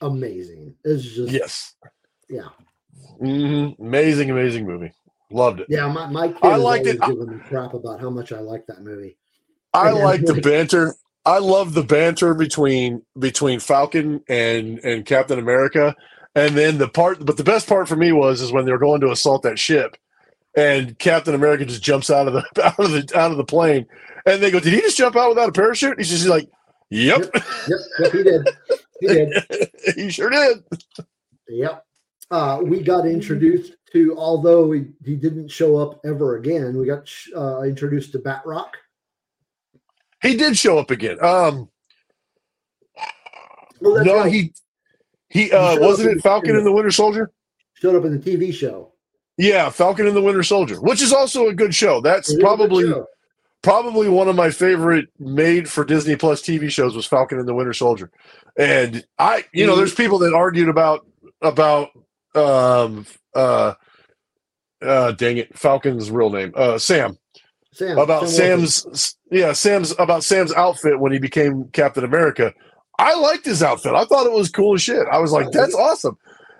amazing. 0.00 0.74
It's 0.84 1.04
just 1.04 1.30
Yes. 1.32 1.74
yeah. 2.28 2.48
hmm 3.18 3.68
Amazing, 3.80 4.30
amazing 4.30 4.66
movie. 4.66 4.92
Loved 5.30 5.60
it. 5.60 5.66
Yeah, 5.68 5.88
my, 5.88 6.06
my 6.06 6.28
kid 6.28 6.38
I 6.42 6.56
liked 6.56 6.86
it. 6.86 7.00
giving 7.00 7.26
me 7.30 7.38
crap 7.48 7.74
about 7.74 8.00
how 8.00 8.10
much 8.10 8.32
I 8.32 8.38
like 8.40 8.66
that 8.66 8.82
movie. 8.82 9.18
I 9.74 9.90
like 9.90 10.22
the 10.24 10.34
like- 10.34 10.42
banter. 10.44 10.94
I 11.24 11.38
love 11.38 11.74
the 11.74 11.82
banter 11.82 12.34
between 12.34 13.02
between 13.18 13.58
Falcon 13.58 14.22
and 14.28 14.78
and 14.84 15.04
Captain 15.04 15.38
America. 15.38 15.94
And 16.36 16.56
then 16.56 16.78
the 16.78 16.86
part, 16.88 17.24
but 17.24 17.36
the 17.38 17.44
best 17.44 17.66
part 17.66 17.88
for 17.88 17.96
me 17.96 18.12
was 18.12 18.40
is 18.42 18.52
when 18.52 18.64
they 18.64 18.70
were 18.70 18.78
going 18.78 19.00
to 19.00 19.10
assault 19.10 19.42
that 19.42 19.58
ship, 19.58 19.96
and 20.56 20.96
Captain 20.98 21.34
America 21.34 21.64
just 21.64 21.82
jumps 21.82 22.10
out 22.10 22.28
of 22.28 22.34
the 22.34 22.44
out 22.64 22.78
of 22.78 22.92
the 22.92 23.10
out 23.18 23.32
of 23.32 23.38
the 23.38 23.44
plane, 23.44 23.86
and 24.24 24.40
they 24.42 24.50
go, 24.50 24.60
"Did 24.60 24.74
he 24.74 24.80
just 24.82 24.96
jump 24.98 25.16
out 25.16 25.30
without 25.30 25.48
a 25.48 25.52
parachute?" 25.52 25.98
He's 25.98 26.10
just 26.10 26.26
like, 26.28 26.48
"Yep, 26.90 27.30
Yep, 27.34 27.44
yep, 27.98 28.12
he 28.12 28.22
did. 28.22 28.48
He 29.00 29.06
did. 29.08 29.70
he 29.96 30.10
sure 30.10 30.30
did." 30.30 30.62
Yep. 31.48 31.84
Uh, 32.30 32.60
we 32.62 32.82
got 32.82 33.06
introduced 33.06 33.72
to, 33.96 34.16
although 34.16 34.70
he, 34.72 34.84
he 35.04 35.16
didn't 35.16 35.48
show 35.48 35.76
up 35.78 36.00
ever 36.04 36.36
again, 36.36 36.76
we 36.78 36.86
got 36.86 37.10
uh, 37.36 37.62
introduced 37.62 38.12
to 38.12 38.18
Batroc. 38.18 38.68
He 40.22 40.36
did 40.36 40.56
show 40.56 40.78
up 40.78 40.90
again. 40.90 41.22
Um, 41.24 41.68
that's 43.80 44.06
no, 44.06 44.16
right. 44.18 44.32
he 44.32 44.52
he 45.28 45.52
uh 45.52 45.78
wasn't 45.80 46.16
it 46.16 46.22
Falcon 46.22 46.52
the- 46.52 46.58
and 46.58 46.66
the 46.66 46.72
Winter 46.72 46.90
Soldier? 46.90 47.30
showed 47.74 47.94
up 47.94 48.04
in 48.04 48.18
the 48.18 48.30
TV 48.30 48.52
show. 48.54 48.92
Yeah, 49.36 49.68
Falcon 49.68 50.06
and 50.06 50.16
the 50.16 50.22
Winter 50.22 50.42
Soldier, 50.42 50.80
which 50.80 51.02
is 51.02 51.12
also 51.12 51.48
a 51.48 51.54
good 51.54 51.74
show. 51.74 52.00
That's 52.00 52.30
It 52.30 52.32
is 52.32 52.38
a 52.38 52.40
good 52.40 52.44
probably 52.46 52.84
show. 52.84 53.06
probably 53.62 54.08
one 54.08 54.28
of 54.28 54.34
my 54.36 54.50
favorite 54.50 55.08
made 55.18 55.68
for 55.68 55.84
Disney 55.84 56.16
Plus 56.16 56.40
TV 56.40 56.70
shows 56.70 56.96
was 56.96 57.04
Falcon 57.04 57.38
and 57.38 57.46
the 57.46 57.54
Winter 57.54 57.74
Soldier. 57.74 58.10
And 58.56 59.04
I, 59.18 59.44
you 59.52 59.66
know, 59.66 59.76
there's 59.76 59.94
people 59.94 60.18
that 60.20 60.32
argued 60.32 60.70
about 60.70 61.06
about 61.42 61.90
um 62.34 63.04
uh 63.34 63.74
uh 64.82 65.12
dang 65.12 65.36
it, 65.38 65.56
Falcon's 65.58 66.10
real 66.10 66.30
name, 66.30 66.52
uh 66.56 66.78
Sam. 66.78 67.16
Sam 67.72 67.98
About 67.98 68.28
Sam. 68.28 68.66
Sam's 68.66 69.16
yeah, 69.30 69.52
Sam's 69.52 69.94
about 69.98 70.24
Sam's 70.24 70.52
outfit 70.54 70.98
when 70.98 71.12
he 71.12 71.18
became 71.18 71.64
Captain 71.72 72.04
America. 72.04 72.52
I 72.98 73.14
liked 73.14 73.44
his 73.44 73.62
outfit. 73.62 73.94
I 73.94 74.04
thought 74.06 74.26
it 74.26 74.32
was 74.32 74.48
cool 74.50 74.74
as 74.74 74.82
shit. 74.82 75.06
I 75.12 75.18
was 75.18 75.30
like, 75.32 75.50
that's 75.50 75.74
awesome. 75.74 76.16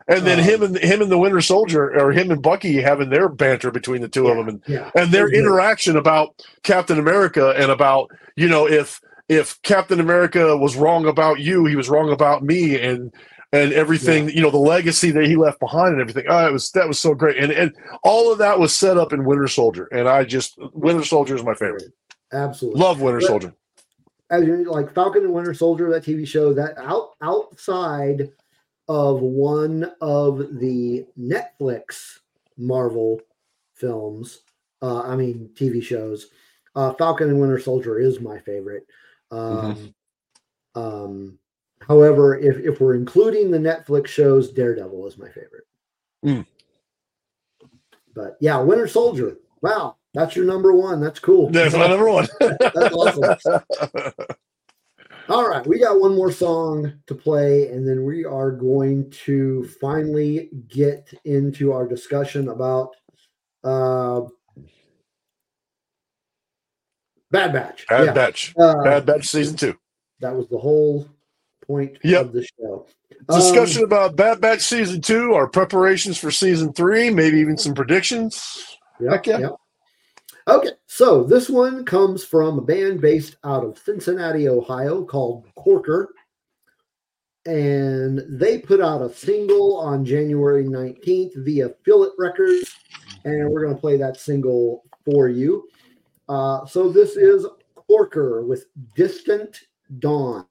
And 0.08 0.26
then 0.26 0.38
Um, 0.38 0.44
him 0.44 0.62
and 0.62 0.78
him 0.78 1.02
and 1.02 1.10
the 1.10 1.18
Winter 1.18 1.40
Soldier, 1.40 1.98
or 1.98 2.12
him 2.12 2.30
and 2.30 2.40
Bucky 2.42 2.80
having 2.80 3.08
their 3.10 3.28
banter 3.28 3.70
between 3.70 4.02
the 4.02 4.08
two 4.08 4.28
of 4.28 4.36
them, 4.36 4.48
and 4.48 4.62
yeah, 4.66 4.90
and 4.94 5.10
their 5.10 5.32
Yeah. 5.32 5.40
interaction 5.40 5.96
about 5.96 6.34
Captain 6.62 6.98
America 6.98 7.54
and 7.56 7.70
about 7.72 8.10
you 8.36 8.48
know 8.48 8.68
if 8.68 9.00
if 9.28 9.60
Captain 9.62 9.98
America 9.98 10.56
was 10.56 10.76
wrong 10.76 11.06
about 11.06 11.40
you, 11.40 11.64
he 11.64 11.74
was 11.74 11.88
wrong 11.88 12.12
about 12.12 12.44
me, 12.44 12.78
and 12.80 13.12
and 13.56 13.72
everything 13.72 14.28
you 14.30 14.42
know 14.42 14.50
the 14.50 14.56
legacy 14.58 15.10
that 15.12 15.24
he 15.26 15.36
left 15.36 15.58
behind 15.60 15.92
and 15.92 16.00
everything. 16.00 16.24
Oh, 16.28 16.46
it 16.46 16.52
was 16.52 16.70
that 16.72 16.86
was 16.88 16.98
so 16.98 17.14
great, 17.14 17.36
and 17.38 17.52
and 17.52 17.74
all 18.04 18.30
of 18.32 18.38
that 18.38 18.58
was 18.58 18.76
set 18.76 18.96
up 18.98 19.12
in 19.12 19.24
Winter 19.24 19.48
Soldier, 19.48 19.86
and 19.92 20.08
I 20.08 20.24
just 20.24 20.58
Winter 20.72 21.04
Soldier 21.04 21.34
is 21.36 21.42
my 21.42 21.54
favorite. 21.54 21.92
absolutely. 22.32 22.80
Love 22.80 23.00
Winter 23.00 23.20
But- 23.20 23.26
Soldier. 23.26 23.54
as 24.30 24.44
you 24.44 24.64
like 24.70 24.92
Falcon 24.94 25.24
and 25.24 25.32
Winter 25.32 25.54
Soldier, 25.54 25.90
that 25.90 26.04
TV 26.04 26.26
show, 26.26 26.52
that 26.54 26.76
out 26.78 27.10
outside 27.22 28.30
of 28.88 29.20
one 29.20 29.90
of 30.00 30.38
the 30.58 31.06
Netflix 31.18 32.18
Marvel 32.56 33.20
films, 33.74 34.42
uh, 34.82 35.00
I 35.02 35.16
mean 35.16 35.50
TV 35.54 35.82
shows, 35.82 36.28
uh, 36.74 36.92
Falcon 36.94 37.28
and 37.30 37.40
Winter 37.40 37.58
Soldier 37.58 37.98
is 37.98 38.20
my 38.20 38.38
favorite. 38.40 38.86
Um, 39.30 39.94
um, 40.74 41.38
however, 41.80 42.38
if 42.38 42.58
if 42.58 42.80
we're 42.80 42.94
including 42.94 43.50
the 43.50 43.58
Netflix 43.58 44.08
shows, 44.08 44.52
Daredevil 44.52 45.06
is 45.06 45.18
my 45.18 45.28
favorite. 45.28 45.64
Mm. 46.24 46.46
But 48.14 48.36
yeah, 48.40 48.58
Winter 48.60 48.86
Soldier. 48.88 49.36
Wow, 49.62 49.96
that's 50.14 50.36
your 50.36 50.44
number 50.44 50.72
one. 50.74 51.00
That's 51.00 51.18
cool. 51.18 51.50
That's 51.50 51.74
my 51.74 51.86
number 51.88 52.10
one. 52.10 52.26
That's 52.40 52.94
awesome. 52.94 53.62
All 55.28 55.48
right, 55.48 55.66
we 55.66 55.80
got 55.80 55.98
one 55.98 56.14
more 56.14 56.30
song 56.30 56.92
to 57.08 57.14
play, 57.14 57.68
and 57.70 57.86
then 57.88 58.04
we 58.04 58.24
are 58.24 58.52
going 58.52 59.10
to 59.24 59.64
finally 59.80 60.50
get 60.68 61.12
into 61.24 61.72
our 61.72 61.84
discussion 61.88 62.48
about 62.48 62.94
uh, 63.64 64.20
Bad 67.32 67.52
Batch. 67.52 67.86
Bad 67.88 68.04
Yeah, 68.06 68.12
Batch. 68.12 68.54
uh, 68.58 68.82
Bad 68.84 69.04
Batch 69.06 69.26
season 69.26 69.56
two. 69.56 69.76
that 70.20 70.34
was 70.34 70.48
the 70.48 70.58
whole 70.58 71.08
point 71.66 71.98
Yep. 72.04 72.26
of 72.26 72.32
the 72.32 72.46
show. 72.58 72.86
Um, 73.28 73.40
Discussion 73.40 73.84
about 73.84 74.16
Bad 74.16 74.40
Batch 74.40 74.60
season 74.60 75.00
two, 75.00 75.34
our 75.34 75.48
preparations 75.48 76.18
for 76.18 76.30
season 76.30 76.72
three, 76.72 77.10
maybe 77.10 77.38
even 77.38 77.56
some 77.58 77.74
predictions. 77.74 78.78
Yep, 79.00 79.10
Heck 79.12 79.26
yeah. 79.26 79.38
yep. 79.38 79.52
Okay, 80.48 80.70
so 80.86 81.24
this 81.24 81.50
one 81.50 81.84
comes 81.84 82.24
from 82.24 82.58
a 82.58 82.62
band 82.62 83.00
based 83.00 83.36
out 83.42 83.64
of 83.64 83.78
Cincinnati, 83.78 84.48
Ohio 84.48 85.04
called 85.04 85.44
Corker. 85.56 86.14
And 87.46 88.22
they 88.28 88.58
put 88.58 88.80
out 88.80 89.02
a 89.02 89.12
single 89.12 89.76
on 89.76 90.04
January 90.04 90.64
19th 90.64 91.44
via 91.44 91.70
Fillet 91.84 92.10
Records. 92.18 92.76
And 93.24 93.50
we're 93.50 93.62
going 93.62 93.74
to 93.74 93.80
play 93.80 93.96
that 93.96 94.18
single 94.18 94.84
for 95.04 95.28
you. 95.28 95.68
Uh, 96.28 96.64
so 96.66 96.88
this 96.90 97.16
is 97.16 97.46
Corker 97.74 98.44
with 98.44 98.66
Distant 98.94 99.60
Dawn. 99.98 100.46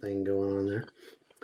Thing 0.00 0.24
going 0.24 0.56
on 0.56 0.66
there. 0.66 0.84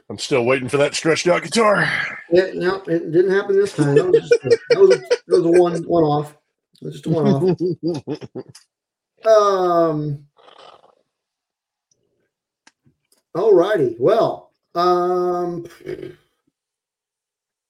I'm 0.08 0.18
still 0.18 0.44
waiting 0.44 0.68
for 0.68 0.76
that 0.76 0.94
stretched 0.94 1.26
out 1.26 1.42
guitar. 1.42 1.90
Yeah, 2.30 2.50
no, 2.54 2.76
it 2.86 3.10
didn't 3.10 3.32
happen 3.32 3.56
this 3.56 3.74
time. 3.74 3.96
That 3.96 4.10
was, 4.10 4.20
just 4.20 4.32
a, 4.44 4.58
that 4.70 4.78
was, 4.78 4.90
a, 4.90 4.98
that 4.98 5.42
was 5.42 5.44
a 5.44 5.60
one 5.60 5.82
one 5.84 6.04
off. 6.04 6.36
It 6.80 6.84
was 6.84 6.94
just 6.94 7.06
a 7.06 7.10
one 7.10 7.26
off. 7.26 8.38
Um. 9.26 10.26
Alrighty. 13.34 13.96
Well. 13.98 14.52
Um. 14.74 15.66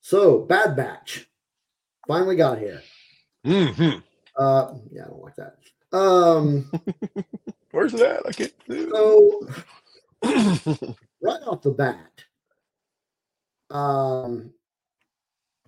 So 0.01 0.41
Bad 0.41 0.77
Batch 0.77 1.29
finally 2.07 2.37
got 2.37 2.59
here. 2.59 2.83
Mm-hmm. 3.47 4.01
Uh. 4.37 4.75
Yeah, 4.93 5.05
I 5.05 5.09
don't 5.09 5.23
like 5.23 5.37
that. 5.37 5.57
Um. 5.97 6.71
Where's 7.71 7.93
that? 7.93 8.27
I 8.27 8.33
can't. 8.33 8.53
See 8.69 8.91
so 8.91 9.49
right 11.23 11.43
off 11.47 11.63
the 11.63 11.71
bat, 11.71 12.25
um, 13.71 14.53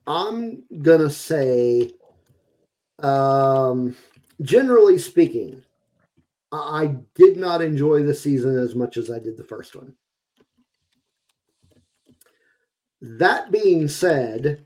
I'm 0.07 0.65
gonna 0.83 1.11
say, 1.11 1.93
um, 3.01 3.97
generally 4.43 4.99
speaking, 4.99 5.63
I 6.51 6.97
did 7.15 7.37
not 7.37 7.61
enjoy 7.61 8.03
the 8.03 8.15
season 8.15 8.59
as 8.59 8.75
much 8.75 8.97
as 8.97 9.11
I 9.11 9.19
did 9.19 9.37
the 9.37 9.45
first 9.45 9.77
one. 9.77 9.95
That 13.01 13.53
being 13.53 13.87
said, 13.87 14.65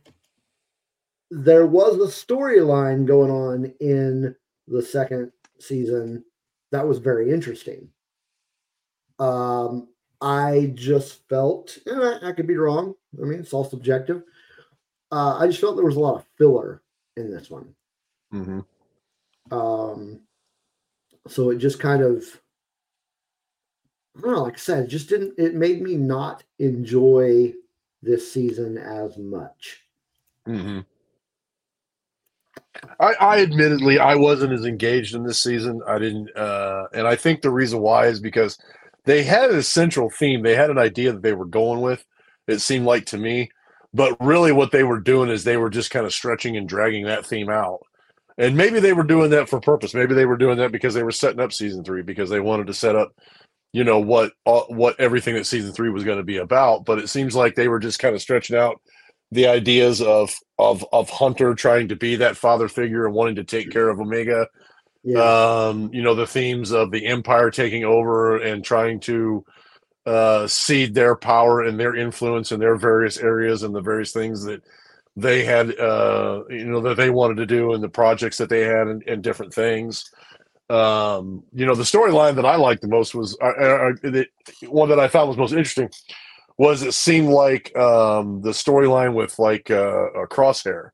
there 1.30 1.66
was 1.66 1.96
a 1.96 2.12
storyline 2.12 3.06
going 3.06 3.30
on 3.30 3.72
in 3.80 4.34
the 4.68 4.82
second 4.82 5.32
season 5.58 6.24
that 6.70 6.86
was 6.86 6.98
very 6.98 7.30
interesting. 7.30 7.88
Um, 9.22 9.88
I 10.20 10.72
just 10.74 11.28
felt, 11.28 11.78
and 11.86 12.02
I, 12.02 12.30
I 12.30 12.32
could 12.32 12.46
be 12.48 12.56
wrong. 12.56 12.94
I 13.20 13.24
mean, 13.24 13.38
it's 13.38 13.52
all 13.52 13.64
subjective. 13.64 14.24
Uh, 15.12 15.38
I 15.38 15.46
just 15.46 15.60
felt 15.60 15.76
there 15.76 15.84
was 15.84 15.96
a 15.96 16.00
lot 16.00 16.16
of 16.16 16.24
filler 16.38 16.82
in 17.16 17.30
this 17.30 17.50
one. 17.50 17.74
hmm 18.32 18.60
Um, 19.50 20.20
so 21.28 21.50
it 21.50 21.58
just 21.58 21.78
kind 21.78 22.02
of, 22.02 22.24
I 24.16 24.22
don't 24.22 24.32
know, 24.32 24.42
like 24.42 24.54
I 24.54 24.58
said, 24.58 24.84
it 24.84 24.88
just 24.88 25.08
didn't, 25.08 25.34
it 25.38 25.54
made 25.54 25.82
me 25.82 25.96
not 25.96 26.42
enjoy 26.58 27.52
this 28.02 28.32
season 28.32 28.76
as 28.76 29.18
much. 29.18 29.82
hmm 30.46 30.80
I, 32.98 33.14
I 33.20 33.42
admittedly 33.42 33.98
I 33.98 34.14
wasn't 34.16 34.52
as 34.52 34.64
engaged 34.64 35.14
in 35.14 35.22
this 35.22 35.42
season. 35.42 35.80
I 35.86 35.98
didn't, 35.98 36.34
uh, 36.36 36.86
and 36.92 37.06
I 37.06 37.14
think 37.14 37.40
the 37.40 37.50
reason 37.50 37.80
why 37.80 38.06
is 38.06 38.18
because 38.18 38.58
they 39.04 39.22
had 39.22 39.50
a 39.50 39.62
central 39.62 40.10
theme. 40.10 40.42
They 40.42 40.54
had 40.54 40.70
an 40.70 40.78
idea 40.78 41.12
that 41.12 41.22
they 41.22 41.32
were 41.32 41.44
going 41.44 41.80
with. 41.80 42.04
It 42.46 42.60
seemed 42.60 42.86
like 42.86 43.06
to 43.06 43.18
me, 43.18 43.50
but 43.94 44.16
really 44.20 44.52
what 44.52 44.72
they 44.72 44.82
were 44.84 45.00
doing 45.00 45.30
is 45.30 45.44
they 45.44 45.56
were 45.56 45.70
just 45.70 45.90
kind 45.90 46.06
of 46.06 46.12
stretching 46.12 46.56
and 46.56 46.68
dragging 46.68 47.06
that 47.06 47.26
theme 47.26 47.48
out. 47.48 47.80
And 48.38 48.56
maybe 48.56 48.80
they 48.80 48.92
were 48.92 49.04
doing 49.04 49.30
that 49.30 49.48
for 49.48 49.60
purpose. 49.60 49.94
Maybe 49.94 50.14
they 50.14 50.26
were 50.26 50.36
doing 50.36 50.56
that 50.58 50.72
because 50.72 50.94
they 50.94 51.02
were 51.02 51.10
setting 51.12 51.40
up 51.40 51.52
season 51.52 51.84
three 51.84 52.02
because 52.02 52.30
they 52.30 52.40
wanted 52.40 52.66
to 52.68 52.74
set 52.74 52.96
up, 52.96 53.12
you 53.72 53.84
know, 53.84 54.00
what 54.00 54.32
uh, 54.46 54.62
what 54.68 54.98
everything 54.98 55.34
that 55.34 55.46
season 55.46 55.72
three 55.72 55.90
was 55.90 56.04
going 56.04 56.18
to 56.18 56.24
be 56.24 56.38
about. 56.38 56.84
But 56.84 56.98
it 56.98 57.08
seems 57.08 57.36
like 57.36 57.54
they 57.54 57.68
were 57.68 57.78
just 57.78 57.98
kind 57.98 58.14
of 58.14 58.22
stretching 58.22 58.56
out 58.56 58.80
the 59.30 59.46
ideas 59.46 60.00
of 60.00 60.34
of 60.58 60.84
of 60.92 61.10
Hunter 61.10 61.54
trying 61.54 61.88
to 61.88 61.96
be 61.96 62.16
that 62.16 62.36
father 62.36 62.68
figure 62.68 63.06
and 63.06 63.14
wanting 63.14 63.36
to 63.36 63.44
take 63.44 63.70
care 63.70 63.88
of 63.88 64.00
Omega. 64.00 64.48
Yeah. 65.04 65.20
Um, 65.68 65.90
you 65.92 66.02
know, 66.02 66.14
the 66.14 66.26
themes 66.26 66.70
of 66.72 66.90
the 66.90 67.06
Empire 67.06 67.50
taking 67.50 67.84
over 67.84 68.38
and 68.38 68.64
trying 68.64 69.00
to 69.00 69.44
uh, 70.06 70.46
seed 70.46 70.94
their 70.94 71.16
power 71.16 71.62
and 71.62 71.78
their 71.78 71.96
influence 71.96 72.52
in 72.52 72.60
their 72.60 72.76
various 72.76 73.18
areas 73.18 73.62
and 73.62 73.74
the 73.74 73.80
various 73.80 74.12
things 74.12 74.44
that 74.44 74.62
they 75.16 75.44
had, 75.44 75.78
uh, 75.78 76.42
you 76.48 76.64
know, 76.64 76.80
that 76.80 76.96
they 76.96 77.10
wanted 77.10 77.36
to 77.36 77.46
do 77.46 77.74
and 77.74 77.82
the 77.82 77.88
projects 77.88 78.38
that 78.38 78.48
they 78.48 78.60
had 78.60 78.86
and, 78.88 79.02
and 79.06 79.22
different 79.22 79.52
things. 79.52 80.10
Um, 80.70 81.42
you 81.52 81.66
know, 81.66 81.74
the 81.74 81.82
storyline 81.82 82.36
that 82.36 82.46
I 82.46 82.56
liked 82.56 82.82
the 82.82 82.88
most 82.88 83.14
was 83.14 83.36
uh, 83.42 83.52
the 84.02 84.26
one 84.68 84.88
that 84.88 85.00
I 85.00 85.08
found 85.08 85.28
was 85.28 85.36
most 85.36 85.52
interesting 85.52 85.90
was 86.58 86.82
it 86.82 86.92
seemed 86.94 87.28
like 87.28 87.76
um, 87.76 88.40
the 88.42 88.50
storyline 88.50 89.14
with 89.14 89.38
like 89.38 89.70
uh, 89.70 90.10
a 90.12 90.26
crosshair 90.28 90.90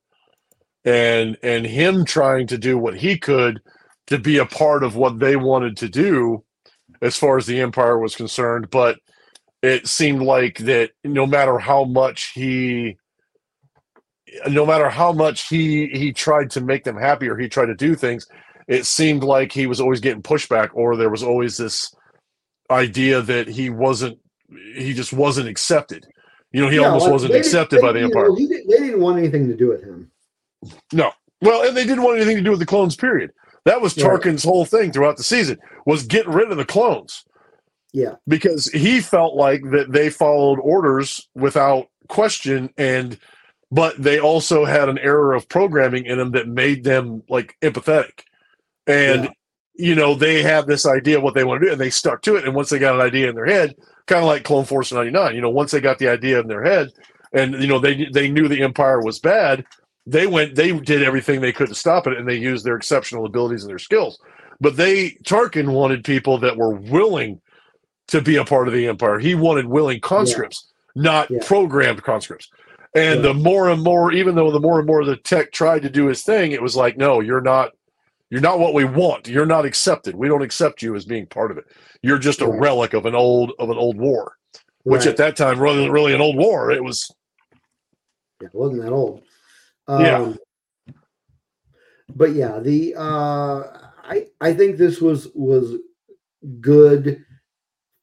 and 0.85 1.37
and 1.43 1.67
him 1.67 2.05
trying 2.05 2.47
to 2.49 2.59
do 2.59 2.79
what 2.79 2.97
he 2.97 3.19
could 3.19 3.61
to 4.09 4.19
be 4.19 4.39
a 4.39 4.47
part 4.47 4.83
of 4.83 4.97
what 4.97 5.19
they 5.19 5.37
wanted 5.37 5.77
to 5.79 5.89
do 5.89 6.45
as 7.01 7.17
far 7.17 7.37
as 7.39 7.47
the 7.47 7.61
empire 7.61 7.99
was 7.99 8.17
concerned 8.17 8.69
but 8.71 8.99
it 9.63 9.87
seemed 9.87 10.23
like 10.23 10.59
that 10.59 10.91
no 11.05 11.27
matter 11.27 11.59
how 11.59 11.85
much 11.85 12.33
he 12.35 12.97
no 14.49 14.67
matter 14.67 14.89
how 14.91 15.13
much 15.13 15.49
he 15.49 15.89
he 15.89 16.13
tried 16.13 16.51
to 16.51 16.61
make 16.61 16.85
them 16.85 16.97
happy 16.97 17.29
or 17.29 17.37
he 17.37 17.49
tried 17.49 17.67
to 17.67 17.75
do 17.75 17.95
things 17.95 18.27
it 18.67 18.85
seemed 18.85 19.23
like 19.25 19.53
he 19.53 19.67
was 19.67 19.81
always 19.81 20.01
getting 20.01 20.23
pushback 20.23 20.69
or 20.75 20.97
there 20.97 21.11
was 21.11 21.23
always 21.23 21.57
this 21.57 21.95
idea 22.71 23.23
that 23.23 23.49
he 23.49 23.71
wasn't 23.71 24.19
he 24.75 24.93
just 24.93 25.13
wasn't 25.13 25.49
accepted 25.49 26.07
you 26.53 26.63
know 26.63 26.69
he 26.69 26.77
Yeah, 26.77 26.87
almost 26.87 27.05
like, 27.05 27.13
wasn't 27.13 27.35
accepted 27.35 27.81
by 27.81 27.93
the 27.93 28.01
empire 28.01 28.29
didn't- 28.37 28.69
they 28.69 28.79
didn't 28.79 29.01
want 29.01 29.19
anything 29.19 29.49
to 29.49 29.57
do 29.57 29.69
with 29.69 29.83
him. 29.83 30.11
No. 30.93 31.13
Well, 31.41 31.69
and 31.69 31.77
they 31.77 31.85
didn't 31.85 32.03
want 32.03 32.17
anything 32.17 32.37
to 32.39 32.43
do 32.43 32.51
with 32.51 32.59
the 32.59 32.67
clones. 32.67 32.97
Period. 32.97 33.31
That 33.69 33.81
was. 33.83 33.95
Tarkin's 33.95 34.45
whole 34.45 34.65
thing 34.65 34.93
throughout 34.93 35.17
the 35.19 35.23
season 35.23 35.59
was 35.87 36.05
get 36.07 36.27
rid 36.27 36.51
of 36.51 36.57
the 36.57 36.65
clones 36.65 37.25
Yeah. 37.93 38.15
because 38.27 38.67
he 38.67 39.01
felt 39.01 39.35
like 39.37 39.63
that 39.71 39.93
they 39.93 40.11
followed 40.11 40.59
orders 40.61 41.29
without 41.35 41.87
question, 42.09 42.71
and 42.79 43.19
but 43.71 44.03
they 44.03 44.19
also 44.19 44.65
had 44.65 44.89
an 44.89 44.99
error 44.99 45.35
of 45.35 45.49
programming 45.49 46.07
in 46.07 46.17
them 46.19 46.31
that 46.33 46.49
made 46.49 46.85
them 46.85 47.23
like 47.29 47.57
empathetic, 47.63 48.23
and 48.87 49.25
Yeah. 49.25 49.31
you 49.75 49.95
know 49.95 50.15
they 50.15 50.43
have 50.43 50.67
this 50.67 50.87
idea 50.87 51.19
of 51.19 51.23
what 51.23 51.35
they 51.35 51.45
want 51.45 51.61
to 51.61 51.67
do, 51.67 51.73
and 51.73 51.81
they 51.81 51.91
stuck 51.91 52.23
to 52.23 52.37
it. 52.37 52.45
And 52.45 52.55
once 52.55 52.71
they 52.71 52.79
got 52.79 52.95
an 52.95 53.03
idea 53.03 53.29
in 53.29 53.35
their 53.35 53.47
head, 53.47 53.75
kind 54.07 54.21
of 54.23 54.27
like 54.27 54.45
Clone 54.45 54.65
Force 54.65 54.91
ninety 54.93 55.11
nine, 55.11 55.35
you 55.35 55.43
know, 55.43 55.51
once 55.51 55.71
they 55.73 55.81
got 55.81 55.99
the 55.99 56.09
idea 56.09 56.41
in 56.41 56.49
their 56.49 56.65
head, 56.65 56.89
and 57.35 57.55
you 57.61 57.69
know 57.69 57.79
they 57.79 58.09
they 58.13 58.31
knew 58.31 58.49
the 58.49 58.63
Empire 58.63 59.03
was 59.03 59.19
bad 59.19 59.65
they 60.09 60.27
went 60.27 60.55
they 60.55 60.73
did 60.81 61.03
everything 61.03 61.41
they 61.41 61.53
could 61.53 61.69
to 61.69 61.75
stop 61.75 62.07
it 62.07 62.17
and 62.17 62.27
they 62.29 62.37
used 62.37 62.65
their 62.65 62.77
exceptional 62.77 63.27
abilities 63.27 63.63
and 63.63 63.71
their 63.71 63.79
skills 63.79 64.19
but 64.61 64.77
they 64.77 65.11
tarkin 65.25 65.71
wanted 65.73 66.03
people 66.03 66.39
that 66.39 66.57
were 66.57 66.75
willing 66.75 67.41
to 68.09 68.21
be 68.23 68.37
a 68.37 68.45
part 68.45 68.69
of 68.69 68.75
the 68.75 68.87
empire 68.87 69.19
he 69.19 69.35
wanted 69.35 69.67
willing 69.67 70.01
conscripts 70.01 70.73
not 70.97 71.31
Yeah. 71.31 71.39
programmed 71.45 72.03
conscripts 72.03 72.49
and 72.95 73.17
Yeah. 73.17 73.29
the 73.29 73.35
more 73.35 73.69
and 73.69 73.83
more 73.83 74.11
even 74.13 74.35
though 74.35 74.51
the 74.51 74.61
more 74.61 74.79
and 74.79 74.87
more 74.87 75.05
the 75.05 75.17
tech 75.17 75.53
tried 75.53 75.83
to 75.83 75.91
do 75.91 76.07
his 76.07 76.23
thing 76.23 76.53
it 76.53 76.63
was 76.63 76.75
like 76.75 76.97
no 76.97 77.21
you're 77.21 77.43
not 77.43 77.73
you're 78.31 78.41
not 78.41 78.59
what 78.59 78.75
we 78.75 78.85
want 78.85 79.29
you're 79.29 79.47
not 79.47 79.65
accepted 79.67 80.15
we 80.17 80.29
don't 80.29 80.43
accept 80.43 80.83
you 80.83 80.95
as 80.97 81.05
being 81.05 81.27
part 81.27 81.51
of 81.51 81.59
it 81.59 81.65
you're 82.03 82.19
just 82.19 82.41
a 82.41 82.49
relic 82.49 82.95
of 82.95 83.05
an 83.05 83.15
old 83.15 83.53
of 83.59 83.69
an 83.71 83.77
old 83.77 83.99
war 83.99 84.33
which 84.85 85.01
Right. 85.01 85.09
at 85.11 85.17
that 85.19 85.37
time 85.37 85.59
wasn't 85.61 85.91
really 85.93 86.15
an 86.15 86.21
old 86.23 86.37
war 86.37 86.71
it 86.71 86.83
was 86.83 87.11
it 88.41 88.51
wasn't 88.55 88.83
that 88.83 88.93
old. 88.93 89.23
Um, 89.89 90.01
Yeah. 90.03 90.35
But 92.15 92.33
yeah, 92.33 92.59
the 92.59 92.95
uh, 92.97 93.65
I 94.03 94.27
I 94.41 94.55
think 94.55 94.77
this 94.77 95.01
was 95.01 95.29
was 95.35 95.77
good 96.61 97.25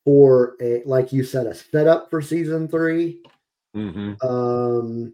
for 0.04 0.56
a 0.62 0.84
like 0.86 1.12
you 1.12 1.24
said 1.24 1.48
a 1.48 1.56
setup 1.56 2.10
for 2.10 2.22
season 2.22 2.68
three. 2.68 3.24
Um, 4.22 5.14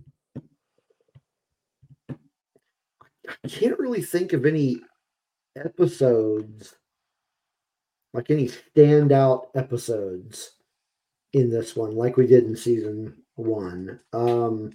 I 2.10 3.48
can't 3.48 3.80
really 3.80 4.02
think 4.02 4.34
of 4.34 4.46
any 4.46 4.82
episodes 5.56 6.76
like 8.14 8.30
any 8.30 8.50
standout 8.50 9.48
episodes 9.56 10.58
in 11.34 11.50
this 11.50 11.76
one 11.78 11.96
like 11.96 12.18
we 12.18 12.28
did 12.28 12.44
in 12.44 12.56
season 12.58 13.16
one. 13.36 14.00
Um, 14.12 14.74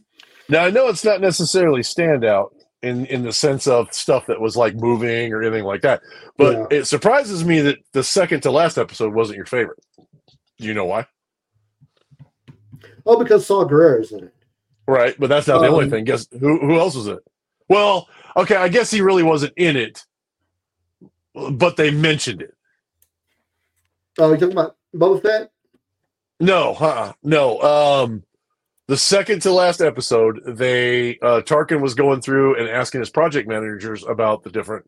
Now 0.49 0.65
I 0.65 0.71
know 0.71 0.89
it's 0.89 1.05
not 1.05 1.21
necessarily 1.21 1.81
standout 1.83 2.51
in 2.83 3.07
in 3.07 3.23
the 3.23 3.33
sense 3.33 3.67
of 3.67 3.93
stuff 3.93 4.27
that 4.27 4.41
was 4.41 4.57
like 4.57 4.75
moving 4.75 5.33
or 5.33 5.43
anything 5.43 5.65
like 5.65 5.83
that, 5.83 6.03
but 6.37 6.55
Yeah. 6.55 6.79
it 6.79 6.85
surprises 6.87 7.45
me 7.45 7.61
that 7.61 7.79
the 7.93 8.03
second 8.05 8.43
to 8.43 8.51
last 8.51 8.79
episode 8.79 9.13
wasn't 9.15 9.37
your 9.37 9.47
favorite. 9.47 9.79
Do 10.59 10.67
you 10.67 10.75
know 10.75 10.85
why? 10.85 11.07
oh, 13.07 13.19
because 13.19 13.47
Saw 13.47 13.65
Gerrera's 13.69 14.13
in 14.13 14.25
it. 14.25 14.35
Right, 14.89 15.15
but 15.19 15.29
that's 15.29 15.47
not 15.49 15.61
the 15.61 15.69
only 15.69 15.85
Um, 15.85 15.91
thing. 15.91 16.05
Guess 16.05 16.29
who 16.39 16.59
who 16.61 16.79
else 16.79 16.95
was 16.95 17.09
in 17.09 17.15
it? 17.15 17.25
Well, 17.69 18.09
okay, 18.37 18.57
I 18.57 18.69
guess 18.69 18.91
he 18.91 19.01
really 19.01 19.25
wasn't 19.25 19.53
in 19.57 19.77
it, 19.77 20.05
but 21.35 21.77
they 21.77 21.91
mentioned 21.91 22.43
it. 22.43 22.55
Oh, 24.19 24.31
you 24.33 24.37
talking 24.39 24.53
about 24.53 24.77
Boba 24.95 25.21
Fett? 25.23 25.51
No, 26.39 26.75
huh? 26.75 27.15
No. 27.23 27.61
Um, 27.63 28.23
the 28.89 28.97
second 28.97 29.43
to 29.43 29.53
last 29.53 29.81
episode, 29.81 30.41
they 30.47 31.19
uh, 31.21 31.41
Tarkin 31.43 31.81
was 31.81 31.95
going 31.95 32.21
through 32.21 32.59
and 32.59 32.69
asking 32.69 33.01
his 33.01 33.11
project 33.11 33.49
managers 33.49 34.05
about 34.05 34.43
the 34.43 34.51
different 34.51 34.87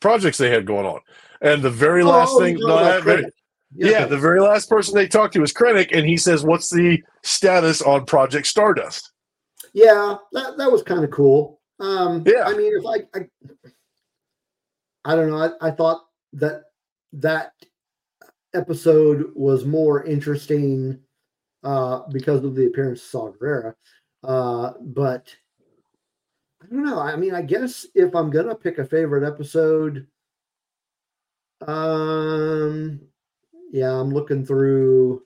projects 0.00 0.38
they 0.38 0.50
had 0.50 0.66
going 0.66 0.86
on, 0.86 1.00
and 1.40 1.62
the 1.62 1.70
very 1.70 2.04
last 2.04 2.30
Oh, 2.32 2.40
thing, 2.40 2.62
about 2.62 3.04
the- 3.04 3.10
Krennic. 3.10 3.30
yeah, 3.74 4.04
the 4.04 4.18
very 4.18 4.40
last 4.40 4.68
person 4.68 4.94
they 4.94 5.08
talked 5.08 5.34
to 5.34 5.40
was 5.40 5.52
Krennic, 5.52 5.96
and 5.96 6.06
he 6.06 6.16
says, 6.16 6.44
"What's 6.44 6.70
the 6.70 7.02
status 7.22 7.80
on 7.82 8.04
Project 8.06 8.46
Stardust?" 8.46 9.12
yeah, 9.74 10.16
that, 10.32 10.56
that 10.56 10.70
was 10.72 10.82
kind 10.82 11.04
of 11.04 11.10
cool. 11.10 11.60
Um, 11.80 12.24
Yeah. 12.26 12.44
I 12.46 12.54
mean, 12.56 12.72
if 12.74 12.84
I, 12.86 13.18
I, 13.18 13.70
I 15.04 15.14
don't 15.14 15.30
know, 15.30 15.36
I, 15.60 15.68
I 15.68 15.70
thought 15.70 16.06
that 16.34 16.62
that 17.12 17.52
episode 18.54 19.30
was 19.34 19.64
more 19.64 20.04
interesting 20.04 20.98
uh, 21.64 22.02
because 22.12 22.44
of 22.44 22.54
the 22.54 22.66
appearance 22.66 23.00
of 23.02 23.06
Saw 23.08 23.32
Gerrera. 23.32 23.74
Uh, 24.22 24.72
but 24.80 25.34
I 26.62 26.66
don't 26.66 26.84
know. 26.84 26.98
I 26.98 27.16
mean, 27.16 27.34
I 27.34 27.42
guess 27.42 27.86
if 27.94 28.14
I'm 28.14 28.30
gonna 28.30 28.54
pick 28.54 28.78
a 28.78 28.84
favorite 28.84 29.26
episode, 29.26 30.06
um, 31.66 33.00
yeah, 33.72 33.92
I'm 33.92 34.10
looking 34.10 34.44
through. 34.44 35.22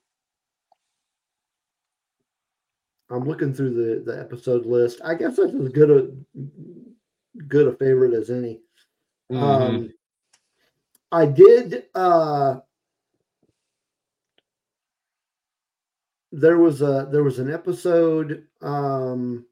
I'm 3.11 3.25
looking 3.25 3.53
through 3.53 3.75
the 3.75 4.13
the 4.13 4.19
episode 4.19 4.67
list. 4.67 5.01
I 5.05 5.15
guess 5.15 5.37
that's 5.37 5.53
as 5.55 5.69
good 5.69 5.91
a 5.91 7.41
good 7.49 7.69
a 7.69 7.77
favorite 7.77 8.15
as 8.15 8.31
any. 8.31 8.61
Mm-hmm. 9.31 9.43
Um, 9.43 9.93
I 11.11 11.27
did. 11.27 11.85
Uh, 11.95 12.57
there 16.33 16.59
was 16.59 16.81
a 16.81 17.09
there 17.13 17.23
was 17.23 17.39
an 17.39 17.53
episode. 17.53 18.45
Um, 18.63 19.45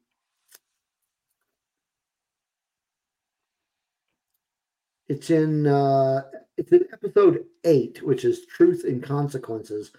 it's 5.07 5.29
in 5.29 5.67
uh, 5.67 6.23
it's 6.57 6.71
in 6.71 6.85
episode 6.91 7.45
eight, 7.63 8.01
which 8.03 8.25
is 8.25 8.47
Truth 8.47 8.83
and 8.83 9.01
Consequences. 9.01 9.91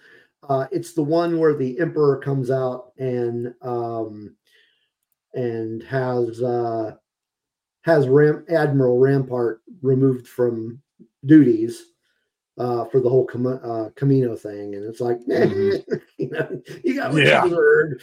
Uh, 0.47 0.67
it's 0.71 0.93
the 0.93 1.01
one 1.01 1.39
where 1.39 1.55
the 1.55 1.79
Emperor 1.79 2.17
comes 2.17 2.51
out 2.51 2.91
and 2.97 3.53
um, 3.61 4.35
and 5.33 5.81
has 5.83 6.43
uh, 6.43 6.95
has 7.83 8.09
Ram- 8.09 8.45
Admiral 8.49 8.99
Rampart 8.99 9.61
removed 9.81 10.27
from 10.27 10.81
duties 11.25 11.92
uh, 12.57 12.85
for 12.85 12.99
the 13.01 13.09
whole 13.09 13.25
Com- 13.25 13.47
uh, 13.47 13.89
Kamino 13.95 14.37
thing, 14.37 14.75
and 14.75 14.85
it's 14.85 15.01
like, 15.01 15.19
Mhm. 15.25 15.83
you 16.17 16.29
know, 16.29 16.61
you 16.83 16.95
got 16.95 17.11
what 17.11 17.23
Yeah. 17.23 17.43
you 17.43 17.49
deserved. 17.49 18.01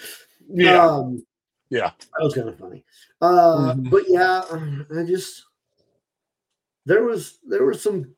yeah, 0.49 0.87
Um, 0.87 1.25
Yeah. 1.71 1.93
that 1.99 2.25
was 2.25 2.35
kind 2.35 2.49
of 2.49 2.59
funny. 2.59 2.85
Uh, 3.21 3.75
Mhm. 3.75 3.91
But 3.91 4.09
yeah, 4.09 4.43
um, 4.51 4.87
I 4.97 5.05
just 5.05 5.45
there 6.87 7.05
was 7.05 7.39
there 7.47 7.65
were 7.65 7.75
some 7.75 8.15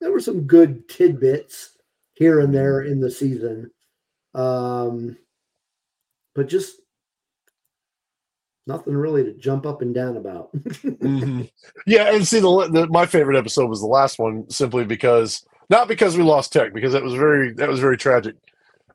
there 0.00 0.12
were 0.12 0.20
some 0.20 0.42
good 0.46 0.88
tidbits 0.88 1.78
here 2.14 2.40
and 2.40 2.54
there 2.54 2.82
in 2.82 3.00
the 3.00 3.10
season, 3.10 3.70
um, 4.34 5.16
but 6.34 6.48
just 6.48 6.80
nothing 8.66 8.94
really 8.94 9.22
to 9.24 9.32
jump 9.34 9.64
up 9.66 9.82
and 9.82 9.94
down 9.94 10.16
about. 10.16 10.50
Mhm. 10.56 11.50
yeah. 11.86 12.12
And 12.14 12.26
see, 12.26 12.40
the, 12.40 12.68
the 12.72 12.86
my 12.88 13.06
favorite 13.06 13.36
episode 13.38 13.68
was 13.68 13.80
the 13.80 13.86
last 13.86 14.18
one, 14.18 14.48
simply 14.50 14.84
because 14.84 15.44
not 15.70 15.88
because 15.88 16.16
we 16.16 16.22
lost 16.22 16.52
Tech, 16.52 16.72
because 16.74 16.92
that 16.92 17.02
was 17.02 17.14
very 17.14 17.52
that 17.54 17.68
was 17.68 17.80
very 17.80 17.96
tragic. 17.96 18.34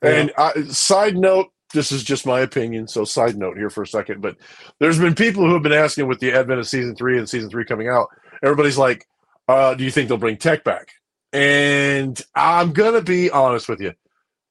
And 0.02 0.32
I, 0.36 0.64
side 0.64 1.16
note, 1.16 1.52
this 1.74 1.92
is 1.92 2.02
just 2.02 2.26
my 2.26 2.40
opinion. 2.40 2.88
So 2.88 3.04
side 3.04 3.36
note 3.36 3.56
here 3.56 3.70
for 3.70 3.82
a 3.82 3.86
second, 3.86 4.20
but 4.20 4.36
there's 4.80 4.98
been 4.98 5.14
people 5.14 5.46
who 5.46 5.54
have 5.54 5.62
been 5.62 5.72
asking 5.72 6.08
with 6.08 6.18
the 6.18 6.32
advent 6.32 6.58
of 6.60 6.68
season 6.68 6.96
three 6.96 7.18
and 7.18 7.28
season 7.28 7.48
three 7.50 7.64
coming 7.64 7.88
out. 7.88 8.08
Everybody's 8.42 8.78
like, 8.78 9.06
uh, 9.48 9.74
"Do 9.74 9.84
you 9.84 9.90
think 9.90 10.08
they'll 10.08 10.18
bring 10.18 10.38
Tech 10.38 10.64
back?" 10.64 10.88
And 11.32 12.20
I'm 12.34 12.72
gonna 12.72 13.00
be 13.02 13.30
honest 13.30 13.68
with 13.68 13.80
you. 13.80 13.92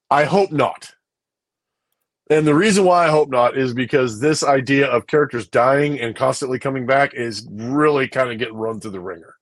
I 0.09 0.23
hope 0.23 0.51
not. 0.51 0.93
And 2.31 2.47
the 2.47 2.55
reason 2.55 2.85
why 2.85 3.05
I 3.05 3.09
hope 3.09 3.29
not 3.29 3.57
is 3.57 3.73
because 3.73 4.21
this 4.21 4.41
idea 4.41 4.87
of 4.87 5.05
characters 5.05 5.49
dying 5.49 5.99
and 5.99 6.15
constantly 6.15 6.59
coming 6.59 6.85
back 6.85 7.13
is 7.13 7.45
really 7.51 8.07
kind 8.07 8.31
of 8.31 8.39
getting 8.39 8.55
run 8.55 8.79
through 8.79 8.91
the 8.91 9.01
ringer. 9.01 9.35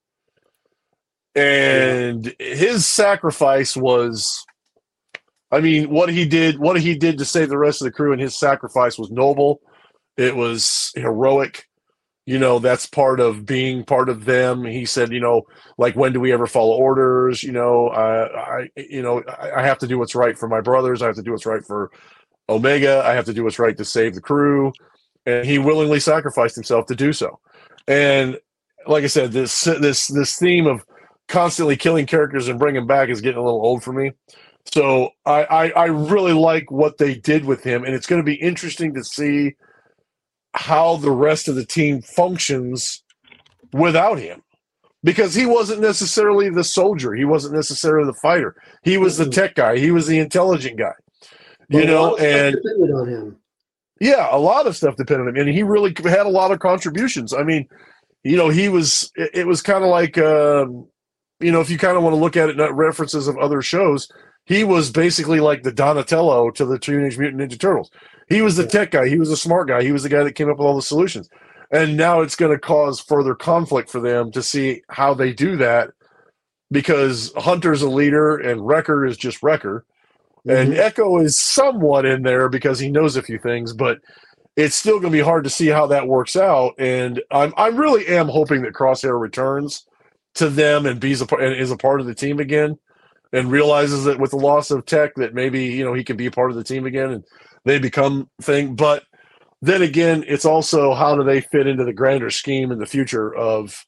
And 1.35 2.33
his 2.39 2.87
sacrifice 2.87 3.77
was 3.77 4.43
I 5.51 5.61
mean, 5.61 5.89
what 5.89 6.09
he 6.09 6.25
did, 6.25 6.59
what 6.59 6.79
he 6.79 6.95
did 6.95 7.19
to 7.19 7.25
save 7.25 7.49
the 7.49 7.57
rest 7.59 7.81
of 7.81 7.85
the 7.85 7.91
crew 7.91 8.11
and 8.11 8.21
his 8.21 8.37
sacrifice 8.37 8.97
was 8.97 9.11
noble. 9.11 9.61
It 10.17 10.35
was 10.35 10.91
heroic. 10.95 11.65
You 12.25 12.37
know, 12.37 12.59
that's 12.59 12.85
part 12.85 13.19
of 13.19 13.45
being 13.45 13.83
part 13.83 14.09
of 14.09 14.25
them. 14.25 14.63
He 14.63 14.85
said, 14.85 15.11
you 15.11 15.19
know, 15.19 15.43
like 15.77 15.95
when 15.95 16.13
do 16.13 16.19
we 16.19 16.31
ever 16.31 16.45
follow 16.45 16.75
orders? 16.75 17.43
You 17.43 17.51
know, 17.51 17.89
I, 17.89 18.69
you 18.75 19.01
know, 19.01 19.23
I, 19.27 19.61
I 19.61 19.63
have 19.63 19.79
to 19.79 19.87
do 19.87 19.97
what's 19.97 20.13
right 20.13 20.37
for 20.37 20.47
my 20.47 20.61
brothers. 20.61 21.01
I 21.01 21.07
have 21.07 21.15
to 21.15 21.23
do 21.23 21.31
what's 21.31 21.47
right 21.47 21.65
for 21.65 21.89
Omega. 22.49 23.03
I 23.05 23.13
have 23.13 23.25
to 23.25 23.33
do 23.33 23.43
what's 23.43 23.59
right 23.59 23.77
to 23.77 23.85
save 23.85 24.15
the 24.15 24.21
crew, 24.21 24.73
and 25.25 25.45
he 25.45 25.59
willingly 25.59 25.99
sacrificed 25.99 26.55
himself 26.55 26.87
to 26.87 26.95
do 26.95 27.13
so. 27.13 27.39
And 27.87 28.37
like 28.87 29.03
I 29.03 29.07
said, 29.07 29.31
this 29.31 29.61
this 29.61 30.07
this 30.07 30.35
theme 30.37 30.67
of 30.67 30.83
constantly 31.27 31.77
killing 31.77 32.05
characters 32.05 32.47
and 32.47 32.59
bringing 32.59 32.87
back 32.87 33.09
is 33.09 33.21
getting 33.21 33.39
a 33.39 33.43
little 33.43 33.65
old 33.65 33.83
for 33.83 33.93
me. 33.93 34.11
So 34.73 35.11
I, 35.25 35.43
I 35.43 35.69
I 35.69 35.85
really 35.85 36.33
like 36.33 36.69
what 36.71 36.97
they 36.97 37.15
did 37.15 37.45
with 37.45 37.63
him, 37.63 37.85
and 37.85 37.93
it's 37.95 38.07
going 38.07 38.21
to 38.21 38.25
be 38.25 38.35
interesting 38.35 38.93
to 38.95 39.03
see 39.03 39.55
how 40.53 40.95
the 40.97 41.11
rest 41.11 41.47
of 41.47 41.55
the 41.55 41.65
team 41.65 42.01
functions 42.01 43.03
without 43.71 44.17
him 44.19 44.41
because 45.03 45.35
he 45.35 45.45
wasn't 45.45 45.79
necessarily 45.79 46.49
the 46.49 46.63
soldier 46.63 47.13
he 47.13 47.23
wasn't 47.23 47.53
necessarily 47.53 48.05
the 48.07 48.13
fighter 48.13 48.55
he 48.83 48.97
was 48.97 49.17
the 49.17 49.25
Mhm. 49.25 49.31
tech 49.33 49.55
guy 49.55 49.77
he 49.77 49.91
was 49.91 50.07
the 50.07 50.17
intelligent 50.17 50.77
guy 50.77 50.93
you 51.69 51.85
know 51.85 52.15
and 52.17 52.55
depended 52.55 52.91
on 52.91 53.07
him. 53.07 53.37
yeah 54.01 54.27
a 54.31 54.37
lot 54.37 54.67
of 54.67 54.75
stuff 54.75 54.95
depended 54.95 55.27
on 55.27 55.35
him 55.35 55.47
and 55.47 55.53
he 55.55 55.63
really 55.63 55.93
had 56.03 56.25
a 56.25 56.29
lot 56.29 56.51
of 56.51 56.59
contributions 56.59 57.33
i 57.33 57.43
mean 57.43 57.67
you 58.23 58.35
know 58.35 58.49
he 58.49 58.69
was 58.69 59.11
it, 59.15 59.29
it 59.33 59.47
was 59.47 59.61
kind 59.61 59.83
of 59.83 59.89
like 59.89 60.17
um 60.17 60.87
you 61.39 61.51
know 61.51 61.61
if 61.61 61.69
you 61.69 61.77
kind 61.77 61.95
of 61.97 62.03
want 62.03 62.13
to 62.13 62.19
look 62.19 62.35
at 62.35 62.49
it 62.49 62.57
not 62.57 62.75
references 62.75 63.27
of 63.27 63.37
other 63.37 63.61
shows 63.61 64.09
he 64.45 64.63
was 64.63 64.89
basically 64.91 65.39
like 65.39 65.63
the 65.63 65.71
donatello 65.71 66.49
to 66.51 66.65
the 66.65 66.79
teenage 66.79 67.17
mutant 67.17 67.41
ninja 67.41 67.59
turtles 67.59 67.91
he 68.29 68.41
was 68.41 68.55
the 68.55 68.63
Yeah. 68.63 68.69
tech 68.69 68.91
guy 68.91 69.07
he 69.07 69.19
was 69.19 69.29
a 69.31 69.37
smart 69.37 69.67
guy 69.67 69.83
he 69.83 69.91
was 69.91 70.03
the 70.03 70.09
guy 70.09 70.23
that 70.23 70.33
came 70.33 70.49
up 70.49 70.57
with 70.57 70.65
all 70.65 70.75
the 70.75 70.81
solutions 70.81 71.29
and 71.71 71.95
now 71.95 72.21
it's 72.21 72.35
going 72.35 72.51
to 72.51 72.57
cause 72.59 72.99
further 72.99 73.35
conflict 73.35 73.91
for 73.91 73.99
them 73.99 74.31
to 74.31 74.41
see 74.41 74.81
how 74.89 75.13
they 75.13 75.31
do 75.33 75.55
that 75.57 75.91
because 76.71 77.31
hunter's 77.37 77.81
a 77.81 77.89
leader 77.89 78.37
and 78.37 78.65
wrecker 78.65 79.05
is 79.05 79.17
just 79.17 79.41
wrecker 79.43 79.85
and 80.47 80.73
Mhm. 80.73 80.77
Echo 80.77 81.19
is 81.19 81.39
somewhat 81.39 82.05
in 82.05 82.23
there 82.23 82.49
because 82.49 82.79
he 82.79 82.91
knows 82.91 83.15
a 83.15 83.21
few 83.21 83.37
things, 83.39 83.73
but 83.73 83.99
it's 84.55 84.75
still 84.75 84.99
going 84.99 85.11
to 85.11 85.17
be 85.17 85.23
hard 85.23 85.43
to 85.45 85.49
see 85.49 85.67
how 85.67 85.87
that 85.87 86.07
works 86.07 86.35
out. 86.35 86.73
And 86.77 87.21
I'm 87.31 87.53
I 87.57 87.67
really 87.67 88.07
am 88.07 88.27
hoping 88.27 88.61
that 88.63 88.73
Crosshair 88.73 89.19
returns 89.19 89.85
to 90.35 90.49
them 90.49 90.85
and 90.85 90.99
be 90.99 91.13
a, 91.13 91.35
and 91.35 91.55
is 91.55 91.71
a 91.71 91.77
part 91.77 92.01
of 92.01 92.07
the 92.07 92.15
team 92.15 92.39
again, 92.39 92.77
and 93.33 93.51
realizes 93.51 94.05
that 94.05 94.19
with 94.19 94.31
the 94.31 94.37
loss 94.37 94.71
of 94.71 94.85
Tech 94.85 95.15
that 95.15 95.33
maybe 95.33 95.65
you 95.65 95.83
know 95.85 95.93
he 95.93 96.03
can 96.03 96.17
be 96.17 96.25
a 96.27 96.31
part 96.31 96.51
of 96.51 96.57
the 96.57 96.63
team 96.63 96.85
again 96.85 97.11
and 97.11 97.23
they 97.65 97.79
become 97.79 98.29
thing. 98.41 98.75
But 98.75 99.03
then 99.61 99.81
again, 99.81 100.23
it's 100.27 100.45
also 100.45 100.93
how 100.93 101.15
do 101.15 101.23
they 101.23 101.41
fit 101.41 101.67
into 101.67 101.85
the 101.85 101.93
grander 101.93 102.29
scheme 102.29 102.71
in 102.71 102.79
the 102.79 102.85
future 102.85 103.33
of 103.35 103.85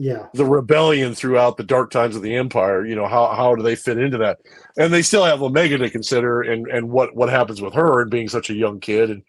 yeah, 0.00 0.28
the 0.32 0.44
rebellion 0.44 1.12
throughout 1.12 1.56
the 1.56 1.64
dark 1.64 1.90
times 1.90 2.14
of 2.14 2.22
the 2.22 2.36
empire 2.36 2.86
you 2.86 2.94
know 2.94 3.08
how 3.08 3.34
how 3.34 3.56
do 3.56 3.64
they 3.64 3.74
fit 3.74 3.98
into 3.98 4.16
that? 4.18 4.38
And 4.76 4.92
they 4.92 5.02
still 5.02 5.24
have 5.24 5.42
omega 5.42 5.76
to 5.76 5.90
consider 5.90 6.40
and 6.42 6.68
and 6.68 6.88
what 6.88 7.16
what 7.16 7.28
happens 7.28 7.60
with 7.60 7.74
her 7.74 8.00
and 8.00 8.08
being 8.10 8.28
such 8.28 8.48
a 8.48 8.54
young 8.54 8.78
kid 8.78 9.10
and 9.10 9.22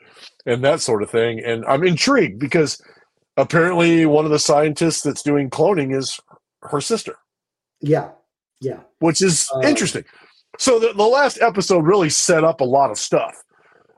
and 0.46 0.64
that 0.64 0.80
sort 0.80 1.02
of 1.02 1.10
thing. 1.10 1.44
And 1.44 1.66
i'm 1.66 1.84
intrigued 1.84 2.40
because 2.40 2.80
apparently 3.36 4.06
one 4.06 4.26
of 4.26 4.32
the 4.32 4.38
scientists 4.38 5.02
that's 5.02 5.24
doing 5.24 5.50
cloning 5.50 5.96
is 5.98 6.20
her 6.62 6.82
sister. 6.82 7.16
Yeah, 7.82 8.10
yeah. 8.62 8.82
which 9.00 9.22
is 9.24 9.50
Uh, 9.56 9.62
interesting. 9.68 10.06
So 10.60 10.78
the, 10.80 10.94
the 10.94 11.04
last 11.04 11.42
episode 11.42 11.86
really 11.86 12.10
set 12.10 12.44
up 12.44 12.62
a 12.62 12.66
lot 12.66 12.92
of 12.92 12.98
stuff. 13.00 13.42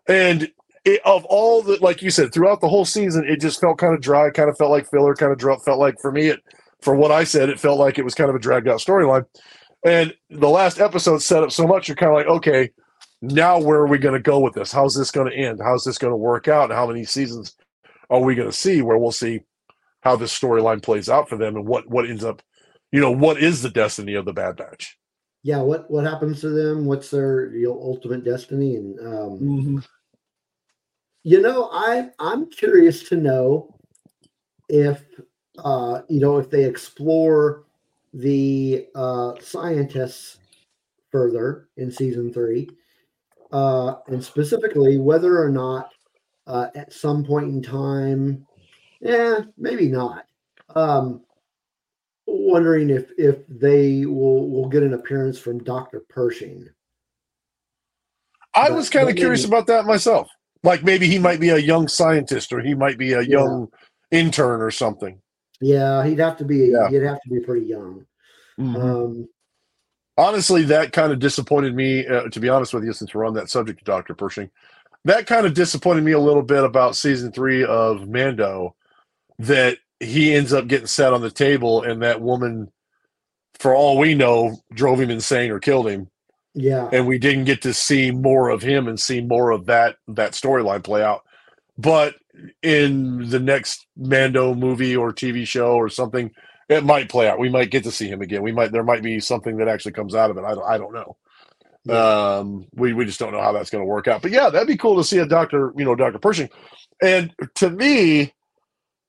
And 0.07 0.49
it, 0.85 1.02
of 1.06 1.26
all 1.26 1.61
the 1.61 1.77
like 1.81 2.02
you 2.02 2.10
said 2.11 2.34
throughout 2.34 2.61
the 2.61 2.69
whole 2.69 2.85
season 2.85 3.23
it 3.27 3.39
just 3.39 3.60
felt 3.61 3.77
kind 3.77 3.93
of 3.93 4.02
dry 4.02 4.30
kind 4.31 4.49
of 4.49 4.57
felt 4.57 4.72
like 4.72 4.89
filler 4.89 5.14
kind 5.15 5.31
of 5.31 5.38
dro- 5.38 5.60
felt 5.60 5.80
like 5.80 5.99
for 5.99 6.11
me 6.11 6.27
it 6.30 6.39
for 6.81 6.95
what 6.95 7.11
i 7.11 7.23
said 7.23 7.49
it 7.49 7.59
felt 7.59 7.79
like 7.79 7.97
it 7.97 8.03
was 8.05 8.15
kind 8.15 8.29
of 8.29 8.35
a 8.35 8.39
dragged 8.39 8.67
out 8.67 8.79
storyline 8.79 9.25
and 9.85 10.13
the 10.29 10.49
last 10.49 10.79
episode 10.79 11.21
set 11.21 11.43
up 11.43 11.51
so 11.51 11.65
much 11.65 11.87
you're 11.87 11.95
kind 11.95 12.11
of 12.11 12.17
like 12.17 12.27
okay 12.27 12.69
now 13.21 13.59
where 13.59 13.79
are 13.79 13.87
we 13.87 13.97
going 13.97 14.13
to 14.13 14.19
go 14.19 14.39
with 14.39 14.53
this 14.53 14.71
how's 14.71 14.95
this 14.95 15.11
going 15.11 15.29
to 15.29 15.35
end 15.35 15.59
how's 15.63 15.83
this 15.83 15.97
going 15.97 16.11
to 16.11 16.17
work 16.17 16.47
out 16.47 16.65
and 16.69 16.73
how 16.73 16.87
many 16.87 17.03
seasons 17.03 17.55
are 18.09 18.21
we 18.21 18.35
going 18.35 18.49
to 18.49 18.55
see 18.55 18.81
where 18.81 18.97
we'll 18.97 19.11
see 19.11 19.41
how 20.01 20.15
this 20.15 20.37
storyline 20.37 20.81
plays 20.81 21.09
out 21.09 21.29
for 21.29 21.37
them 21.37 21.55
and 21.55 21.65
what 21.65 21.87
what 21.89 22.09
ends 22.09 22.23
up 22.23 22.41
you 22.91 22.99
know 22.99 23.11
what 23.11 23.41
is 23.41 23.61
the 23.61 23.69
destiny 23.69 24.15
of 24.15 24.25
the 24.25 24.33
bad 24.33 24.55
batch 24.55 24.97
yeah, 25.43 25.57
what 25.57 25.89
what 25.89 26.05
happens 26.05 26.41
to 26.41 26.49
them? 26.49 26.85
What's 26.85 27.09
their 27.09 27.51
you 27.55 27.67
know, 27.69 27.73
ultimate 27.73 28.23
destiny? 28.23 28.75
And 28.75 28.99
um, 28.99 29.39
Mm-hmm. 29.39 29.77
you 31.23 31.41
know, 31.41 31.69
I 31.71 32.09
I'm 32.19 32.49
curious 32.49 33.09
to 33.09 33.15
know 33.15 33.75
if 34.69 35.03
uh, 35.59 36.01
you 36.09 36.19
know 36.19 36.37
if 36.37 36.49
they 36.49 36.63
explore 36.65 37.63
the 38.13 38.87
uh, 38.95 39.33
scientists 39.41 40.37
further 41.11 41.67
in 41.77 41.91
season 41.91 42.31
three, 42.33 42.69
uh, 43.51 43.95
and 44.07 44.23
specifically 44.23 44.97
whether 44.97 45.41
or 45.41 45.49
not 45.49 45.91
uh, 46.47 46.67
at 46.75 46.91
some 46.93 47.23
point 47.23 47.47
in 47.47 47.61
time, 47.61 48.45
yeah, 48.99 49.39
maybe 49.57 49.87
not. 49.87 50.25
Um, 50.75 51.21
wondering 52.27 52.89
if 52.89 53.11
if 53.17 53.45
they 53.47 54.05
will 54.05 54.49
will 54.49 54.69
get 54.69 54.83
an 54.83 54.93
appearance 54.93 55.37
from 55.37 55.63
Doctor 55.63 56.01
Pershing. 56.09 56.67
I 58.55 58.69
But- 58.69 58.75
was 58.77 58.89
kind 58.89 59.09
of 59.09 59.15
curious 59.15 59.43
maybe- 59.43 59.55
about 59.57 59.67
that 59.67 59.85
myself. 59.85 60.29
Like 60.63 60.83
maybe 60.83 61.07
he 61.07 61.17
might 61.17 61.39
be 61.39 61.49
a 61.49 61.57
young 61.57 61.87
scientist 61.87 62.53
or 62.53 62.61
he 62.61 62.75
might 62.75 62.97
be 62.97 63.13
a 63.13 63.21
Yeah. 63.21 63.39
young 63.39 63.67
intern 64.11 64.61
or 64.61 64.69
something. 64.71 65.19
Yeah, 65.61 66.03
he'd 66.05 66.19
have 66.19 66.38
to 66.38 66.45
be 66.45 66.69
Yeah. 66.71 66.89
he'd 66.89 67.03
have 67.03 67.21
to 67.21 67.29
be 67.29 67.39
pretty 67.39 67.65
young. 67.67 68.05
Um, 68.59 69.27
Honestly, 70.17 70.63
that 70.63 70.91
kind 70.91 71.11
of 71.11 71.19
disappointed 71.19 71.73
me. 71.73 72.05
Uh, 72.05 72.29
to 72.29 72.39
be 72.39 72.49
honest 72.49 72.73
with 72.73 72.83
you, 72.83 72.93
since 72.93 73.13
we're 73.15 73.25
on 73.25 73.33
that 73.35 73.49
subject 73.49 73.83
Doctor 73.85 74.13
Pershing, 74.13 74.51
that 75.05 75.25
kind 75.25 75.45
of 75.47 75.53
disappointed 75.53 76.03
me 76.03 76.11
a 76.11 76.19
little 76.19 76.43
bit 76.43 76.63
about 76.63 76.95
season 76.95 77.31
three 77.31 77.63
of 77.63 78.07
Mando. 78.07 78.75
That 79.39 79.77
he 79.99 80.33
ends 80.35 80.53
up 80.53 80.67
getting 80.67 80.85
set 80.88 81.13
on 81.13 81.21
the 81.21 81.31
table, 81.31 81.81
and 81.83 82.01
that 82.03 82.21
woman, 82.21 82.71
for 83.55 83.73
all 83.73 83.97
we 83.97 84.13
know, 84.13 84.57
drove 84.73 84.99
him 84.99 85.09
insane 85.09 85.49
or 85.49 85.59
killed 85.59 85.88
him. 85.88 86.09
yeah, 86.53 86.89
and 86.91 87.07
we 87.07 87.17
didn't 87.17 87.45
get 87.45 87.61
to 87.63 87.73
see 87.73 88.11
more 88.11 88.49
of 88.49 88.61
him 88.61 88.88
and 88.88 88.99
see 88.99 89.21
more 89.21 89.49
of 89.51 89.65
that 89.67 89.95
that 90.09 90.33
storyline 90.33 90.83
play 90.83 91.01
out. 91.01 91.21
But 91.77 92.15
in 92.61 93.29
the 93.29 93.39
next 93.39 93.85
Mando 93.97 94.53
movie 94.53 94.95
or 94.95 95.11
TV 95.13 95.45
show 95.47 95.73
or 95.75 95.89
something, 95.89 96.31
it 96.69 96.83
might 96.83 97.09
play 97.09 97.27
out. 97.27 97.39
We 97.39 97.49
might 97.49 97.71
get 97.71 97.83
to 97.83 97.91
see 97.91 98.07
him 98.07 98.21
again. 98.21 98.41
We 98.43 98.51
might 98.51 98.71
there 98.71 98.83
might 98.83 99.03
be 99.03 99.19
something 99.19 99.57
that 99.57 99.67
actually 99.67 99.91
comes 99.93 100.15
out 100.15 100.31
of 100.31 100.37
it. 100.37 100.43
I 100.43 100.55
don't 100.55 100.65
I 100.65 100.77
don't 100.77 100.93
know. 100.93 101.17
yeah. 101.85 102.37
Um, 102.37 102.67
we 102.73 102.93
we 102.93 103.05
just 103.05 103.19
don't 103.19 103.33
know 103.33 103.41
how 103.41 103.51
that's 103.51 103.69
going 103.69 103.81
to 103.83 103.87
work 103.87 104.07
out. 104.07 104.21
But 104.21 104.31
yeah, 104.31 104.49
that'd 104.49 104.67
be 104.67 104.77
cool 104.77 104.97
to 104.97 105.03
see 105.03 105.17
a 105.17 105.25
Doctor, 105.25 105.73
you 105.75 105.85
know, 105.85 105.95
Doctor 105.95 106.19
Pershing. 106.19 106.49
And 107.01 107.33
to 107.55 107.69
me, 107.69 108.33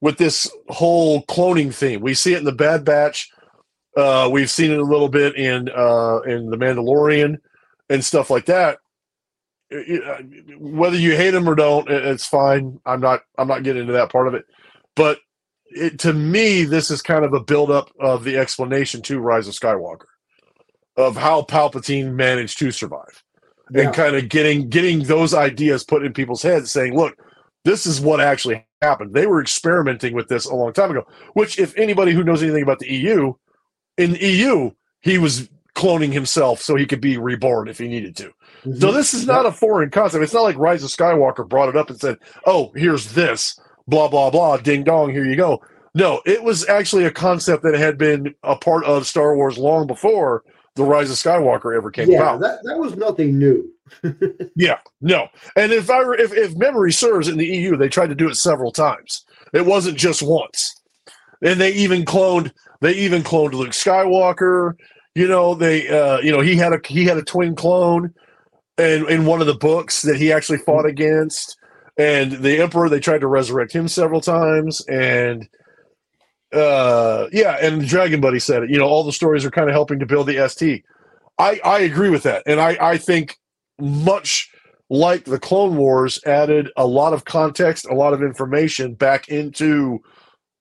with 0.00 0.18
this 0.18 0.50
whole 0.68 1.22
cloning 1.24 1.72
theme, 1.72 2.00
we 2.00 2.14
see 2.14 2.34
it 2.34 2.38
in 2.38 2.44
the 2.44 2.52
Bad 2.52 2.84
Batch. 2.84 3.30
Uh, 3.96 4.28
we've 4.32 4.50
seen 4.50 4.72
it 4.72 4.78
a 4.78 4.84
little 4.84 5.08
bit 5.08 5.36
in 5.36 5.68
uh, 5.68 6.20
in 6.22 6.50
the 6.50 6.56
Mandalorian 6.56 7.36
and 7.88 8.04
stuff 8.04 8.30
like 8.30 8.46
that. 8.46 8.78
It- 9.72 10.04
uh, 10.04 10.22
Whether 10.58 10.96
you 10.96 11.16
hate 11.16 11.34
him 11.34 11.48
or 11.48 11.54
don't, 11.54 11.88
it's 11.90 12.26
fine. 12.26 12.78
I'm 12.86 13.00
not 13.00 13.22
I'm 13.38 13.48
not 13.48 13.62
getting 13.62 13.82
into 13.82 13.94
that 13.94 14.12
part 14.12 14.28
of 14.28 14.34
it. 14.34 14.44
But 14.94 15.18
it, 15.66 15.98
to 16.00 16.12
me, 16.12 16.64
this 16.64 16.90
is 16.90 17.00
kind 17.00 17.24
of 17.24 17.32
a 17.32 17.40
buildup 17.40 17.90
of 17.98 18.24
the 18.24 18.36
explanation 18.36 19.00
to 19.02 19.20
Rise 19.20 19.48
of 19.48 19.54
Skywalker, 19.54 20.04
of 20.96 21.16
how 21.16 21.42
Palpatine 21.42 22.12
managed 22.12 22.58
to 22.58 22.70
survive 22.70 23.22
yeah. 23.72 23.84
and 23.84 23.94
kind 23.94 24.16
of 24.16 24.28
getting 24.28 24.68
getting 24.68 25.04
those 25.04 25.34
ideas 25.34 25.84
put 25.84 26.04
in 26.04 26.12
people's 26.12 26.42
heads 26.42 26.70
saying 26.70 26.94
look 26.94 27.16
this 27.64 27.86
is 27.86 28.00
what 28.00 28.20
actually 28.20 28.66
happened 28.80 29.14
they 29.14 29.26
were 29.26 29.40
experimenting 29.40 30.14
with 30.14 30.28
this 30.28 30.46
a 30.46 30.54
long 30.54 30.72
time 30.72 30.90
ago 30.90 31.06
which 31.34 31.58
if 31.58 31.76
anybody 31.76 32.12
who 32.12 32.24
knows 32.24 32.42
anything 32.42 32.62
about 32.62 32.78
the 32.78 32.88
eu 32.88 33.32
in 33.96 34.12
the 34.12 34.24
eu 34.24 34.70
he 35.00 35.18
was 35.18 35.48
cloning 35.74 36.12
himself 36.12 36.60
so 36.60 36.76
he 36.76 36.86
could 36.86 37.00
be 37.00 37.16
reborn 37.16 37.68
if 37.68 37.78
he 37.78 37.88
needed 37.88 38.16
to 38.16 38.30
Mhm. 38.64 38.80
so 38.80 38.92
this 38.92 39.14
is 39.14 39.26
not 39.26 39.46
a 39.46 39.52
foreign 39.52 39.90
concept 39.90 40.22
it's 40.22 40.34
not 40.34 40.42
like 40.42 40.56
rise 40.56 40.84
of 40.84 40.90
skywalker 40.90 41.48
brought 41.48 41.68
it 41.68 41.76
up 41.76 41.90
and 41.90 42.00
said 42.00 42.18
oh 42.46 42.72
here's 42.74 43.12
this 43.12 43.58
blah 43.88 44.08
blah 44.08 44.30
blah 44.30 44.56
ding 44.56 44.84
dong 44.84 45.10
here 45.10 45.24
you 45.24 45.36
go 45.36 45.60
no 45.94 46.20
it 46.26 46.42
was 46.42 46.68
actually 46.68 47.04
a 47.04 47.10
concept 47.10 47.62
that 47.62 47.74
had 47.74 47.98
been 47.98 48.34
a 48.42 48.56
part 48.56 48.84
of 48.84 49.06
star 49.06 49.34
wars 49.36 49.58
long 49.58 49.86
before 49.86 50.44
the 50.74 50.84
rise 50.84 51.10
of 51.10 51.16
skywalker 51.16 51.76
ever 51.76 51.90
came 51.90 52.10
yeah, 52.10 52.18
about 52.18 52.40
that, 52.40 52.58
that 52.64 52.78
was 52.78 52.96
nothing 52.96 53.38
new. 53.38 53.70
yeah, 54.56 54.78
no. 55.00 55.28
And 55.56 55.72
if 55.72 55.90
I 55.90 56.02
were, 56.02 56.14
if, 56.14 56.32
if 56.32 56.56
memory 56.56 56.92
serves 56.92 57.28
in 57.28 57.36
the 57.36 57.46
EU, 57.46 57.76
they 57.76 57.88
tried 57.88 58.08
to 58.08 58.14
do 58.14 58.28
it 58.28 58.36
several 58.36 58.72
times. 58.72 59.24
It 59.52 59.66
wasn't 59.66 59.98
just 59.98 60.22
once. 60.22 60.80
And 61.42 61.60
they 61.60 61.72
even 61.72 62.04
cloned 62.04 62.52
they 62.80 62.94
even 62.94 63.22
cloned 63.22 63.52
Luke 63.52 63.70
Skywalker. 63.70 64.74
You 65.14 65.28
know, 65.28 65.54
they 65.54 65.88
uh 65.88 66.18
you 66.20 66.32
know, 66.32 66.40
he 66.40 66.56
had 66.56 66.72
a 66.72 66.80
he 66.86 67.04
had 67.04 67.18
a 67.18 67.22
twin 67.22 67.54
clone 67.54 68.14
and 68.78 69.08
in 69.08 69.26
one 69.26 69.40
of 69.40 69.46
the 69.46 69.54
books 69.54 70.02
that 70.02 70.16
he 70.16 70.32
actually 70.32 70.58
fought 70.58 70.86
against. 70.86 71.56
And 71.98 72.32
the 72.32 72.60
Emperor, 72.60 72.88
they 72.88 73.00
tried 73.00 73.20
to 73.20 73.26
resurrect 73.26 73.72
him 73.72 73.86
several 73.88 74.20
times. 74.20 74.80
And 74.86 75.48
uh 76.52 77.28
yeah, 77.32 77.58
and 77.62 77.80
the 77.80 77.86
Dragon 77.86 78.20
Buddy 78.20 78.38
said 78.38 78.62
it. 78.62 78.70
You 78.70 78.78
know, 78.78 78.86
all 78.86 79.04
the 79.04 79.12
stories 79.12 79.44
are 79.44 79.50
kind 79.50 79.68
of 79.68 79.74
helping 79.74 79.98
to 80.00 80.06
build 80.06 80.26
the 80.26 80.48
ST. 80.48 80.84
I, 81.38 81.60
I 81.64 81.80
agree 81.80 82.10
with 82.10 82.24
that. 82.24 82.42
And 82.46 82.60
I, 82.60 82.76
I 82.80 82.98
think 82.98 83.38
much 83.80 84.50
like 84.90 85.24
the 85.24 85.40
Clone 85.40 85.76
Wars 85.76 86.20
added 86.26 86.70
a 86.76 86.86
lot 86.86 87.14
of 87.14 87.24
context, 87.24 87.86
a 87.86 87.94
lot 87.94 88.12
of 88.12 88.22
information 88.22 88.94
back 88.94 89.28
into 89.28 90.00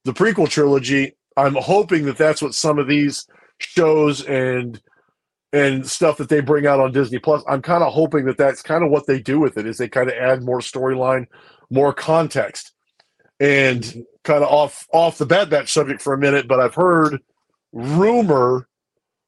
the 0.06 0.14
prequel 0.14 0.50
trilogy. 0.50 1.16
I'm 1.36 1.56
hoping 1.56 2.06
that 2.06 2.18
that's 2.18 2.42
what 2.42 2.56
some 2.56 2.80
of 2.80 2.88
these 2.88 3.28
shows 3.60 4.26
and 4.26 4.82
and 5.54 5.86
stuff 5.86 6.18
that 6.18 6.30
they 6.30 6.40
bring 6.40 6.66
out 6.66 6.80
on 6.80 6.92
Disney 6.92 7.20
Plus. 7.20 7.44
I'm 7.48 7.62
kind 7.62 7.84
of 7.84 7.94
hoping 7.94 8.26
that 8.26 8.38
that's 8.38 8.62
kind 8.62 8.84
of 8.84 8.90
what 8.90 9.06
they 9.08 9.20
do 9.20 9.40
with 9.40 9.58
it 9.58 9.66
is 9.66 9.78
they 9.78 9.90
kind 9.90 10.10
of 10.10 10.16
add 10.16 10.44
more 10.44 10.60
storyline, 10.60 11.28
more 11.70 11.94
context, 11.94 12.72
and 13.40 14.06
kind 14.24 14.44
of 14.44 14.50
off 14.50 14.88
off 14.94 15.18
the 15.18 15.26
Bad 15.26 15.50
Batch 15.50 15.72
subject 15.72 16.02
for 16.02 16.14
a 16.14 16.18
minute. 16.18 16.48
But 16.48 16.60
I've 16.60 16.76
heard 16.76 17.20
rumor 17.74 18.68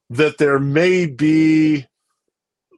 that 0.10 0.38
there 0.38 0.60
may 0.60 1.06
be 1.06 1.88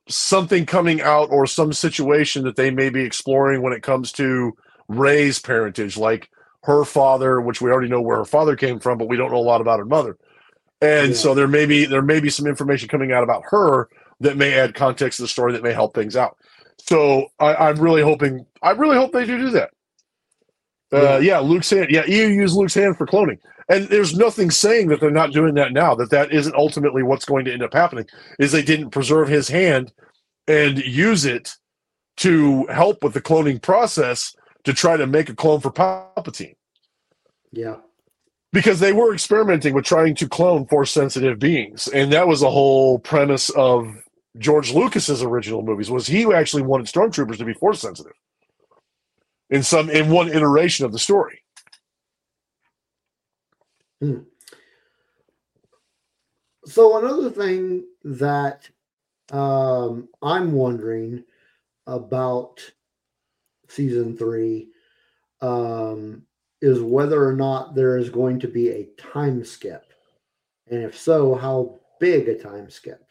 something 0.08 0.66
coming 0.66 1.02
out 1.02 1.30
or 1.32 1.48
some 1.48 1.74
situation 1.74 2.44
that 2.44 2.56
they 2.56 2.72
may 2.72 2.90
be 2.90 3.04
exploring 3.04 3.62
when 3.62 3.74
it 3.74 3.84
comes 3.84 4.12
to 4.14 4.54
Rey's 4.88 5.40
parentage, 5.40 5.98
like 5.98 6.30
her 6.64 6.84
father, 6.84 7.42
which 7.42 7.62
we 7.62 7.72
already 7.72 7.90
know 7.90 8.02
where 8.02 8.18
her 8.18 8.26
father 8.26 8.56
came 8.56 8.80
from, 8.80 8.98
but 8.98 9.08
we 9.08 9.18
don't 9.18 9.32
know 9.32 9.38
a 9.38 9.40
lot 9.40 9.62
about 9.62 9.80
her 9.80 9.86
mother. 9.86 10.18
And 10.86 11.10
Yeah. 11.10 11.16
so 11.16 11.34
there 11.34 11.48
may 11.48 11.66
be 11.66 11.86
there 11.86 12.02
may 12.02 12.20
be 12.20 12.30
some 12.30 12.48
information 12.48 12.88
coming 12.90 13.12
out 13.12 13.24
about 13.24 13.44
her 13.50 13.90
that 14.20 14.38
may 14.38 14.54
add 14.54 14.76
context 14.76 15.18
to 15.18 15.24
the 15.24 15.28
story 15.28 15.52
that 15.54 15.64
may 15.64 15.74
help 15.74 15.94
things 15.94 16.16
out. 16.16 16.38
So 16.78 17.28
I, 17.40 17.56
I'm 17.56 17.78
really 17.78 18.02
hoping 18.02 18.46
I 18.62 18.72
really 18.72 18.98
hope 18.98 19.12
they 19.12 19.26
do 19.26 19.38
do 19.38 19.50
that. 19.52 19.72
Uh, 20.92 21.18
yeah, 21.18 21.40
Luke's 21.40 21.70
hand. 21.70 21.88
Yeah, 21.90 22.06
EU 22.06 22.28
use 22.28 22.54
Luke's 22.56 22.76
hand 22.76 22.96
for 22.98 23.06
cloning, 23.06 23.40
and 23.68 23.86
there's 23.90 24.16
nothing 24.16 24.50
saying 24.52 24.88
that 24.90 25.00
they're 25.02 25.10
not 25.12 25.34
doing 25.34 25.56
that 25.56 25.74
now. 25.74 25.96
That 25.96 26.12
that 26.12 26.32
isn't 26.32 26.56
ultimately 26.56 27.04
what's 27.04 27.26
going 27.26 27.44
to 27.46 27.52
end 27.54 27.64
up 27.64 27.74
happening. 27.74 28.06
Is 28.40 28.52
they 28.52 28.62
didn't 28.62 28.92
preserve 28.92 29.28
his 29.28 29.50
hand 29.50 29.92
and 30.48 30.78
use 30.78 31.26
it 31.26 31.52
to 32.18 32.66
help 32.68 33.04
with 33.04 33.14
the 33.14 33.22
cloning 33.22 33.62
process 33.62 34.34
to 34.64 34.74
try 34.74 34.96
to 34.96 35.08
make 35.08 35.28
a 35.30 35.36
clone 35.36 35.60
for 35.60 35.72
Palpatine 35.72 36.56
Yeah, 37.52 37.78
because 38.56 38.80
they 38.80 38.94
were 38.94 39.14
experimenting 39.14 39.74
with 39.74 39.84
trying 39.84 40.16
to 40.16 40.30
clone 40.30 40.66
force 40.66 40.90
sensitive 40.90 41.40
beings. 41.40 41.90
And 41.90 42.14
that 42.14 42.26
was 42.26 42.40
the 42.40 42.50
whole 42.50 42.98
premise 43.00 43.50
of 43.50 43.94
george 44.38 44.74
lucas's 44.74 45.24
original 45.24 45.62
movies 45.62 45.90
was 45.90 46.08
he 46.08 46.26
actually 46.34 46.62
wanted 46.62 46.86
stormtroopers 46.88 47.38
to 47.38 47.46
be 47.46 47.54
force 47.54 47.80
sensitive 47.80 48.12
in 49.50 49.64
some 49.64 49.90
in 49.90 50.10
one 50.10 50.28
iteration 50.28 50.86
of 50.86 50.92
the 50.92 51.00
story. 51.00 51.42
So 56.66 56.98
another 56.98 57.30
thing 57.30 57.86
that 58.04 58.70
um, 59.32 60.10
I'm 60.22 60.52
wondering 60.52 61.24
about 61.88 62.60
season 63.70 64.18
three 64.18 64.68
um, 65.42 66.25
is 66.66 66.82
whether 66.82 67.24
or 67.24 67.34
not 67.34 67.76
there 67.76 67.96
is 67.96 68.10
going 68.10 68.40
to 68.40 68.48
be 68.48 68.70
a 68.70 68.90
time 68.98 69.44
skip, 69.46 69.94
and 70.68 70.84
if 70.84 70.98
so, 70.98 71.36
how 71.36 71.80
big 72.00 72.28
a 72.28 72.36
time 72.36 72.70
skip. 72.70 73.06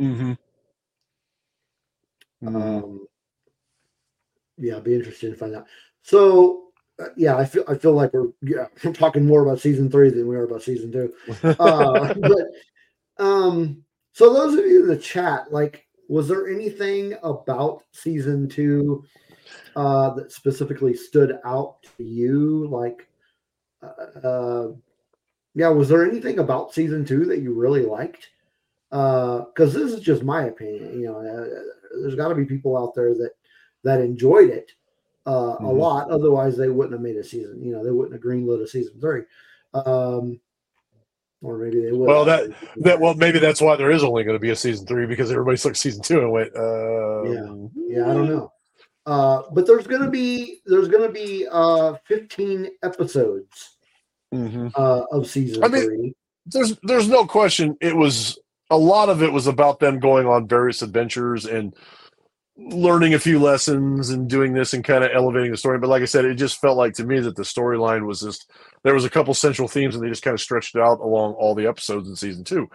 mm-hmm. 0.00 0.32
Um, 2.44 3.06
yeah, 4.56 4.80
be 4.80 4.94
interesting 4.94 5.30
to 5.30 5.36
find 5.36 5.54
out. 5.54 5.66
So, 6.02 6.70
uh, 7.00 7.06
yeah, 7.16 7.36
I 7.36 7.44
feel 7.44 7.64
I 7.68 7.76
feel 7.76 7.92
like 7.92 8.12
we're 8.12 8.30
yeah 8.42 8.66
we're 8.84 8.92
talking 8.92 9.24
more 9.24 9.42
about 9.46 9.60
season 9.60 9.90
three 9.90 10.10
than 10.10 10.26
we 10.26 10.34
are 10.34 10.44
about 10.44 10.62
season 10.62 10.90
two. 10.90 11.12
uh, 11.60 12.14
but 12.14 13.24
um, 13.24 13.84
so 14.12 14.34
those 14.34 14.58
of 14.58 14.66
you 14.66 14.82
in 14.82 14.88
the 14.88 14.98
chat, 14.98 15.52
like, 15.52 15.86
was 16.08 16.26
there 16.26 16.48
anything 16.48 17.14
about 17.22 17.84
season 17.92 18.48
two 18.48 19.04
uh, 19.76 20.10
that 20.14 20.32
specifically 20.32 20.94
stood 20.94 21.38
out 21.44 21.82
to 21.96 22.04
you? 22.04 22.66
Like, 22.68 23.08
uh, 23.82 24.26
uh, 24.26 24.68
yeah, 25.54 25.68
was 25.68 25.88
there 25.88 26.08
anything 26.08 26.38
about 26.38 26.74
season 26.74 27.04
two 27.04 27.24
that 27.26 27.40
you 27.40 27.54
really 27.54 27.84
liked? 27.84 28.28
because 28.90 29.74
this 29.74 29.92
is 29.92 30.00
just 30.00 30.22
my 30.22 30.44
opinion. 30.44 30.98
You 30.98 31.06
know, 31.08 31.18
uh, 31.18 32.00
there's 32.00 32.14
got 32.14 32.28
to 32.28 32.34
be 32.34 32.44
people 32.46 32.76
out 32.76 32.94
there 32.94 33.12
that 33.14 33.32
that 33.84 34.00
enjoyed 34.00 34.48
it 34.50 34.72
uh, 35.26 35.56
a 35.60 35.66
lot. 35.66 36.10
Otherwise, 36.10 36.56
they 36.56 36.68
wouldn't 36.68 36.94
have 36.94 37.02
made 37.02 37.16
a 37.16 37.24
season. 37.24 37.62
You 37.62 37.72
know, 37.72 37.84
they 37.84 37.90
wouldn't 37.90 38.14
have 38.14 38.22
greenlit 38.22 38.62
a 38.62 38.66
season 38.66 38.98
three. 39.00 39.22
Um, 39.74 40.40
or 41.42 41.58
maybe 41.58 41.82
they 41.82 41.92
would. 41.92 42.08
Well, 42.08 42.24
that- 42.24 42.50
That 42.78 42.98
well, 42.98 43.14
maybe 43.14 43.38
that's 43.38 43.60
why 43.60 43.76
there 43.76 43.90
is 43.90 44.02
only 44.02 44.24
going 44.24 44.36
to 44.36 44.40
be 44.40 44.50
a 44.50 44.56
season 44.56 44.86
three 44.86 45.06
because 45.06 45.30
everybody 45.30 45.56
took 45.58 45.76
season 45.76 46.02
two 46.02 46.20
and 46.20 46.32
went. 46.32 46.54
Uh, 46.56 47.22
yeah, 47.76 48.10
I 48.10 48.14
don't 48.14 48.28
know. 48.28 48.52
Uh, 49.08 49.42
but 49.52 49.66
there's 49.66 49.86
gonna 49.86 50.10
be 50.10 50.60
there's 50.66 50.88
gonna 50.88 51.10
be 51.10 51.46
uh 51.50 51.94
15 52.06 52.68
episodes 52.82 53.78
hmm 54.30 54.68
uh, 54.74 55.04
of 55.10 55.26
season 55.26 55.64
I 55.64 55.68
mean- 55.68 55.84
three. 55.84 56.14
There's 56.44 56.76
there's 56.82 57.08
no 57.08 57.24
question. 57.26 57.76
It 57.80 57.96
was 57.96 58.38
a 58.70 58.76
lot 58.76 59.08
of 59.08 59.22
it 59.22 59.32
was 59.32 59.46
about 59.46 59.80
them 59.80 59.98
going 59.98 60.26
on 60.26 60.46
various 60.46 60.82
adventures 60.82 61.46
and 61.46 61.74
learning 62.56 63.14
a 63.14 63.18
few 63.18 63.38
lessons 63.38 64.10
and 64.10 64.28
doing 64.28 64.52
this 64.52 64.74
and 64.74 64.82
kind 64.84 65.04
of 65.04 65.10
elevating 65.14 65.50
the 65.50 65.56
story. 65.56 65.78
But 65.78 65.88
like 65.90 66.02
I 66.02 66.06
said, 66.06 66.24
it 66.24 66.34
just 66.34 66.60
felt 66.60 66.76
like 66.76 66.94
to 66.94 67.04
me 67.04 67.20
that 67.20 67.36
the 67.36 67.44
storyline 67.44 68.06
was 68.06 68.20
just 68.20 68.50
there 68.82 68.94
was 68.94 69.04
a 69.06 69.10
couple 69.10 69.32
central 69.32 69.68
themes 69.68 69.94
and 69.94 70.04
they 70.04 70.08
just 70.10 70.22
kind 70.22 70.34
of 70.34 70.40
stretched 70.40 70.74
it 70.74 70.82
out 70.82 71.00
along 71.00 71.34
all 71.34 71.54
the 71.54 71.66
episodes 71.66 72.08
in 72.08 72.16
season 72.16 72.44
two. 72.44 72.68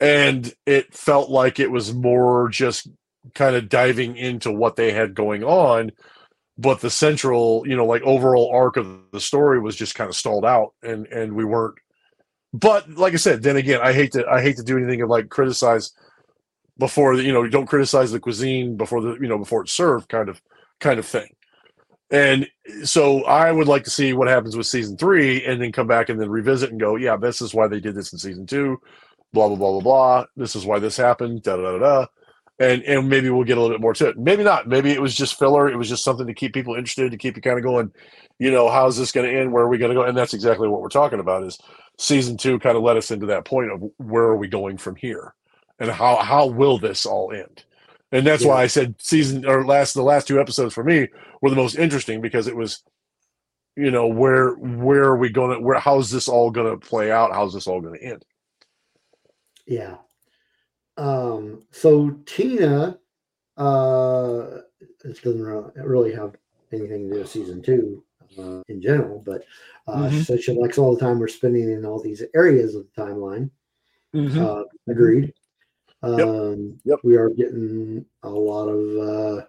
And 0.00 0.52
it 0.66 0.92
felt 0.94 1.30
like 1.30 1.60
it 1.60 1.70
was 1.70 1.94
more 1.94 2.48
just 2.48 2.88
kind 3.34 3.56
of 3.56 3.68
diving 3.68 4.16
into 4.16 4.50
what 4.50 4.76
they 4.76 4.92
had 4.92 5.14
going 5.14 5.44
on. 5.44 5.92
But 6.58 6.80
the 6.80 6.90
central, 6.90 7.64
you 7.66 7.76
know, 7.76 7.86
like 7.86 8.02
overall 8.02 8.50
arc 8.52 8.76
of 8.76 8.86
the 9.12 9.20
story 9.20 9.58
was 9.58 9.74
just 9.74 9.94
kind 9.94 10.08
of 10.08 10.16
stalled 10.16 10.44
out 10.44 10.74
and 10.82 11.06
and 11.06 11.34
we 11.34 11.44
weren't 11.44 11.78
but 12.52 12.90
like 12.90 13.14
I 13.14 13.16
said, 13.16 13.42
then 13.42 13.56
again, 13.56 13.80
I 13.82 13.92
hate 13.92 14.12
to 14.12 14.26
I 14.28 14.42
hate 14.42 14.56
to 14.56 14.62
do 14.62 14.76
anything 14.76 15.00
of 15.02 15.08
like 15.08 15.30
criticize 15.30 15.92
before 16.78 17.16
the, 17.16 17.22
you 17.22 17.32
know, 17.32 17.48
don't 17.48 17.66
criticize 17.66 18.12
the 18.12 18.20
cuisine 18.20 18.76
before 18.76 19.00
the 19.00 19.14
you 19.14 19.28
know 19.28 19.38
before 19.38 19.62
it's 19.62 19.72
served 19.72 20.08
kind 20.08 20.28
of 20.28 20.42
kind 20.80 20.98
of 20.98 21.06
thing. 21.06 21.28
And 22.10 22.46
so 22.84 23.24
I 23.24 23.50
would 23.50 23.68
like 23.68 23.84
to 23.84 23.90
see 23.90 24.12
what 24.12 24.28
happens 24.28 24.54
with 24.54 24.66
season 24.66 24.98
three 24.98 25.42
and 25.46 25.62
then 25.62 25.72
come 25.72 25.86
back 25.86 26.10
and 26.10 26.20
then 26.20 26.28
revisit 26.28 26.70
and 26.70 26.78
go, 26.78 26.96
yeah, 26.96 27.16
this 27.16 27.40
is 27.40 27.54
why 27.54 27.68
they 27.68 27.80
did 27.80 27.94
this 27.94 28.12
in 28.12 28.18
season 28.18 28.46
two, 28.46 28.78
blah 29.32 29.48
blah 29.48 29.56
blah 29.56 29.70
blah 29.72 29.80
blah. 29.80 30.26
This 30.36 30.54
is 30.54 30.66
why 30.66 30.78
this 30.78 30.96
happened, 30.96 31.42
da 31.42 31.56
da 31.56 31.62
da 31.62 31.78
da. 31.78 32.06
And 32.62 32.82
and 32.84 33.08
maybe 33.08 33.28
we'll 33.30 33.44
get 33.44 33.58
a 33.58 33.60
little 33.60 33.74
bit 33.74 33.80
more 33.80 33.94
to 33.94 34.08
it. 34.08 34.18
Maybe 34.18 34.44
not. 34.44 34.68
Maybe 34.68 34.90
it 34.92 35.00
was 35.00 35.14
just 35.14 35.38
filler. 35.38 35.68
It 35.68 35.76
was 35.76 35.88
just 35.88 36.04
something 36.04 36.26
to 36.26 36.34
keep 36.34 36.54
people 36.54 36.74
interested, 36.74 37.10
to 37.10 37.16
keep 37.16 37.36
you 37.36 37.42
kind 37.42 37.58
of 37.58 37.64
going, 37.64 37.92
you 38.38 38.50
know, 38.50 38.68
how's 38.68 38.96
this 38.96 39.10
going 39.10 39.28
to 39.28 39.40
end? 39.40 39.52
Where 39.52 39.64
are 39.64 39.68
we 39.68 39.78
going 39.78 39.90
to 39.90 39.94
go? 39.94 40.04
And 40.04 40.16
that's 40.16 40.34
exactly 40.34 40.68
what 40.68 40.80
we're 40.80 40.88
talking 40.88 41.18
about 41.18 41.42
is 41.42 41.58
season 41.98 42.36
two 42.36 42.58
kind 42.58 42.76
of 42.76 42.82
led 42.82 42.96
us 42.96 43.10
into 43.10 43.26
that 43.26 43.44
point 43.44 43.70
of 43.70 43.82
where 43.98 44.24
are 44.24 44.36
we 44.36 44.48
going 44.48 44.78
from 44.78 44.96
here 44.96 45.34
and 45.78 45.90
how 45.90 46.16
how 46.16 46.46
will 46.46 46.78
this 46.78 47.04
all 47.04 47.32
end 47.32 47.64
and 48.10 48.26
that's 48.26 48.44
why 48.44 48.62
i 48.62 48.66
said 48.66 48.94
season 48.98 49.44
or 49.46 49.64
last 49.64 49.92
the 49.94 50.02
last 50.02 50.26
two 50.26 50.40
episodes 50.40 50.74
for 50.74 50.82
me 50.82 51.06
were 51.40 51.50
the 51.50 51.56
most 51.56 51.76
interesting 51.76 52.20
because 52.20 52.46
it 52.46 52.56
was 52.56 52.82
you 53.76 53.90
know 53.90 54.06
where 54.06 54.54
where 54.54 55.04
are 55.04 55.18
we 55.18 55.28
going 55.28 55.56
to 55.56 55.62
where 55.62 55.78
how's 55.78 56.10
this 56.10 56.28
all 56.28 56.50
going 56.50 56.70
to 56.70 56.86
play 56.86 57.12
out 57.12 57.32
how's 57.32 57.52
this 57.52 57.66
all 57.66 57.80
going 57.80 57.98
to 57.98 58.04
end 58.04 58.24
Yeah. 59.66 59.96
Um, 60.96 61.62
so 61.70 62.10
Tina, 62.26 62.98
uh, 63.56 64.58
this 65.02 65.20
doesn't 65.20 65.42
really 65.76 66.12
have 66.12 66.36
anything 66.72 67.08
to 67.08 67.14
do 67.14 67.20
with 67.20 67.28
season 67.30 67.62
two 67.62 68.04
uh, 68.38 68.62
in 68.68 68.80
general, 68.80 69.22
but 69.24 69.44
uh, 69.86 70.08
she 70.10 70.16
Mhm. 70.16 70.24
said 70.26 70.42
she 70.42 70.52
likes 70.52 70.78
all 70.78 70.94
the 70.94 71.00
time 71.00 71.18
we're 71.18 71.28
spending 71.28 71.70
in 71.70 71.84
all 71.84 72.00
these 72.00 72.22
areas 72.34 72.74
of 72.74 72.86
the 72.94 73.02
timeline. 73.02 73.50
Uh, 74.14 74.64
agreed. 74.88 75.32
Um, 76.02 76.78
Yep. 76.84 76.98
We 77.04 77.16
are 77.16 77.30
getting 77.30 78.04
a 78.22 78.30
lot 78.30 78.68
of 78.68 79.08
uh, 79.08 79.46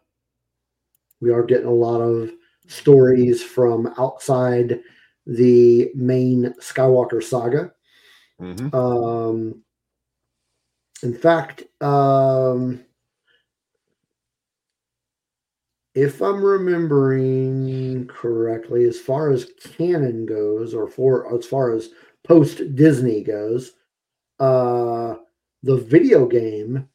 we 1.22 1.32
are 1.32 1.44
getting 1.44 1.68
a 1.68 1.72
lot 1.74 2.00
of 2.02 2.32
stories 2.68 3.44
from 3.44 3.88
outside 3.98 4.82
the 5.26 5.92
main 5.96 6.54
Skywalker 6.60 7.24
saga. 7.24 7.74
Mhm. 8.40 8.74
Um, 8.74 9.64
in 11.04 11.14
fact, 11.14 11.64
um, 11.82 12.84
if 15.96 16.22
I'm 16.22 16.44
remembering 16.44 18.08
correctly, 18.08 18.86
as 18.86 19.00
far 19.00 19.32
as 19.32 19.52
canon 19.78 20.26
goes, 20.26 20.74
or 20.74 20.88
for 20.88 21.34
as 21.38 21.46
far 21.46 21.74
as 21.74 21.90
post 22.24 22.76
Disney 22.76 23.24
goes, 23.24 23.74
uh, 24.40 25.16
the 25.62 25.78
video 25.78 26.26
game 26.26 26.90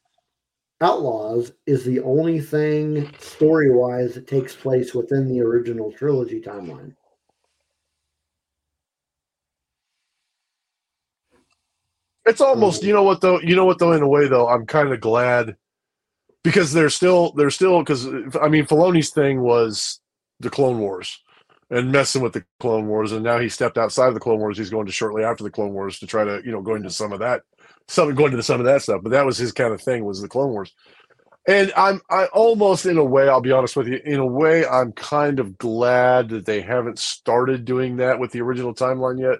Outlaws 0.81 1.51
is 1.65 1.83
the 1.83 1.99
only 1.99 2.39
thing 2.39 3.11
story 3.19 3.69
wise 3.69 4.15
that 4.15 4.27
takes 4.27 4.55
place 4.55 4.93
within 4.93 5.27
the 5.27 5.41
original 5.41 5.91
trilogy 5.91 6.39
timeline. 6.39 6.95
It's 12.29 12.41
almost, 12.41 12.83
you 12.83 12.93
know 12.93 13.03
what 13.03 13.21
though, 13.21 13.41
you 13.41 13.55
know 13.55 13.65
what 13.65 13.79
though, 13.79 13.91
in 13.93 14.03
a 14.03 14.07
way 14.07 14.27
though, 14.27 14.47
I'm 14.47 14.67
kind 14.67 14.93
of 14.93 15.01
glad 15.01 15.55
because 16.43 16.71
they're 16.71 16.91
still, 16.91 17.31
they're 17.31 17.49
still, 17.49 17.79
because 17.79 18.05
I 18.39 18.47
mean, 18.49 18.65
Filoni's 18.65 19.09
thing 19.09 19.41
was 19.41 19.99
the 20.39 20.51
Clone 20.51 20.79
Wars 20.79 21.21
and 21.71 21.91
messing 21.91 22.21
with 22.21 22.33
the 22.33 22.43
Clone 22.59 22.87
Wars, 22.87 23.11
and 23.11 23.23
now 23.23 23.39
he 23.39 23.49
stepped 23.49 23.77
outside 23.77 24.07
of 24.07 24.13
the 24.13 24.19
Clone 24.19 24.39
Wars. 24.39 24.57
He's 24.57 24.69
going 24.69 24.85
to 24.85 24.91
shortly 24.91 25.23
after 25.23 25.43
the 25.43 25.51
Clone 25.51 25.73
Wars 25.73 25.99
to 25.99 26.07
try 26.07 26.23
to, 26.23 26.41
you 26.45 26.51
know, 26.51 26.61
go 26.61 26.75
into 26.75 26.89
some 26.89 27.11
of 27.13 27.19
that, 27.19 27.41
some 27.87 28.13
going 28.15 28.31
into 28.31 28.43
some 28.43 28.59
of 28.59 28.65
that 28.65 28.83
stuff. 28.83 29.01
But 29.03 29.09
that 29.11 29.25
was 29.25 29.37
his 29.37 29.51
kind 29.51 29.73
of 29.73 29.81
thing 29.81 30.05
was 30.05 30.21
the 30.21 30.27
Clone 30.27 30.51
Wars. 30.51 30.73
And 31.47 31.71
I'm, 31.75 32.01
I 32.11 32.25
almost 32.25 32.85
in 32.85 32.97
a 32.97 33.03
way, 33.03 33.27
I'll 33.27 33.41
be 33.41 33.51
honest 33.51 33.75
with 33.75 33.87
you, 33.87 33.99
in 34.05 34.19
a 34.19 34.25
way, 34.25 34.67
I'm 34.67 34.91
kind 34.91 35.39
of 35.39 35.57
glad 35.57 36.29
that 36.29 36.45
they 36.45 36.61
haven't 36.61 36.99
started 36.99 37.65
doing 37.65 37.97
that 37.97 38.19
with 38.19 38.31
the 38.31 38.41
original 38.41 38.73
timeline 38.73 39.19
yet 39.19 39.39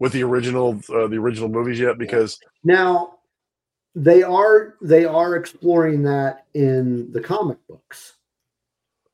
with 0.00 0.12
the 0.12 0.22
original 0.24 0.80
uh, 0.92 1.06
the 1.06 1.16
original 1.18 1.48
movies 1.48 1.78
yet 1.78 1.98
because 1.98 2.40
Now, 2.64 3.18
they 3.94 4.22
are 4.22 4.74
they 4.82 5.04
are 5.04 5.36
exploring 5.36 6.02
that 6.04 6.46
in 6.54 7.12
the 7.12 7.20
comic 7.20 7.58
books. 7.68 8.14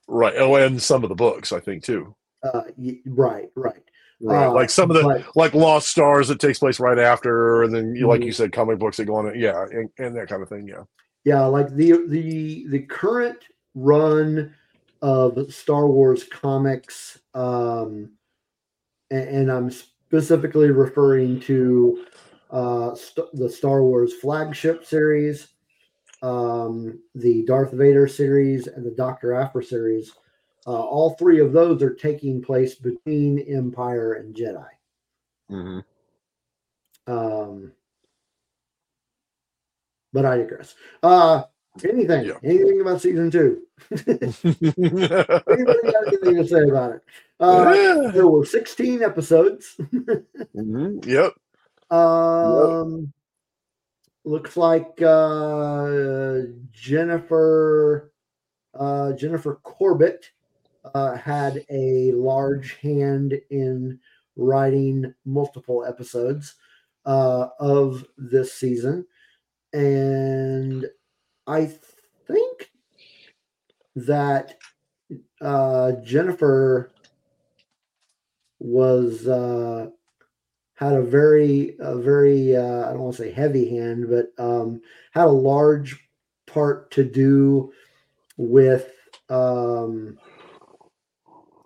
right. 0.08 0.34
Oh 0.36 0.54
and 0.56 0.80
some 0.82 1.02
of 1.02 1.08
the 1.08 1.14
books 1.14 1.52
i 1.52 1.60
think 1.60 1.82
too. 1.84 2.14
Uh, 2.42 2.62
right, 3.06 3.50
right. 3.56 3.82
right. 4.20 4.46
Uh, 4.46 4.52
like 4.52 4.70
some 4.70 4.90
of 4.90 4.96
the 4.96 5.02
but- 5.02 5.36
like 5.36 5.54
lost 5.54 5.88
stars 5.88 6.28
that 6.28 6.38
takes 6.40 6.58
place 6.60 6.78
right 6.78 6.98
after 6.98 7.62
and 7.64 7.74
then 7.74 7.94
you 7.96 8.06
like 8.06 8.22
you 8.22 8.32
said 8.32 8.52
comic 8.52 8.78
books 8.78 8.96
that 8.98 9.06
go 9.06 9.16
on 9.16 9.38
yeah 9.38 9.64
and, 9.72 9.90
and 9.98 10.16
that 10.16 10.28
kind 10.28 10.42
of 10.42 10.48
thing 10.48 10.66
yeah. 10.68 10.82
Yeah, 11.24 11.44
like 11.46 11.70
the 11.74 12.06
the 12.06 12.66
the 12.68 12.80
current 12.82 13.38
run 13.74 14.54
of 15.02 15.52
Star 15.52 15.88
Wars 15.88 16.22
comics, 16.22 17.18
um, 17.34 18.12
and, 19.10 19.28
and 19.28 19.50
I'm 19.50 19.70
specifically 20.08 20.70
referring 20.70 21.40
to 21.40 22.06
uh, 22.50 22.94
st- 22.94 23.28
the 23.34 23.48
Star 23.48 23.82
Wars 23.82 24.14
flagship 24.14 24.84
series, 24.84 25.48
um, 26.22 27.00
the 27.14 27.44
Darth 27.44 27.72
Vader 27.72 28.06
series, 28.06 28.68
and 28.68 28.84
the 28.84 28.92
Doctor 28.92 29.34
Aphra 29.34 29.64
series. 29.64 30.12
Uh, 30.66 30.70
all 30.70 31.14
three 31.14 31.40
of 31.40 31.52
those 31.52 31.82
are 31.82 31.94
taking 31.94 32.42
place 32.42 32.74
between 32.74 33.38
Empire 33.48 34.14
and 34.14 34.34
Jedi. 34.34 34.66
mm-hmm. 35.50 35.78
Um, 37.08 37.72
but 40.12 40.24
I 40.24 40.38
digress. 40.38 40.74
Uh, 41.02 41.44
anything, 41.84 42.26
Yeah. 42.26 42.38
anything 42.42 42.80
about 42.80 43.00
season 43.00 43.30
two? 43.30 43.62
Anybody 44.06 45.08
got 45.08 46.06
anything 46.08 46.36
to 46.36 46.46
say 46.46 46.62
about 46.68 46.92
it? 46.92 47.02
Uh, 47.38 48.10
there 48.12 48.26
were 48.26 48.44
16 48.44 49.02
episodes. 49.02 49.76
Mhm. 50.54 51.04
yep 51.06 51.32
Um, 51.90 53.12
looks 54.24 54.56
like 54.56 55.00
uh, 55.02 56.38
Jennifer 56.72 58.12
uh, 58.74 59.12
Jennifer 59.12 59.56
Corbett 59.62 60.30
uh, 60.94 61.16
had 61.16 61.64
a 61.70 62.12
large 62.12 62.74
hand 62.74 63.34
in 63.50 63.98
writing 64.36 65.14
multiple 65.24 65.84
episodes 65.84 66.54
uh, 67.06 67.48
of 67.58 68.04
this 68.18 68.52
season, 68.52 69.06
and 69.72 70.86
I 71.46 71.72
think 72.26 72.70
that 73.94 74.58
uh, 75.40 75.92
Jennifer 76.02 76.90
was 78.58 79.26
uh, 79.26 79.88
had 80.74 80.94
a 80.94 81.02
very 81.02 81.76
a 81.78 81.96
very 81.96 82.56
uh, 82.56 82.88
I 82.88 82.90
don't 82.90 83.00
want 83.00 83.16
to 83.16 83.22
say 83.22 83.32
heavy 83.32 83.68
hand, 83.70 84.08
but 84.08 84.32
um, 84.42 84.80
had 85.12 85.26
a 85.26 85.30
large 85.30 86.08
part 86.46 86.90
to 86.92 87.04
do 87.04 87.72
with 88.36 88.92
um, 89.28 90.18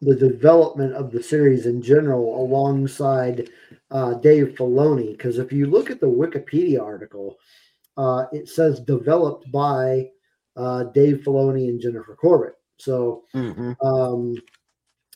the 0.00 0.14
development 0.14 0.94
of 0.94 1.10
the 1.10 1.22
series 1.22 1.66
in 1.66 1.82
general, 1.82 2.42
alongside 2.42 3.50
uh, 3.90 4.14
Dave 4.14 4.54
Filoni. 4.56 5.12
Because 5.12 5.38
if 5.38 5.52
you 5.52 5.66
look 5.66 5.90
at 5.90 6.00
the 6.00 6.06
Wikipedia 6.06 6.80
article, 6.80 7.38
uh, 8.00 8.24
it 8.32 8.48
says 8.48 8.80
developed 8.80 9.50
by 9.52 10.08
uh, 10.56 10.84
Dave 10.84 11.18
Filoni 11.18 11.68
and 11.68 11.78
Jennifer 11.80 12.16
Corbett. 12.16 12.54
So 12.78 13.24
Mhm. 13.34 13.76
um, 13.84 14.36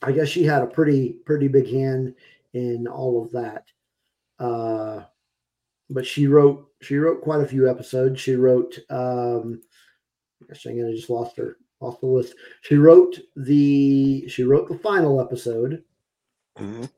I 0.02 0.12
guess 0.12 0.28
she 0.28 0.44
had 0.44 0.62
a 0.62 0.66
pretty 0.66 1.14
pretty 1.24 1.48
big 1.48 1.66
hand 1.66 2.14
in 2.52 2.86
all 2.86 3.22
of 3.22 3.32
that. 3.32 3.64
Uh, 4.38 5.04
but 5.88 6.06
she 6.06 6.26
wrote 6.26 6.68
she 6.82 6.96
wrote 6.98 7.22
quite 7.22 7.40
a 7.40 7.46
few 7.48 7.68
episodes. 7.70 8.20
She 8.20 8.34
wrote 8.34 8.78
um, 8.90 9.62
gosh 10.46 10.62
dang 10.64 10.78
it, 10.78 10.86
I 10.88 10.92
just 10.92 11.08
lost 11.10 11.36
her 11.38 11.56
off 11.80 12.00
the 12.00 12.06
list. 12.06 12.34
She 12.62 12.76
wrote 12.76 13.18
the 13.36 14.28
she 14.28 14.44
wrote 14.44 14.68
the 14.68 14.78
final 14.78 15.20
episode. 15.22 15.82
Mhm. 16.58 16.90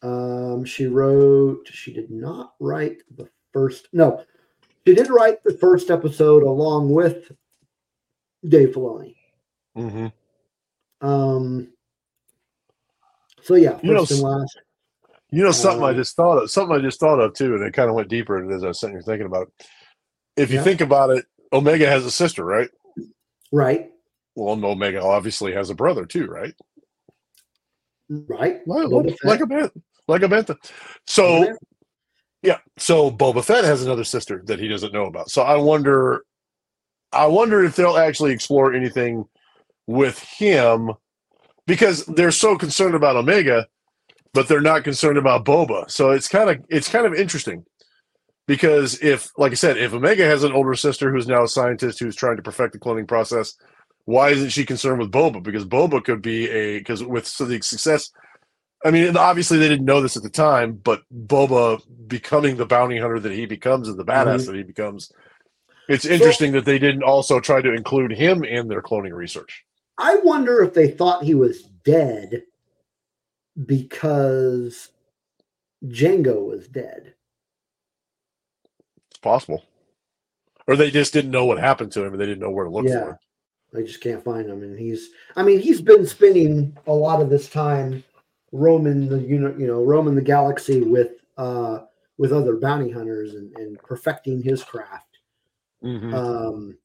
Um, 0.00 0.64
she 0.64 0.86
wrote 0.86 1.68
she 1.68 1.92
did 1.92 2.10
not 2.10 2.54
write 2.58 3.02
the 3.16 3.28
first 3.52 3.88
no, 3.92 4.24
she 4.88 4.94
did 4.94 5.10
write 5.10 5.44
the 5.44 5.52
first 5.52 5.90
episode 5.90 6.42
along 6.42 6.90
with 6.90 7.30
Dave 8.48 8.70
Filoni. 8.70 9.16
Mhm. 9.76 10.10
Um, 11.02 11.68
so 13.42 13.54
yeah, 13.54 13.72
first 13.72 13.84
You 13.84 13.92
know, 13.92 14.06
and 14.08 14.20
last. 14.20 14.58
You 15.30 15.42
know 15.42 15.52
something 15.52 15.84
I 15.84 15.90
Um, 15.90 15.96
just 15.96 16.16
thought 16.16 16.42
of 16.42 16.50
something 16.50 16.74
I 16.74 16.80
just 16.80 16.98
thought 16.98 17.20
of 17.20 17.34
too, 17.34 17.54
and 17.54 17.62
it 17.64 17.74
kind 17.74 17.90
of 17.90 17.96
went 17.96 18.08
deeper 18.08 18.38
into 18.38 18.54
this. 18.54 18.64
I 18.64 18.68
was 18.68 18.80
sitting 18.80 18.94
here 18.94 19.02
thinking 19.02 19.26
about 19.26 19.48
it. 19.48 19.66
If 20.38 20.50
you 20.50 20.56
Yeah. 20.56 20.64
think 20.64 20.80
about 20.80 21.10
it, 21.10 21.26
Omega 21.52 21.86
has 21.86 22.06
a 22.06 22.10
sister, 22.10 22.42
right? 22.42 22.70
Right, 23.52 23.92
Well, 24.36 24.64
Omega 24.64 25.02
obviously 25.02 25.52
has 25.52 25.68
a 25.68 25.74
brother 25.74 26.06
too, 26.06 26.26
right? 26.28 26.54
right. 28.08 28.66
Like, 28.66 28.86
Boba 28.86 29.14
like, 29.22 29.40
a 29.40 29.44
bantha, 29.44 29.82
like 30.06 30.22
a 30.22 30.28
bantha. 30.28 30.56
So. 31.06 31.54
Yeah, 32.42 32.58
so 32.76 33.10
Boba 33.10 33.44
Fett 33.44 33.64
has 33.64 33.82
another 33.82 34.04
sister 34.04 34.42
that 34.46 34.60
he 34.60 34.68
doesn't 34.68 34.92
know 34.92 35.06
about. 35.06 35.30
So 35.30 35.42
I 35.42 35.56
wonder, 35.56 36.24
I 37.12 37.26
wonder 37.26 37.64
if 37.64 37.76
they'll 37.76 37.96
actually 37.96 38.32
explore 38.32 38.72
anything 38.72 39.24
with 39.86 40.20
him 40.20 40.92
because 41.66 42.04
they're 42.06 42.30
so 42.30 42.56
concerned 42.56 42.94
about 42.94 43.16
Omega, 43.16 43.66
but 44.32 44.46
they're 44.46 44.60
not 44.60 44.84
concerned 44.84 45.18
about 45.18 45.44
Boba. 45.44 45.90
So 45.90 46.10
it's 46.10 46.28
kind 46.28 46.50
of 46.50 46.64
it's 46.68 46.88
kind 46.88 47.06
of 47.06 47.14
interesting 47.14 47.64
because 48.46 49.00
if, 49.02 49.30
like 49.36 49.52
I 49.52 49.56
said, 49.56 49.76
if 49.76 49.92
Omega 49.92 50.24
has 50.24 50.44
an 50.44 50.52
older 50.52 50.74
sister 50.74 51.12
who's 51.12 51.28
now 51.28 51.44
a 51.44 51.48
scientist 51.48 51.98
who's 51.98 52.16
trying 52.16 52.36
to 52.36 52.42
perfect 52.42 52.72
the 52.72 52.78
cloning 52.78 53.06
process, 53.06 53.54
why 54.06 54.30
isn't 54.30 54.50
she 54.50 54.64
concerned 54.64 55.00
with 55.00 55.10
Boba? 55.10 55.42
Because 55.42 55.66
Boba 55.66 56.02
could 56.02 56.22
be 56.22 56.48
a 56.48 56.78
because 56.78 57.02
with 57.02 57.26
so 57.26 57.44
the 57.44 57.60
success. 57.60 58.10
I 58.84 58.90
mean, 58.92 59.16
obviously 59.16 59.58
they 59.58 59.68
didn't 59.68 59.86
know 59.86 60.00
this 60.00 60.16
at 60.16 60.22
the 60.22 60.30
time, 60.30 60.74
but 60.74 61.02
Boba 61.12 61.82
becoming 62.06 62.56
the 62.56 62.66
bounty 62.66 62.98
hunter 62.98 63.18
that 63.18 63.32
he 63.32 63.44
becomes 63.46 63.88
and 63.88 63.98
the 63.98 64.04
badass 64.04 64.42
Mhm. 64.42 64.46
that 64.46 64.54
he 64.56 64.62
becomes, 64.62 65.12
it's 65.88 66.04
interesting 66.04 66.52
that 66.52 66.64
they 66.64 66.78
didn't 66.78 67.02
also 67.02 67.40
try 67.40 67.60
to 67.60 67.72
include 67.74 68.12
him 68.12 68.44
in 68.44 68.68
their 68.68 68.82
cloning 68.82 69.12
research. 69.14 69.64
I 69.98 70.16
wonder 70.16 70.62
if 70.62 70.74
they 70.74 70.90
thought 70.90 71.24
he 71.24 71.34
was 71.34 71.62
dead 71.84 72.44
because 73.66 74.90
Jango 75.84 76.46
was 76.46 76.68
dead. 76.68 77.14
It's 79.10 79.18
possible, 79.18 79.64
or 80.68 80.76
they 80.76 80.92
just 80.92 81.12
didn't 81.12 81.32
know 81.32 81.44
what 81.46 81.58
happened 81.58 81.90
to 81.92 82.04
him 82.04 82.12
and 82.12 82.20
they 82.20 82.26
didn't 82.26 82.40
know 82.40 82.50
where 82.50 82.64
to 82.66 82.70
look 82.70 82.86
Yeah. 82.86 83.04
for 83.04 83.10
him. 83.10 83.18
I 83.76 83.82
just 83.82 84.00
can't 84.00 84.24
find 84.24 84.48
him, 84.48 84.62
and 84.62 84.78
he's. 84.78 85.10
I 85.36 85.42
mean, 85.42 85.58
he's 85.60 85.82
been 85.82 86.06
spending 86.06 86.76
a 86.86 86.92
lot 86.92 87.20
of 87.20 87.28
this 87.28 87.50
time 87.50 88.02
roaming 88.52 89.08
the 89.08 89.18
you 89.20 89.38
know 89.38 89.54
you 89.58 89.66
know 89.66 89.82
roaming 89.82 90.14
the 90.14 90.22
galaxy 90.22 90.80
with 90.82 91.12
uh 91.36 91.80
with 92.16 92.32
other 92.32 92.56
bounty 92.56 92.90
hunters 92.90 93.34
and, 93.34 93.54
and 93.56 93.78
perfecting 93.80 94.42
his 94.42 94.62
craft. 94.64 95.18
Mhm. 95.84 96.12
Um, 96.12 96.78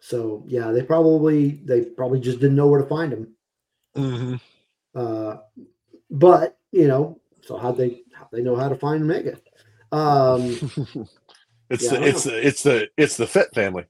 so 0.00 0.44
yeah, 0.46 0.70
they 0.70 0.82
probably 0.82 1.60
they 1.64 1.82
probably 1.82 2.20
just 2.20 2.40
didn't 2.40 2.56
know 2.56 2.68
where 2.68 2.80
to 2.82 2.88
find 2.88 3.12
him. 3.12 3.34
Mhm. 3.96 4.40
Uh, 4.94 5.36
but 6.10 6.58
you 6.70 6.86
know, 6.86 7.20
so 7.42 7.56
how 7.56 7.72
they 7.72 8.02
how 8.12 8.28
they 8.32 8.42
know 8.42 8.56
how 8.56 8.68
to 8.68 8.76
find 8.76 9.02
Omega? 9.02 9.38
Um, 9.90 10.42
it's 11.70 11.84
Yeah, 11.84 11.98
the 11.98 12.06
it's 12.06 12.24
the 12.24 12.46
it's 12.46 12.62
the 12.62 12.88
it's 12.96 13.16
the 13.16 13.26
Fett 13.26 13.54
family, 13.54 13.86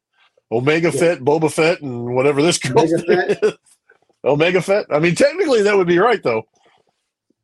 Omega 0.51 0.91
Yeah. 0.93 0.99
Fett, 1.01 1.19
Boba 1.21 1.53
Fett, 1.53 1.83
and 1.83 2.15
whatever 2.15 2.41
this 2.43 2.59
girl's 2.59 2.93
Omega 2.93 3.35
Fett. 3.35 3.55
Omega 4.29 4.61
Fett. 4.63 4.87
I 4.91 4.99
mean, 4.99 5.15
technically 5.15 5.63
that 5.63 5.77
would 5.77 5.87
be 5.89 5.99
right 5.99 6.23
though. 6.23 6.43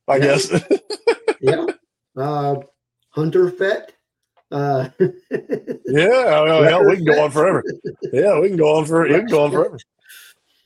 I 0.09 0.17
Yeah. 0.17 0.23
guess. 0.23 0.63
yeah, 1.41 1.67
uh, 2.17 2.57
Hunter 3.11 3.51
Fett. 3.51 3.93
Uh, 4.51 4.89
yeah, 5.01 6.43
well, 6.43 6.63
hell, 6.63 6.85
we 6.85 6.97
can 6.97 7.05
go 7.07 7.25
on 7.25 7.31
forever. 7.31 7.65
Yeah, 8.13 8.39
we 8.39 8.49
can 8.49 8.57
go 8.57 8.77
on 8.77 8.85
for 8.85 9.03
we 9.03 9.09
can 9.15 9.27
go 9.27 9.45
on 9.45 9.51
forever. 9.51 9.79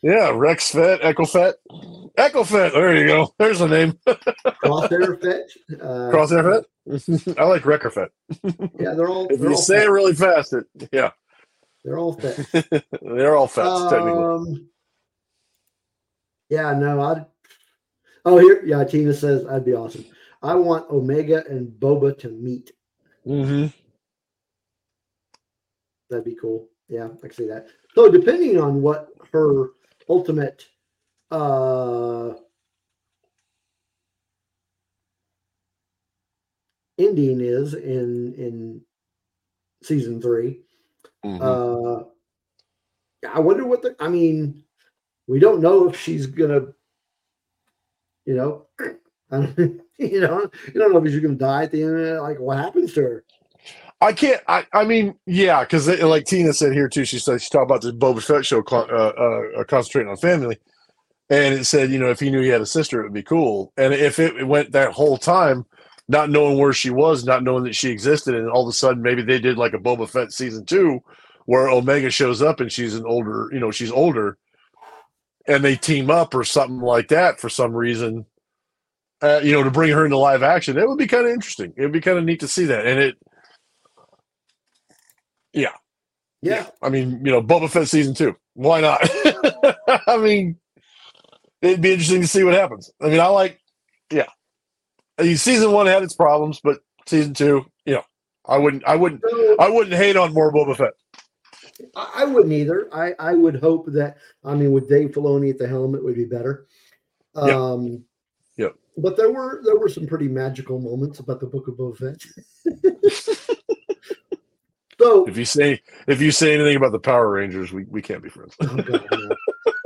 Yeah, 0.02 0.30
Rex 0.34 0.70
Fett, 0.70 1.00
Echo 1.02 1.24
Fett, 1.24 1.54
Echo 2.16 2.44
Fett. 2.44 2.72
There 2.72 2.94
you 2.96 3.06
go. 3.06 3.34
There's 3.38 3.58
the 3.60 3.66
name. 3.68 3.92
Crosshair 4.62 5.20
Fett. 5.20 5.80
Uh, 5.80 6.10
Crosshair 6.12 6.64
Fett. 7.24 7.38
I 7.38 7.44
like 7.44 7.64
Wrecker 7.66 7.90
Fett. 7.90 8.10
Yeah, 8.78 8.94
they're 8.94 9.08
all. 9.08 9.26
If 9.28 9.38
They're 9.40 9.48
you 9.50 9.54
all, 9.56 9.60
say 9.62 9.78
fett. 9.78 9.86
it 9.86 9.90
really 9.90 10.14
fast, 10.14 10.52
it, 10.52 10.64
yeah, 10.92 11.10
they're 11.84 11.98
all 11.98 12.12
Fett. 12.12 12.46
they're 13.02 13.36
all 13.36 13.48
Fetts 13.48 13.90
technically. 13.90 14.66
Yeah, 16.48 16.72
no, 16.74 17.00
I'd. 17.00 17.26
Oh, 18.24 18.38
here, 18.38 18.62
yeah. 18.64 18.84
Tina 18.84 19.14
says 19.14 19.46
I'd 19.46 19.64
be 19.64 19.74
awesome. 19.74 20.04
I 20.42 20.54
want 20.54 20.90
Omega 20.90 21.44
and 21.48 21.68
Boba 21.68 22.16
to 22.18 22.28
meet. 22.28 22.72
Mm-hmm. 23.26 23.66
That'd 26.10 26.24
be 26.24 26.36
cool. 26.40 26.68
Yeah, 26.88 27.08
I 27.22 27.26
can 27.28 27.32
see 27.32 27.46
that. 27.48 27.66
So, 27.94 28.10
depending 28.10 28.58
on 28.58 28.80
what 28.82 29.10
her 29.32 29.70
ultimate 30.08 30.64
uh 31.30 32.32
ending 36.98 37.40
is 37.40 37.74
in 37.74 38.34
in 38.34 38.80
season 39.82 40.20
3 40.22 40.60
Mm-hmm. 41.24 41.42
uh 41.42 42.04
i 43.34 43.40
wonder 43.40 43.66
what 43.66 43.82
the 43.82 43.96
i 43.98 44.08
mean 44.08 44.62
we 45.28 45.38
don't 45.38 45.60
know 45.60 45.88
if 45.88 46.00
she's 46.00 46.26
gonna 46.26 46.62
you 48.24 48.34
know 48.34 48.66
you 49.30 50.20
know 50.20 50.50
you 50.66 50.80
don't 50.80 50.92
know 50.92 51.04
if 51.04 51.12
she's 51.12 51.20
gonna 51.20 51.34
die 51.34 51.64
at 51.64 51.70
the 51.70 51.82
end 51.82 51.94
of 51.94 52.00
it 52.00 52.20
like 52.20 52.40
what 52.40 52.58
happens 52.58 52.92
to 52.94 53.02
her 53.02 53.24
I 54.00 54.12
can't. 54.12 54.40
I, 54.46 54.64
I 54.72 54.84
mean, 54.84 55.16
yeah, 55.26 55.64
because 55.64 55.88
like 55.88 56.24
Tina 56.24 56.52
said 56.52 56.72
here 56.72 56.88
too. 56.88 57.04
She 57.04 57.18
said 57.18 57.42
she 57.42 57.50
talked 57.50 57.68
about 57.68 57.82
this 57.82 57.92
Boba 57.92 58.22
Fett 58.22 58.46
show, 58.46 58.62
uh, 58.70 59.58
uh, 59.58 59.64
concentrating 59.64 60.08
on 60.08 60.16
family, 60.16 60.56
and 61.30 61.54
it 61.54 61.64
said, 61.64 61.90
you 61.90 61.98
know, 61.98 62.10
if 62.10 62.20
he 62.20 62.30
knew 62.30 62.40
he 62.40 62.48
had 62.48 62.60
a 62.60 62.66
sister, 62.66 63.00
it 63.00 63.04
would 63.04 63.12
be 63.12 63.22
cool. 63.22 63.72
And 63.76 63.92
if 63.92 64.18
it 64.18 64.46
went 64.46 64.72
that 64.72 64.92
whole 64.92 65.18
time, 65.18 65.66
not 66.08 66.30
knowing 66.30 66.58
where 66.58 66.72
she 66.72 66.90
was, 66.90 67.24
not 67.24 67.42
knowing 67.42 67.64
that 67.64 67.74
she 67.74 67.90
existed, 67.90 68.34
and 68.34 68.48
all 68.48 68.62
of 68.62 68.68
a 68.68 68.72
sudden 68.72 69.02
maybe 69.02 69.22
they 69.22 69.40
did 69.40 69.58
like 69.58 69.74
a 69.74 69.78
Boba 69.78 70.08
Fett 70.08 70.32
season 70.32 70.64
two, 70.64 71.00
where 71.46 71.68
Omega 71.68 72.10
shows 72.10 72.40
up 72.40 72.60
and 72.60 72.70
she's 72.70 72.94
an 72.94 73.04
older, 73.04 73.48
you 73.52 73.58
know, 73.58 73.70
she's 73.70 73.90
older, 73.90 74.38
and 75.48 75.64
they 75.64 75.76
team 75.76 76.10
up 76.10 76.34
or 76.34 76.44
something 76.44 76.80
like 76.80 77.08
that 77.08 77.40
for 77.40 77.50
some 77.50 77.74
reason. 77.74 78.26
Uh, 79.22 79.40
you 79.42 79.52
know, 79.52 79.64
to 79.64 79.70
bring 79.72 79.92
her 79.92 80.04
into 80.04 80.18
live 80.18 80.42
action, 80.44 80.78
it 80.78 80.88
would 80.88 80.98
be 80.98 81.06
kind 81.08 81.26
of 81.26 81.32
interesting. 81.32 81.74
It 81.76 81.82
would 81.82 81.92
be 81.92 82.00
kind 82.02 82.18
of 82.18 82.24
neat 82.24 82.40
to 82.40 82.48
see 82.48 82.66
that, 82.66 82.86
and 82.86 83.00
it 83.00 83.18
yeah 85.52 85.68
Yeah. 86.42 86.66
I 86.82 86.88
mean, 86.88 87.20
you 87.24 87.32
know, 87.32 87.42
Boba 87.42 87.70
Fett 87.70 87.88
season 87.88 88.14
two. 88.14 88.36
Why 88.54 88.80
not? 88.80 89.00
I 90.06 90.16
mean, 90.18 90.56
it'd 91.62 91.80
be 91.80 91.92
interesting 91.92 92.22
to 92.22 92.28
see 92.28 92.44
what 92.44 92.54
happens. 92.54 92.90
I 93.02 93.08
mean, 93.08 93.20
I 93.20 93.26
like, 93.28 93.60
yeah. 94.12 94.26
Season 95.20 95.72
one 95.72 95.86
had 95.86 96.02
its 96.02 96.14
problems, 96.14 96.60
but 96.62 96.80
season 97.06 97.34
two, 97.34 97.66
you 97.86 97.94
know, 97.94 98.04
I 98.46 98.58
wouldn't, 98.58 98.84
I 98.86 98.96
wouldn't, 98.96 99.22
I 99.60 99.68
wouldn't 99.70 99.96
hate 99.96 100.16
on 100.16 100.34
more 100.34 100.52
Boba 100.52 100.76
Fett. 100.76 100.94
I, 101.96 102.10
I 102.16 102.24
wouldn't 102.24 102.52
either 102.52 102.88
i 102.92 103.14
i 103.18 103.34
would 103.34 103.56
hope 103.56 103.86
that 103.92 104.16
i 104.44 104.54
mean 104.54 104.72
with 104.72 104.88
dave 104.88 105.10
Filoni 105.12 105.50
at 105.50 105.58
the 105.58 105.68
helm 105.68 105.94
it 105.94 106.02
would 106.02 106.16
be 106.16 106.24
better 106.24 106.66
Yep. 107.36 107.54
um 107.54 108.04
Yep. 108.56 108.74
but 108.96 109.16
there 109.16 109.30
were 109.30 109.60
there 109.64 109.78
were 109.78 109.88
some 109.88 110.06
pretty 110.06 110.26
magical 110.28 110.80
moments 110.80 111.20
about 111.20 111.38
the 111.40 111.46
book 111.46 111.68
of 111.68 111.74
Boba 111.74 111.96
Fett. 111.96 112.20
so 114.98 115.24
If 115.28 115.36
you 115.36 115.44
say, 115.44 115.80
if 116.08 116.20
you 116.20 116.32
say 116.32 116.54
anything 116.54 116.76
about 116.76 116.90
the 116.90 116.98
Power 116.98 117.30
Rangers, 117.30 117.72
we, 117.72 117.84
we 117.84 118.02
can't 118.02 118.22
be 118.22 118.28
friends. 118.28 118.56
Oh, 118.60 118.76
God, 118.76 119.06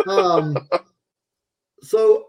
no. 0.06 0.12
um, 0.12 0.56
so, 1.82 2.28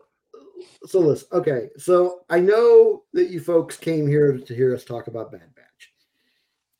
so 0.85 0.99
listen. 0.99 1.27
Okay, 1.31 1.69
so 1.77 2.25
I 2.29 2.39
know 2.41 3.03
that 3.13 3.29
you 3.29 3.39
folks 3.39 3.77
came 3.77 4.05
here 4.07 4.37
to 4.37 4.53
hear 4.55 4.75
us 4.75 4.83
talk 4.83 5.07
about 5.07 5.31
Bad 5.31 5.55
Batch, 5.55 5.93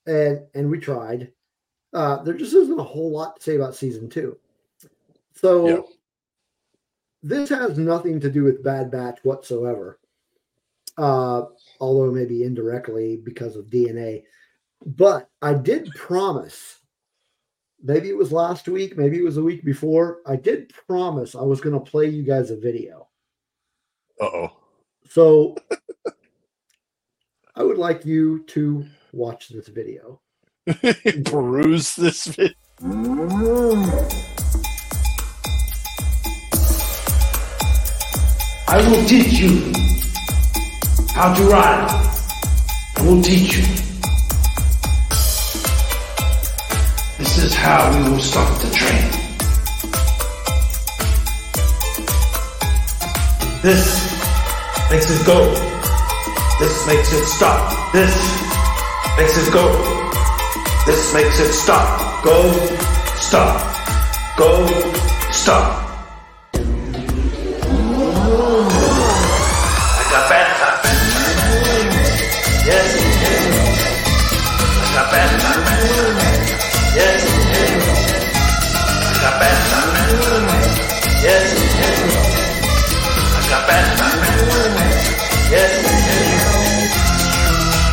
and 0.05 0.41
and 0.53 0.69
we 0.69 0.79
tried. 0.79 1.31
Uh, 1.93 2.23
there 2.23 2.33
just 2.33 2.53
isn't 2.53 2.79
a 2.79 2.83
whole 2.83 3.11
lot 3.11 3.37
to 3.37 3.43
say 3.43 3.55
about 3.55 3.75
season 3.75 4.09
two. 4.09 4.37
So, 5.35 5.67
Yeah. 5.67 5.81
this 7.21 7.49
has 7.49 7.77
nothing 7.77 8.19
to 8.19 8.29
do 8.31 8.43
with 8.43 8.63
Bad 8.63 8.89
Batch 8.91 9.19
whatsoever. 9.23 9.99
uh, 10.97 11.45
although 11.79 12.11
maybe 12.11 12.43
indirectly 12.43 13.17
because 13.17 13.55
of 13.55 13.65
DNA. 13.65 14.23
But 14.85 15.27
I 15.41 15.55
did 15.55 15.89
promise, 15.95 16.79
maybe 17.81 18.09
it 18.09 18.17
was 18.17 18.31
last 18.31 18.67
week, 18.67 18.95
maybe 18.95 19.17
it 19.17 19.23
was 19.23 19.37
a 19.37 19.41
week 19.43 19.63
before. 19.65 20.19
I 20.27 20.35
did 20.35 20.71
promise 20.87 21.33
I 21.33 21.41
was 21.41 21.61
going 21.61 21.73
to 21.73 21.91
play 21.91 22.07
you 22.09 22.21
guys 22.21 22.51
a 22.51 22.57
video. 22.57 23.07
Uh 24.21 24.25
oh. 24.25 24.57
So 25.09 25.55
I 27.55 27.63
would 27.63 27.79
like 27.79 28.05
you 28.05 28.43
to 28.49 28.85
watch 29.13 29.49
this 29.49 29.69
video. 29.69 30.21
Peruse 31.25 31.93
this 31.97 32.27
video. 32.27 32.55
I 38.69 38.77
will 38.89 39.05
teach 39.05 39.33
you 39.39 39.73
how 41.13 41.33
to 41.33 41.43
ride. 41.49 41.89
I 42.95 43.01
will 43.05 43.21
teach 43.21 43.57
you. 43.57 43.63
This 47.17 47.37
is 47.43 47.53
how 47.53 47.91
we 47.97 48.11
will 48.11 48.19
stop 48.19 48.47
the 48.61 48.69
train. 48.73 49.11
This 53.61 54.09
makes 54.89 55.11
it 55.11 55.25
go. 55.25 55.53
This 56.57 56.87
makes 56.87 57.11
it 57.11 57.25
stop. 57.25 57.91
This 57.91 58.15
makes 59.17 59.45
it 59.45 59.51
go. 59.51 59.92
This 60.85 61.13
makes 61.13 61.39
it 61.39 61.53
stop, 61.53 62.23
go, 62.25 62.51
stop, 63.15 64.37
go, 64.37 64.67
stop. 65.31 65.83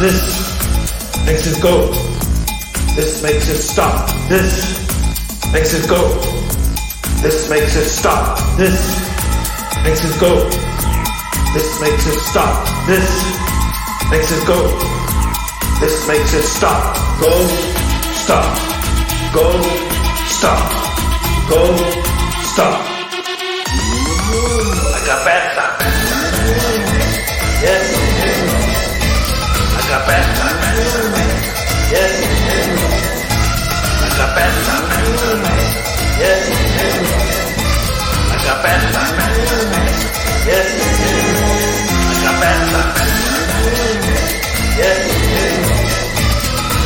This 0.00 1.26
makes 1.26 1.46
it 1.46 1.62
go. 1.62 2.09
This 2.96 3.22
makes 3.22 3.48
it 3.48 3.58
stop. 3.58 4.08
This 4.28 5.52
makes 5.52 5.74
it 5.74 5.88
go. 5.88 6.08
This 7.22 7.48
makes 7.48 7.76
it 7.76 7.88
stop. 7.88 8.38
This 8.56 8.80
makes 9.84 10.04
it 10.04 10.20
go. 10.20 10.48
This 11.54 11.80
makes 11.80 12.06
it 12.06 12.20
stop. 12.20 12.66
This 12.86 13.08
makes 14.10 14.30
it 14.32 14.46
go. 14.46 14.60
This 15.80 16.06
makes 16.08 16.34
it 16.34 16.42
stop. 16.42 16.96
Go, 17.20 17.30
stop. 18.24 18.58
Go, 19.32 19.62
stop. 20.28 20.72
Go, 21.48 21.76
stop. 22.42 22.89
Acapella. 38.60 39.04
Yes. 40.46 40.70
better 42.40 42.84
Yes. 44.80 45.06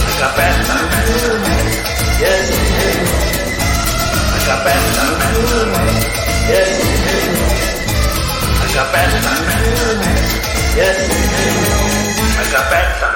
Acapella. 0.09 0.77
Yes. 2.21 2.49
Acapella. 4.37 5.07
Yes. 6.49 6.79
Acapella. 8.65 9.33
Yes. 10.77 10.99
Acapella. 12.41 13.14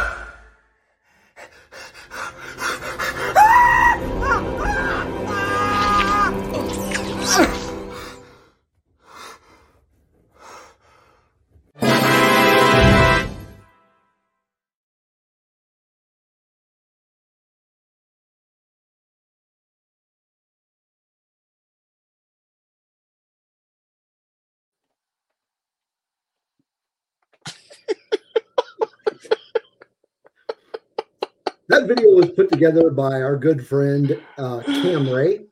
Was 32.19 32.31
put 32.31 32.51
together 32.51 32.91
by 32.91 33.23
our 33.23 33.37
good 33.37 33.65
friend 33.67 34.21
uh, 34.39 34.61
Cam 34.65 35.09
Ray. 35.09 35.47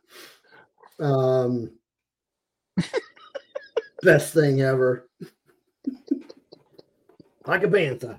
Um, 0.99 1.71
best 4.03 4.35
thing 4.35 4.63
ever. 4.63 5.09
like 7.47 7.63
a 7.63 7.69
bantha. 7.69 8.19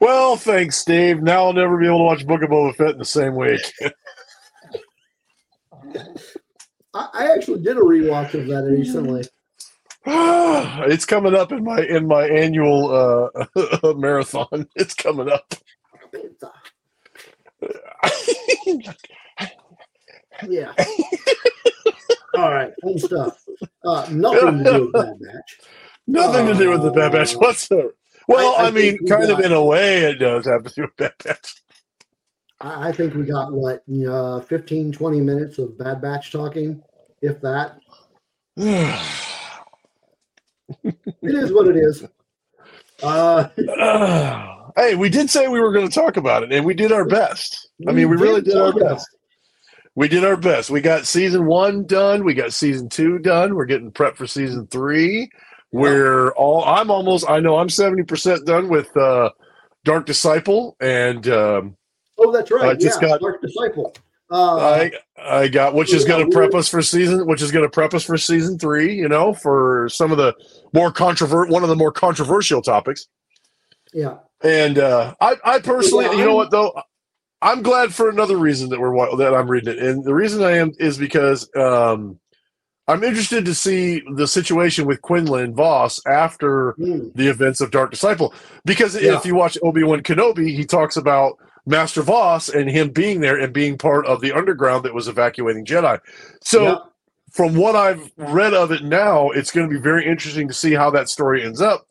Well, 0.00 0.36
thanks, 0.36 0.76
Steve. 0.76 1.22
Now 1.22 1.44
I'll 1.44 1.52
never 1.52 1.78
be 1.78 1.86
able 1.86 1.98
to 1.98 2.04
watch 2.04 2.26
Book 2.26 2.42
of 2.42 2.50
Boba 2.50 2.74
Fett 2.74 2.90
in 2.90 2.98
the 2.98 3.04
same 3.04 3.36
way 3.36 3.56
again. 3.80 3.92
I, 6.94 7.08
I 7.14 7.32
actually 7.32 7.62
did 7.62 7.76
a 7.76 7.80
rewatch 7.80 8.34
of 8.34 8.48
that 8.48 8.64
recently. 8.64 9.22
it's 10.06 11.04
coming 11.04 11.34
up 11.34 11.52
in 11.52 11.62
my 11.62 11.80
in 11.80 12.08
my 12.08 12.26
annual 12.28 13.30
uh, 13.54 13.92
marathon. 13.94 14.68
It's 14.74 14.94
coming 14.94 15.30
up. 15.30 15.54
Yeah. 20.48 20.72
All 22.34 22.52
right. 22.52 22.72
Fun 22.82 22.98
stuff. 22.98 23.44
Uh, 23.84 24.08
nothing 24.10 24.58
to 24.58 24.64
do 24.64 24.80
with 24.86 24.92
Bad 24.92 25.20
Batch. 25.20 25.60
Nothing 26.08 26.46
to 26.46 26.54
do 26.54 26.70
with 26.70 26.82
the 26.82 26.90
Bad 26.90 27.12
Batch 27.12 27.36
Uh, 27.36 27.38
whatsoever. 27.38 27.94
Well, 28.26 28.56
I- 28.56 28.64
I 28.64 28.66
I, 28.66 28.70
mean, 28.72 29.06
kind 29.06 29.30
of 29.30 29.38
in 29.38 29.52
a 29.52 29.62
way, 29.64 30.02
it 30.02 30.14
does 30.14 30.46
have 30.46 30.64
to 30.64 30.74
do 30.74 30.82
with 30.82 30.96
Bad 30.96 31.12
Batch. 31.24 31.62
I, 32.60 32.88
I 32.88 32.92
think 32.92 33.14
we 33.14 33.24
got 33.24 33.52
what, 33.52 33.86
know, 33.86 34.40
15, 34.40 34.90
20 34.90 35.20
minutes 35.20 35.58
of 35.58 35.78
Bad 35.78 36.02
Batch 36.02 36.32
talking, 36.32 36.82
if 37.20 37.40
that. 37.42 37.78
It 40.84 41.34
is 41.34 41.52
what 41.52 41.68
it 41.68 41.76
is. 41.76 42.04
Uh, 43.02 43.48
hey, 44.76 44.94
we 44.94 45.08
did 45.08 45.28
say 45.30 45.48
we 45.48 45.60
were 45.60 45.72
going 45.72 45.88
to 45.88 45.94
talk 45.94 46.16
about 46.16 46.42
it, 46.42 46.52
and 46.52 46.64
we 46.64 46.74
did 46.74 46.92
our 46.92 47.04
best. 47.04 47.68
I 47.88 47.92
mean, 47.92 48.08
we 48.08 48.16
really 48.16 48.42
did 48.42 48.56
our 48.56 48.72
best. 48.72 49.08
We 49.94 50.08
did 50.08 50.24
our 50.24 50.36
best. 50.36 50.70
We 50.70 50.80
got 50.80 51.06
season 51.06 51.46
one 51.46 51.84
done. 51.86 52.24
We 52.24 52.34
got 52.34 52.52
season 52.52 52.88
two 52.88 53.18
done. 53.18 53.54
We're 53.54 53.66
getting 53.66 53.90
prepped 53.92 54.16
for 54.16 54.26
season 54.26 54.66
three. 54.68 55.30
We're 55.72 56.30
all. 56.32 56.64
I'm 56.64 56.90
almost. 56.90 57.28
I 57.28 57.40
know 57.40 57.56
I'm 57.58 57.68
seventy 57.68 58.02
percent 58.02 58.46
done 58.46 58.68
with 58.68 58.96
uh, 58.96 59.30
Dark 59.84 60.06
Disciple, 60.06 60.76
and 60.80 61.26
um, 61.28 61.76
Oh, 62.18 62.30
that's 62.32 62.50
right. 62.50 62.70
I 62.70 62.74
just 62.74 63.02
yeah, 63.02 63.08
got- 63.08 63.20
Dark 63.20 63.42
Disciple. 63.42 63.94
Uh, 64.32 64.56
I 64.56 64.92
I 65.18 65.48
got 65.48 65.74
which 65.74 65.92
is 65.92 66.04
going 66.04 66.24
to 66.28 66.34
prep 66.34 66.54
us 66.54 66.68
for 66.68 66.80
season, 66.82 67.26
which 67.26 67.42
is 67.42 67.52
going 67.52 67.64
to 67.64 67.70
prep 67.70 67.92
us 67.94 68.02
for 68.04 68.16
season 68.16 68.58
three. 68.58 68.94
You 68.94 69.08
know, 69.08 69.34
for 69.34 69.88
some 69.90 70.10
of 70.10 70.16
the 70.18 70.34
more 70.72 70.90
controvert, 70.90 71.50
one 71.50 71.62
of 71.62 71.68
the 71.68 71.76
more 71.76 71.92
controversial 71.92 72.62
topics. 72.62 73.06
yeah. 73.92 74.16
And 74.44 74.78
uh, 74.78 75.14
I, 75.20 75.36
I 75.44 75.58
personally, 75.60 76.06
Yeah, 76.06 76.12
you 76.14 76.24
know 76.24 76.34
what 76.34 76.50
though, 76.50 76.72
I'm 77.42 77.62
glad 77.62 77.94
for 77.94 78.08
another 78.08 78.36
reason 78.36 78.70
that 78.70 78.80
we're 78.80 79.16
that 79.16 79.34
I'm 79.34 79.48
reading 79.48 79.76
it, 79.76 79.82
and 79.82 80.02
the 80.04 80.14
reason 80.14 80.42
I 80.42 80.52
am 80.56 80.72
is 80.80 80.98
because 80.98 81.48
um, 81.56 82.18
I'm 82.88 83.04
interested 83.04 83.44
to 83.44 83.54
see 83.54 84.02
the 84.16 84.26
situation 84.26 84.86
with 84.86 85.00
Quinlan 85.02 85.54
Vos 85.54 86.00
after 86.06 86.72
Hmm. 86.72 87.08
the 87.14 87.28
events 87.28 87.60
of 87.60 87.70
Dark 87.70 87.90
Disciple. 87.92 88.34
Because 88.64 89.00
Yeah. 89.00 89.16
if 89.16 89.24
you 89.24 89.34
watch 89.36 89.56
Obi 89.62 89.84
Wan 89.84 90.02
Kenobi, 90.02 90.48
he 90.56 90.64
talks 90.64 90.96
about 90.96 91.38
Master 91.66 92.02
Vos 92.02 92.48
and 92.48 92.68
him 92.68 92.90
being 92.90 93.20
there 93.20 93.38
and 93.38 93.52
being 93.52 93.78
part 93.78 94.06
of 94.06 94.20
the 94.20 94.32
underground 94.32 94.84
that 94.84 94.94
was 94.94 95.08
evacuating 95.08 95.64
Jedi. 95.64 96.00
So 96.42 96.62
Yeah. 96.62 96.76
from 97.32 97.54
what 97.54 97.76
I've 97.76 98.10
read 98.16 98.52
of 98.54 98.72
it 98.72 98.82
now, 98.84 99.30
it's 99.30 99.50
going 99.50 99.68
to 99.68 99.74
be 99.74 99.80
very 99.80 100.04
interesting 100.06 100.48
to 100.48 100.54
see 100.54 100.74
how 100.74 100.90
that 100.90 101.08
story 101.08 101.42
ends 101.44 101.60
up. 101.60 101.86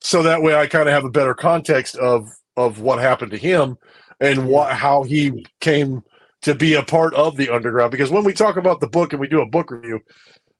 So 0.00 0.22
that 0.24 0.42
way, 0.42 0.54
I 0.54 0.66
kind 0.66 0.88
of 0.88 0.94
have 0.94 1.04
a 1.04 1.10
better 1.10 1.34
context 1.34 1.96
of 1.96 2.28
of 2.56 2.80
what 2.80 2.98
happened 2.98 3.30
to 3.30 3.38
him 3.38 3.78
and 4.20 4.46
what 4.46 4.72
how 4.72 5.04
he 5.04 5.46
came 5.60 6.02
to 6.42 6.54
be 6.54 6.74
a 6.74 6.82
part 6.82 7.14
of 7.14 7.36
the 7.36 7.48
underground. 7.48 7.92
Because 7.92 8.10
when 8.10 8.24
we 8.24 8.32
talk 8.32 8.56
about 8.56 8.80
the 8.80 8.88
book 8.88 9.12
and 9.12 9.20
we 9.20 9.28
do 9.28 9.40
a 9.40 9.46
book 9.46 9.70
review 9.70 10.00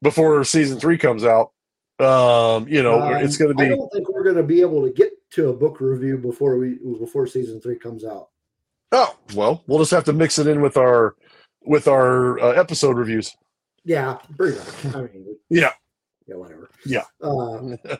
before 0.00 0.42
season 0.44 0.78
three 0.80 0.96
comes 0.96 1.24
out, 1.24 1.50
Um, 1.98 2.66
you 2.68 2.82
know, 2.82 3.00
Um, 3.00 3.22
it's 3.22 3.36
going 3.36 3.50
to 3.50 3.54
be. 3.54 3.66
I 3.66 3.76
don't 3.76 3.92
think 3.92 4.08
we're 4.08 4.24
going 4.24 4.36
to 4.36 4.42
be 4.42 4.60
able 4.60 4.82
to 4.82 4.90
get 4.90 5.12
to 5.32 5.50
a 5.50 5.52
book 5.52 5.80
review 5.80 6.16
before 6.18 6.56
we 6.56 6.78
before 6.98 7.26
season 7.26 7.60
three 7.60 7.76
comes 7.76 8.04
out. 8.04 8.30
Oh 8.92 9.16
well, 9.34 9.62
we'll 9.66 9.78
just 9.78 9.90
have 9.90 10.04
to 10.04 10.12
mix 10.12 10.38
it 10.38 10.46
in 10.46 10.60
with 10.60 10.76
our 10.76 11.14
with 11.64 11.88
our 11.88 12.38
uh, 12.40 12.52
episode 12.52 12.96
reviews. 12.96 13.34
Yeah, 13.84 14.18
pretty 14.36 14.58
much. 14.58 14.94
I 14.94 15.00
mean, 15.02 15.36
Yeah. 15.50 15.72
yeah, 16.26 16.36
whatever. 16.36 16.70
Yeah. 16.86 17.02
Uh, 17.20 17.76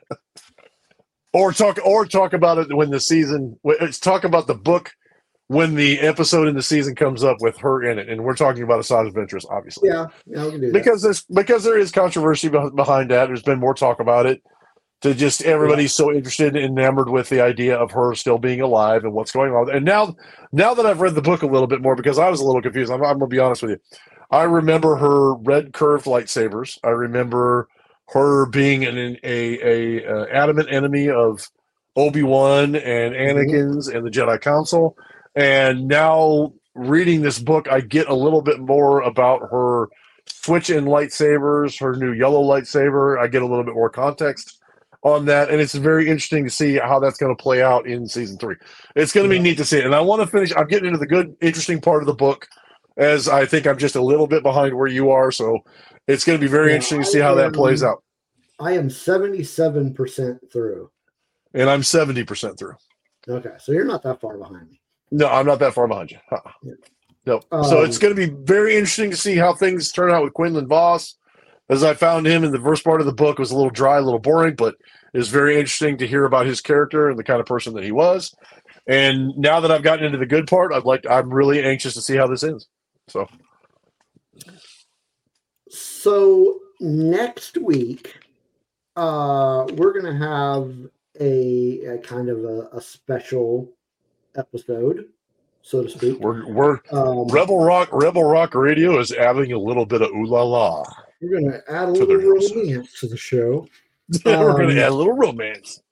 or 1.32 1.52
talk 1.52 1.78
or 1.85 2.06
talk 2.06 2.32
about 2.32 2.59
it 2.59 2.74
when 2.74 2.90
the 2.90 3.01
season 3.01 3.59
let's 3.64 3.98
talk 3.98 4.24
about 4.24 4.47
the 4.47 4.55
book 4.55 4.93
when 5.48 5.74
the 5.74 5.98
episode 6.01 6.47
in 6.48 6.55
the 6.55 6.62
season 6.62 6.94
comes 6.94 7.24
up 7.24 7.36
with 7.40 7.56
her 7.59 7.82
in 7.82 7.98
it 7.98 8.09
and 8.09 8.23
we're 8.23 8.36
talking 8.36 8.62
about 8.62 8.81
Asajj 8.81 9.12
Ventress 9.12 9.44
obviously 9.51 9.89
yeah, 9.89 10.06
yeah, 10.27 10.44
we 10.44 10.51
can 10.52 10.60
do 10.60 10.66
that. 10.66 10.73
because 10.73 11.02
there's 11.02 11.23
because 11.24 11.64
there 11.64 11.78
is 11.78 11.90
controversy 11.90 12.48
behind 12.48 13.10
that 13.10 13.27
there's 13.27 13.43
been 13.43 13.59
more 13.59 13.74
talk 13.74 14.01
about 14.01 14.27
it 14.27 14.43
to 15.02 15.14
just 15.14 15.42
everybody's 15.42 15.92
so 15.92 16.12
interested 16.12 16.56
and 16.56 16.64
enamored 16.64 17.08
with 17.08 17.28
the 17.28 17.40
idea 17.40 17.76
of 17.76 17.90
her 17.90 18.14
still 18.14 18.38
being 18.38 18.60
alive 18.60 19.04
and 19.04 19.12
what's 19.12 19.32
going 19.32 19.52
on. 19.52 19.74
And 19.74 19.84
now 19.84 20.14
now 20.52 20.74
that 20.74 20.86
I've 20.86 21.00
read 21.00 21.14
the 21.14 21.22
book 21.22 21.42
a 21.42 21.46
little 21.46 21.66
bit 21.66 21.82
more 21.82 21.96
because 21.96 22.18
I 22.18 22.30
was 22.30 22.40
a 22.40 22.44
little 22.44 22.62
confused 22.62 22.90
I'm, 22.90 23.04
I'm 23.04 23.18
gonna 23.18 23.26
be 23.26 23.38
honest 23.38 23.62
with 23.62 23.72
you. 23.72 23.80
I 24.30 24.44
remember 24.44 24.96
her 24.96 25.34
red 25.34 25.72
curved 25.72 26.06
lightsabers. 26.06 26.78
I 26.82 26.90
remember 26.90 27.68
her 28.08 28.46
being 28.46 28.84
an, 28.84 28.96
an 28.96 29.16
a, 29.24 29.98
a 30.00 30.06
uh, 30.06 30.26
adamant 30.26 30.68
enemy 30.72 31.10
of 31.10 31.48
Obi 31.96 32.22
Wan 32.22 32.76
and 32.76 33.14
Anakin's 33.14 33.88
and 33.88 34.06
the 34.06 34.10
Jedi 34.10 34.40
Council, 34.40 34.96
and 35.34 35.88
now 35.88 36.54
reading 36.74 37.20
this 37.20 37.38
book, 37.38 37.70
I 37.70 37.80
get 37.80 38.08
a 38.08 38.14
little 38.14 38.40
bit 38.40 38.60
more 38.60 39.02
about 39.02 39.42
her 39.50 39.88
switch 40.26 40.70
in 40.70 40.86
lightsabers, 40.86 41.78
her 41.80 41.96
new 41.96 42.12
yellow 42.12 42.42
lightsaber. 42.42 43.18
I 43.18 43.26
get 43.26 43.42
a 43.42 43.46
little 43.46 43.64
bit 43.64 43.74
more 43.74 43.90
context 43.90 44.61
on 45.02 45.24
that, 45.26 45.50
and 45.50 45.60
it's 45.60 45.74
very 45.74 46.08
interesting 46.08 46.44
to 46.44 46.50
see 46.50 46.76
how 46.76 47.00
that's 47.00 47.18
going 47.18 47.34
to 47.34 47.42
play 47.42 47.62
out 47.62 47.86
in 47.86 48.06
season 48.06 48.38
three. 48.38 48.56
It's 48.94 49.12
going 49.12 49.28
to 49.28 49.34
be 49.34 49.40
neat 49.40 49.56
to 49.58 49.64
see 49.64 49.78
it, 49.78 49.84
and 49.84 49.94
I 49.94 50.00
want 50.00 50.22
to 50.22 50.26
finish. 50.28 50.52
I'm 50.56 50.66
getting 50.68 50.86
into 50.86 50.98
the 50.98 51.06
good, 51.06 51.34
interesting 51.40 51.80
part 51.80 52.02
of 52.02 52.06
the 52.06 52.14
book, 52.14 52.48
as 52.96 53.28
I 53.28 53.44
think 53.46 53.66
I'm 53.66 53.78
just 53.78 53.96
a 53.96 54.02
little 54.02 54.26
bit 54.26 54.42
behind 54.42 54.74
where 54.76 54.86
you 54.86 55.10
are, 55.10 55.32
so 55.32 55.58
it's 56.06 56.24
going 56.24 56.38
to 56.38 56.44
be 56.44 56.50
very 56.50 56.68
Yeah, 56.70 56.76
interesting 56.76 57.00
to 57.00 57.06
see 57.06 57.18
how 57.18 57.34
that 57.34 57.52
plays 57.52 57.82
out. 57.82 58.02
I 58.60 58.72
am 58.72 58.90
seventy-seven 58.90 59.94
percent 59.94 60.38
through. 60.52 60.90
And 61.54 61.68
I'm 61.68 61.82
70% 61.82 62.58
through. 62.58 62.76
Okay, 63.28 63.50
so 63.58 63.72
you're 63.72 63.84
not 63.84 64.02
that 64.04 64.22
far 64.22 64.38
behind 64.38 64.70
me. 64.70 64.80
No, 65.10 65.26
I'm 65.28 65.44
not 65.44 65.58
that 65.58 65.74
far 65.74 65.86
behind 65.86 66.10
you. 66.10 66.16
Uh-uh. 66.30 66.50
Yeah. 66.62 66.72
No. 67.26 67.40
so 67.62 67.80
Um, 67.80 67.84
it's 67.84 67.98
going 67.98 68.16
to 68.16 68.28
be 68.28 68.34
very 68.44 68.74
interesting 68.74 69.10
to 69.10 69.16
see 69.18 69.36
how 69.36 69.52
things 69.52 69.92
turn 69.92 70.10
out 70.10 70.24
with 70.24 70.32
Quinlan 70.32 70.66
Vos. 70.66 71.16
As 71.68 71.82
I 71.84 71.94
found 71.94 72.26
him 72.26 72.44
in 72.44 72.52
the 72.52 72.60
first 72.60 72.84
part 72.84 73.01
of 73.01 73.06
the 73.06 73.14
book 73.14 73.39
was 73.39 73.51
a 73.51 73.56
little 73.56 73.70
dry, 73.70 73.98
a 73.98 74.02
little 74.02 74.18
boring, 74.18 74.55
but 74.56 74.74
it 75.14 75.18
was 75.18 75.28
very 75.28 75.55
interesting 75.55 75.97
to 75.98 76.06
hear 76.06 76.24
about 76.24 76.47
his 76.47 76.60
character 76.60 77.09
and 77.09 77.18
the 77.18 77.24
kind 77.24 77.40
of 77.40 77.47
person 77.47 77.74
that 77.74 77.84
he 77.84 77.93
was. 77.93 78.34
And 78.86 79.36
now 79.36 79.60
that 79.60 79.70
I've 79.70 79.82
gotten 79.82 80.05
into 80.05 80.18
the 80.18 80.26
good 80.26 80.47
part, 80.47 80.72
I'd 80.72 80.84
like 80.84 81.06
I'm 81.09 81.32
really 81.32 81.62
anxious 81.62 81.94
to 81.94 82.02
see 82.02 82.16
how 82.16 82.26
this 82.26 82.43
ends. 82.43 82.66
So 83.09 83.28
So 85.68 86.59
next 86.80 87.56
week, 87.59 88.18
uh, 88.97 89.66
we're 89.74 89.98
gonna 89.98 90.18
have 90.18 90.74
a, 91.20 91.84
a 91.84 91.98
kind 91.98 92.28
of 92.28 92.44
a, 92.44 92.68
a 92.72 92.80
special 92.80 93.70
episode, 94.36 95.06
so 95.62 95.82
to 95.84 95.89
speak. 95.89 96.18
we're 96.18 96.47
we're 96.51 96.80
Um, 96.90 97.28
Rebel 97.28 97.64
Rock 97.64 97.89
Rebel 97.93 98.24
Rock 98.24 98.55
Radio 98.55 98.98
is 98.98 99.12
adding 99.12 99.52
a 99.52 99.59
little 99.59 99.86
bit 99.86 100.02
of 100.02 100.10
ooh 100.10 100.26
la 100.26 100.43
la. 100.43 100.84
We're 101.23 101.40
gonna 101.40 101.61
add 101.69 101.89
a 101.89 101.93
To 101.94 102.05
little 102.05 102.16
romance 102.16 103.01
to 103.01 103.07
the 103.09 103.16
show. 103.16 103.66
we're 104.24 104.53
going 104.53 104.70
Um, 104.70 104.74
to 104.77 104.82
add 104.82 104.90
a 104.90 104.94
little 104.94 105.15
romance. 105.15 105.82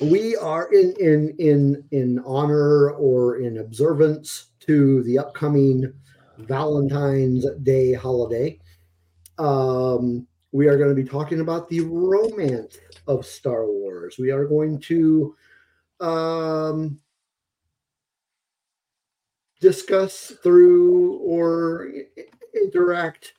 we 0.00 0.36
are 0.36 0.72
in 0.72 0.94
in 1.00 1.34
in 1.38 1.84
in 1.90 2.18
honor 2.24 2.90
or 2.92 3.38
in 3.38 3.58
observance 3.58 4.48
to 4.60 5.02
the 5.04 5.18
upcoming 5.18 5.92
Valentine's 6.38 7.46
Day 7.62 7.92
holiday. 7.94 8.58
Um, 9.38 10.26
we 10.52 10.68
are 10.68 10.76
going 10.78 10.88
to 10.88 10.94
be 10.94 11.08
talking 11.08 11.40
about 11.40 11.68
the 11.68 11.80
romance 11.80 12.78
of 13.06 13.26
Star 13.26 13.66
Wars. 13.66 14.16
We 14.18 14.30
are 14.30 14.44
going 14.46 14.78
to 14.80 15.36
um, 16.00 16.98
discuss 19.60 20.32
through 20.42 21.14
or 21.18 21.90
interact 22.54 23.34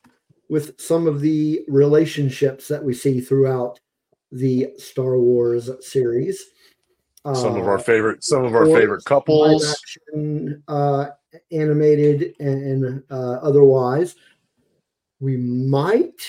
with 0.50 0.80
some 0.80 1.08
of 1.08 1.22
the 1.22 1.64
relationships 1.68 2.68
that 2.68 2.84
we 2.84 2.94
see 2.94 3.20
throughout 3.22 3.80
the 4.32 4.74
Star 4.78 5.18
Wars 5.20 5.70
series. 5.86 6.46
Some 7.26 7.58
of 7.58 7.64
Uh, 7.64 7.72
our 7.72 7.80
favorite 7.80 8.24
some 8.24 8.46
of 8.46 8.56
our 8.56 8.66
favorite 8.66 9.04
couples. 9.04 9.66
action, 9.70 10.64
uh, 10.70 11.08
animated, 11.52 12.36
and 12.40 13.04
uh, 13.10 13.40
otherwise. 13.42 14.16
We 15.20 15.36
might 15.36 16.22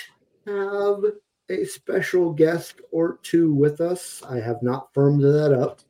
have 0.46 1.04
a 1.50 1.64
special 1.64 2.32
guest 2.32 2.80
or 2.90 3.18
two 3.22 3.52
with 3.52 3.80
us. 3.80 4.22
I 4.28 4.40
have 4.40 4.62
not 4.62 4.92
firmed 4.94 5.22
that 5.22 5.52
up. 5.52 5.80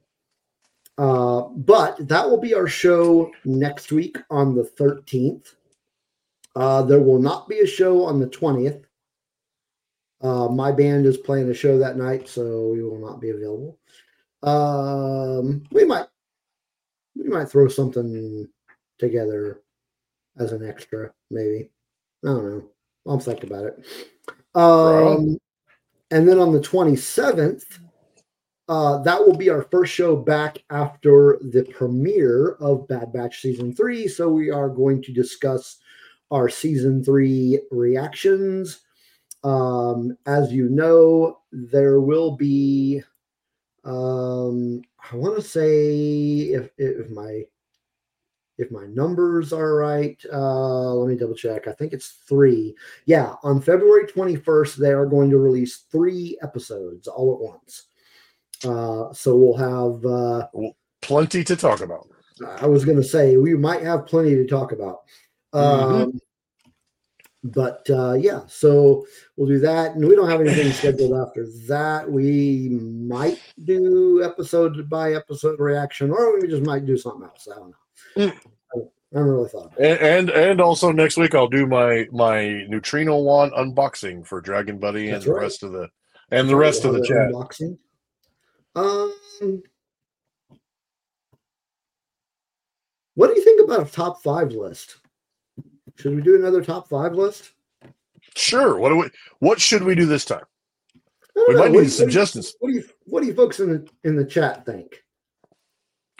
Uh, 0.99 1.43
but 1.55 1.97
that 2.09 2.29
will 2.29 2.39
be 2.41 2.55
our 2.55 2.67
show 2.67 3.31
next 3.45 3.93
week 3.93 4.19
on 4.31 4.55
the 4.57 4.65
13th. 4.65 5.55
Uh, 6.59 6.82
there 6.82 6.98
will 6.98 7.20
not 7.20 7.48
be 7.48 7.60
a 7.60 7.66
show 7.66 8.05
on 8.05 8.18
the 8.18 8.26
20th. 8.26 8.82
Uh, 10.20 10.48
my 10.48 10.72
band 10.72 11.06
is 11.06 11.16
playing 11.16 11.48
a 11.48 11.55
show 11.55 11.78
that 11.78 11.97
night, 11.97 12.28
so 12.28 12.70
we 12.72 12.82
will 12.82 12.98
not 12.98 13.20
be 13.20 13.30
available. 13.30 13.78
Um, 14.43 15.62
we 15.70 15.85
might 15.85 16.06
we 17.14 17.28
might 17.28 17.48
throw 17.48 17.68
something 17.68 18.48
together 18.98 19.62
as 20.36 20.51
an 20.51 20.68
extra, 20.68 21.12
maybe. 21.30 21.70
I 22.24 22.28
don't 22.28 22.44
know. 22.44 22.64
I'll 23.06 23.20
think 23.20 23.44
about 23.44 23.66
it. 23.66 23.86
Um, 24.56 25.39
and 26.10 26.28
then 26.28 26.40
on 26.40 26.52
the 26.52 26.60
27th, 26.60 27.78
uh, 28.68 28.98
that 29.02 29.24
will 29.24 29.36
be 29.36 29.48
our 29.48 29.62
first 29.62 29.93
show 29.93 30.16
back 30.16 30.59
after 30.70 31.39
the 31.40 31.62
premiere 31.72 32.55
of 32.55 32.89
Bad 32.89 33.12
Batch 33.12 33.43
season 33.43 33.72
three. 33.72 34.09
So 34.09 34.28
we 34.28 34.51
are 34.51 34.68
going 34.68 35.01
to 35.02 35.12
discuss 35.12 35.78
our 36.31 36.49
season 36.49 37.03
three 37.03 37.61
reactions. 37.71 38.81
Um, 39.45 40.17
as 40.27 40.53
you 40.53 40.69
know, 40.69 41.41
there 41.53 42.01
will 42.01 42.37
be 42.37 43.03
um 43.85 44.83
i 45.13 45.17
want 45.17 45.37
to 45.37 45.41
say 45.41 46.51
if 46.53 46.69
if 46.77 47.09
my 47.11 47.43
if 48.59 48.71
my 48.73 48.85
numbers 48.87 49.53
are 49.53 49.77
right 49.77 50.21
uh 50.33 50.93
let 50.93 51.09
me 51.09 51.17
double 51.17 51.35
check 51.35 51.69
i 51.69 51.73
think 51.73 51.93
it's 51.93 52.19
three 52.29 52.75
yeah 53.07 53.37
on 53.45 53.63
february 53.63 54.05
21st 54.05 54.75
they 54.75 54.91
are 54.91 55.07
going 55.07 55.31
to 55.31 55.39
release 55.39 55.85
three 55.93 56.37
episodes 56.43 57.07
all 57.07 57.35
at 57.35 57.41
once 57.41 57.85
uh 58.65 59.13
so 59.15 59.37
we'll 59.37 59.57
have 59.57 60.05
uh 60.05 60.47
Plenty 61.01 61.45
to 61.45 61.57
talk 61.57 61.81
about. 61.81 62.09
I 62.61 62.67
was 62.67 62.85
going 62.85 62.97
to 62.97 63.05
say 63.05 63.37
we 63.37 63.55
might 63.55 63.83
have 63.83 64.07
plenty 64.07 64.35
to 64.35 64.47
talk 64.47 64.73
about. 64.73 65.01
Um, 65.53 66.20
But 67.45 67.89
uh, 67.89 68.15
yeah, 68.15 68.41
so 68.49 69.07
we'll 69.37 69.49
do 69.49 69.61
that, 69.61 69.95
and 69.95 70.07
we 70.07 70.16
don't 70.16 70.29
have 70.29 70.41
anything 70.41 70.73
scheduled 70.73 71.15
after 71.15 71.47
that. 71.69 72.11
We 72.11 72.69
might 72.70 73.41
do 73.65 74.25
episode 74.25 74.91
by 74.91 75.12
episode 75.12 75.61
reaction, 75.61 76.11
or 76.11 76.41
we 76.41 76.49
just 76.49 76.65
might 76.65 76.85
do 76.85 76.97
something 76.97 77.23
else. 77.23 77.47
I 77.51 77.55
don't 77.55 77.70
know. 77.70 78.33
Mm. 78.33 78.39
I 79.15 79.19
haven't 79.19 79.33
really 79.33 79.49
thought. 79.49 79.66
About 79.66 79.81
And, 79.81 80.01
and 80.01 80.31
and 80.31 80.61
also 80.61 80.91
next 80.91 81.16
week 81.16 81.35
I'll 81.35 81.49
do 81.49 81.66
my 81.66 82.09
my 82.11 82.66
Neutrona 82.69 83.23
wand 83.23 83.53
unboxing 83.53 84.27
for 84.27 84.41
Dragon 84.41 84.79
Buddy 84.79 85.07
and 85.07 85.15
That's 85.15 85.25
the 85.25 85.33
rest 85.33 85.62
of 85.62 85.73
the 85.73 85.89
and 86.31 86.49
the 86.49 86.57
rest 86.57 86.85
of 86.85 86.93
the 86.93 87.07
chat. 87.07 87.31
Unboxing. 87.31 87.79
Um, 88.75 89.62
what 93.15 93.29
do 93.29 93.35
you 93.35 93.45
think 93.45 93.65
about 93.65 93.87
a 93.87 93.91
top 93.91 94.23
five 94.23 94.51
list? 94.53 94.97
Should 95.99 96.15
we 96.15 96.23
do 96.23 96.37
another 96.37 96.62
top 96.62 96.89
five 96.89 97.15
list? 97.15 97.53
Sure. 98.37 98.79
What 98.79 98.91
do 98.91 98.97
we 98.97 99.11
what 99.41 99.61
should 99.61 99.83
we 99.83 99.95
do 99.95 100.07
this 100.07 100.25
time? 100.25 100.45
We 101.35 101.55
know. 101.55 101.61
might 101.61 101.73
What 101.73 101.83
need 101.83 101.91
suggestions. 101.91 102.55
What 102.61 102.70
do 102.70 102.77
you 102.77 102.85
What 103.07 103.20
do 103.23 103.27
you 103.27 103.35
folks 103.35 103.59
in 103.61 103.70
the 103.70 103.89
in 104.05 104.16
the 104.16 104.25
chat 104.25 104.65
think? 104.65 105.03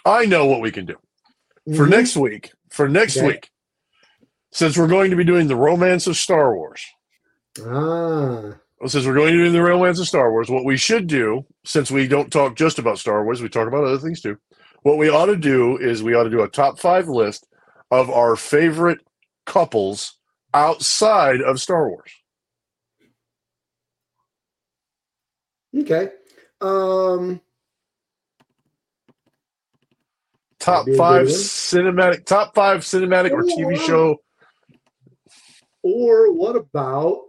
I 0.05 0.27
know 0.27 0.47
what 0.47 0.61
we 0.61 0.71
can 0.73 0.87
do. 0.87 0.97
For 1.77 1.87
Mhm. 1.87 1.91
next 1.91 2.17
week, 2.17 2.51
for 2.71 2.89
next 2.89 3.17
Okay. 3.19 3.27
week, 3.27 3.51
since 4.53 4.77
we're 4.77 4.87
going 4.89 5.11
to 5.11 5.17
be 5.17 5.25
doing 5.25 5.47
the 5.49 5.57
romance 5.57 6.07
of 6.07 6.17
Star 6.17 6.55
Wars, 6.57 6.83
Ah, 7.65 8.55
since 8.87 9.05
we're 9.07 9.15
going 9.15 9.33
to 9.35 9.45
do 9.45 9.51
the 9.51 9.63
romance 9.63 10.01
of 10.01 10.09
Star 10.09 10.31
Wars, 10.33 10.49
what 10.49 10.65
we 10.65 10.77
should 10.77 11.07
do, 11.07 11.45
since 11.65 11.91
we 11.91 12.09
don't 12.09 12.33
talk 12.33 12.57
just 12.57 12.79
about 12.79 12.99
Star 12.99 13.25
Wars, 13.25 13.43
we 13.43 13.49
talk 13.49 13.69
about 13.69 13.85
other 13.85 13.99
things 13.99 14.21
too. 14.21 14.39
What 14.83 14.97
we 14.97 15.09
ought 15.11 15.27
to 15.27 15.37
do 15.37 15.77
is 15.77 16.03
we 16.03 16.15
ought 16.15 16.25
to 16.25 16.31
do 16.31 16.43
a 16.43 16.49
top 16.49 16.79
five 16.79 17.09
list 17.09 17.47
of 17.91 18.09
our 18.11 18.35
favorite 18.37 19.01
couples 19.49 20.15
outside 20.55 21.41
of 21.41 21.61
Star 21.61 21.89
Wars. 21.89 22.11
Okay. 25.77 26.11
Um, 26.61 27.41
Top 30.61 30.85
That'd 30.87 30.87
be 30.87 30.93
a 30.95 30.99
five 30.99 31.27
cinematic, 31.27 32.25
top 32.27 32.55
five 32.55 32.81
cinematic 32.81 33.31
or 33.33 33.43
Oh, 33.45 33.47
TV 33.57 33.77
show. 33.79 34.17
or 35.83 36.33
what 36.33 36.57
about 36.57 37.23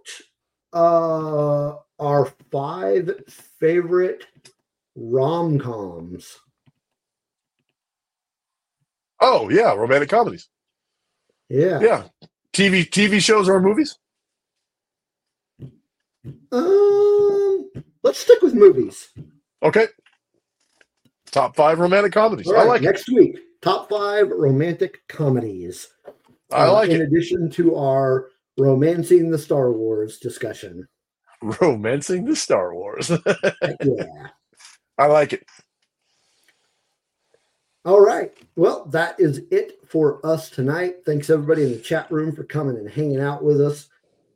uh 0.74 1.76
our 2.00 2.26
five 2.52 3.12
favorite 3.60 4.26
rom-coms? 4.96 6.38
Oh 9.22 9.50
yeah, 9.50 9.74
romantic 9.76 10.10
comedies. 10.10 10.50
Yeah. 11.50 11.80
Yeah, 11.82 12.04
TV 12.54 12.88
TV 12.90 13.20
shows 13.20 13.50
or 13.50 13.60
movies. 13.62 13.98
Um, 16.52 17.70
let's 18.04 18.20
stick 18.20 18.42
with 18.42 18.54
movies. 18.54 19.10
Okay. 19.64 19.88
Top 21.32 21.56
five 21.56 21.80
romantic 21.80 22.12
comedies. 22.12 22.48
All 22.48 22.56
I 22.56 22.60
right, 22.60 22.68
like 22.68 22.82
it. 22.82 22.86
next 22.86 23.10
week, 23.10 23.38
top 23.62 23.90
five 23.90 24.30
romantic 24.30 25.08
comedies. 25.08 25.88
I 26.52 26.66
uh, 26.66 26.74
like 26.74 26.90
in 26.90 27.02
it. 27.02 27.06
addition 27.06 27.50
to 27.52 27.76
our 27.76 28.30
romancing 28.58 29.30
the 29.30 29.38
Star 29.38 29.72
Wars 29.72 30.18
discussion. 30.18 30.88
Romancing 31.62 32.26
the 32.26 32.36
Star 32.36 32.74
Wars. 32.76 33.12
Yeah. 33.82 34.06
I 34.98 35.06
like 35.06 35.32
it. 35.32 35.46
All 37.86 38.02
right. 38.02 38.34
Well, 38.58 38.86
that 38.86 39.18
is 39.20 39.42
it 39.52 39.80
for 39.88 40.26
us 40.26 40.50
tonight. 40.50 40.98
Thanks 41.06 41.30
everybody 41.30 41.64
in 41.64 41.72
the 41.72 41.80
chat 41.80 42.12
room 42.12 42.36
for 42.36 42.44
coming 42.44 42.76
and 42.76 42.90
hanging 42.90 43.22
out 43.22 43.42
with 43.42 43.62
us. 43.62 43.88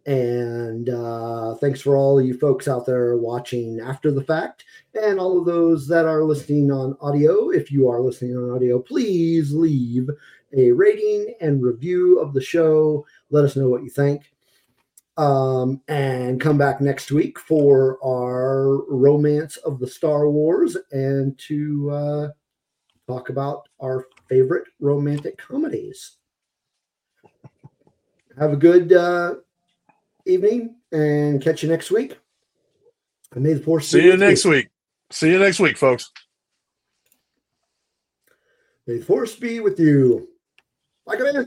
And 0.06 0.90
uh, 0.90 1.56
thanks 1.56 1.82
for 1.82 1.98
all 1.98 2.22
you 2.22 2.38
folks 2.38 2.70
out 2.70 2.86
there 2.86 3.18
watching 3.18 3.82
after 3.82 4.12
the 4.12 4.24
fact 4.24 4.64
and 5.02 5.20
all 5.20 5.40
of 5.40 5.46
those 5.46 5.88
that 5.90 6.06
are 6.06 6.24
listening 6.24 6.72
on 6.72 6.98
audio. 7.02 7.50
If 7.50 7.70
you 7.70 7.90
are 7.90 8.00
listening 8.00 8.38
on 8.38 8.50
audio, 8.50 8.80
please 8.80 9.54
leave 9.54 10.10
a 10.56 10.72
rating 10.72 11.34
and 11.42 11.62
review 11.62 12.20
of 12.20 12.34
the 12.34 12.42
show. 12.42 13.06
Let 13.30 13.44
us 13.44 13.58
know 13.58 13.68
what 13.68 13.84
you 13.84 13.90
think. 13.90 14.32
Um, 15.18 15.82
and 15.90 16.40
come 16.40 16.58
back 16.58 16.80
next 16.80 17.12
week 17.12 17.38
for 17.38 18.00
our 18.04 18.84
romance 18.90 19.58
of 19.58 19.80
the 19.80 19.88
Star 19.88 20.30
Wars 20.30 20.78
and 20.92 21.38
to 21.40 21.92
uh, 21.92 22.28
talk 23.08 23.30
about 23.30 23.68
our 23.82 24.08
favorite 24.30 24.66
romantic 24.80 25.38
comedies. 25.38 26.18
Have 28.40 28.54
a 28.54 28.58
good 28.58 28.94
uh, 28.94 29.36
evening 30.26 30.76
and 30.92 31.42
catch 31.42 31.64
you 31.64 31.70
next 31.70 31.92
week. 31.92 32.18
And 33.34 33.44
may 33.44 33.54
the 33.54 33.60
force 33.60 33.88
See 33.88 34.04
you 34.04 34.18
next 34.18 34.46
week. 34.46 34.70
See 35.12 35.30
you 35.30 35.40
next 35.40 35.60
week, 35.60 35.78
folks. 35.78 36.12
May 38.88 38.98
the 38.98 39.06
force 39.06 39.36
be 39.36 39.60
with 39.60 39.80
you. 39.80 40.28
Like 41.06 41.20
a 41.20 41.24
man. 41.24 41.36